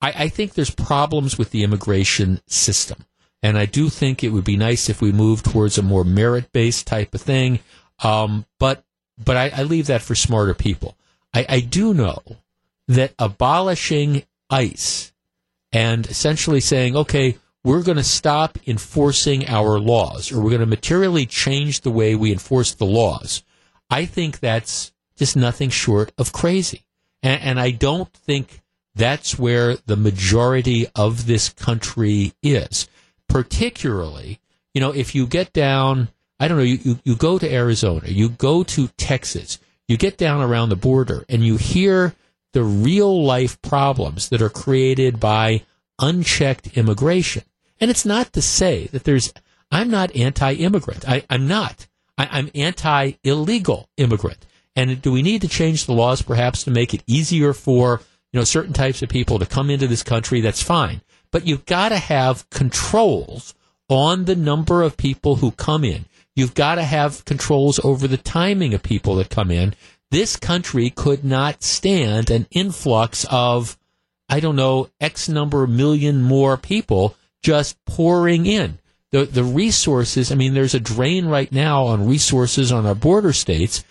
I, 0.00 0.12
I 0.24 0.28
think 0.28 0.54
there's 0.54 0.70
problems 0.70 1.38
with 1.38 1.50
the 1.50 1.62
immigration 1.62 2.40
system. 2.46 3.04
And 3.42 3.56
I 3.56 3.66
do 3.66 3.88
think 3.88 4.22
it 4.22 4.30
would 4.30 4.44
be 4.44 4.56
nice 4.56 4.88
if 4.88 5.00
we 5.00 5.12
move 5.12 5.42
towards 5.42 5.78
a 5.78 5.82
more 5.82 6.04
merit 6.04 6.52
based 6.52 6.86
type 6.86 7.14
of 7.14 7.22
thing. 7.22 7.60
Um, 8.02 8.46
but 8.58 8.84
but 9.22 9.36
I, 9.36 9.50
I, 9.54 9.62
leave 9.64 9.86
that 9.88 10.00
for 10.00 10.14
smarter 10.14 10.54
people. 10.54 10.96
I, 11.34 11.44
I 11.48 11.60
do 11.60 11.92
know 11.92 12.22
that 12.88 13.12
abolishing 13.18 14.24
ICE 14.50 15.12
and 15.72 16.06
essentially 16.06 16.60
saying, 16.60 16.96
okay, 16.96 17.38
we're 17.62 17.82
going 17.82 17.98
to 17.98 18.04
stop 18.04 18.58
enforcing 18.66 19.46
our 19.48 19.78
laws 19.78 20.32
or 20.32 20.40
we're 20.40 20.50
going 20.50 20.60
to 20.60 20.66
materially 20.66 21.26
change 21.26 21.82
the 21.82 21.90
way 21.90 22.14
we 22.14 22.32
enforce 22.32 22.74
the 22.74 22.86
laws. 22.86 23.42
I 23.90 24.06
think 24.06 24.40
that's 24.40 24.92
just 25.16 25.36
nothing 25.36 25.70
short 25.70 26.12
of 26.16 26.32
crazy. 26.32 26.86
And, 27.22 27.42
and 27.42 27.60
I 27.60 27.70
don't 27.70 28.12
think 28.12 28.62
that's 28.94 29.38
where 29.38 29.76
the 29.86 29.96
majority 29.96 30.86
of 30.94 31.26
this 31.26 31.50
country 31.50 32.32
is. 32.42 32.88
Particularly, 33.28 34.40
you 34.74 34.80
know, 34.80 34.92
if 34.92 35.14
you 35.14 35.26
get 35.26 35.52
down, 35.52 36.08
I 36.40 36.48
don't 36.48 36.56
know, 36.56 36.64
you, 36.64 36.78
you, 36.82 36.98
you 37.04 37.16
go 37.16 37.38
to 37.38 37.52
Arizona, 37.52 38.08
you 38.08 38.30
go 38.30 38.62
to 38.64 38.88
Texas, 38.96 39.58
you 39.86 39.96
get 39.96 40.16
down 40.16 40.40
around 40.40 40.70
the 40.70 40.76
border 40.76 41.24
and 41.28 41.44
you 41.44 41.56
hear 41.56 42.14
the 42.52 42.64
real 42.64 43.24
life 43.24 43.60
problems 43.62 44.28
that 44.28 44.42
are 44.42 44.50
created 44.50 45.20
by 45.20 45.62
unchecked 45.98 46.76
immigration. 46.76 47.42
And 47.80 47.90
it's 47.90 48.04
not 48.04 48.32
to 48.34 48.42
say 48.42 48.86
that 48.88 49.04
there's, 49.04 49.32
I'm 49.70 49.90
not 49.90 50.14
anti 50.16 50.54
immigrant. 50.54 51.04
I'm 51.08 51.46
not. 51.46 51.86
I, 52.18 52.38
am 52.38 52.50
anti 52.54 53.12
illegal 53.24 53.88
immigrant. 53.96 54.46
And 54.76 55.00
do 55.00 55.12
we 55.12 55.22
need 55.22 55.40
to 55.42 55.48
change 55.48 55.86
the 55.86 55.92
laws 55.92 56.22
perhaps 56.22 56.64
to 56.64 56.70
make 56.70 56.94
it 56.94 57.02
easier 57.06 57.52
for, 57.52 58.00
you 58.32 58.38
know, 58.38 58.44
certain 58.44 58.72
types 58.72 59.02
of 59.02 59.08
people 59.08 59.38
to 59.38 59.46
come 59.46 59.70
into 59.70 59.86
this 59.86 60.02
country? 60.02 60.40
That's 60.40 60.62
fine. 60.62 61.00
But 61.30 61.46
you've 61.46 61.66
got 61.66 61.90
to 61.90 61.98
have 61.98 62.48
controls 62.50 63.54
on 63.88 64.24
the 64.24 64.36
number 64.36 64.82
of 64.82 64.96
people 64.96 65.36
who 65.36 65.50
come 65.52 65.84
in. 65.84 66.04
You've 66.36 66.54
got 66.54 66.76
to 66.76 66.82
have 66.82 67.24
controls 67.24 67.80
over 67.84 68.06
the 68.06 68.16
timing 68.16 68.72
of 68.74 68.82
people 68.82 69.16
that 69.16 69.30
come 69.30 69.50
in. 69.50 69.74
This 70.10 70.36
country 70.36 70.90
could 70.90 71.24
not 71.24 71.62
stand 71.62 72.30
an 72.30 72.46
influx 72.50 73.24
of, 73.30 73.78
I 74.28 74.40
don't 74.40 74.56
know, 74.56 74.90
X 75.00 75.28
number 75.28 75.62
of 75.62 75.70
million 75.70 76.20
more 76.20 76.56
people 76.56 77.16
just 77.42 77.82
pouring 77.84 78.46
in. 78.46 78.78
The, 79.12 79.24
the 79.24 79.44
resources, 79.44 80.30
I 80.30 80.34
mean, 80.34 80.54
there's 80.54 80.74
a 80.74 80.80
drain 80.80 81.26
right 81.26 81.50
now 81.50 81.84
on 81.86 82.08
resources 82.08 82.70
on 82.70 82.86
our 82.86 82.94
border 82.94 83.32
states. 83.32 83.84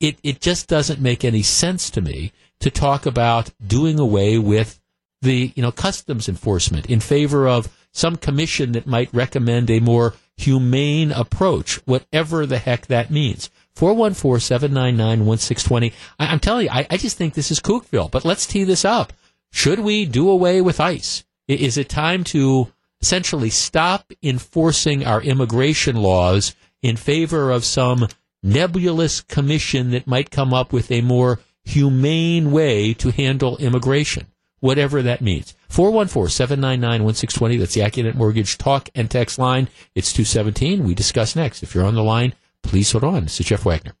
It, 0.00 0.18
it 0.22 0.40
just 0.40 0.68
doesn't 0.68 1.00
make 1.00 1.24
any 1.24 1.42
sense 1.42 1.90
to 1.90 2.00
me 2.00 2.32
to 2.60 2.70
talk 2.70 3.06
about 3.06 3.50
doing 3.64 3.98
away 3.98 4.38
with 4.38 4.80
the, 5.20 5.52
you 5.54 5.62
know, 5.62 5.72
customs 5.72 6.28
enforcement 6.28 6.86
in 6.86 7.00
favor 7.00 7.46
of 7.46 7.68
some 7.92 8.16
commission 8.16 8.72
that 8.72 8.86
might 8.86 9.12
recommend 9.12 9.70
a 9.70 9.80
more 9.80 10.14
humane 10.36 11.12
approach, 11.12 11.76
whatever 11.86 12.46
the 12.46 12.58
heck 12.58 12.86
that 12.86 13.10
means. 13.10 13.50
414-799-1620. 13.76 15.92
I, 16.18 16.32
am 16.32 16.40
telling 16.40 16.66
you, 16.66 16.72
I, 16.72 16.86
I 16.90 16.96
just 16.96 17.16
think 17.16 17.34
this 17.34 17.50
is 17.50 17.60
Kookville, 17.60 18.10
but 18.10 18.24
let's 18.24 18.46
tee 18.46 18.64
this 18.64 18.84
up. 18.84 19.12
Should 19.50 19.80
we 19.80 20.06
do 20.06 20.30
away 20.30 20.60
with 20.60 20.80
ICE? 20.80 21.24
Is 21.48 21.76
it 21.76 21.88
time 21.88 22.24
to 22.24 22.72
essentially 23.00 23.50
stop 23.50 24.12
enforcing 24.22 25.04
our 25.04 25.20
immigration 25.20 25.96
laws 25.96 26.54
in 26.82 26.96
favor 26.96 27.50
of 27.50 27.64
some 27.64 28.06
nebulous 28.42 29.20
commission 29.20 29.90
that 29.90 30.06
might 30.06 30.30
come 30.30 30.54
up 30.54 30.72
with 30.72 30.90
a 30.90 31.00
more 31.00 31.40
humane 31.64 32.50
way 32.50 32.94
to 32.94 33.10
handle 33.10 33.56
immigration, 33.58 34.26
whatever 34.60 35.02
that 35.02 35.20
means? 35.20 35.54
414-799-1620. 35.70 37.58
That's 37.58 37.74
the 37.74 37.80
Accunet 37.80 38.14
Mortgage 38.14 38.56
talk 38.56 38.88
and 38.94 39.10
text 39.10 39.38
line. 39.38 39.68
It's 39.94 40.12
217. 40.12 40.84
We 40.84 40.94
discuss 40.94 41.36
next. 41.36 41.62
If 41.62 41.74
you're 41.74 41.84
on 41.84 41.94
the 41.94 42.02
line, 42.02 42.34
please 42.62 42.92
hold 42.92 43.04
on. 43.04 43.24
This 43.24 43.40
is 43.40 43.46
Jeff 43.46 43.64
Wagner. 43.64 43.94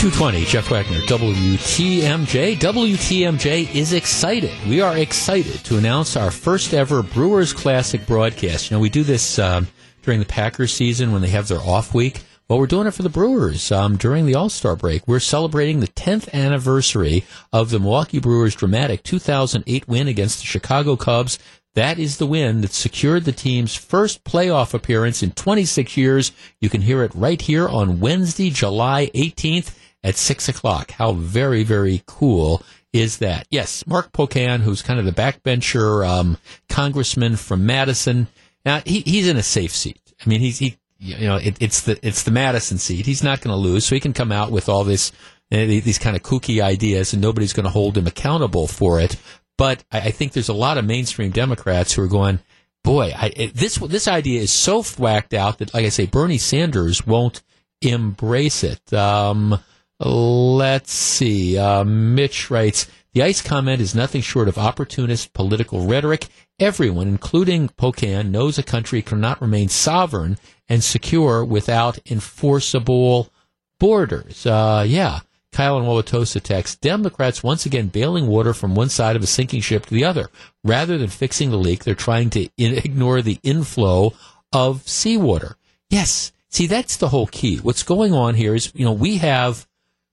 220, 0.00 0.44
Jeff 0.46 0.70
Wagner, 0.70 0.96
WTMJ. 1.00 2.56
WTMJ 2.56 3.74
is 3.74 3.92
excited. 3.92 4.50
We 4.66 4.80
are 4.80 4.96
excited 4.96 5.62
to 5.64 5.76
announce 5.76 6.16
our 6.16 6.30
first 6.30 6.72
ever 6.72 7.02
Brewers 7.02 7.52
Classic 7.52 8.06
broadcast. 8.06 8.70
You 8.70 8.76
know, 8.76 8.80
we 8.80 8.88
do 8.88 9.02
this 9.02 9.38
um, 9.38 9.68
during 10.02 10.20
the 10.20 10.26
Packers 10.26 10.72
season 10.72 11.12
when 11.12 11.20
they 11.20 11.28
have 11.28 11.48
their 11.48 11.60
off 11.60 11.92
week. 11.92 12.22
Well, 12.48 12.58
we're 12.58 12.66
doing 12.66 12.86
it 12.86 12.94
for 12.94 13.02
the 13.02 13.08
Brewers 13.10 13.70
um, 13.70 13.96
during 13.96 14.26
the 14.26 14.34
All 14.34 14.48
Star 14.48 14.74
break. 14.74 15.06
We're 15.06 15.20
celebrating 15.20 15.80
the 15.80 15.86
10th 15.86 16.32
anniversary 16.32 17.24
of 17.52 17.70
the 17.70 17.78
Milwaukee 17.78 18.18
Brewers' 18.18 18.56
dramatic 18.56 19.02
2008 19.02 19.86
win 19.86 20.08
against 20.08 20.40
the 20.40 20.46
Chicago 20.46 20.96
Cubs. 20.96 21.38
That 21.74 21.98
is 22.00 22.16
the 22.18 22.26
win 22.26 22.62
that 22.62 22.72
secured 22.72 23.24
the 23.24 23.32
team's 23.32 23.76
first 23.76 24.24
playoff 24.24 24.74
appearance 24.74 25.22
in 25.22 25.30
26 25.32 25.96
years. 25.96 26.32
You 26.60 26.68
can 26.68 26.82
hear 26.82 27.04
it 27.04 27.14
right 27.14 27.40
here 27.40 27.68
on 27.68 28.00
Wednesday, 28.00 28.50
July 28.50 29.10
18th 29.14 29.76
at 30.02 30.16
6 30.16 30.48
o'clock. 30.48 30.90
How 30.92 31.12
very, 31.12 31.62
very 31.62 32.02
cool 32.06 32.62
is 32.92 33.18
that? 33.18 33.46
Yes, 33.50 33.86
Mark 33.86 34.12
Pocan, 34.12 34.60
who's 34.60 34.82
kind 34.82 34.98
of 34.98 35.06
the 35.06 35.12
backbencher 35.12 36.06
um, 36.06 36.38
congressman 36.68 37.36
from 37.36 37.66
Madison. 37.66 38.26
Now, 38.64 38.82
he, 38.84 39.00
he's 39.00 39.28
in 39.28 39.36
a 39.36 39.42
safe 39.42 39.74
seat. 39.74 40.00
I 40.24 40.28
mean, 40.28 40.40
he's, 40.40 40.58
he, 40.58 40.76
you 40.98 41.26
know, 41.26 41.36
it, 41.36 41.56
it's 41.60 41.82
the, 41.82 42.04
it's 42.06 42.24
the 42.24 42.32
Madison 42.32 42.78
seat. 42.78 43.06
He's 43.06 43.22
not 43.22 43.40
going 43.42 43.54
to 43.54 43.60
lose, 43.60 43.86
so 43.86 43.94
he 43.94 44.00
can 44.00 44.12
come 44.12 44.32
out 44.32 44.50
with 44.50 44.68
all 44.68 44.82
this, 44.82 45.12
uh, 45.52 45.56
these 45.56 45.98
kind 45.98 46.16
of 46.16 46.22
kooky 46.22 46.60
ideas 46.60 47.12
and 47.12 47.22
nobody's 47.22 47.52
going 47.52 47.64
to 47.64 47.70
hold 47.70 47.96
him 47.96 48.08
accountable 48.08 48.66
for 48.66 49.00
it. 49.00 49.16
But 49.60 49.84
I, 49.92 49.98
I, 49.98 50.10
think 50.10 50.32
there's 50.32 50.48
a 50.48 50.54
lot 50.54 50.78
of 50.78 50.86
mainstream 50.86 51.32
Democrats 51.32 51.92
who 51.92 52.02
are 52.02 52.08
going, 52.08 52.40
boy, 52.82 53.12
I, 53.14 53.52
this, 53.54 53.76
this 53.76 54.08
idea 54.08 54.40
is 54.40 54.50
so 54.50 54.82
whacked 54.82 55.34
out 55.34 55.58
that, 55.58 55.74
like 55.74 55.84
I 55.84 55.90
say, 55.90 56.06
Bernie 56.06 56.38
Sanders 56.38 57.06
won't 57.06 57.42
embrace 57.82 58.64
it. 58.64 58.90
Um, 58.94 59.60
Let's 60.02 60.94
see. 60.94 61.58
Uh, 61.58 61.84
Mitch 61.84 62.50
writes, 62.50 62.86
the 63.12 63.22
ICE 63.22 63.42
comment 63.42 63.82
is 63.82 63.94
nothing 63.94 64.22
short 64.22 64.48
of 64.48 64.56
opportunist 64.56 65.34
political 65.34 65.86
rhetoric. 65.86 66.28
Everyone, 66.58 67.06
including 67.06 67.68
Pocan, 67.68 68.30
knows 68.30 68.56
a 68.56 68.62
country 68.62 69.02
cannot 69.02 69.42
remain 69.42 69.68
sovereign 69.68 70.38
and 70.70 70.82
secure 70.82 71.44
without 71.44 71.98
enforceable 72.10 73.30
borders. 73.78 74.46
Uh, 74.46 74.86
yeah. 74.88 75.20
Kyle 75.52 75.76
and 75.76 75.86
Wauwatosa 75.86 76.40
text, 76.40 76.80
Democrats 76.80 77.42
once 77.42 77.66
again 77.66 77.88
bailing 77.88 78.26
water 78.26 78.54
from 78.54 78.74
one 78.74 78.88
side 78.88 79.16
of 79.16 79.22
a 79.22 79.26
sinking 79.26 79.60
ship 79.60 79.86
to 79.86 79.94
the 79.94 80.04
other. 80.04 80.28
Rather 80.64 80.96
than 80.96 81.08
fixing 81.08 81.50
the 81.50 81.58
leak, 81.58 81.84
they're 81.84 81.94
trying 81.94 82.30
to 82.30 82.48
in- 82.56 82.78
ignore 82.84 83.22
the 83.22 83.38
inflow 83.42 84.12
of 84.52 84.86
seawater. 84.88 85.56
Yes. 85.88 86.32
See, 86.48 86.66
that's 86.66 86.96
the 86.96 87.08
whole 87.08 87.26
key. 87.26 87.58
What's 87.58 87.82
going 87.82 88.12
on 88.12 88.34
here 88.34 88.54
is, 88.54 88.72
you 88.74 88.84
know, 88.84 88.92
we 88.92 89.18
have 89.18 89.66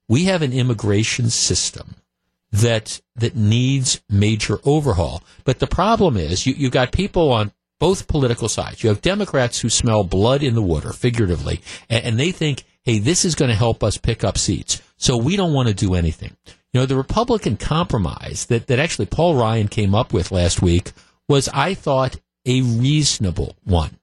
we 0.09 0.25
have 0.25 0.41
an 0.41 0.53
immigration 0.53 1.29
system 1.29 1.95
that 2.51 3.01
that 3.15 3.35
needs 3.35 4.01
major 4.09 4.59
overhaul. 4.63 5.23
But 5.43 5.59
the 5.59 5.67
problem 5.67 6.17
is 6.17 6.45
you, 6.45 6.53
you've 6.53 6.71
got 6.71 6.91
people 6.91 7.31
on 7.31 7.51
both 7.79 8.07
political 8.07 8.49
sides. 8.49 8.83
You 8.83 8.89
have 8.89 9.01
Democrats 9.01 9.59
who 9.59 9.69
smell 9.69 10.03
blood 10.03 10.43
in 10.43 10.55
the 10.55 10.61
water, 10.61 10.93
figuratively, 10.93 11.61
and, 11.89 12.03
and 12.05 12.19
they 12.19 12.31
think, 12.31 12.63
hey, 12.87 12.99
this 12.99 13.25
is 13.25 13.35
going 13.35 13.49
to 13.49 13.55
help 13.55 13.83
us 13.83 13.97
pick 13.97 14.23
up 14.23 14.37
seats. 14.37 14.81
So 14.95 15.17
we 15.17 15.35
don't 15.35 15.51
want 15.51 15.67
to 15.67 15.73
do 15.73 15.93
anything. 15.93 16.37
You 16.71 16.79
know, 16.79 16.85
the 16.85 16.95
Republican 16.95 17.57
compromise 17.57 18.45
that, 18.45 18.67
that 18.67 18.79
actually 18.79 19.07
Paul 19.07 19.35
Ryan 19.35 19.67
came 19.67 19.93
up 19.93 20.13
with 20.13 20.31
last 20.31 20.61
week 20.61 20.93
was, 21.27 21.49
I 21.53 21.73
thought, 21.73 22.15
a 22.45 22.61
reasonable 22.61 23.57
one. 23.65 23.99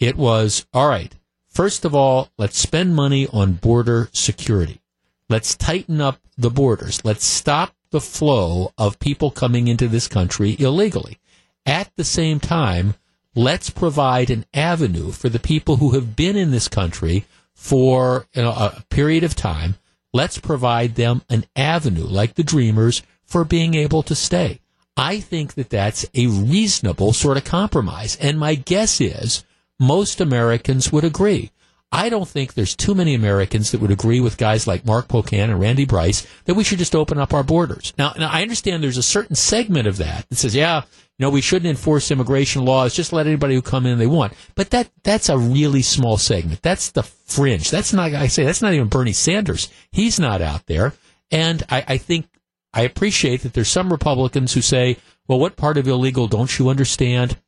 It 0.00 0.16
was, 0.16 0.64
all 0.72 0.88
right, 0.88 1.14
first 1.46 1.84
of 1.84 1.94
all, 1.94 2.30
let's 2.38 2.58
spend 2.58 2.96
money 2.96 3.26
on 3.34 3.52
border 3.52 4.08
security. 4.14 4.80
Let's 5.28 5.54
tighten 5.54 6.00
up 6.00 6.18
the 6.38 6.50
borders. 6.50 7.04
Let's 7.04 7.24
stop 7.24 7.74
the 7.90 8.00
flow 8.00 8.72
of 8.78 8.98
people 8.98 9.30
coming 9.30 9.68
into 9.68 9.88
this 9.88 10.08
country 10.08 10.56
illegally. 10.58 11.18
At 11.66 11.94
the 11.96 12.04
same 12.04 12.40
time, 12.40 12.94
let's 13.34 13.68
provide 13.68 14.30
an 14.30 14.46
avenue 14.54 15.10
for 15.10 15.28
the 15.28 15.38
people 15.38 15.76
who 15.76 15.90
have 15.90 16.16
been 16.16 16.36
in 16.36 16.50
this 16.50 16.68
country 16.68 17.26
for 17.56 18.26
you 18.34 18.42
know, 18.42 18.52
a 18.52 18.84
period 18.90 19.24
of 19.24 19.34
time. 19.34 19.74
Let's 20.12 20.38
provide 20.38 20.94
them 20.94 21.22
an 21.28 21.46
avenue, 21.56 22.04
like 22.04 22.34
the 22.34 22.44
Dreamers, 22.44 23.02
for 23.24 23.44
being 23.44 23.74
able 23.74 24.02
to 24.04 24.14
stay. 24.14 24.60
I 24.96 25.20
think 25.20 25.54
that 25.54 25.70
that's 25.70 26.06
a 26.14 26.26
reasonable 26.26 27.12
sort 27.12 27.36
of 27.36 27.44
compromise. 27.44 28.16
And 28.16 28.38
my 28.38 28.54
guess 28.54 29.00
is 29.00 29.44
most 29.80 30.20
Americans 30.20 30.92
would 30.92 31.04
agree. 31.04 31.50
I 31.92 32.08
don't 32.08 32.28
think 32.28 32.54
there's 32.54 32.76
too 32.76 32.94
many 32.94 33.14
Americans 33.14 33.70
that 33.70 33.80
would 33.80 33.90
agree 33.90 34.20
with 34.20 34.38
guys 34.38 34.66
like 34.66 34.84
Mark 34.84 35.08
Pocan 35.08 35.44
and 35.44 35.60
Randy 35.60 35.84
Bryce 35.84 36.26
that 36.44 36.54
we 36.54 36.64
should 36.64 36.78
just 36.78 36.96
open 36.96 37.18
up 37.18 37.32
our 37.32 37.44
borders. 37.44 37.92
Now, 37.96 38.12
now 38.18 38.28
I 38.30 38.42
understand 38.42 38.82
there's 38.82 38.96
a 38.96 39.02
certain 39.02 39.36
segment 39.36 39.86
of 39.86 39.96
that 39.98 40.28
that 40.28 40.36
says, 40.36 40.54
yeah, 40.54 40.82
know, 41.24 41.30
we 41.30 41.40
shouldn't 41.40 41.70
enforce 41.70 42.10
immigration 42.10 42.64
laws, 42.64 42.94
just 42.94 43.12
let 43.12 43.26
anybody 43.26 43.54
who 43.54 43.62
come 43.62 43.86
in 43.86 43.98
they 43.98 44.06
want. 44.06 44.34
But 44.54 44.70
that 44.70 44.90
that's 45.02 45.28
a 45.28 45.38
really 45.38 45.82
small 45.82 46.18
segment. 46.18 46.62
That's 46.62 46.90
the 46.90 47.02
fringe. 47.02 47.70
That's 47.70 47.92
not 47.92 48.12
I 48.12 48.26
say 48.26 48.44
that's 48.44 48.62
not 48.62 48.74
even 48.74 48.88
Bernie 48.88 49.12
Sanders. 49.12 49.70
He's 49.92 50.20
not 50.20 50.42
out 50.42 50.66
there. 50.66 50.92
And 51.30 51.62
I, 51.70 51.84
I 51.88 51.96
think 51.98 52.26
I 52.72 52.82
appreciate 52.82 53.42
that 53.42 53.54
there's 53.54 53.70
some 53.70 53.90
Republicans 53.90 54.52
who 54.52 54.60
say, 54.60 54.98
well, 55.26 55.40
what 55.40 55.56
part 55.56 55.78
of 55.78 55.88
illegal 55.88 56.28
don't 56.28 56.58
you 56.58 56.68
understand? 56.68 57.38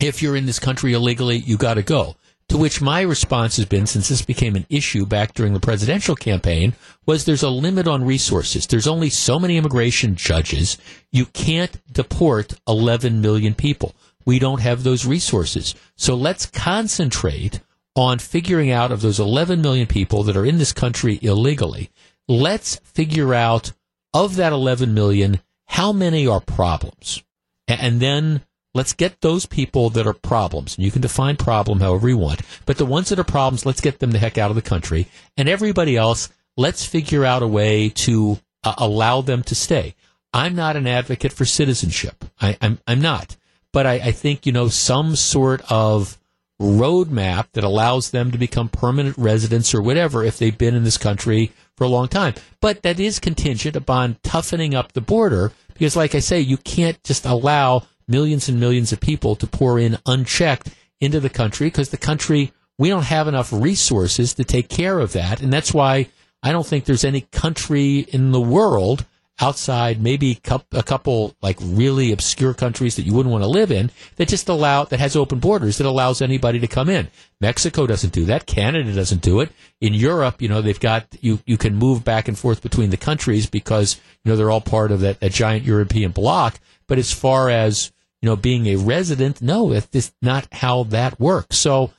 If 0.00 0.22
you're 0.22 0.36
in 0.36 0.46
this 0.46 0.58
country 0.58 0.92
illegally, 0.92 1.36
you 1.36 1.56
got 1.56 1.74
to 1.74 1.82
go. 1.82 2.16
To 2.48 2.56
which 2.56 2.80
my 2.80 3.02
response 3.02 3.56
has 3.56 3.66
been, 3.66 3.86
since 3.86 4.08
this 4.08 4.22
became 4.22 4.56
an 4.56 4.66
issue 4.70 5.04
back 5.04 5.34
during 5.34 5.52
the 5.52 5.60
presidential 5.60 6.16
campaign, 6.16 6.74
was 7.04 7.24
there's 7.24 7.42
a 7.42 7.50
limit 7.50 7.86
on 7.86 8.04
resources. 8.04 8.66
There's 8.66 8.86
only 8.86 9.10
so 9.10 9.38
many 9.38 9.58
immigration 9.58 10.14
judges. 10.16 10.78
You 11.12 11.26
can't 11.26 11.78
deport 11.92 12.54
11 12.66 13.20
million 13.20 13.54
people. 13.54 13.94
We 14.24 14.38
don't 14.38 14.60
have 14.60 14.82
those 14.82 15.04
resources. 15.04 15.74
So 15.96 16.14
let's 16.14 16.46
concentrate 16.46 17.60
on 17.94 18.18
figuring 18.18 18.70
out 18.70 18.92
of 18.92 19.02
those 19.02 19.20
11 19.20 19.60
million 19.60 19.86
people 19.86 20.22
that 20.22 20.36
are 20.36 20.46
in 20.46 20.58
this 20.58 20.72
country 20.72 21.18
illegally. 21.20 21.90
Let's 22.28 22.76
figure 22.76 23.34
out 23.34 23.72
of 24.14 24.36
that 24.36 24.52
11 24.52 24.94
million, 24.94 25.40
how 25.66 25.92
many 25.92 26.26
are 26.26 26.40
problems? 26.40 27.22
And 27.66 28.00
then 28.00 28.42
Let's 28.74 28.92
get 28.92 29.20
those 29.20 29.46
people 29.46 29.90
that 29.90 30.06
are 30.06 30.14
problems. 30.14 30.76
You 30.78 30.90
can 30.90 31.02
define 31.02 31.36
problem 31.36 31.80
however 31.80 32.08
you 32.08 32.18
want. 32.18 32.42
But 32.66 32.76
the 32.76 32.86
ones 32.86 33.08
that 33.08 33.18
are 33.18 33.24
problems, 33.24 33.64
let's 33.64 33.80
get 33.80 33.98
them 33.98 34.10
the 34.10 34.18
heck 34.18 34.38
out 34.38 34.50
of 34.50 34.56
the 34.56 34.62
country. 34.62 35.08
And 35.36 35.48
everybody 35.48 35.96
else, 35.96 36.28
let's 36.56 36.84
figure 36.84 37.24
out 37.24 37.42
a 37.42 37.46
way 37.46 37.88
to 37.90 38.38
uh, 38.62 38.74
allow 38.78 39.22
them 39.22 39.42
to 39.44 39.54
stay. 39.54 39.94
I'm 40.32 40.54
not 40.54 40.76
an 40.76 40.86
advocate 40.86 41.32
for 41.32 41.44
citizenship. 41.44 42.24
I, 42.40 42.50
am 42.50 42.56
I'm, 42.60 42.78
I'm 42.86 43.00
not. 43.00 43.36
But 43.72 43.86
I, 43.86 43.94
I 43.94 44.12
think, 44.12 44.46
you 44.46 44.52
know, 44.52 44.68
some 44.68 45.16
sort 45.16 45.62
of 45.70 46.18
roadmap 46.60 47.46
that 47.52 47.64
allows 47.64 48.10
them 48.10 48.32
to 48.32 48.38
become 48.38 48.68
permanent 48.68 49.16
residents 49.16 49.74
or 49.74 49.80
whatever 49.80 50.24
if 50.24 50.38
they've 50.38 50.58
been 50.58 50.74
in 50.74 50.84
this 50.84 50.98
country 50.98 51.52
for 51.76 51.84
a 51.84 51.88
long 51.88 52.08
time. 52.08 52.34
But 52.60 52.82
that 52.82 52.98
is 52.98 53.18
contingent 53.18 53.76
upon 53.76 54.16
toughening 54.22 54.74
up 54.74 54.92
the 54.92 55.00
border 55.00 55.52
because, 55.72 55.96
like 55.96 56.14
I 56.14 56.20
say, 56.20 56.40
you 56.40 56.56
can't 56.56 57.02
just 57.04 57.24
allow 57.24 57.86
millions 58.08 58.48
and 58.48 58.58
millions 58.58 58.92
of 58.92 59.00
people 59.00 59.36
to 59.36 59.46
pour 59.46 59.78
in 59.78 59.98
unchecked 60.06 60.70
into 61.00 61.20
the 61.20 61.30
country 61.30 61.68
because 61.68 61.90
the 61.90 61.96
country, 61.96 62.52
we 62.78 62.88
don't 62.88 63.04
have 63.04 63.28
enough 63.28 63.52
resources 63.52 64.34
to 64.34 64.44
take 64.44 64.68
care 64.68 64.98
of 64.98 65.12
that. 65.12 65.40
And 65.40 65.52
that's 65.52 65.72
why 65.72 66.08
I 66.42 66.52
don't 66.52 66.66
think 66.66 66.84
there's 66.84 67.04
any 67.04 67.22
country 67.22 68.00
in 68.00 68.32
the 68.32 68.40
world 68.40 69.04
outside 69.40 70.02
maybe 70.02 70.40
a 70.72 70.82
couple 70.82 71.34
like 71.42 71.56
really 71.60 72.10
obscure 72.10 72.54
countries 72.54 72.96
that 72.96 73.02
you 73.02 73.14
wouldn't 73.14 73.32
want 73.32 73.44
to 73.44 73.48
live 73.48 73.70
in 73.70 73.90
that 74.16 74.26
just 74.26 74.48
allow 74.48 74.84
that 74.84 74.98
has 74.98 75.14
open 75.14 75.38
borders 75.38 75.78
that 75.78 75.86
allows 75.86 76.20
anybody 76.20 76.58
to 76.58 76.66
come 76.66 76.88
in. 76.88 77.08
Mexico 77.40 77.86
doesn't 77.86 78.12
do 78.12 78.24
that. 78.24 78.46
Canada 78.46 78.92
doesn't 78.92 79.22
do 79.22 79.40
it. 79.40 79.50
In 79.80 79.94
Europe, 79.94 80.42
you 80.42 80.48
know, 80.48 80.60
they've 80.60 80.80
got 80.80 81.06
you 81.20 81.38
you 81.46 81.56
can 81.56 81.76
move 81.76 82.04
back 82.04 82.26
and 82.26 82.36
forth 82.36 82.62
between 82.62 82.90
the 82.90 82.96
countries 82.96 83.46
because 83.48 84.00
you 84.24 84.30
know 84.30 84.36
they're 84.36 84.50
all 84.50 84.60
part 84.60 84.90
of 84.90 85.00
that, 85.00 85.20
that 85.20 85.32
giant 85.32 85.64
European 85.64 86.10
bloc. 86.10 86.58
But 86.88 86.98
as 86.98 87.12
far 87.12 87.48
as 87.48 87.92
you 88.20 88.28
know, 88.28 88.36
being 88.36 88.66
a 88.66 88.76
resident. 88.76 89.40
No, 89.40 89.72
it's 89.72 90.12
not 90.20 90.48
how 90.52 90.84
that 90.84 91.20
works. 91.20 91.58
So 91.58 91.92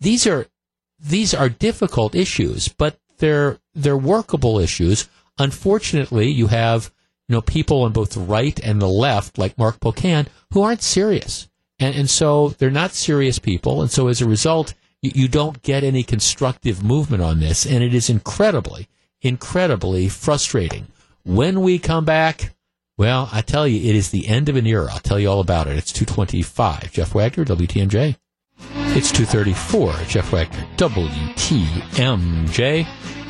these 0.00 0.26
are 0.26 0.46
these 0.98 1.34
are 1.34 1.48
difficult 1.48 2.14
issues, 2.14 2.68
but 2.68 2.98
they're 3.18 3.58
they're 3.74 3.96
workable 3.96 4.58
issues. 4.58 5.08
Unfortunately, 5.38 6.30
you 6.30 6.46
have 6.48 6.92
you 7.28 7.34
know 7.34 7.40
people 7.40 7.82
on 7.82 7.92
both 7.92 8.10
the 8.10 8.20
right 8.20 8.58
and 8.60 8.80
the 8.80 8.88
left, 8.88 9.38
like 9.38 9.58
Mark 9.58 9.80
Pocan, 9.80 10.26
who 10.52 10.62
aren't 10.62 10.82
serious, 10.82 11.48
and 11.78 11.94
and 11.94 12.08
so 12.08 12.50
they're 12.50 12.70
not 12.70 12.92
serious 12.92 13.38
people, 13.38 13.82
and 13.82 13.90
so 13.90 14.08
as 14.08 14.22
a 14.22 14.28
result, 14.28 14.74
you, 15.02 15.10
you 15.14 15.28
don't 15.28 15.62
get 15.62 15.84
any 15.84 16.02
constructive 16.02 16.82
movement 16.84 17.22
on 17.22 17.40
this, 17.40 17.66
and 17.66 17.82
it 17.82 17.94
is 17.94 18.08
incredibly, 18.08 18.88
incredibly 19.20 20.08
frustrating. 20.08 20.86
When 21.24 21.62
we 21.62 21.78
come 21.78 22.04
back, 22.04 22.53
Well, 22.96 23.28
I 23.32 23.40
tell 23.40 23.66
you, 23.66 23.90
it 23.90 23.96
is 23.96 24.10
the 24.10 24.28
end 24.28 24.48
of 24.48 24.54
an 24.54 24.66
era. 24.66 24.88
I'll 24.92 25.00
tell 25.00 25.18
you 25.18 25.28
all 25.28 25.40
about 25.40 25.66
it. 25.66 25.76
It's 25.76 25.90
225. 25.92 26.92
Jeff 26.92 27.12
Wagner, 27.12 27.44
WTMJ. 27.44 28.16
It's 28.96 29.10
234. 29.10 29.94
Jeff 30.06 30.30
Wagner, 30.32 30.64
WTMJ. 30.76 31.96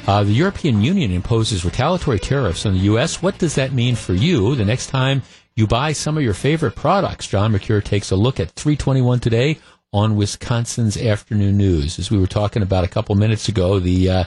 Uh, 0.06 0.22
the 0.22 0.32
European 0.32 0.82
Union 0.82 1.10
imposes 1.10 1.64
retaliatory 1.64 2.18
tariffs 2.18 2.66
on 2.66 2.74
the 2.74 2.80
U.S. 2.80 3.22
What 3.22 3.38
does 3.38 3.54
that 3.54 3.72
mean 3.72 3.96
for 3.96 4.12
you 4.12 4.54
the 4.54 4.66
next 4.66 4.88
time 4.88 5.22
you 5.56 5.66
buy 5.66 5.92
some 5.92 6.18
of 6.18 6.22
your 6.22 6.34
favorite 6.34 6.76
products? 6.76 7.26
John 7.26 7.52
Mercure 7.52 7.80
takes 7.80 8.10
a 8.10 8.16
look 8.16 8.38
at 8.38 8.50
321 8.50 9.20
today 9.20 9.58
on 9.94 10.16
Wisconsin's 10.16 10.98
Afternoon 10.98 11.56
News. 11.56 11.98
As 11.98 12.10
we 12.10 12.18
were 12.18 12.26
talking 12.26 12.62
about 12.62 12.84
a 12.84 12.88
couple 12.88 13.14
minutes 13.14 13.48
ago, 13.48 13.78
the 13.78 14.10
uh, 14.10 14.24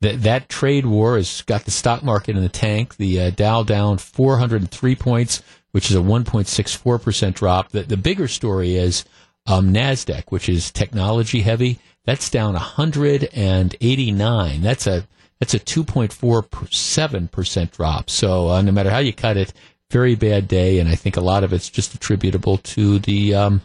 that 0.00 0.22
that 0.22 0.48
trade 0.48 0.86
war 0.86 1.16
has 1.16 1.42
got 1.42 1.64
the 1.64 1.70
stock 1.70 2.02
market 2.02 2.36
in 2.36 2.42
the 2.42 2.48
tank. 2.48 2.96
The 2.96 3.20
uh, 3.20 3.30
Dow 3.30 3.62
down 3.62 3.98
403 3.98 4.96
points, 4.96 5.42
which 5.72 5.90
is 5.90 5.96
a 5.96 6.00
1.64 6.00 7.02
percent 7.02 7.36
drop. 7.36 7.70
The, 7.70 7.82
the 7.82 7.96
bigger 7.96 8.28
story 8.28 8.76
is 8.76 9.04
um, 9.46 9.72
Nasdaq, 9.72 10.24
which 10.28 10.48
is 10.48 10.70
technology 10.70 11.40
heavy. 11.40 11.78
That's 12.04 12.30
down 12.30 12.54
189. 12.54 14.62
That's 14.62 14.86
a 14.86 15.06
that's 15.40 15.54
a 15.54 15.60
2.47 15.60 17.30
percent 17.30 17.72
drop. 17.72 18.10
So 18.10 18.50
uh, 18.50 18.62
no 18.62 18.72
matter 18.72 18.90
how 18.90 18.98
you 18.98 19.12
cut 19.12 19.36
it, 19.36 19.52
very 19.90 20.14
bad 20.14 20.48
day, 20.48 20.78
and 20.78 20.88
I 20.88 20.94
think 20.94 21.16
a 21.16 21.22
lot 21.22 21.44
of 21.44 21.52
it's 21.52 21.68
just 21.68 21.94
attributable 21.94 22.58
to 22.58 22.98
the 22.98 23.34
um, 23.34 23.62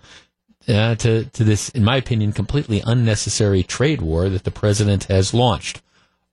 uh, 0.68 0.95
to 0.95 1.26
to 1.26 1.43
this, 1.43 1.69
in 1.69 1.84
my 1.84 1.97
opinion, 1.97 2.31
completely 2.31 2.81
unnecessary 2.85 3.64
trade 3.64 4.01
war 4.01 4.30
that 4.30 4.45
the 4.45 4.51
president 4.51 5.05
has 5.05 5.34
launched. 5.34 5.81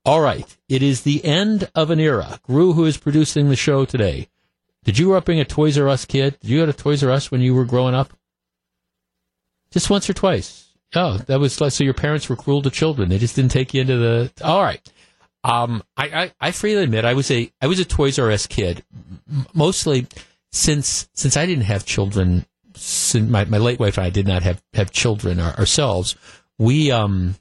All 0.04 0.20
right. 0.20 0.56
It 0.68 0.82
is 0.82 1.02
the 1.02 1.24
end 1.24 1.70
of 1.74 1.90
an 1.90 2.00
era. 2.00 2.40
Gru, 2.42 2.72
who 2.72 2.84
is 2.84 2.96
producing 2.96 3.48
the 3.48 3.56
show 3.56 3.84
today, 3.84 4.28
did 4.84 4.98
you 4.98 5.06
grow 5.06 5.18
up 5.18 5.26
being 5.26 5.40
a 5.40 5.44
Toys 5.44 5.78
R 5.78 5.88
Us 5.88 6.04
kid? 6.04 6.38
Did 6.40 6.50
you 6.50 6.60
go 6.60 6.66
to 6.66 6.72
Toys 6.72 7.04
R 7.04 7.10
Us 7.10 7.30
when 7.30 7.40
you 7.40 7.54
were 7.54 7.64
growing 7.66 7.94
up? 7.94 8.12
Just 9.70 9.90
once 9.90 10.08
or 10.08 10.14
twice. 10.14 10.68
Oh, 10.94 11.18
that 11.18 11.38
was 11.38 11.54
so 11.54 11.84
your 11.84 11.94
parents 11.94 12.28
were 12.28 12.36
cruel 12.36 12.62
to 12.62 12.70
children. 12.70 13.08
They 13.08 13.18
just 13.18 13.36
didn't 13.36 13.52
take 13.52 13.74
you 13.74 13.82
into 13.82 13.96
the. 13.96 14.32
All 14.42 14.62
right. 14.62 14.80
Um, 15.44 15.82
I, 15.96 16.08
I, 16.08 16.32
I 16.40 16.50
freely 16.50 16.82
admit 16.82 17.04
I 17.04 17.14
was 17.14 17.30
a 17.30 17.50
I 17.60 17.66
was 17.66 17.78
a 17.78 17.84
Toys 17.84 18.18
R 18.18 18.30
Us 18.30 18.46
kid, 18.46 18.84
mostly 19.54 20.06
since 20.50 21.08
since 21.14 21.36
I 21.36 21.46
didn't 21.46 21.64
have 21.64 21.84
children. 21.84 22.46
Since 22.74 23.30
my, 23.30 23.44
my 23.44 23.58
late 23.58 23.78
wife 23.78 23.98
and 23.98 24.06
I 24.06 24.10
did 24.10 24.26
not 24.26 24.42
have 24.42 24.62
have 24.74 24.90
children 24.90 25.38
ourselves. 25.38 26.16
We 26.58 26.90
um 26.90 27.36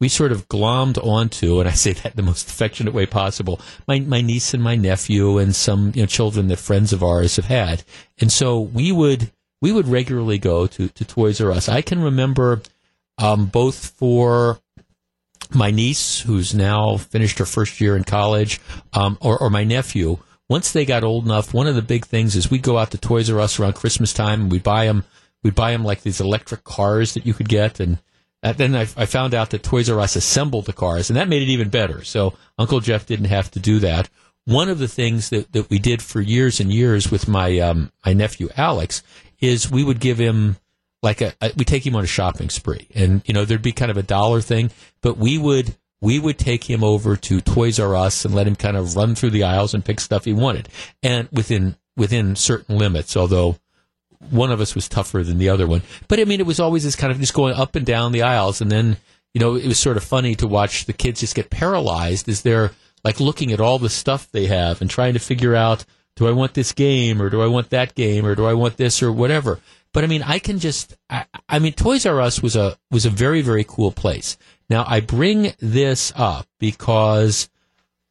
we 0.00 0.08
sort 0.08 0.32
of 0.32 0.48
glommed 0.48 0.98
onto, 1.04 1.60
and 1.60 1.68
I 1.68 1.72
say 1.72 1.92
that 1.92 2.12
in 2.12 2.16
the 2.16 2.22
most 2.22 2.48
affectionate 2.48 2.94
way 2.94 3.06
possible, 3.06 3.60
my, 3.86 4.00
my 4.00 4.22
niece 4.22 4.54
and 4.54 4.62
my 4.62 4.74
nephew 4.74 5.38
and 5.38 5.54
some 5.54 5.92
you 5.94 6.02
know, 6.02 6.06
children 6.06 6.48
that 6.48 6.58
friends 6.58 6.92
of 6.92 7.02
ours 7.02 7.36
have 7.36 7.44
had. 7.44 7.84
And 8.18 8.32
so 8.32 8.58
we 8.58 8.92
would, 8.92 9.30
we 9.60 9.72
would 9.72 9.86
regularly 9.86 10.38
go 10.38 10.66
to, 10.66 10.88
to 10.88 11.04
Toys 11.04 11.40
R 11.40 11.52
Us. 11.52 11.68
I 11.68 11.82
can 11.82 12.02
remember 12.02 12.62
um, 13.18 13.46
both 13.46 13.90
for 13.90 14.58
my 15.52 15.70
niece, 15.70 16.20
who's 16.20 16.54
now 16.54 16.96
finished 16.96 17.38
her 17.38 17.44
first 17.44 17.80
year 17.80 17.94
in 17.96 18.04
college, 18.04 18.60
um, 18.94 19.18
or, 19.20 19.38
or 19.38 19.50
my 19.50 19.64
nephew, 19.64 20.16
once 20.48 20.72
they 20.72 20.84
got 20.84 21.04
old 21.04 21.26
enough, 21.26 21.52
one 21.52 21.66
of 21.66 21.74
the 21.74 21.82
big 21.82 22.06
things 22.06 22.34
is 22.34 22.50
we'd 22.50 22.62
go 22.62 22.78
out 22.78 22.90
to 22.90 22.98
Toys 22.98 23.30
R 23.30 23.38
Us 23.38 23.60
around 23.60 23.74
Christmas 23.74 24.12
time 24.14 24.42
and 24.42 24.50
we'd 24.50 24.62
buy 24.62 24.86
them, 24.86 25.04
we'd 25.42 25.54
buy 25.54 25.72
them 25.72 25.84
like 25.84 26.02
these 26.02 26.20
electric 26.20 26.64
cars 26.64 27.14
that 27.14 27.26
you 27.26 27.34
could 27.34 27.48
get 27.48 27.78
and 27.80 27.98
uh, 28.42 28.52
then 28.52 28.74
I, 28.74 28.82
I, 28.96 29.06
found 29.06 29.34
out 29.34 29.50
that 29.50 29.62
Toys 29.62 29.90
R 29.90 30.00
Us 30.00 30.16
assembled 30.16 30.66
the 30.66 30.72
cars, 30.72 31.10
and 31.10 31.16
that 31.16 31.28
made 31.28 31.42
it 31.42 31.48
even 31.48 31.68
better. 31.68 32.02
So 32.04 32.34
Uncle 32.58 32.80
Jeff 32.80 33.06
didn't 33.06 33.26
have 33.26 33.50
to 33.52 33.60
do 33.60 33.78
that. 33.80 34.08
One 34.46 34.68
of 34.68 34.78
the 34.78 34.88
things 34.88 35.28
that, 35.30 35.52
that 35.52 35.68
we 35.68 35.78
did 35.78 36.00
for 36.00 36.20
years 36.20 36.58
and 36.58 36.72
years 36.72 37.10
with 37.10 37.28
my 37.28 37.58
um, 37.58 37.92
my 38.04 38.14
nephew 38.14 38.48
Alex 38.56 39.02
is 39.40 39.70
we 39.70 39.84
would 39.84 40.00
give 40.00 40.18
him 40.18 40.56
like 41.02 41.20
a, 41.20 41.34
a 41.40 41.52
we 41.56 41.64
take 41.64 41.86
him 41.86 41.96
on 41.96 42.04
a 42.04 42.08
shopping 42.08 42.48
spree, 42.48 42.88
and 42.94 43.22
you 43.26 43.34
know 43.34 43.44
there'd 43.44 43.62
be 43.62 43.72
kind 43.72 43.90
of 43.90 43.98
a 43.98 44.02
dollar 44.02 44.40
thing, 44.40 44.70
but 45.02 45.18
we 45.18 45.36
would 45.36 45.76
we 46.00 46.18
would 46.18 46.38
take 46.38 46.64
him 46.64 46.82
over 46.82 47.16
to 47.16 47.40
Toys 47.42 47.78
R 47.78 47.94
Us 47.94 48.24
and 48.24 48.34
let 48.34 48.46
him 48.46 48.56
kind 48.56 48.76
of 48.76 48.96
run 48.96 49.14
through 49.14 49.30
the 49.30 49.44
aisles 49.44 49.74
and 49.74 49.84
pick 49.84 50.00
stuff 50.00 50.24
he 50.24 50.32
wanted, 50.32 50.68
and 51.02 51.28
within 51.30 51.76
within 51.94 52.36
certain 52.36 52.78
limits. 52.78 53.18
Although 53.18 53.56
one 54.28 54.50
of 54.50 54.60
us 54.60 54.74
was 54.74 54.88
tougher 54.88 55.22
than 55.22 55.38
the 55.38 55.48
other 55.48 55.66
one. 55.66 55.82
But 56.08 56.20
I 56.20 56.24
mean, 56.24 56.40
it 56.40 56.46
was 56.46 56.60
always 56.60 56.84
this 56.84 56.96
kind 56.96 57.12
of 57.12 57.18
just 57.18 57.34
going 57.34 57.54
up 57.54 57.74
and 57.74 57.86
down 57.86 58.12
the 58.12 58.22
aisles, 58.22 58.60
and 58.60 58.70
then 58.70 58.98
you 59.32 59.40
know 59.40 59.54
it 59.54 59.66
was 59.66 59.78
sort 59.78 59.96
of 59.96 60.04
funny 60.04 60.34
to 60.36 60.46
watch 60.46 60.84
the 60.84 60.92
kids 60.92 61.20
just 61.20 61.34
get 61.34 61.50
paralyzed 61.50 62.28
as 62.28 62.42
they're 62.42 62.72
like 63.02 63.20
looking 63.20 63.52
at 63.52 63.60
all 63.60 63.78
the 63.78 63.88
stuff 63.88 64.30
they 64.30 64.46
have 64.46 64.80
and 64.80 64.90
trying 64.90 65.14
to 65.14 65.18
figure 65.18 65.54
out 65.54 65.84
do 66.16 66.26
I 66.26 66.32
want 66.32 66.54
this 66.54 66.72
game 66.72 67.22
or 67.22 67.30
do 67.30 67.40
I 67.40 67.46
want 67.46 67.70
that 67.70 67.94
game 67.94 68.26
or 68.26 68.34
do 68.34 68.44
I 68.44 68.52
want 68.52 68.76
this 68.76 69.02
or 69.02 69.10
whatever. 69.10 69.58
But 69.92 70.04
I 70.04 70.06
mean, 70.06 70.22
I 70.22 70.38
can 70.38 70.58
just 70.58 70.96
I, 71.08 71.24
I 71.48 71.58
mean, 71.58 71.72
Toys 71.72 72.04
R 72.06 72.20
Us 72.20 72.42
was 72.42 72.56
a 72.56 72.76
was 72.90 73.06
a 73.06 73.10
very 73.10 73.40
very 73.40 73.64
cool 73.64 73.90
place. 73.90 74.36
Now 74.68 74.84
I 74.86 75.00
bring 75.00 75.54
this 75.58 76.12
up 76.14 76.46
because 76.58 77.48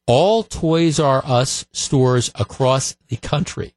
all 0.06 0.42
Toys 0.42 0.98
R 0.98 1.22
Us 1.24 1.66
stores 1.72 2.30
across 2.34 2.96
the 3.08 3.16
country 3.16 3.74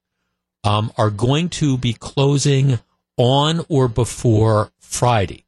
um, 0.64 0.92
are 0.98 1.10
going 1.10 1.50
to 1.50 1.78
be 1.78 1.94
closing 1.94 2.80
on 3.18 3.66
or 3.70 3.88
before 3.88 4.72
Friday. 4.80 5.46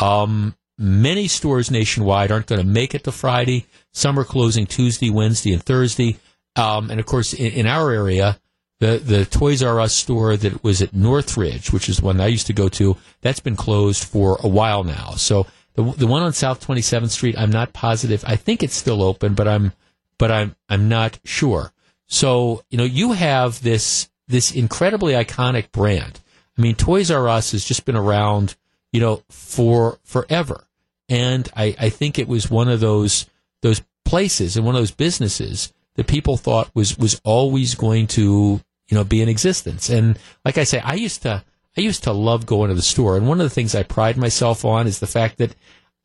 Um, 0.00 0.54
many 0.78 1.28
stores 1.28 1.70
nationwide 1.70 2.30
aren't 2.30 2.46
going 2.46 2.60
to 2.60 2.66
make 2.66 2.94
it 2.94 3.04
to 3.04 3.12
Friday. 3.12 3.66
Some 3.92 4.18
are 4.18 4.24
closing 4.24 4.66
Tuesday, 4.66 5.10
Wednesday, 5.10 5.52
and 5.52 5.62
Thursday. 5.62 6.18
Um, 6.56 6.90
and 6.90 7.00
of 7.00 7.06
course, 7.06 7.32
in, 7.32 7.52
in, 7.52 7.66
our 7.66 7.90
area, 7.90 8.38
the 8.78 8.98
the 8.98 9.24
Toys 9.24 9.62
R 9.62 9.80
Us 9.80 9.94
store 9.94 10.36
that 10.36 10.62
was 10.62 10.82
at 10.82 10.94
Northridge, 10.94 11.72
which 11.72 11.88
is 11.88 11.98
the 11.98 12.04
one 12.04 12.20
I 12.20 12.26
used 12.26 12.46
to 12.48 12.52
go 12.52 12.68
to, 12.70 12.96
that's 13.20 13.40
been 13.40 13.56
closed 13.56 14.04
for 14.04 14.38
a 14.42 14.48
while 14.48 14.84
now. 14.84 15.12
So 15.12 15.46
the 15.74 15.82
the 15.92 16.06
one 16.06 16.22
on 16.22 16.32
South 16.32 16.60
Twenty 16.60 16.82
Seventh 16.82 17.12
Street, 17.12 17.36
I'm 17.38 17.50
not 17.50 17.72
positive. 17.72 18.22
I 18.26 18.36
think 18.36 18.62
it's 18.62 18.76
still 18.76 19.02
open, 19.02 19.34
but 19.34 19.48
I'm 19.48 19.72
but 20.18 20.30
I'm 20.30 20.56
I'm 20.68 20.88
not 20.88 21.18
sure. 21.24 21.72
So 22.06 22.62
you 22.68 22.76
know, 22.76 22.84
you 22.84 23.12
have 23.12 23.62
this 23.62 24.10
this 24.32 24.52
incredibly 24.52 25.12
iconic 25.12 25.70
brand. 25.70 26.20
I 26.58 26.62
mean, 26.62 26.74
Toys 26.74 27.10
R 27.10 27.28
Us 27.28 27.52
has 27.52 27.64
just 27.64 27.84
been 27.84 27.96
around, 27.96 28.56
you 28.92 29.00
know, 29.00 29.22
for 29.30 29.98
forever. 30.04 30.66
And 31.08 31.48
I, 31.54 31.76
I 31.78 31.88
think 31.90 32.18
it 32.18 32.28
was 32.28 32.50
one 32.50 32.68
of 32.68 32.80
those 32.80 33.26
those 33.60 33.82
places 34.04 34.56
and 34.56 34.66
one 34.66 34.74
of 34.74 34.80
those 34.80 34.90
businesses 34.90 35.72
that 35.94 36.06
people 36.06 36.36
thought 36.36 36.74
was 36.74 36.98
was 36.98 37.20
always 37.24 37.74
going 37.74 38.06
to, 38.08 38.60
you 38.88 38.96
know, 38.96 39.04
be 39.04 39.22
in 39.22 39.28
existence. 39.28 39.88
And 39.88 40.18
like 40.44 40.58
I 40.58 40.64
say, 40.64 40.80
I 40.80 40.94
used 40.94 41.22
to 41.22 41.44
I 41.76 41.80
used 41.80 42.04
to 42.04 42.12
love 42.12 42.46
going 42.46 42.68
to 42.68 42.74
the 42.74 42.82
store. 42.82 43.16
And 43.16 43.28
one 43.28 43.40
of 43.40 43.44
the 43.44 43.54
things 43.54 43.74
I 43.74 43.82
pride 43.82 44.16
myself 44.16 44.64
on 44.64 44.86
is 44.86 44.98
the 44.98 45.06
fact 45.06 45.38
that 45.38 45.54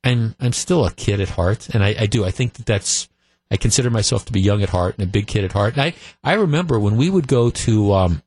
I'm 0.03 0.35
I'm 0.39 0.53
still 0.53 0.85
a 0.85 0.91
kid 0.91 1.19
at 1.19 1.29
heart, 1.29 1.69
and 1.69 1.83
I, 1.83 1.95
I 1.99 2.05
do. 2.05 2.23
I 2.23 2.31
think 2.31 2.53
that 2.53 2.65
that's 2.65 3.09
I 3.49 3.57
consider 3.57 3.89
myself 3.89 4.25
to 4.25 4.33
be 4.33 4.41
young 4.41 4.61
at 4.61 4.69
heart 4.69 4.95
and 4.97 5.07
a 5.07 5.11
big 5.11 5.27
kid 5.27 5.43
at 5.43 5.53
heart. 5.53 5.73
And 5.73 5.81
I, 5.81 5.93
I 6.23 6.33
remember 6.33 6.79
when 6.79 6.97
we 6.97 7.09
would 7.09 7.27
go 7.27 7.49
to, 7.49 7.93
um, 7.93 8.21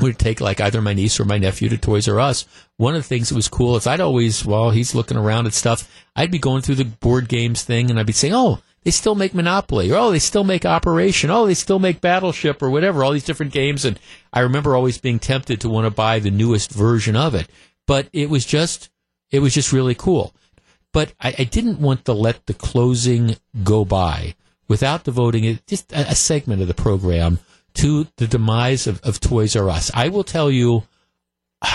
would 0.00 0.18
take 0.18 0.40
like 0.40 0.60
either 0.60 0.82
my 0.82 0.94
niece 0.94 1.20
or 1.20 1.24
my 1.24 1.38
nephew 1.38 1.68
to 1.68 1.78
Toys 1.78 2.08
R 2.08 2.18
Us. 2.18 2.44
One 2.76 2.94
of 2.94 3.02
the 3.02 3.08
things 3.08 3.28
that 3.28 3.36
was 3.36 3.48
cool 3.48 3.76
is 3.76 3.86
I'd 3.86 4.00
always, 4.00 4.44
while 4.44 4.70
he's 4.70 4.94
looking 4.94 5.16
around 5.16 5.46
at 5.46 5.54
stuff, 5.54 5.88
I'd 6.16 6.32
be 6.32 6.38
going 6.38 6.62
through 6.62 6.74
the 6.76 6.84
board 6.84 7.28
games 7.28 7.62
thing 7.62 7.88
and 7.88 7.98
I'd 7.98 8.06
be 8.06 8.12
saying, 8.12 8.34
oh, 8.34 8.58
they 8.82 8.90
still 8.90 9.14
make 9.14 9.32
Monopoly, 9.32 9.92
or 9.92 9.96
oh, 9.96 10.10
they 10.10 10.18
still 10.18 10.42
make 10.42 10.66
Operation, 10.66 11.30
oh, 11.30 11.46
they 11.46 11.54
still 11.54 11.78
make 11.78 12.00
Battleship, 12.00 12.60
or 12.60 12.68
whatever, 12.68 13.04
all 13.04 13.12
these 13.12 13.24
different 13.24 13.52
games. 13.52 13.84
And 13.84 13.98
I 14.32 14.40
remember 14.40 14.74
always 14.74 14.98
being 14.98 15.20
tempted 15.20 15.60
to 15.60 15.68
want 15.68 15.86
to 15.86 15.90
buy 15.90 16.18
the 16.18 16.32
newest 16.32 16.72
version 16.72 17.14
of 17.14 17.36
it. 17.36 17.48
But 17.86 18.08
it 18.12 18.28
was 18.28 18.44
just, 18.44 18.90
it 19.30 19.38
was 19.38 19.54
just 19.54 19.72
really 19.72 19.94
cool. 19.94 20.34
But 20.92 21.14
I, 21.20 21.34
I 21.38 21.44
didn't 21.44 21.80
want 21.80 22.04
to 22.04 22.12
let 22.12 22.46
the 22.46 22.54
closing 22.54 23.36
go 23.62 23.84
by 23.84 24.34
without 24.68 25.04
devoting 25.04 25.44
it, 25.44 25.66
just 25.66 25.92
a, 25.92 26.10
a 26.10 26.14
segment 26.14 26.62
of 26.62 26.68
the 26.68 26.74
program 26.74 27.38
to 27.74 28.06
the 28.16 28.26
demise 28.26 28.86
of, 28.86 29.00
of 29.02 29.20
Toys 29.20 29.56
R 29.56 29.68
Us. 29.70 29.90
I 29.94 30.08
will 30.08 30.24
tell 30.24 30.50
you, 30.50 30.84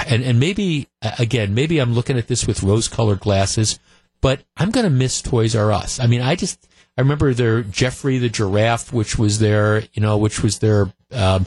and, 0.08 0.24
and 0.24 0.40
maybe, 0.40 0.88
again, 1.18 1.54
maybe 1.54 1.80
I'm 1.80 1.94
looking 1.94 2.18
at 2.18 2.28
this 2.28 2.46
with 2.46 2.64
rose 2.64 2.88
colored 2.88 3.20
glasses, 3.20 3.80
but 4.22 4.44
I'm 4.56 4.72
going 4.72 4.84
to 4.84 4.90
miss 4.90 5.22
Toys 5.22 5.56
R 5.56 5.72
Us. 5.72 6.00
I 6.00 6.08
mean, 6.08 6.22
I 6.22 6.36
just, 6.36 6.68
I 6.98 7.02
remember 7.02 7.34
their 7.34 7.64
Geoffrey 7.64 8.20
the 8.20 8.30
giraffe, 8.30 8.94
which 8.94 9.18
was 9.18 9.40
their, 9.40 9.84
you 9.94 10.02
know, 10.02 10.18
which 10.18 10.44
was 10.44 10.60
their, 10.60 10.94
um, 11.12 11.46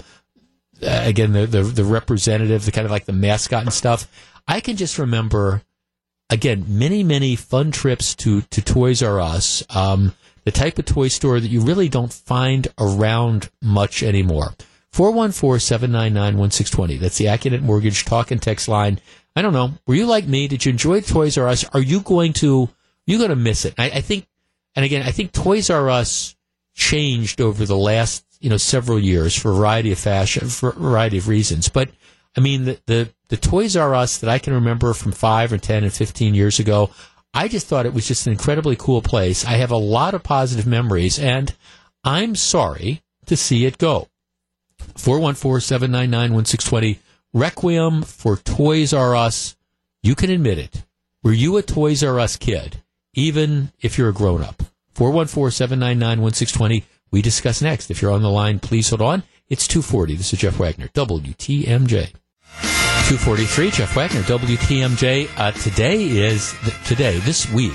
again, 0.83 1.33
the, 1.33 1.47
the, 1.47 1.63
the 1.63 1.85
representative, 1.85 2.65
the 2.65 2.73
kind 2.73 2.85
of 2.85 2.91
like 2.91 3.05
the 3.05 3.13
mascot 3.13 3.63
and 3.63 3.73
stuff. 3.73 4.09
I 4.49 4.61
can 4.61 4.77
just 4.77 4.99
remember 4.99 5.63
again, 6.31 6.65
many, 6.69 7.03
many 7.03 7.35
fun 7.37 7.71
trips 7.71 8.15
to, 8.17 8.41
to 8.43 8.61
Toys 8.63 9.03
R 9.03 9.19
Us, 9.21 9.63
um, 9.71 10.15
the 10.45 10.51
type 10.51 10.79
of 10.79 10.87
toy 10.87 11.09
store 11.09 11.41
that 11.41 11.49
you 11.49 11.61
really 11.61 11.91
don't 11.91 12.13
find 12.13 12.69
around 12.79 13.51
much 13.61 14.03
anymore. 14.03 14.55
414-799-1620. 14.95 16.99
That's 16.99 17.19
the 17.19 17.27
Accunet 17.27 17.61
Mortgage 17.61 18.05
talk 18.05 18.31
and 18.31 18.41
text 18.41 18.69
line. 18.69 19.01
I 19.37 19.43
don't 19.43 19.53
know. 19.53 19.75
Were 19.87 19.95
you 19.95 20.07
like 20.07 20.27
me? 20.27 20.49
Did 20.49 20.65
you 20.65 20.71
enjoy 20.71 21.03
Toys 21.03 21.37
R 21.37 21.49
Us? 21.49 21.65
Are 21.73 21.81
you 21.81 22.01
going 22.01 22.33
to, 22.35 22.71
you 23.07 23.19
going 23.19 23.31
to 23.31 23.37
miss 23.37 23.65
it? 23.65 23.75
I, 23.79 23.91
I 23.91 24.01
think, 24.01 24.27
and 24.75 24.85
again, 24.85 25.03
I 25.03 25.11
think 25.11 25.33
Toys 25.33 25.71
R 25.71 25.91
Us 25.91 26.37
changed 26.75 27.41
over 27.41 27.67
the 27.67 27.77
last 27.77 28.25
you 28.41 28.49
know 28.49 28.57
several 28.57 28.99
years 28.99 29.37
for 29.37 29.53
a 29.53 29.55
variety 29.55 29.93
of 29.93 29.99
fashion, 29.99 30.49
for 30.49 30.71
a 30.71 30.73
variety 30.73 31.19
of 31.19 31.29
reasons. 31.29 31.69
But 31.69 31.91
I 32.37 32.41
mean, 32.41 32.65
the, 32.65 32.81
the 32.87 33.11
the 33.29 33.37
Toys 33.37 33.77
R 33.77 33.95
Us 33.95 34.19
that 34.19 34.31
I 34.31 34.39
can 34.39 34.53
remember 34.55 34.93
from 34.95 35.13
five 35.13 35.53
or 35.53 35.59
ten 35.59 35.85
and 35.85 35.93
fifteen 35.93 36.35
years 36.35 36.59
ago, 36.59 36.91
I 37.35 37.49
just 37.49 37.67
thought 37.67 37.87
it 37.87 37.95
was 37.95 38.07
just 38.07 38.27
an 38.27 38.33
incredibly 38.33 38.77
cool 38.77 39.03
place. 39.03 39.45
I 39.45 39.53
have 39.53 39.71
a 39.71 39.77
lot 39.77 40.15
of 40.15 40.23
positive 40.23 40.67
memories, 40.67 41.19
and 41.19 41.55
I'm 42.05 42.35
sorry 42.35 43.03
to 43.27 43.37
see 43.37 43.67
it 43.67 43.79
go. 43.79 44.09
414 44.97 45.61
799 45.61 46.35
1620. 46.35 46.99
Requiem 47.33 48.03
for 48.03 48.37
Toys 48.37 48.93
R 48.93 49.15
Us. 49.15 49.57
You 50.03 50.15
can 50.15 50.31
admit 50.31 50.59
it. 50.59 50.85
Were 51.23 51.33
you 51.33 51.57
a 51.57 51.63
Toys 51.63 52.03
R 52.03 52.19
Us 52.19 52.37
kid, 52.37 52.83
even 53.15 53.73
if 53.81 53.99
you're 53.99 54.09
a 54.09 54.15
grown 54.15 54.43
up? 54.43 54.63
414 54.95 55.53
799 55.53 56.23
1620. 56.23 56.85
We 57.13 57.23
discuss 57.23 57.61
next. 57.61 57.91
If 57.91 58.03
you're 58.03 58.13
on 58.13 58.23
the 58.23 58.31
line, 58.31 58.59
please 58.59 58.89
hold 58.89 59.03
on. 59.03 59.23
It's 59.51 59.67
240. 59.67 60.15
This 60.15 60.33
is 60.33 60.39
Jeff 60.39 60.61
Wagner, 60.61 60.87
WTMJ. 60.95 62.13
243, 62.63 63.71
Jeff 63.73 63.97
Wagner, 63.97 64.21
WTMJ. 64.21 65.29
Uh, 65.37 65.51
today 65.51 66.05
is, 66.05 66.55
today, 66.85 67.19
this 67.19 67.53
week, 67.53 67.75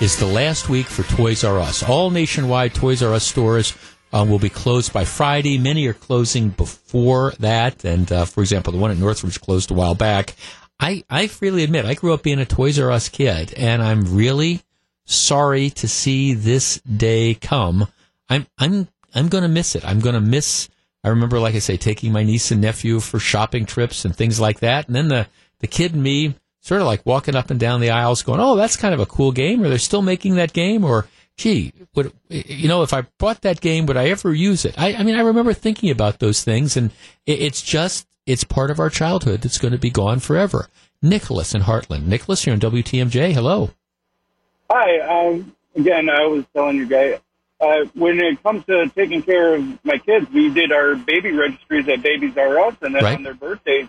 is 0.00 0.18
the 0.18 0.24
last 0.24 0.70
week 0.70 0.86
for 0.86 1.02
Toys 1.14 1.44
R 1.44 1.58
Us. 1.58 1.82
All 1.82 2.10
nationwide 2.10 2.72
Toys 2.72 3.02
R 3.02 3.12
Us 3.12 3.24
stores 3.26 3.76
uh, 4.14 4.24
will 4.26 4.38
be 4.38 4.48
closed 4.48 4.94
by 4.94 5.04
Friday. 5.04 5.58
Many 5.58 5.86
are 5.88 5.92
closing 5.92 6.48
before 6.48 7.34
that. 7.38 7.84
And, 7.84 8.10
uh, 8.10 8.24
for 8.24 8.40
example, 8.40 8.72
the 8.72 8.78
one 8.78 8.90
at 8.90 8.96
Northridge 8.96 9.42
closed 9.42 9.70
a 9.70 9.74
while 9.74 9.94
back. 9.94 10.34
I, 10.80 11.04
I 11.10 11.26
freely 11.26 11.64
admit, 11.64 11.84
I 11.84 11.92
grew 11.92 12.14
up 12.14 12.22
being 12.22 12.38
a 12.38 12.46
Toys 12.46 12.78
R 12.78 12.90
Us 12.90 13.10
kid, 13.10 13.52
and 13.58 13.82
I'm 13.82 14.16
really 14.16 14.62
sorry 15.04 15.68
to 15.68 15.86
see 15.86 16.32
this 16.32 16.80
day 16.80 17.34
come. 17.34 17.88
I'm, 18.30 18.46
I'm, 18.56 18.88
I'm 19.14 19.28
going 19.28 19.42
to 19.42 19.48
miss 19.48 19.76
it. 19.76 19.86
I'm 19.86 20.00
going 20.00 20.14
to 20.14 20.22
miss 20.22 20.70
I 21.02 21.08
remember, 21.08 21.38
like 21.38 21.54
I 21.54 21.60
say, 21.60 21.76
taking 21.76 22.12
my 22.12 22.22
niece 22.22 22.50
and 22.50 22.60
nephew 22.60 23.00
for 23.00 23.18
shopping 23.18 23.64
trips 23.64 24.04
and 24.04 24.14
things 24.14 24.38
like 24.38 24.60
that. 24.60 24.86
And 24.86 24.94
then 24.94 25.08
the, 25.08 25.26
the 25.60 25.66
kid 25.66 25.94
and 25.94 26.02
me 26.02 26.34
sort 26.60 26.80
of 26.80 26.86
like 26.86 27.06
walking 27.06 27.34
up 27.34 27.50
and 27.50 27.58
down 27.58 27.80
the 27.80 27.90
aisles 27.90 28.22
going, 28.22 28.40
Oh, 28.40 28.56
that's 28.56 28.76
kind 28.76 28.92
of 28.92 29.00
a 29.00 29.06
cool 29.06 29.32
game. 29.32 29.62
Or 29.62 29.68
they're 29.68 29.78
still 29.78 30.02
making 30.02 30.34
that 30.34 30.52
game. 30.52 30.84
Or, 30.84 31.06
gee, 31.36 31.72
would, 31.94 32.12
you 32.28 32.68
know, 32.68 32.82
if 32.82 32.92
I 32.92 33.06
bought 33.18 33.40
that 33.42 33.60
game, 33.60 33.86
would 33.86 33.96
I 33.96 34.08
ever 34.08 34.34
use 34.34 34.64
it? 34.64 34.78
I, 34.78 34.94
I 34.94 35.02
mean, 35.02 35.14
I 35.14 35.20
remember 35.22 35.54
thinking 35.54 35.90
about 35.90 36.18
those 36.18 36.44
things 36.44 36.76
and 36.76 36.90
it, 37.24 37.40
it's 37.40 37.62
just, 37.62 38.06
it's 38.26 38.44
part 38.44 38.70
of 38.70 38.78
our 38.78 38.90
childhood 38.90 39.40
that's 39.40 39.58
going 39.58 39.72
to 39.72 39.78
be 39.78 39.90
gone 39.90 40.20
forever. 40.20 40.68
Nicholas 41.02 41.54
in 41.54 41.62
Hartland. 41.62 42.06
Nicholas, 42.06 42.44
you're 42.44 42.52
on 42.52 42.60
WTMJ. 42.60 43.32
Hello. 43.32 43.70
Hi. 44.70 44.98
Um, 45.00 45.56
again, 45.74 46.10
I 46.10 46.26
was 46.26 46.44
telling 46.54 46.76
you 46.76 46.86
guys, 46.86 47.20
uh, 47.60 47.84
when 47.94 48.18
it 48.20 48.42
comes 48.42 48.64
to 48.66 48.88
taking 48.94 49.22
care 49.22 49.54
of 49.56 49.84
my 49.84 49.98
kids, 49.98 50.26
we 50.32 50.48
did 50.52 50.72
our 50.72 50.94
baby 50.94 51.32
registries 51.32 51.88
at 51.88 52.02
Babies 52.02 52.36
R 52.36 52.58
Us, 52.60 52.74
and 52.82 52.94
then 52.94 53.04
Right. 53.04 53.16
on 53.16 53.22
their 53.22 53.34
birthdays, 53.34 53.88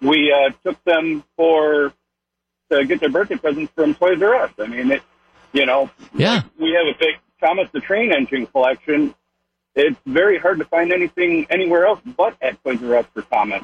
we 0.00 0.32
uh, 0.32 0.50
took 0.64 0.82
them 0.84 1.24
for 1.36 1.92
to 2.70 2.84
get 2.86 3.00
their 3.00 3.10
birthday 3.10 3.36
presents 3.36 3.72
from 3.74 3.94
Toys 3.94 4.22
R 4.22 4.34
Us. 4.44 4.50
I 4.58 4.66
mean, 4.66 4.90
it, 4.92 5.02
you 5.52 5.66
know, 5.66 5.90
Yeah. 6.14 6.42
we 6.58 6.70
have 6.72 6.86
a 6.94 6.98
big 6.98 7.16
Thomas 7.40 7.68
the 7.72 7.80
Train 7.80 8.12
Engine 8.12 8.46
collection. 8.46 9.14
It's 9.74 9.96
very 10.06 10.38
hard 10.38 10.58
to 10.58 10.64
find 10.66 10.92
anything 10.92 11.46
anywhere 11.50 11.86
else 11.86 12.00
but 12.16 12.36
at 12.42 12.62
Toys 12.62 12.82
R 12.82 12.96
Us 12.96 13.06
for 13.14 13.22
Thomas. 13.22 13.62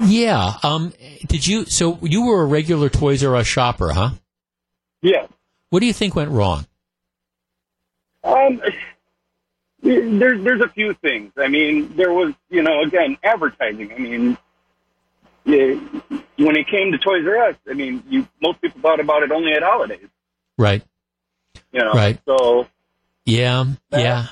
Yeah. 0.00 0.54
Um, 0.62 0.92
did 1.26 1.46
you, 1.46 1.64
so 1.66 1.98
you 2.02 2.26
were 2.26 2.42
a 2.42 2.46
regular 2.46 2.88
Toys 2.88 3.24
R 3.24 3.34
Us 3.36 3.46
shopper, 3.46 3.92
huh? 3.92 4.10
Yeah. 5.00 5.26
What 5.70 5.80
do 5.80 5.86
you 5.86 5.92
think 5.92 6.14
went 6.14 6.30
wrong? 6.30 6.66
Um, 8.24 8.60
there's 9.82 10.42
there's 10.44 10.60
a 10.60 10.68
few 10.68 10.94
things. 10.94 11.32
I 11.36 11.48
mean, 11.48 11.96
there 11.96 12.12
was 12.12 12.34
you 12.50 12.62
know 12.62 12.82
again 12.82 13.16
advertising. 13.22 13.92
I 13.92 13.98
mean, 13.98 14.38
yeah, 15.44 15.74
when 16.38 16.56
it 16.56 16.68
came 16.68 16.92
to 16.92 16.98
Toys 16.98 17.26
R 17.26 17.48
Us, 17.48 17.56
I 17.68 17.74
mean, 17.74 18.02
you 18.08 18.28
most 18.40 18.60
people 18.60 18.80
thought 18.80 19.00
about 19.00 19.22
it 19.22 19.32
only 19.32 19.52
at 19.52 19.62
holidays. 19.62 20.08
Right. 20.56 20.82
You 21.72 21.80
know, 21.80 21.92
Right. 21.92 22.20
So 22.26 22.68
Yeah, 23.24 23.66
yeah, 23.90 24.26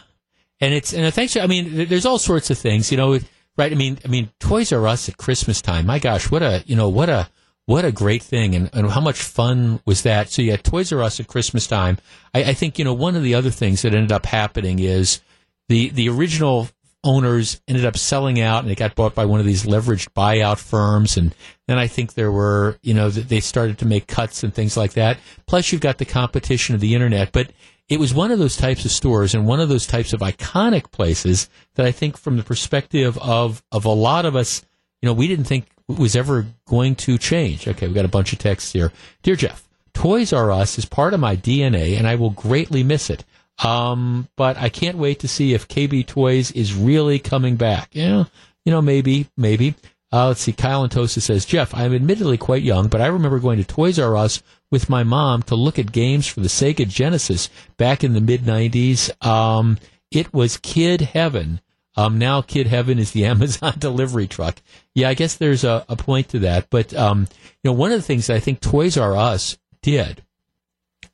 and 0.61 0.75
it's 0.75 0.93
and 0.93 1.13
thanks. 1.13 1.37
I 1.37 1.47
mean, 1.47 1.89
there's 1.89 2.07
all 2.07 2.19
sorts 2.19 2.51
of 2.51 2.59
things, 2.59 2.91
you 2.91 2.97
know. 2.97 3.19
Right? 3.57 3.73
I 3.73 3.75
mean, 3.75 3.99
I 4.05 4.09
mean, 4.09 4.31
Toys 4.39 4.73
R 4.73 4.87
Us 4.87 5.09
at 5.09 5.17
Christmas 5.17 5.61
time. 5.61 5.87
My 5.87 5.99
gosh, 5.99 6.31
what 6.31 6.43
a 6.43 6.63
you 6.67 6.77
know 6.77 6.89
what 6.89 7.09
a 7.09 7.29
what 7.71 7.85
a 7.85 7.93
great 7.93 8.25
thing, 8.25 8.57
and, 8.57 8.69
and 8.73 8.91
how 8.91 9.01
much 9.01 9.23
fun 9.23 9.81
was 9.87 10.03
that? 10.03 10.29
So 10.29 10.43
yeah, 10.43 10.57
Toys 10.57 10.93
R 10.93 11.05
Us 11.05 11.21
at 11.21 11.29
Christmas 11.29 11.69
time. 11.69 11.99
I, 12.35 12.43
I 12.43 12.53
think 12.53 12.81
you 12.81 12.85
know 12.85 12.93
one 12.93 13.15
of 13.15 13.23
the 13.23 13.37
other 13.37 13.51
things 13.51 13.83
that 13.83 13.95
ended 13.95 14.11
up 14.11 14.27
happening 14.27 14.81
is 14.81 15.21
the 15.69 15.91
the 15.91 16.09
original 16.09 16.69
owners 17.05 17.63
ended 17.69 17.87
up 17.87 17.97
selling 17.97 18.41
out, 18.41 18.65
and 18.65 18.73
it 18.73 18.77
got 18.77 18.97
bought 18.97 19.15
by 19.15 19.25
one 19.25 19.39
of 19.39 19.47
these 19.47 19.67
leveraged 19.67 20.09
buyout 20.15 20.59
firms, 20.59 21.17
and 21.17 21.33
then 21.69 21.79
I 21.79 21.87
think 21.87 22.15
there 22.15 22.33
were 22.33 22.77
you 22.83 22.93
know 22.93 23.09
they 23.09 23.39
started 23.39 23.79
to 23.79 23.87
make 23.87 24.09
cuts 24.09 24.43
and 24.43 24.53
things 24.53 24.77
like 24.77 24.95
that. 24.95 25.19
Plus, 25.47 25.71
you've 25.71 25.81
got 25.81 25.99
the 25.99 26.05
competition 26.05 26.75
of 26.75 26.81
the 26.81 26.97
internet, 26.97 27.31
but 27.31 27.53
it 27.89 28.01
was 28.01 28.13
one 28.13 28.33
of 28.33 28.41
those 28.41 28.57
types 28.57 28.85
of 28.85 28.91
stores 28.91 29.33
and 29.33 29.47
one 29.47 29.61
of 29.61 29.69
those 29.69 29.87
types 29.87 30.13
of 30.13 30.23
iconic 30.23 30.91
places 30.91 31.49
that 31.77 31.87
I 31.87 31.93
think, 31.93 32.17
from 32.17 32.37
the 32.37 32.43
perspective 32.43 33.17
of 33.19 33.63
of 33.71 33.85
a 33.85 33.91
lot 33.91 34.27
of 34.27 34.35
us, 34.35 34.63
you 35.01 35.07
know, 35.07 35.13
we 35.13 35.29
didn't 35.29 35.47
think 35.47 35.67
it 35.89 35.99
was 35.99 36.17
ever 36.17 36.47
going 36.67 36.95
to 36.97 37.19
change. 37.19 37.67
Okay, 37.67 37.89
we 37.89 37.95
got 37.95 38.05
a 38.05 38.09
bunch 38.09 38.33
of 38.33 38.39
texts 38.39 38.73
here, 38.73 38.93
dear 39.23 39.37
Jeff. 39.37 39.67
Toys 39.93 40.33
R 40.33 40.51
Us 40.53 40.79
is 40.79 40.85
part 40.85 41.15
of 41.15 41.21
my 41.21 41.37
DNA, 41.37 41.99
and 41.99 42.07
I 42.07 42.15
will 42.15 42.31
greatly 42.31 42.83
miss 42.83 43.11
it. 43.11 43.25
Um, 43.63 44.29
but 44.37 44.57
I 44.57 44.69
can't 44.69 44.97
wait 44.97 45.21
to 45.21 45.29
see 45.29 45.53
if 45.53 45.69
KB 45.69 46.07
Toys 46.07 46.51
is 46.53 46.75
really 46.75 47.19
coming 47.19 47.57
back. 47.57 47.91
Yeah, 47.93 48.25
you 48.65 48.73
know, 48.73 48.83
maybe, 48.83 49.29
maybe. 49.37 49.75
Uh, 50.13 50.29
let's 50.29 50.41
see. 50.41 50.53
Kyle 50.53 50.83
and 50.83 51.11
says, 51.11 51.45
Jeff, 51.45 51.73
I'm 51.73 51.95
admittedly 51.95 52.37
quite 52.37 52.63
young, 52.63 52.89
but 52.89 53.01
I 53.01 53.07
remember 53.07 53.39
going 53.39 53.59
to 53.59 53.65
Toys 53.65 53.99
R 53.99 54.17
Us 54.17 54.43
with 54.71 54.91
my 54.91 55.05
mom 55.05 55.43
to 55.45 55.55
look 55.55 55.79
at 55.79 55.93
games 55.93 56.27
for 56.27 56.41
the 56.41 56.49
Sega 56.49 56.89
Genesis 56.89 57.49
back 57.77 58.03
in 58.03 58.13
the 58.13 58.21
mid 58.21 58.43
90s. 58.43 59.11
Um, 59.25 59.79
it 60.11 60.33
was 60.33 60.57
kid 60.57 61.01
heaven. 61.01 61.61
Um, 61.97 62.19
now 62.19 62.43
kid 62.43 62.67
heaven 62.67 62.99
is 62.99 63.13
the 63.13 63.25
Amazon 63.27 63.75
delivery 63.79 64.27
truck. 64.27 64.61
Yeah, 64.95 65.09
I 65.09 65.15
guess 65.15 65.37
there's 65.37 65.65
a, 65.65 65.85
a 65.89 65.97
point 65.97 66.29
to 66.31 66.41
that. 66.41 66.69
But, 66.71 66.95
um, 66.95 67.29
you 67.63 67.71
know, 67.71 67.73
one 67.73 67.93
of 67.93 67.99
the 67.99 68.07
things 68.07 68.31
I 68.31 68.41
think 68.41 68.61
Toys 68.61 68.97
R 68.97 69.17
Us 69.17 69.59
did 69.83 70.23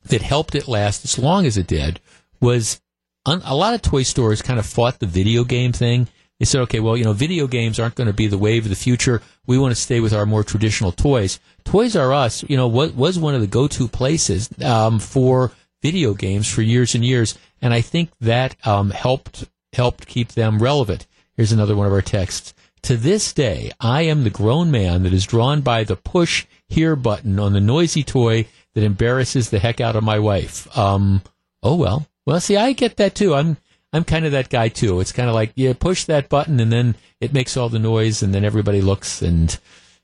that 0.05 0.21
helped 0.21 0.55
it 0.55 0.67
last 0.67 1.03
as 1.03 1.17
long 1.17 1.45
as 1.45 1.57
it 1.57 1.67
did 1.67 1.99
was 2.39 2.81
un- 3.25 3.41
a 3.45 3.55
lot 3.55 3.73
of 3.73 3.81
toy 3.81 4.03
stores 4.03 4.41
kind 4.41 4.59
of 4.59 4.65
fought 4.65 4.99
the 4.99 5.05
video 5.05 5.43
game 5.43 5.73
thing. 5.73 6.07
They 6.39 6.45
said, 6.45 6.61
okay, 6.61 6.79
well, 6.79 6.95
you 6.95 7.03
know, 7.03 7.13
video 7.13 7.47
games 7.47 7.79
aren't 7.79 7.95
going 7.95 8.07
to 8.07 8.13
be 8.13 8.27
the 8.27 8.37
wave 8.37 8.65
of 8.65 8.69
the 8.69 8.75
future. 8.75 9.21
We 9.47 9.57
want 9.57 9.75
to 9.75 9.81
stay 9.81 9.99
with 9.99 10.13
our 10.13 10.25
more 10.25 10.43
traditional 10.43 10.91
toys. 10.91 11.39
Toys 11.63 11.95
R 11.95 12.13
Us, 12.13 12.43
you 12.47 12.55
know, 12.55 12.67
was 12.67 13.17
one 13.17 13.33
of 13.33 13.41
the 13.41 13.47
go-to 13.47 13.87
places 13.87 14.49
um, 14.61 14.99
for 14.99 15.51
video 15.81 16.13
games 16.13 16.47
for 16.47 16.61
years 16.61 16.93
and 16.95 17.03
years, 17.03 17.37
and 17.61 17.73
I 17.73 17.81
think 17.81 18.11
that 18.21 18.55
um, 18.67 18.91
helped 18.91 19.45
helped 19.77 20.07
keep 20.07 20.33
them 20.33 20.59
relevant. 20.59 21.07
Here's 21.35 21.53
another 21.53 21.75
one 21.75 21.87
of 21.87 21.93
our 21.93 22.01
texts. 22.01 22.53
To 22.83 22.97
this 22.97 23.31
day, 23.33 23.71
I 23.79 24.01
am 24.03 24.23
the 24.23 24.29
grown 24.29 24.69
man 24.71 25.03
that 25.03 25.13
is 25.13 25.25
drawn 25.25 25.61
by 25.61 25.83
the 25.83 25.95
push 25.95 26.45
here 26.67 26.95
button 26.95 27.39
on 27.39 27.53
the 27.53 27.61
noisy 27.61 28.03
toy 28.03 28.47
that 28.75 28.83
embarrasses 28.83 29.49
the 29.49 29.59
heck 29.59 29.79
out 29.79 29.95
of 29.95 30.03
my 30.03 30.19
wife. 30.19 30.67
Um, 30.77 31.21
oh 31.63 31.75
well. 31.75 32.07
Well, 32.25 32.39
see, 32.39 32.57
I 32.57 32.73
get 32.73 32.97
that 32.97 33.15
too. 33.15 33.33
I'm 33.33 33.57
I'm 33.93 34.03
kind 34.03 34.25
of 34.25 34.33
that 34.33 34.49
guy 34.49 34.67
too. 34.67 34.99
It's 34.99 35.13
kind 35.13 35.29
of 35.29 35.35
like 35.35 35.53
you 35.55 35.73
push 35.73 36.03
that 36.03 36.27
button 36.27 36.59
and 36.59 36.71
then 36.71 36.95
it 37.21 37.33
makes 37.33 37.55
all 37.55 37.69
the 37.69 37.79
noise 37.79 38.21
and 38.21 38.33
then 38.33 38.43
everybody 38.43 38.81
looks 38.81 39.21
and 39.21 39.57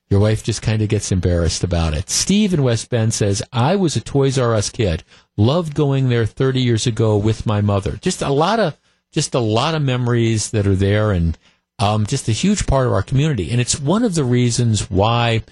your 0.10 0.20
wife 0.20 0.44
just 0.44 0.62
kind 0.62 0.82
of 0.82 0.90
gets 0.90 1.12
embarrassed 1.12 1.64
about 1.64 1.94
it. 1.94 2.10
Steve 2.10 2.54
in 2.54 2.64
West 2.64 2.90
Bend 2.90 3.14
says, 3.14 3.42
I 3.52 3.76
was 3.76 3.96
a 3.96 4.02
Toys 4.02 4.38
R 4.38 4.54
Us 4.54 4.70
kid. 4.70 5.04
Loved 5.38 5.74
going 5.74 6.10
there 6.10 6.26
30 6.26 6.62
years 6.62 6.88
ago 6.88 7.18
with 7.18 7.46
my 7.46 7.62
mother. 7.62 7.98
Just 8.02 8.22
a 8.22 8.30
lot 8.30 8.60
of, 8.60 8.78
just 9.14 9.36
a 9.36 9.40
lot 9.40 9.76
of 9.76 9.82
memories 9.82 10.52
that 10.52 10.68
are 10.68 10.76
there 10.76 11.12
and 11.12 11.38
um, 11.80 12.06
just 12.06 12.28
a 12.28 12.34
huge 12.34 12.68
part 12.68 12.88
of 12.88 12.94
our 12.94 13.04
community. 13.04 13.52
And 13.52 13.62
it's 13.62 13.80
one 13.80 14.04
of 14.04 14.16
the 14.16 14.24
reasons 14.24 14.90
why 14.92 15.44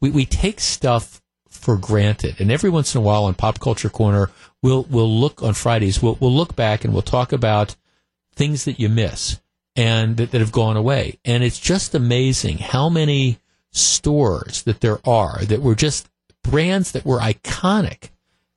we, 0.00 0.10
we 0.10 0.26
take 0.26 0.60
stuff 0.60 1.22
for 1.48 1.76
granted. 1.76 2.40
And 2.40 2.50
every 2.50 2.68
once 2.68 2.94
in 2.94 3.00
a 3.00 3.04
while 3.04 3.24
on 3.24 3.34
Pop 3.34 3.60
Culture 3.60 3.88
Corner, 3.88 4.30
we'll, 4.62 4.82
we'll 4.90 5.10
look 5.10 5.42
on 5.42 5.54
Fridays, 5.54 6.02
we'll, 6.02 6.18
we'll 6.20 6.32
look 6.32 6.54
back 6.56 6.84
and 6.84 6.92
we'll 6.92 7.02
talk 7.02 7.32
about 7.32 7.76
things 8.34 8.64
that 8.64 8.80
you 8.80 8.88
miss 8.88 9.40
and 9.76 10.16
that, 10.16 10.32
that 10.32 10.40
have 10.40 10.52
gone 10.52 10.76
away. 10.76 11.18
And 11.24 11.42
it's 11.42 11.58
just 11.58 11.94
amazing 11.94 12.58
how 12.58 12.88
many 12.88 13.38
stores 13.70 14.62
that 14.62 14.80
there 14.80 14.98
are 15.06 15.44
that 15.44 15.62
were 15.62 15.74
just 15.74 16.08
brands 16.42 16.92
that 16.92 17.04
were 17.04 17.18
iconic 17.18 18.10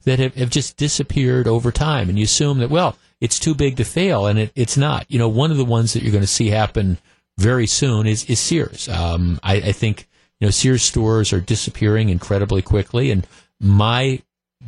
that 0.03 0.19
have, 0.19 0.35
have 0.35 0.49
just 0.49 0.77
disappeared 0.77 1.47
over 1.47 1.71
time. 1.71 2.09
And 2.09 2.17
you 2.17 2.25
assume 2.25 2.59
that, 2.59 2.69
well, 2.69 2.97
it's 3.19 3.39
too 3.39 3.55
big 3.55 3.77
to 3.77 3.83
fail, 3.83 4.27
and 4.27 4.39
it, 4.39 4.51
it's 4.55 4.77
not. 4.77 5.05
You 5.09 5.19
know, 5.19 5.29
one 5.29 5.51
of 5.51 5.57
the 5.57 5.65
ones 5.65 5.93
that 5.93 6.03
you're 6.03 6.11
going 6.11 6.21
to 6.21 6.27
see 6.27 6.49
happen 6.49 6.97
very 7.37 7.67
soon 7.67 8.07
is, 8.07 8.25
is 8.25 8.39
Sears. 8.39 8.89
Um, 8.89 9.39
I, 9.43 9.55
I 9.55 9.71
think, 9.71 10.07
you 10.39 10.47
know, 10.47 10.51
Sears 10.51 10.83
stores 10.83 11.33
are 11.33 11.41
disappearing 11.41 12.09
incredibly 12.09 12.61
quickly. 12.61 13.11
And 13.11 13.27
my 13.59 14.21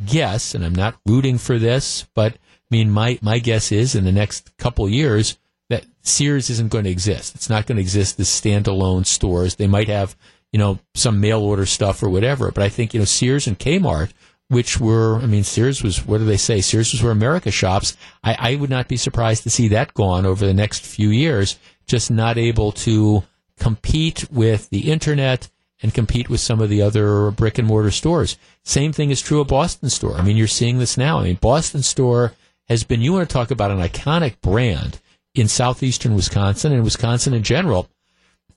guess, 0.06 0.54
and 0.54 0.64
I'm 0.64 0.74
not 0.74 0.96
rooting 1.06 1.38
for 1.38 1.58
this, 1.58 2.06
but 2.14 2.34
I 2.34 2.38
mean, 2.70 2.90
my, 2.90 3.18
my 3.22 3.38
guess 3.40 3.72
is 3.72 3.94
in 3.94 4.04
the 4.04 4.12
next 4.12 4.56
couple 4.56 4.88
years 4.88 5.38
that 5.68 5.84
Sears 6.02 6.50
isn't 6.50 6.70
going 6.70 6.84
to 6.84 6.90
exist. 6.90 7.34
It's 7.34 7.50
not 7.50 7.66
going 7.66 7.76
to 7.76 7.82
exist 7.82 8.20
as 8.20 8.28
standalone 8.28 9.06
stores. 9.06 9.56
They 9.56 9.66
might 9.66 9.88
have, 9.88 10.16
you 10.52 10.58
know, 10.58 10.78
some 10.94 11.20
mail 11.20 11.42
order 11.42 11.66
stuff 11.66 12.02
or 12.02 12.08
whatever. 12.08 12.50
But 12.52 12.62
I 12.62 12.68
think, 12.68 12.94
you 12.94 13.00
know, 13.00 13.04
Sears 13.04 13.46
and 13.46 13.58
Kmart, 13.58 14.12
which 14.50 14.80
were, 14.80 15.20
I 15.20 15.26
mean, 15.26 15.44
Sears 15.44 15.80
was, 15.80 16.04
what 16.04 16.18
do 16.18 16.24
they 16.24 16.36
say? 16.36 16.60
Sears 16.60 16.92
was 16.92 17.00
where 17.04 17.12
America 17.12 17.52
shops. 17.52 17.96
I, 18.24 18.36
I 18.36 18.54
would 18.56 18.68
not 18.68 18.88
be 18.88 18.96
surprised 18.96 19.44
to 19.44 19.50
see 19.50 19.68
that 19.68 19.94
gone 19.94 20.26
over 20.26 20.44
the 20.44 20.52
next 20.52 20.84
few 20.84 21.10
years, 21.10 21.56
just 21.86 22.10
not 22.10 22.36
able 22.36 22.72
to 22.72 23.22
compete 23.60 24.28
with 24.28 24.68
the 24.70 24.90
internet 24.90 25.48
and 25.82 25.94
compete 25.94 26.28
with 26.28 26.40
some 26.40 26.60
of 26.60 26.68
the 26.68 26.82
other 26.82 27.30
brick 27.30 27.58
and 27.58 27.68
mortar 27.68 27.92
stores. 27.92 28.36
Same 28.64 28.92
thing 28.92 29.10
is 29.10 29.22
true 29.22 29.40
of 29.40 29.46
Boston 29.46 29.88
Store. 29.88 30.16
I 30.16 30.22
mean, 30.22 30.36
you're 30.36 30.48
seeing 30.48 30.78
this 30.78 30.98
now. 30.98 31.20
I 31.20 31.24
mean, 31.24 31.38
Boston 31.40 31.84
Store 31.84 32.32
has 32.68 32.82
been, 32.82 33.02
you 33.02 33.12
want 33.12 33.28
to 33.28 33.32
talk 33.32 33.52
about 33.52 33.70
an 33.70 33.78
iconic 33.78 34.40
brand 34.40 35.00
in 35.32 35.46
southeastern 35.46 36.16
Wisconsin 36.16 36.72
and 36.72 36.82
Wisconsin 36.82 37.34
in 37.34 37.44
general. 37.44 37.88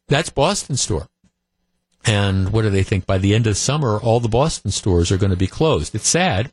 That's 0.07 0.31
Boston 0.31 0.75
Store. 0.75 1.07
And 2.05 2.51
what 2.51 2.63
do 2.63 2.69
they 2.69 2.83
think? 2.83 3.05
By 3.05 3.17
the 3.17 3.33
end 3.33 3.47
of 3.47 3.57
summer, 3.57 3.99
all 3.99 4.19
the 4.19 4.27
Boston 4.27 4.71
stores 4.71 5.11
are 5.11 5.17
going 5.17 5.29
to 5.31 5.37
be 5.37 5.47
closed. 5.47 5.95
It's 5.95 6.07
sad, 6.07 6.51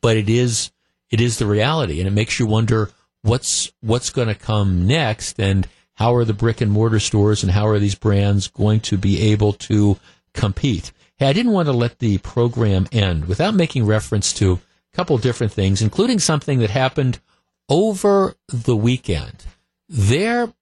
but 0.00 0.16
it 0.16 0.28
is 0.28 0.70
it 1.10 1.20
is 1.20 1.38
the 1.38 1.46
reality, 1.46 2.00
and 2.00 2.08
it 2.08 2.12
makes 2.12 2.38
you 2.38 2.46
wonder 2.46 2.90
what's 3.22 3.72
what's 3.80 4.10
going 4.10 4.28
to 4.28 4.34
come 4.34 4.86
next, 4.86 5.40
and 5.40 5.66
how 5.94 6.14
are 6.14 6.24
the 6.24 6.34
brick 6.34 6.60
and 6.60 6.70
mortar 6.70 7.00
stores 7.00 7.42
and 7.42 7.52
how 7.52 7.66
are 7.66 7.78
these 7.78 7.94
brands 7.94 8.48
going 8.48 8.80
to 8.80 8.98
be 8.98 9.30
able 9.32 9.52
to 9.52 9.96
compete? 10.32 10.92
Hey, 11.16 11.28
I 11.28 11.32
didn't 11.32 11.52
want 11.52 11.66
to 11.66 11.72
let 11.72 12.00
the 12.00 12.18
program 12.18 12.86
end 12.90 13.26
without 13.26 13.54
making 13.54 13.86
reference 13.86 14.32
to 14.34 14.54
a 14.54 14.96
couple 14.96 15.16
different 15.18 15.52
things, 15.52 15.80
including 15.80 16.18
something 16.18 16.58
that 16.58 16.70
happened 16.70 17.20
over 17.68 18.34
the 18.48 18.76
weekend. 18.76 19.44
There 19.88 20.52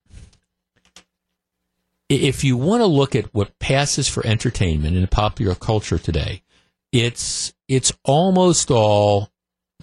if 2.12 2.44
you 2.44 2.56
want 2.56 2.80
to 2.80 2.86
look 2.86 3.14
at 3.14 3.32
what 3.34 3.58
passes 3.58 4.08
for 4.08 4.26
entertainment 4.26 4.96
in 4.96 5.06
popular 5.06 5.54
culture 5.54 5.98
today, 5.98 6.42
it's 6.92 7.54
it's 7.68 7.92
almost 8.04 8.70
all 8.70 9.30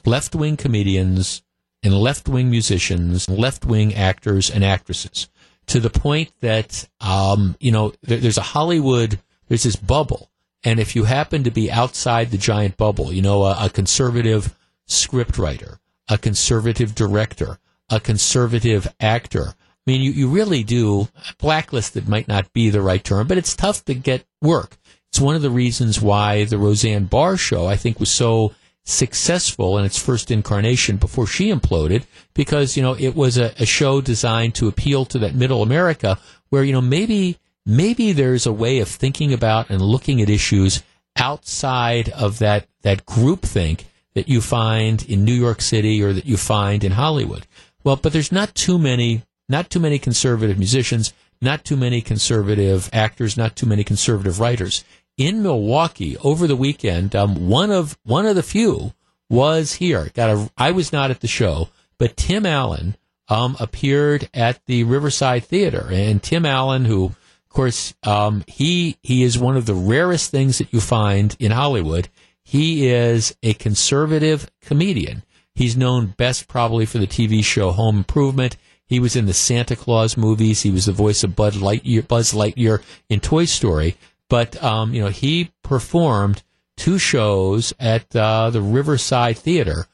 left 0.06 0.36
wing 0.36 0.58
comedians 0.58 1.44
and 1.82 1.94
left 1.94 2.28
wing 2.28 2.50
musicians, 2.50 3.30
left 3.30 3.66
wing 3.66 3.94
actors 3.96 4.50
and 4.50 4.64
actresses, 4.64 5.30
to 5.68 5.80
the 5.80 5.90
point 5.90 6.32
that 6.42 6.88
um, 7.02 7.56
you 7.60 7.72
know 7.72 7.94
there, 8.02 8.18
there's 8.18 8.38
a 8.38 8.42
Hollywood, 8.42 9.20
there's 9.48 9.64
this 9.64 9.76
bubble, 9.76 10.30
and 10.64 10.80
if 10.80 10.96
you 10.96 11.06
happen 11.06 11.44
to 11.44 11.52
be 11.52 11.72
outside 11.72 12.32
the 12.32 12.38
giant 12.38 12.78
bubble, 12.78 13.14
you 13.14 13.22
know, 13.22 13.44
a, 13.44 13.66
a 13.66 13.70
conservative 13.70 14.56
scriptwriter, 14.88 15.80
a 16.10 16.18
conservative 16.18 16.96
director, 16.96 17.60
a 17.90 18.00
conservative 18.00 18.94
actor, 19.00 19.54
I 19.90 19.92
mean, 19.92 20.02
you, 20.02 20.12
you 20.12 20.28
really 20.30 20.64
do, 20.64 21.08
blacklisted 21.40 22.08
might 22.08 22.28
not 22.28 22.54
be 22.54 22.70
the 22.70 22.80
right 22.80 23.04
term, 23.04 23.28
but 23.28 23.40
it's 23.40 23.56
tough 23.56 23.84
to 23.86 23.96
get 23.96 24.24
work. 24.40 24.78
It's 25.08 25.20
one 25.20 25.36
of 25.36 25.42
the 25.42 25.50
reasons 25.50 26.00
why 26.00 26.44
the 26.44 26.60
Roseanne 26.60 27.06
Barr 27.06 27.38
show, 27.38 27.66
I 27.66 27.76
think, 27.76 28.00
was 28.00 28.12
so 28.12 28.54
successful 28.86 29.80
in 29.80 29.86
its 29.86 29.98
first 29.98 30.30
incarnation 30.30 30.98
before 30.98 31.26
she 31.26 31.52
imploded, 31.52 32.04
because, 32.36 32.78
you 32.78 32.84
know, 32.84 32.94
it 33.00 33.16
was 33.16 33.40
a, 33.40 33.52
a 33.58 33.66
show 33.66 34.00
designed 34.00 34.54
to 34.56 34.68
appeal 34.68 35.06
to 35.06 35.18
that 35.18 35.34
middle 35.34 35.64
America 35.64 36.20
where, 36.50 36.64
you 36.64 36.72
know, 36.72 36.82
maybe, 36.82 37.40
maybe 37.66 38.12
there's 38.12 38.46
a 38.46 38.54
way 38.54 38.78
of 38.78 38.88
thinking 38.88 39.34
about 39.34 39.72
and 39.72 39.82
looking 39.82 40.22
at 40.22 40.30
issues 40.30 40.84
outside 41.16 42.10
of 42.10 42.38
that, 42.38 42.68
that 42.84 43.08
groupthink 43.08 43.86
that 44.14 44.30
you 44.30 44.40
find 44.40 45.02
in 45.10 45.26
New 45.26 45.34
York 45.34 45.62
City 45.62 46.04
or 46.04 46.14
that 46.14 46.28
you 46.28 46.38
find 46.38 46.84
in 46.84 46.92
Hollywood. 46.92 47.48
Well, 47.84 47.96
but 47.96 48.14
there's 48.14 48.32
not 48.32 48.54
too 48.54 48.78
many 48.78 49.24
not 49.50 49.70
too 49.70 49.80
many 49.80 50.00
conservative 50.00 50.58
musicians, 50.58 51.12
not 51.42 51.66
too 51.66 51.76
many 51.76 52.02
conservative 52.02 52.90
actors, 52.94 53.36
not 53.36 53.56
too 53.56 53.66
many 53.66 53.84
conservative 53.84 54.40
writers. 54.40 54.84
In 55.18 55.44
Milwaukee 55.44 56.16
over 56.18 56.48
the 56.48 56.56
weekend, 56.56 57.16
um, 57.16 57.50
one 57.50 57.72
of 57.72 57.98
one 58.04 58.26
of 58.26 58.36
the 58.36 58.44
few 58.44 58.94
was 59.30 59.74
here. 59.76 60.10
Got 60.14 60.30
a, 60.30 60.52
I 60.58 60.72
was 60.72 60.94
not 60.94 61.12
at 61.12 61.20
the 61.20 61.28
show, 61.28 61.70
but 61.98 62.16
Tim 62.16 62.46
Allen 62.46 62.96
um, 63.28 63.58
appeared 63.60 64.30
at 64.34 64.66
the 64.66 64.84
Riverside 64.84 65.44
Theater, 65.44 65.88
and 65.92 66.24
Tim 66.24 66.46
Allen, 66.46 66.86
who 66.86 67.06
of 67.06 67.50
course 67.50 67.94
um, 68.04 68.44
he 68.48 68.98
he 69.04 69.24
is 69.24 69.38
one 69.38 69.58
of 69.58 69.66
the 69.66 69.74
rarest 69.74 70.32
things 70.32 70.58
that 70.58 70.72
you 70.72 70.80
find 70.80 71.36
in 71.40 71.52
Hollywood. 71.52 72.10
He 72.44 72.88
is 72.88 73.36
a 73.44 73.54
conservative 73.54 74.50
comedian. 74.62 75.24
He's 75.54 75.78
known 75.78 76.16
best 76.18 76.48
probably 76.48 76.86
for 76.86 76.98
the 76.98 77.08
TV 77.08 77.44
show 77.44 77.72
Home 77.72 77.98
Improvement. 77.98 78.56
He 78.90 79.00
was 79.00 79.16
in 79.16 79.28
the 79.28 79.34
Santa 79.36 79.76
Claus 79.76 80.18
movies. 80.18 80.64
He 80.64 80.72
was 80.72 80.88
the 80.88 80.92
voice 80.92 81.24
of 81.24 81.36
Bud 81.36 81.54
Lightyear, 81.54 82.08
Buzz 82.08 82.34
Lightyear 82.34 82.82
in 83.08 83.20
Toy 83.20 83.46
Story. 83.46 83.96
But 84.30 84.62
um, 84.64 84.96
you 84.96 85.02
know, 85.02 85.10
he 85.10 85.52
performed 85.64 86.42
two 86.76 86.98
shows 86.98 87.72
at 87.80 88.16
uh, 88.16 88.50
the 88.50 88.62
Riverside 88.62 89.38
Theater. 89.38 89.86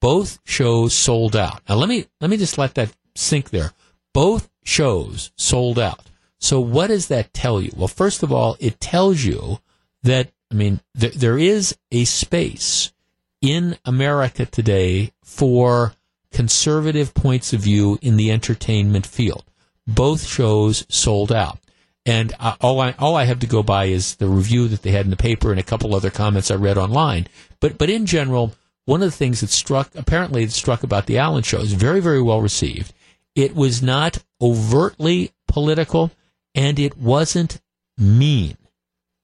Both 0.00 0.38
shows 0.44 0.94
sold 0.94 1.34
out. 1.34 1.62
Now 1.68 1.74
let 1.74 1.88
me 1.88 2.06
let 2.20 2.30
me 2.30 2.36
just 2.36 2.56
let 2.56 2.74
that 2.74 2.94
sink 3.16 3.50
there. 3.50 3.72
Both 4.12 4.48
shows 4.62 5.32
sold 5.36 5.78
out. 5.78 6.10
So 6.38 6.60
what 6.60 6.88
does 6.88 7.08
that 7.08 7.32
tell 7.32 7.60
you? 7.60 7.72
Well, 7.74 7.88
first 7.88 8.22
of 8.22 8.32
all, 8.32 8.56
it 8.60 8.78
tells 8.78 9.24
you 9.24 9.58
that 10.04 10.30
I 10.52 10.54
mean 10.54 10.80
th- 10.96 11.14
there 11.14 11.38
is 11.38 11.76
a 11.90 12.04
space 12.04 12.92
in 13.40 13.76
America 13.84 14.46
today 14.46 15.12
for 15.24 15.94
conservative 16.34 17.14
points 17.14 17.52
of 17.52 17.60
view 17.60 17.96
in 18.02 18.16
the 18.16 18.30
entertainment 18.30 19.06
field. 19.06 19.44
Both 19.86 20.26
shows 20.26 20.84
sold 20.88 21.30
out. 21.32 21.58
And 22.04 22.34
all 22.60 22.80
I 22.80 22.94
all 22.98 23.16
I 23.16 23.24
have 23.24 23.38
to 23.38 23.46
go 23.46 23.62
by 23.62 23.86
is 23.86 24.16
the 24.16 24.28
review 24.28 24.68
that 24.68 24.82
they 24.82 24.90
had 24.90 25.06
in 25.06 25.10
the 25.10 25.16
paper 25.16 25.50
and 25.50 25.60
a 25.60 25.62
couple 25.62 25.94
other 25.94 26.10
comments 26.10 26.50
I 26.50 26.56
read 26.56 26.76
online. 26.76 27.28
But 27.60 27.78
but 27.78 27.88
in 27.88 28.04
general, 28.04 28.52
one 28.84 29.00
of 29.00 29.10
the 29.10 29.16
things 29.16 29.40
that 29.40 29.48
struck 29.48 29.94
apparently 29.94 30.44
that 30.44 30.52
struck 30.52 30.82
about 30.82 31.06
the 31.06 31.16
Allen 31.16 31.44
show 31.44 31.60
is 31.60 31.72
very 31.72 32.00
very 32.00 32.20
well 32.20 32.42
received. 32.42 32.92
It 33.34 33.54
was 33.54 33.82
not 33.82 34.22
overtly 34.40 35.32
political, 35.48 36.10
and 36.54 36.78
it 36.78 36.98
wasn't 36.98 37.62
mean. 37.96 38.58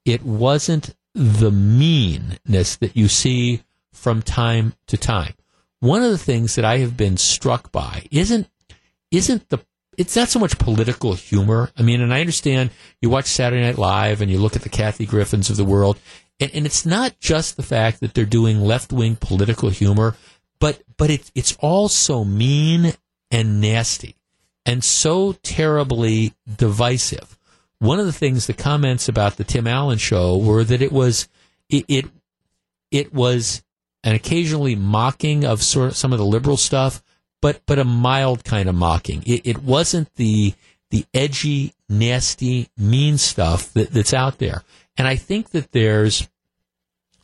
It 0.06 0.22
wasn't 0.22 0.94
the 1.14 1.50
meanness 1.50 2.76
that 2.76 2.96
you 2.96 3.08
see 3.08 3.62
from 3.92 4.22
time 4.22 4.72
to 4.86 4.96
time 4.96 5.34
one 5.81 6.02
of 6.02 6.11
the 6.11 6.19
things 6.19 6.55
that 6.55 6.65
I 6.65 6.78
have 6.78 6.97
been 6.97 7.16
struck 7.16 7.73
by 7.73 8.07
isn't 8.11 8.48
isn't 9.11 9.48
the 9.48 9.59
it's 9.98 10.16
not 10.16 10.28
so 10.28 10.39
much 10.39 10.59
political 10.59 11.15
humor. 11.15 11.70
I 11.77 11.82
mean, 11.82 12.01
and 12.01 12.15
I 12.15 12.20
understand 12.20 12.70
you 13.02 13.11
watch 13.11 13.27
Saturday 13.27 13.62
Night 13.62 13.77
Live 13.77 14.23
and 14.23 14.31
you 14.31 14.39
look 14.39 14.57
at 14.57 14.62
the 14.62 14.69
Kathy 14.69 15.05
Griffins 15.05 15.51
of 15.51 15.57
the 15.57 15.65
world, 15.65 15.98
and, 16.39 16.51
and 16.55 16.65
it's 16.65 16.86
not 16.86 17.19
just 17.19 17.57
the 17.57 17.62
fact 17.62 18.01
that 18.01 18.15
they're 18.15 18.24
doing 18.24 18.61
left 18.61 18.93
wing 18.93 19.16
political 19.16 19.69
humor, 19.69 20.16
but 20.59 20.82
but 20.97 21.11
it, 21.11 21.31
it's 21.35 21.57
also 21.61 22.24
mean 22.24 22.93
and 23.31 23.61
nasty 23.61 24.16
and 24.66 24.85
so 24.85 25.32
terribly 25.43 26.35
divisive. 26.57 27.36
One 27.78 27.98
of 27.98 28.07
the 28.07 28.12
things, 28.12 28.47
the 28.47 28.52
comments 28.52 29.09
about 29.09 29.36
the 29.36 29.44
Tim 29.44 29.66
Allen 29.66 29.98
show 29.98 30.36
were 30.36 30.65
that 30.65 30.82
it 30.82 30.93
was 30.93 31.28
it, 31.69 31.85
it, 31.89 32.05
it 32.90 33.15
was 33.15 33.62
and 34.02 34.14
occasionally 34.14 34.74
mocking 34.74 35.44
of 35.44 35.62
sort 35.62 35.89
of 35.89 35.97
some 35.97 36.12
of 36.12 36.18
the 36.18 36.24
liberal 36.24 36.56
stuff, 36.56 37.02
but 37.40 37.62
but 37.66 37.78
a 37.78 37.85
mild 37.85 38.44
kind 38.44 38.68
of 38.68 38.74
mocking. 38.74 39.22
It, 39.27 39.47
it 39.47 39.62
wasn't 39.62 40.14
the 40.14 40.55
the 40.90 41.06
edgy, 41.14 41.74
nasty, 41.89 42.68
mean 42.77 43.16
stuff 43.16 43.72
that, 43.74 43.90
that's 43.93 44.14
out 44.14 44.39
there. 44.39 44.62
And 44.97 45.06
I 45.06 45.16
think 45.16 45.51
that 45.51 45.72
there's 45.72 46.28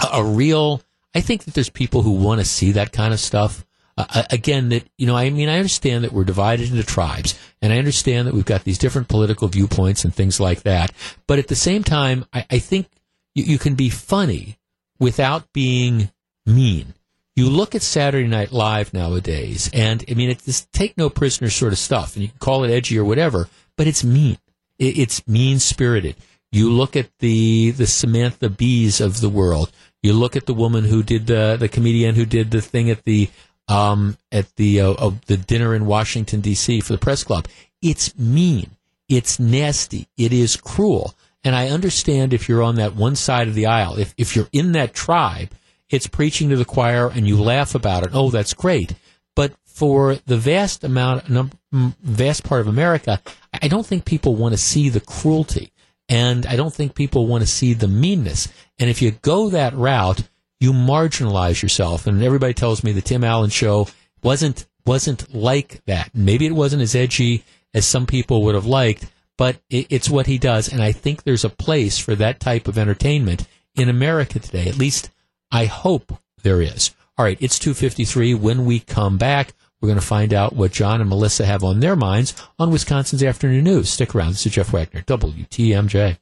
a, 0.01 0.09
a 0.15 0.25
real. 0.25 0.83
I 1.15 1.21
think 1.21 1.45
that 1.45 1.55
there's 1.55 1.71
people 1.71 2.03
who 2.03 2.13
want 2.13 2.41
to 2.41 2.45
see 2.45 2.73
that 2.73 2.93
kind 2.93 3.13
of 3.13 3.21
stuff. 3.21 3.65
Uh, 3.99 4.25
again, 4.31 4.69
that 4.69 4.87
you 4.99 5.07
know, 5.07 5.17
I 5.17 5.31
mean, 5.31 5.49
I 5.49 5.57
understand 5.57 6.05
that 6.05 6.13
we're 6.13 6.25
divided 6.25 6.71
into 6.71 6.83
tribes, 6.83 7.39
and 7.63 7.73
I 7.73 7.79
understand 7.79 8.29
that 8.29 8.35
we've 8.35 8.45
got 8.45 8.65
these 8.65 8.77
different 8.77 9.09
political 9.09 9.49
viewpoints 9.49 10.05
and 10.05 10.15
things 10.15 10.39
like 10.39 10.65
that. 10.65 10.93
But 11.27 11.39
at 11.39 11.49
the 11.49 11.55
same 11.55 11.83
time, 11.83 12.27
I, 12.33 12.45
I 12.51 12.59
think 12.59 12.89
you, 13.35 13.45
you 13.45 13.59
can 13.59 13.75
be 13.75 13.89
funny 13.89 14.59
without 14.99 15.51
being 15.55 16.11
mean. 16.47 16.95
You 17.35 17.51
look 17.51 17.75
at 17.75 17.83
Saturday 17.83 18.27
Night 18.27 18.51
Live 18.51 18.95
nowadays, 18.95 19.69
and 19.75 20.03
I 20.09 20.15
mean, 20.15 20.31
it's 20.31 20.45
this 20.45 20.67
take 20.73 20.97
no 20.97 21.11
prisoner 21.11 21.51
sort 21.51 21.73
of 21.73 21.79
stuff, 21.79 22.15
and 22.15 22.23
you 22.23 22.31
can 22.31 22.39
call 22.39 22.65
it 22.65 22.71
edgy 22.71 22.99
or 22.99 23.05
whatever, 23.05 23.49
but 23.77 23.87
it's 23.87 24.03
mean. 24.03 24.39
It's 24.79 25.27
mean 25.27 25.59
spirited. 25.59 26.17
You 26.53 26.71
look 26.71 26.97
at 26.97 27.11
the 27.19 27.73
the 27.73 27.87
Samantha 27.87 28.49
Bees 28.49 29.01
of 29.01 29.21
the 29.21 29.29
world. 29.29 29.71
You 30.03 30.13
look 30.15 30.37
at 30.37 30.47
the 30.47 30.55
woman 30.55 30.85
who 30.85 31.03
did 31.03 31.27
the 31.27 31.57
the 31.59 31.69
comedian 31.69 32.15
who 32.15 32.25
did 32.25 32.51
the 32.51 32.63
thing 32.63 32.89
at 32.89 33.05
the 33.05 33.29
um, 33.69 34.17
at 34.33 34.55
the 34.57 34.81
uh, 34.81 35.11
the 35.27 35.37
dinner 35.37 35.75
in 35.75 35.87
Washington 35.87 36.41
D.C. 36.41 36.81
for 36.81 36.93
the 36.93 36.99
press 36.99 37.25
club. 37.25 37.49
It's 37.83 38.17
mean. 38.19 38.71
It's 39.09 39.39
nasty. 39.39 40.09
It 40.17 40.33
is 40.33 40.57
cruel. 40.57 41.15
And 41.45 41.55
I 41.55 41.69
understand 41.69 42.33
if 42.33 42.49
you're 42.49 42.63
on 42.63 42.77
that 42.77 42.97
one 42.97 43.15
side 43.15 43.49
of 43.49 43.55
the 43.55 43.67
aisle, 43.67 43.99
if 43.99 44.15
if 44.17 44.35
you're 44.35 44.49
in 44.53 44.73
that 44.73 44.95
tribe 44.95 45.51
it's 45.91 46.07
preaching 46.07 46.49
to 46.51 46.57
the 46.57 46.65
choir 46.65 47.09
and 47.09 47.27
you 47.27 47.41
laugh 47.41 47.75
about 47.75 48.05
it. 48.05 48.11
Oh, 48.13 48.31
that's 48.31 48.55
great. 48.55 48.95
But 49.35 49.53
for 49.65 50.17
the 50.27 50.37
vast 50.37 50.85
amount, 50.85 51.25
vast 51.71 52.45
part 52.45 52.63
of 52.63 52.69
America, 52.69 53.21
I 53.53 53.69
don't 53.69 53.87
think 53.87 54.05
people 54.05 54.35
want 54.35 54.55
to 54.55 54.59
see 54.59 54.89
the 54.89 55.01
cruelty, 55.01 55.73
and 56.09 56.47
I 56.47 56.57
don't 56.57 56.73
think 56.73 56.95
people 56.95 57.27
want 57.27 57.43
to 57.43 57.47
see 57.47 57.75
the 57.75 57.89
meanness. 57.89 58.49
And 58.79 58.89
if 58.89 59.03
you 59.03 59.11
go 59.11 59.51
that 59.51 59.75
route, 59.75 60.23
you 60.61 60.73
marginalize 60.73 61.63
yourself. 61.63 62.07
And 62.07 62.23
everybody 62.23 62.55
tells 62.55 62.83
me 62.83 62.93
the 62.93 63.03
Tim 63.03 63.25
Allen 63.25 63.51
show 63.51 63.89
wasn't 64.23 64.67
wasn't 64.87 65.35
like 65.35 65.85
that. 65.87 66.11
Maybe 66.15 66.47
it 66.47 66.53
wasn't 66.53 66.83
as 66.83 66.95
edgy 66.95 67.45
as 67.75 67.85
some 67.85 68.07
people 68.07 68.43
would 68.45 68.55
have 68.55 68.67
liked, 68.67 69.07
but 69.37 69.57
it, 69.69 69.89
it's 69.91 70.09
what 70.09 70.27
he 70.27 70.39
does. 70.39 70.73
And 70.73 70.83
I 70.83 70.93
think 70.93 71.23
there's 71.23 71.45
a 71.45 71.51
place 71.51 71.99
for 71.99 72.15
that 72.15 72.41
type 72.41 72.69
of 72.69 72.79
entertainment 72.79 73.47
in 73.75 73.89
America 73.89 74.39
today. 74.39 74.69
At 74.69 74.79
least 74.79 75.11
I 75.51 75.67
hope 75.67 76.19
there 76.43 76.61
is. 76.61 76.95
All 77.19 77.25
right, 77.25 77.39
it's 77.41 77.59
253. 77.59 78.35
When 78.35 78.65
we 78.65 78.81
come 78.81 79.19
back, 79.19 79.55
we're 79.81 79.89
going 79.89 80.01
to 80.01 80.07
find 80.07 80.35
out 80.35 80.55
what 80.55 80.73
John 80.73 81.01
and 81.01 81.09
Melissa 81.09 81.47
have 81.47 81.65
on 81.65 81.81
their 81.81 81.97
minds 81.97 82.35
on 82.59 82.71
Wisconsin's 82.71 83.23
Afternoon 83.23 83.65
News. 83.65 83.91
Stick 83.91 84.15
around. 84.15 84.31
This 84.31 84.47
is 84.47 84.53
Jeff 84.53 84.73
Wagner, 84.73 85.03
WTMJ. 85.03 86.19